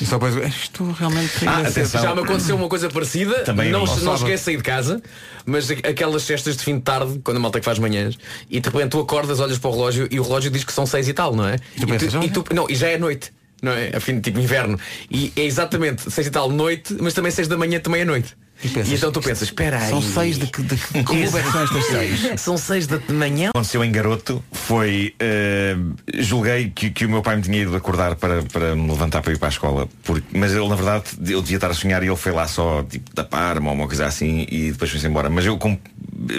E 0.00 0.06
só 0.06 0.18
depois, 0.18 0.61
isto 0.62 0.90
realmente 0.92 1.30
Ah, 1.46 1.58
atenção. 1.60 2.02
Já 2.02 2.14
me 2.14 2.22
aconteceu 2.22 2.56
uma 2.56 2.68
coisa 2.68 2.88
parecida, 2.88 3.40
Também 3.44 3.70
não, 3.70 3.84
não 3.84 4.16
cheguei 4.16 4.34
a 4.34 4.38
sair 4.38 4.56
de 4.56 4.62
casa, 4.62 5.02
mas 5.44 5.70
aquelas 5.70 6.22
cestas 6.22 6.56
de 6.56 6.62
fim 6.64 6.76
de 6.76 6.82
tarde, 6.82 7.20
quando 7.24 7.36
a 7.36 7.40
malta 7.40 7.58
que 7.58 7.64
faz 7.64 7.78
manhãs, 7.78 8.16
e 8.50 8.60
de 8.60 8.68
repente 8.68 8.90
tu 8.90 9.00
acordas, 9.00 9.40
olhas 9.40 9.58
para 9.58 9.70
o 9.70 9.72
relógio 9.72 10.08
e 10.10 10.18
o 10.20 10.22
relógio 10.22 10.50
diz 10.50 10.64
que 10.64 10.72
são 10.72 10.86
seis 10.86 11.08
e 11.08 11.12
tal, 11.12 11.34
não 11.34 11.46
é? 11.46 11.58
tu 11.78 11.86
pensas, 11.86 12.14
e 12.24 12.28
tu- 12.28 12.44
não, 12.54 12.66
e 12.70 12.74
já 12.74 12.88
é 12.88 12.98
noite, 12.98 13.32
não 13.62 13.72
é? 13.72 13.90
A 13.94 14.00
fim 14.00 14.16
de 14.16 14.20
tipo 14.22 14.38
inverno. 14.40 14.78
E 15.10 15.32
é 15.36 15.42
exatamente 15.44 16.10
seis 16.10 16.26
e 16.26 16.30
tal 16.30 16.50
noite, 16.50 16.96
mas 17.00 17.14
também 17.14 17.30
seis 17.32 17.48
da 17.48 17.56
manhã 17.56 17.78
também 17.80 18.02
é 18.02 18.04
noite. 18.04 18.36
E 18.62 18.68
pensas, 18.68 18.92
então 18.92 19.10
tu 19.10 19.20
pensas, 19.20 19.42
espera 19.48 19.78
aí. 19.78 19.90
São 19.90 20.00
seis 20.00 20.38
de 20.38 20.46
que, 20.46 20.62
de 20.62 20.76
que 20.76 21.02
clube 21.02 21.36
é 21.36 21.42
que 21.42 21.50
são 21.50 21.62
estas 21.62 21.86
seis? 21.86 22.40
São 22.40 22.58
seis 22.58 22.86
da 22.86 23.00
manhã. 23.08 23.48
aconteceu 23.48 23.84
em 23.84 23.90
garoto 23.90 24.42
foi 24.52 25.14
eh, 25.18 25.76
julguei 26.18 26.70
que, 26.70 26.90
que 26.90 27.04
o 27.06 27.10
meu 27.10 27.22
pai 27.22 27.36
me 27.36 27.42
tinha 27.42 27.62
ido 27.62 27.74
acordar 27.74 28.14
para, 28.14 28.42
para 28.42 28.76
me 28.76 28.88
levantar 28.88 29.20
para 29.22 29.32
ir 29.32 29.38
para 29.38 29.48
a 29.48 29.50
escola 29.50 29.88
porque, 30.04 30.38
mas 30.38 30.52
ele 30.52 30.68
na 30.68 30.76
verdade 30.76 31.04
eu 31.28 31.40
devia 31.42 31.56
estar 31.56 31.70
a 31.70 31.74
sonhar 31.74 32.02
e 32.02 32.06
ele 32.06 32.16
foi 32.16 32.32
lá 32.32 32.46
só 32.46 32.82
tipo 32.84 33.10
tapar-me 33.10 33.66
ou 33.66 33.74
uma 33.74 33.86
coisa 33.86 34.06
assim 34.06 34.46
e 34.48 34.70
depois 34.72 34.90
foi-se 34.90 35.06
embora 35.06 35.28
mas 35.28 35.44
eu 35.44 35.58
como 35.58 35.80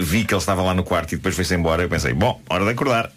vi 0.01 0.23
que 0.23 0.33
ele 0.33 0.39
estava 0.39 0.61
lá 0.61 0.73
no 0.73 0.83
quarto 0.83 1.13
e 1.13 1.17
depois 1.17 1.35
foi-se 1.35 1.53
embora 1.53 1.83
eu 1.83 1.89
pensei 1.89 2.13
bom 2.13 2.41
hora 2.49 2.63
de 2.63 2.71
acordar 2.71 3.11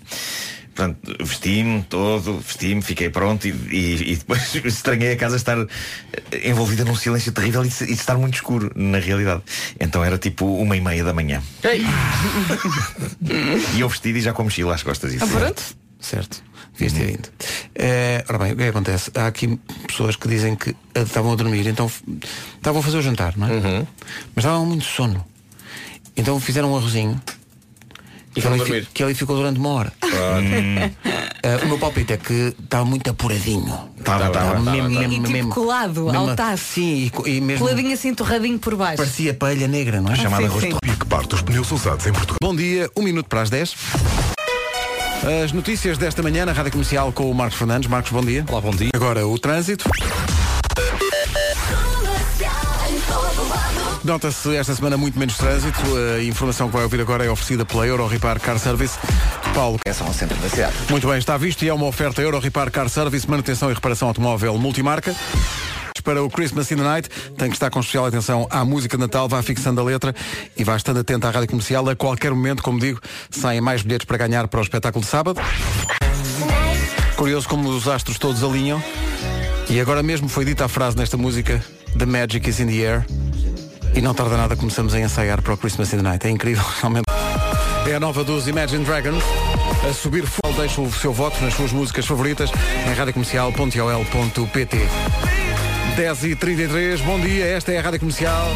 Portanto, 0.77 1.17
vesti-me 1.25 1.83
todo, 1.89 2.39
vesti-me, 2.39 2.83
fiquei 2.83 3.09
pronto 3.09 3.49
e, 3.49 3.51
e- 3.51 4.13
e 4.13 4.17
depois 4.17 4.55
estranhei 4.63 5.13
a 5.13 5.17
casa 5.17 5.37
estar 5.37 5.57
eh, 5.59 6.51
envolvida 6.51 6.85
num 6.85 6.95
silêncio 6.95 7.33
terrível 7.33 7.65
e, 7.65 7.69
de- 7.69 7.85
e 7.85 7.93
estar 7.95 8.17
muito 8.19 8.35
escuro, 8.35 8.71
na 8.77 8.99
realidade. 8.99 9.43
Então 9.81 10.05
era 10.05 10.19
tipo 10.19 10.45
uma 10.45 10.77
e 10.77 10.81
meia 10.83 11.03
da 11.03 11.15
manhã. 11.15 11.43
Ei, 11.65 11.83
E 13.75 13.81
eu 13.81 13.89
vestido 13.89 14.19
e 14.19 14.21
já 14.21 14.33
com 14.35 14.43
a 14.43 14.45
mochila 14.45 14.75
às 14.75 14.83
costas. 14.83 15.15
e 15.15 15.19
Ah, 15.21 15.27
pronto. 15.27 15.63
Certo. 15.99 16.43
Devias 16.75 16.93
ter 16.93 17.07
vindo. 17.07 17.29
Eh, 17.75 18.23
ora 18.29 18.39
bem, 18.39 18.53
o 18.53 18.57
que 18.57 18.63
é 18.63 18.65
que 18.67 18.71
acontece? 18.71 19.11
Há 19.15 19.27
aqui 19.29 19.59
pessoas 19.89 20.15
que 20.15 20.29
dizem 20.29 20.55
que 20.57 20.77
eh, 20.95 21.01
estavam 21.03 21.33
a 21.33 21.37
dormir, 21.37 21.67
então 21.67 21.91
estavam 22.57 22.81
a 22.81 22.85
fazer 22.85 22.99
o 22.99 23.03
jantar, 23.03 23.35
não 23.37 23.47
é? 23.47 23.87
Mas 24.35 24.45
estavam 24.45 24.67
muito 24.67 24.85
sono. 24.85 25.25
Então 26.15 26.39
fizeram 26.39 26.71
um 26.73 26.77
arrozinho. 26.77 27.21
E 28.37 28.41
que, 28.41 28.47
ali, 28.49 28.87
que 28.93 29.03
ali 29.03 29.15
ficou 29.15 29.35
durante 29.37 29.59
uma 29.59 29.71
hora. 29.71 29.93
Eh, 31.43 31.57
o 31.65 31.69
meu 31.69 31.79
palpite 31.79 32.13
é 32.13 32.17
que 32.19 32.55
estava 32.63 32.85
muito 32.85 33.09
apuradinho. 33.11 33.65
Tava, 34.05 34.29
tava, 34.31 34.33
tava, 34.33 34.61
mesmo, 34.61 34.65
tava. 34.65 34.89
mesmo, 34.89 35.13
E 35.13 35.17
tipo 35.21 35.31
mesmo- 35.31 35.55
colado, 35.55 36.05
mesmo- 36.05 36.19
altaço. 36.31 36.65
Sim, 36.75 37.11
e 37.25 37.31
e, 37.31 37.41
mesmo 37.41 37.65
Coladinho 37.67 37.95
assim, 37.95 38.15
torradinho 38.15 38.59
por 38.59 38.75
baixo. 38.77 38.99
parecia 38.99 39.33
paella 39.33 39.67
negra, 39.67 40.01
não 40.01 40.13
é? 40.13 40.17
Chamada 40.17 40.43
sim, 40.43 40.49
rosto 40.49 40.71
sim. 40.71 40.77
E 40.85 40.97
que 40.97 41.07
parte 41.07 41.29
dos 41.31 41.41
pneus 41.43 41.71
usados 41.73 42.07
em 42.07 42.13
Portugal. 42.13 42.37
Bom 42.43 42.55
dia, 42.55 42.91
um 42.97 43.03
minuto 43.03 43.27
para 43.27 43.41
as 43.43 43.49
10. 43.51 43.75
As 45.45 45.53
notícias 45.53 45.97
desta 45.99 46.23
manhã 46.23 46.45
na 46.45 46.53
Rádio 46.53 46.73
Comercial 46.73 47.11
com 47.13 47.31
o 47.31 47.35
Marcos 47.35 47.59
Fernandes. 47.59 47.89
Marcos, 47.89 48.13
bom 48.13 48.21
dia. 48.23 48.45
Olá, 48.49 48.61
bom 48.61 48.71
dia. 48.71 48.91
Agora 48.95 49.27
o 49.27 49.39
trânsito. 49.39 49.89
Nota-se 54.07 54.55
esta 54.55 54.73
semana 54.73 54.97
muito 54.97 55.19
menos 55.19 55.37
trânsito. 55.37 55.81
A 56.17 56.23
informação 56.23 56.69
que 56.69 56.75
vai 56.75 56.85
ouvir 56.85 57.01
agora 57.01 57.25
é 57.25 57.29
oferecida 57.29 57.65
pela 57.65 57.85
Euro 57.85 58.07
Repar 58.07 58.39
Car 58.39 58.57
Service. 58.57 58.97
Paulo. 59.53 59.81
É 59.85 59.93
só 59.93 60.05
ao 60.05 60.15
centro 60.15 60.37
da 60.37 60.49
cidade. 60.49 60.77
Muito 60.89 61.09
bem, 61.09 61.19
está 61.19 61.37
visto 61.37 61.65
e 61.65 61.69
é 61.69 61.75
uma 61.75 61.87
oferta 61.87 62.23
Euro 62.23 62.39
Repar 62.39 62.71
Car 62.71 62.89
Service, 62.89 63.29
manutenção 63.29 63.69
e 63.69 63.75
reparação 63.75 64.07
automóvel 64.07 64.57
multimarca. 64.59 65.13
Para 66.05 66.23
o 66.23 66.31
Christmas 66.31 66.71
in 66.71 66.77
the 66.77 66.85
Night, 66.85 67.09
tem 67.37 67.49
que 67.49 67.57
estar 67.57 67.69
com 67.69 67.81
especial 67.81 68.07
atenção 68.07 68.47
à 68.49 68.65
música 68.65 68.97
de 68.97 69.01
Natal, 69.01 69.29
vá 69.29 69.43
fixando 69.43 69.81
a 69.81 69.85
letra 69.85 70.15
e 70.57 70.63
vá 70.63 70.77
estando 70.77 71.01
atento 71.01 71.27
à 71.27 71.31
rádio 71.31 71.49
comercial. 71.49 71.89
A 71.89 71.97
qualquer 71.97 72.31
momento, 72.31 72.63
como 72.63 72.79
digo, 72.79 73.01
saem 73.29 73.61
mais 73.61 73.83
bilhetes 73.83 74.05
para 74.05 74.19
ganhar 74.19 74.47
para 74.47 74.61
o 74.61 74.63
espetáculo 74.63 75.05
de 75.05 75.11
sábado. 75.11 75.41
Curioso 77.17 77.49
como 77.49 77.71
os 77.71 77.89
astros 77.89 78.19
todos 78.19 78.45
alinham. 78.45 78.81
E 79.69 79.81
agora 79.81 80.01
mesmo 80.01 80.29
foi 80.29 80.45
dita 80.45 80.67
a 80.67 80.69
frase 80.69 80.97
nesta 80.97 81.17
música 81.17 81.61
The 81.99 82.07
Magic 82.07 82.49
is 82.49 82.61
in 82.61 82.69
the 82.69 82.87
air. 82.87 83.26
E 83.97 84.01
não 84.03 84.13
tarda 84.13 84.37
nada, 84.37 84.55
começamos 84.55 84.93
a 84.93 85.01
ensaiar 85.01 85.41
para 85.41 85.55
o 85.55 85.57
Christmas 85.57 85.91
in 85.95 85.97
the 85.97 86.03
Night. 86.03 86.27
É 86.27 86.31
incrível, 86.31 86.63
realmente. 86.81 87.07
É 87.89 87.95
a 87.95 88.01
nova 88.01 88.23
dos 88.23 88.47
Imagine 88.47 88.85
Dragons. 88.85 89.25
A 89.89 89.93
subir 89.95 90.27
full, 90.27 90.53
deixa 90.55 90.83
o 90.83 90.93
seu 90.93 91.15
voto 91.15 91.43
nas 91.43 91.55
suas 91.55 91.73
músicas 91.73 92.05
favoritas 92.05 92.51
em 92.87 92.93
radiocomercial.ol.pt 92.93 94.77
10 95.97 96.25
e 96.25 96.37
33 96.37 97.01
bom 97.01 97.19
dia, 97.19 97.47
esta 97.47 97.73
é 97.73 97.79
a 97.79 97.83
Rádio 97.83 98.01
Comercial. 98.01 98.47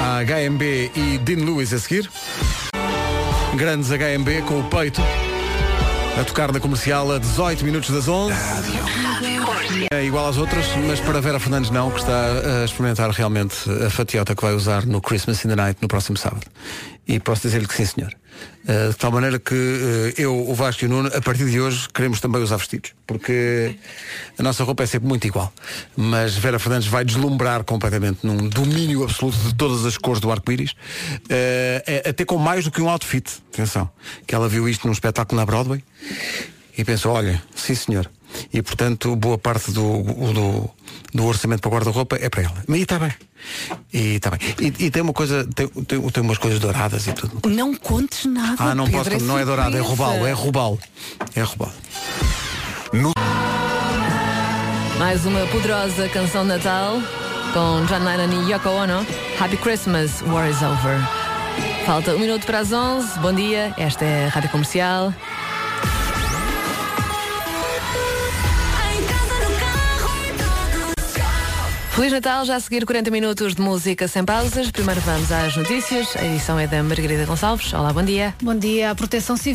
A 0.00 0.22
HMB 0.22 0.90
e 0.94 1.18
Dean 1.18 1.44
Lewis 1.44 1.72
a 1.72 1.78
seguir. 1.78 2.10
Grandes 3.54 3.88
HMB 3.88 4.42
com 4.46 4.60
o 4.60 4.64
peito. 4.64 5.00
A 6.20 6.24
tocar 6.24 6.52
na 6.52 6.60
comercial 6.60 7.10
a 7.10 7.18
18 7.18 7.64
minutos 7.64 7.88
das 7.90 8.06
11. 8.06 8.34
É 9.90 10.04
igual 10.04 10.28
às 10.28 10.36
outras, 10.36 10.66
mas 10.86 11.00
para 11.00 11.20
Vera 11.20 11.38
Fernandes 11.38 11.70
não, 11.70 11.90
que 11.90 11.98
está 11.98 12.62
a 12.62 12.64
experimentar 12.64 13.10
realmente 13.10 13.54
a 13.84 13.90
fatiota 13.90 14.34
que 14.34 14.42
vai 14.42 14.54
usar 14.54 14.86
no 14.86 15.00
Christmas 15.00 15.44
in 15.44 15.48
the 15.48 15.56
Night 15.56 15.78
no 15.82 15.88
próximo 15.88 16.16
sábado. 16.16 16.46
E 17.06 17.20
posso 17.20 17.42
dizer-lhe 17.42 17.66
que 17.66 17.74
sim, 17.74 17.84
senhor. 17.84 18.12
Uh, 18.64 18.90
de 18.90 18.96
tal 18.96 19.12
maneira 19.12 19.38
que 19.38 19.54
uh, 19.54 20.20
eu, 20.20 20.48
o 20.48 20.54
Vasco 20.54 20.84
e 20.84 20.86
o 20.86 20.88
Nuno, 20.88 21.10
a 21.14 21.20
partir 21.20 21.48
de 21.48 21.60
hoje, 21.60 21.88
queremos 21.92 22.20
também 22.20 22.42
usar 22.42 22.56
vestidos. 22.56 22.92
Porque 23.06 23.76
a 24.38 24.42
nossa 24.42 24.64
roupa 24.64 24.82
é 24.82 24.86
sempre 24.86 25.08
muito 25.08 25.26
igual. 25.26 25.52
Mas 25.96 26.34
Vera 26.34 26.58
Fernandes 26.58 26.88
vai 26.88 27.04
deslumbrar 27.04 27.62
completamente 27.64 28.20
num 28.24 28.48
domínio 28.48 29.04
absoluto 29.04 29.38
de 29.38 29.54
todas 29.54 29.84
as 29.84 29.96
cores 29.96 30.20
do 30.20 30.30
arco-íris. 30.32 30.74
É- 31.28 32.02
até 32.08 32.24
com 32.24 32.38
mais 32.38 32.64
do 32.64 32.70
que 32.70 32.80
um 32.80 32.88
outfit. 32.88 33.30
Atenção. 33.52 33.88
Que 34.26 34.34
ela 34.34 34.48
viu 34.48 34.68
isto 34.68 34.86
num 34.86 34.92
espetáculo 34.92 35.40
na 35.40 35.46
Broadway 35.46 35.82
e 36.76 36.84
pensou, 36.84 37.12
olha, 37.12 37.42
sim 37.54 37.74
senhor. 37.74 38.10
E 38.52 38.62
portanto 38.62 39.14
boa 39.16 39.38
parte 39.38 39.70
do, 39.70 40.02
do, 40.02 40.70
do 41.14 41.24
orçamento 41.24 41.60
para 41.60 41.68
o 41.68 41.72
guarda-roupa 41.72 42.16
é 42.16 42.28
para 42.28 42.42
ela. 42.42 42.64
Mas 42.66 42.80
está 42.80 42.98
bem. 42.98 43.12
E 43.92 44.16
está 44.16 44.30
bem. 44.30 44.40
E, 44.60 44.86
e 44.86 44.90
tem 44.90 45.02
uma 45.02 45.12
coisa, 45.12 45.46
tem, 45.54 45.68
tem, 45.68 46.00
tem 46.00 46.22
umas 46.22 46.38
coisas 46.38 46.58
douradas 46.58 47.06
e 47.06 47.12
tudo. 47.12 47.48
Não 47.48 47.74
contes 47.74 48.24
nada. 48.26 48.56
Ah, 48.58 48.74
não 48.74 48.84
Pedro, 48.84 49.12
posso, 49.12 49.24
não 49.24 49.38
é 49.38 49.44
dourado, 49.44 49.76
é 49.76 49.80
robalo, 49.80 50.26
é 50.26 50.32
robalo. 50.32 50.78
É 51.34 51.42
robalo. 51.42 51.72
Mais 54.98 55.26
uma 55.26 55.46
poderosa 55.48 56.08
canção 56.08 56.42
de 56.42 56.48
Natal 56.48 57.00
com 57.52 57.84
John 57.86 58.04
Lennon 58.04 58.42
e 58.42 58.52
Yoko 58.52 58.68
Ono. 58.68 59.06
Happy 59.38 59.56
Christmas, 59.56 60.22
War 60.22 60.48
is 60.48 60.62
Over. 60.62 61.00
Falta 61.84 62.14
um 62.14 62.18
minuto 62.18 62.44
para 62.46 62.60
as 62.60 62.72
11. 62.72 63.18
Bom 63.20 63.32
dia, 63.32 63.72
esta 63.76 64.04
é 64.04 64.26
a 64.26 64.28
Rádio 64.28 64.50
Comercial. 64.50 65.12
Feliz 71.96 72.12
Natal, 72.12 72.44
já 72.44 72.56
a 72.56 72.60
seguir 72.60 72.84
40 72.84 73.10
minutos 73.10 73.54
de 73.54 73.62
música 73.62 74.06
sem 74.06 74.22
pausas. 74.22 74.70
Primeiro 74.70 75.00
vamos 75.00 75.32
às 75.32 75.56
notícias. 75.56 76.14
A 76.14 76.22
edição 76.26 76.58
é 76.58 76.66
da 76.66 76.82
Margarida 76.82 77.24
Gonçalves. 77.24 77.72
Olá, 77.72 77.90
bom 77.90 78.02
dia. 78.02 78.34
Bom 78.42 78.54
dia. 78.54 78.90
A 78.90 78.94
Proteção 78.94 79.34
Civil 79.34 79.54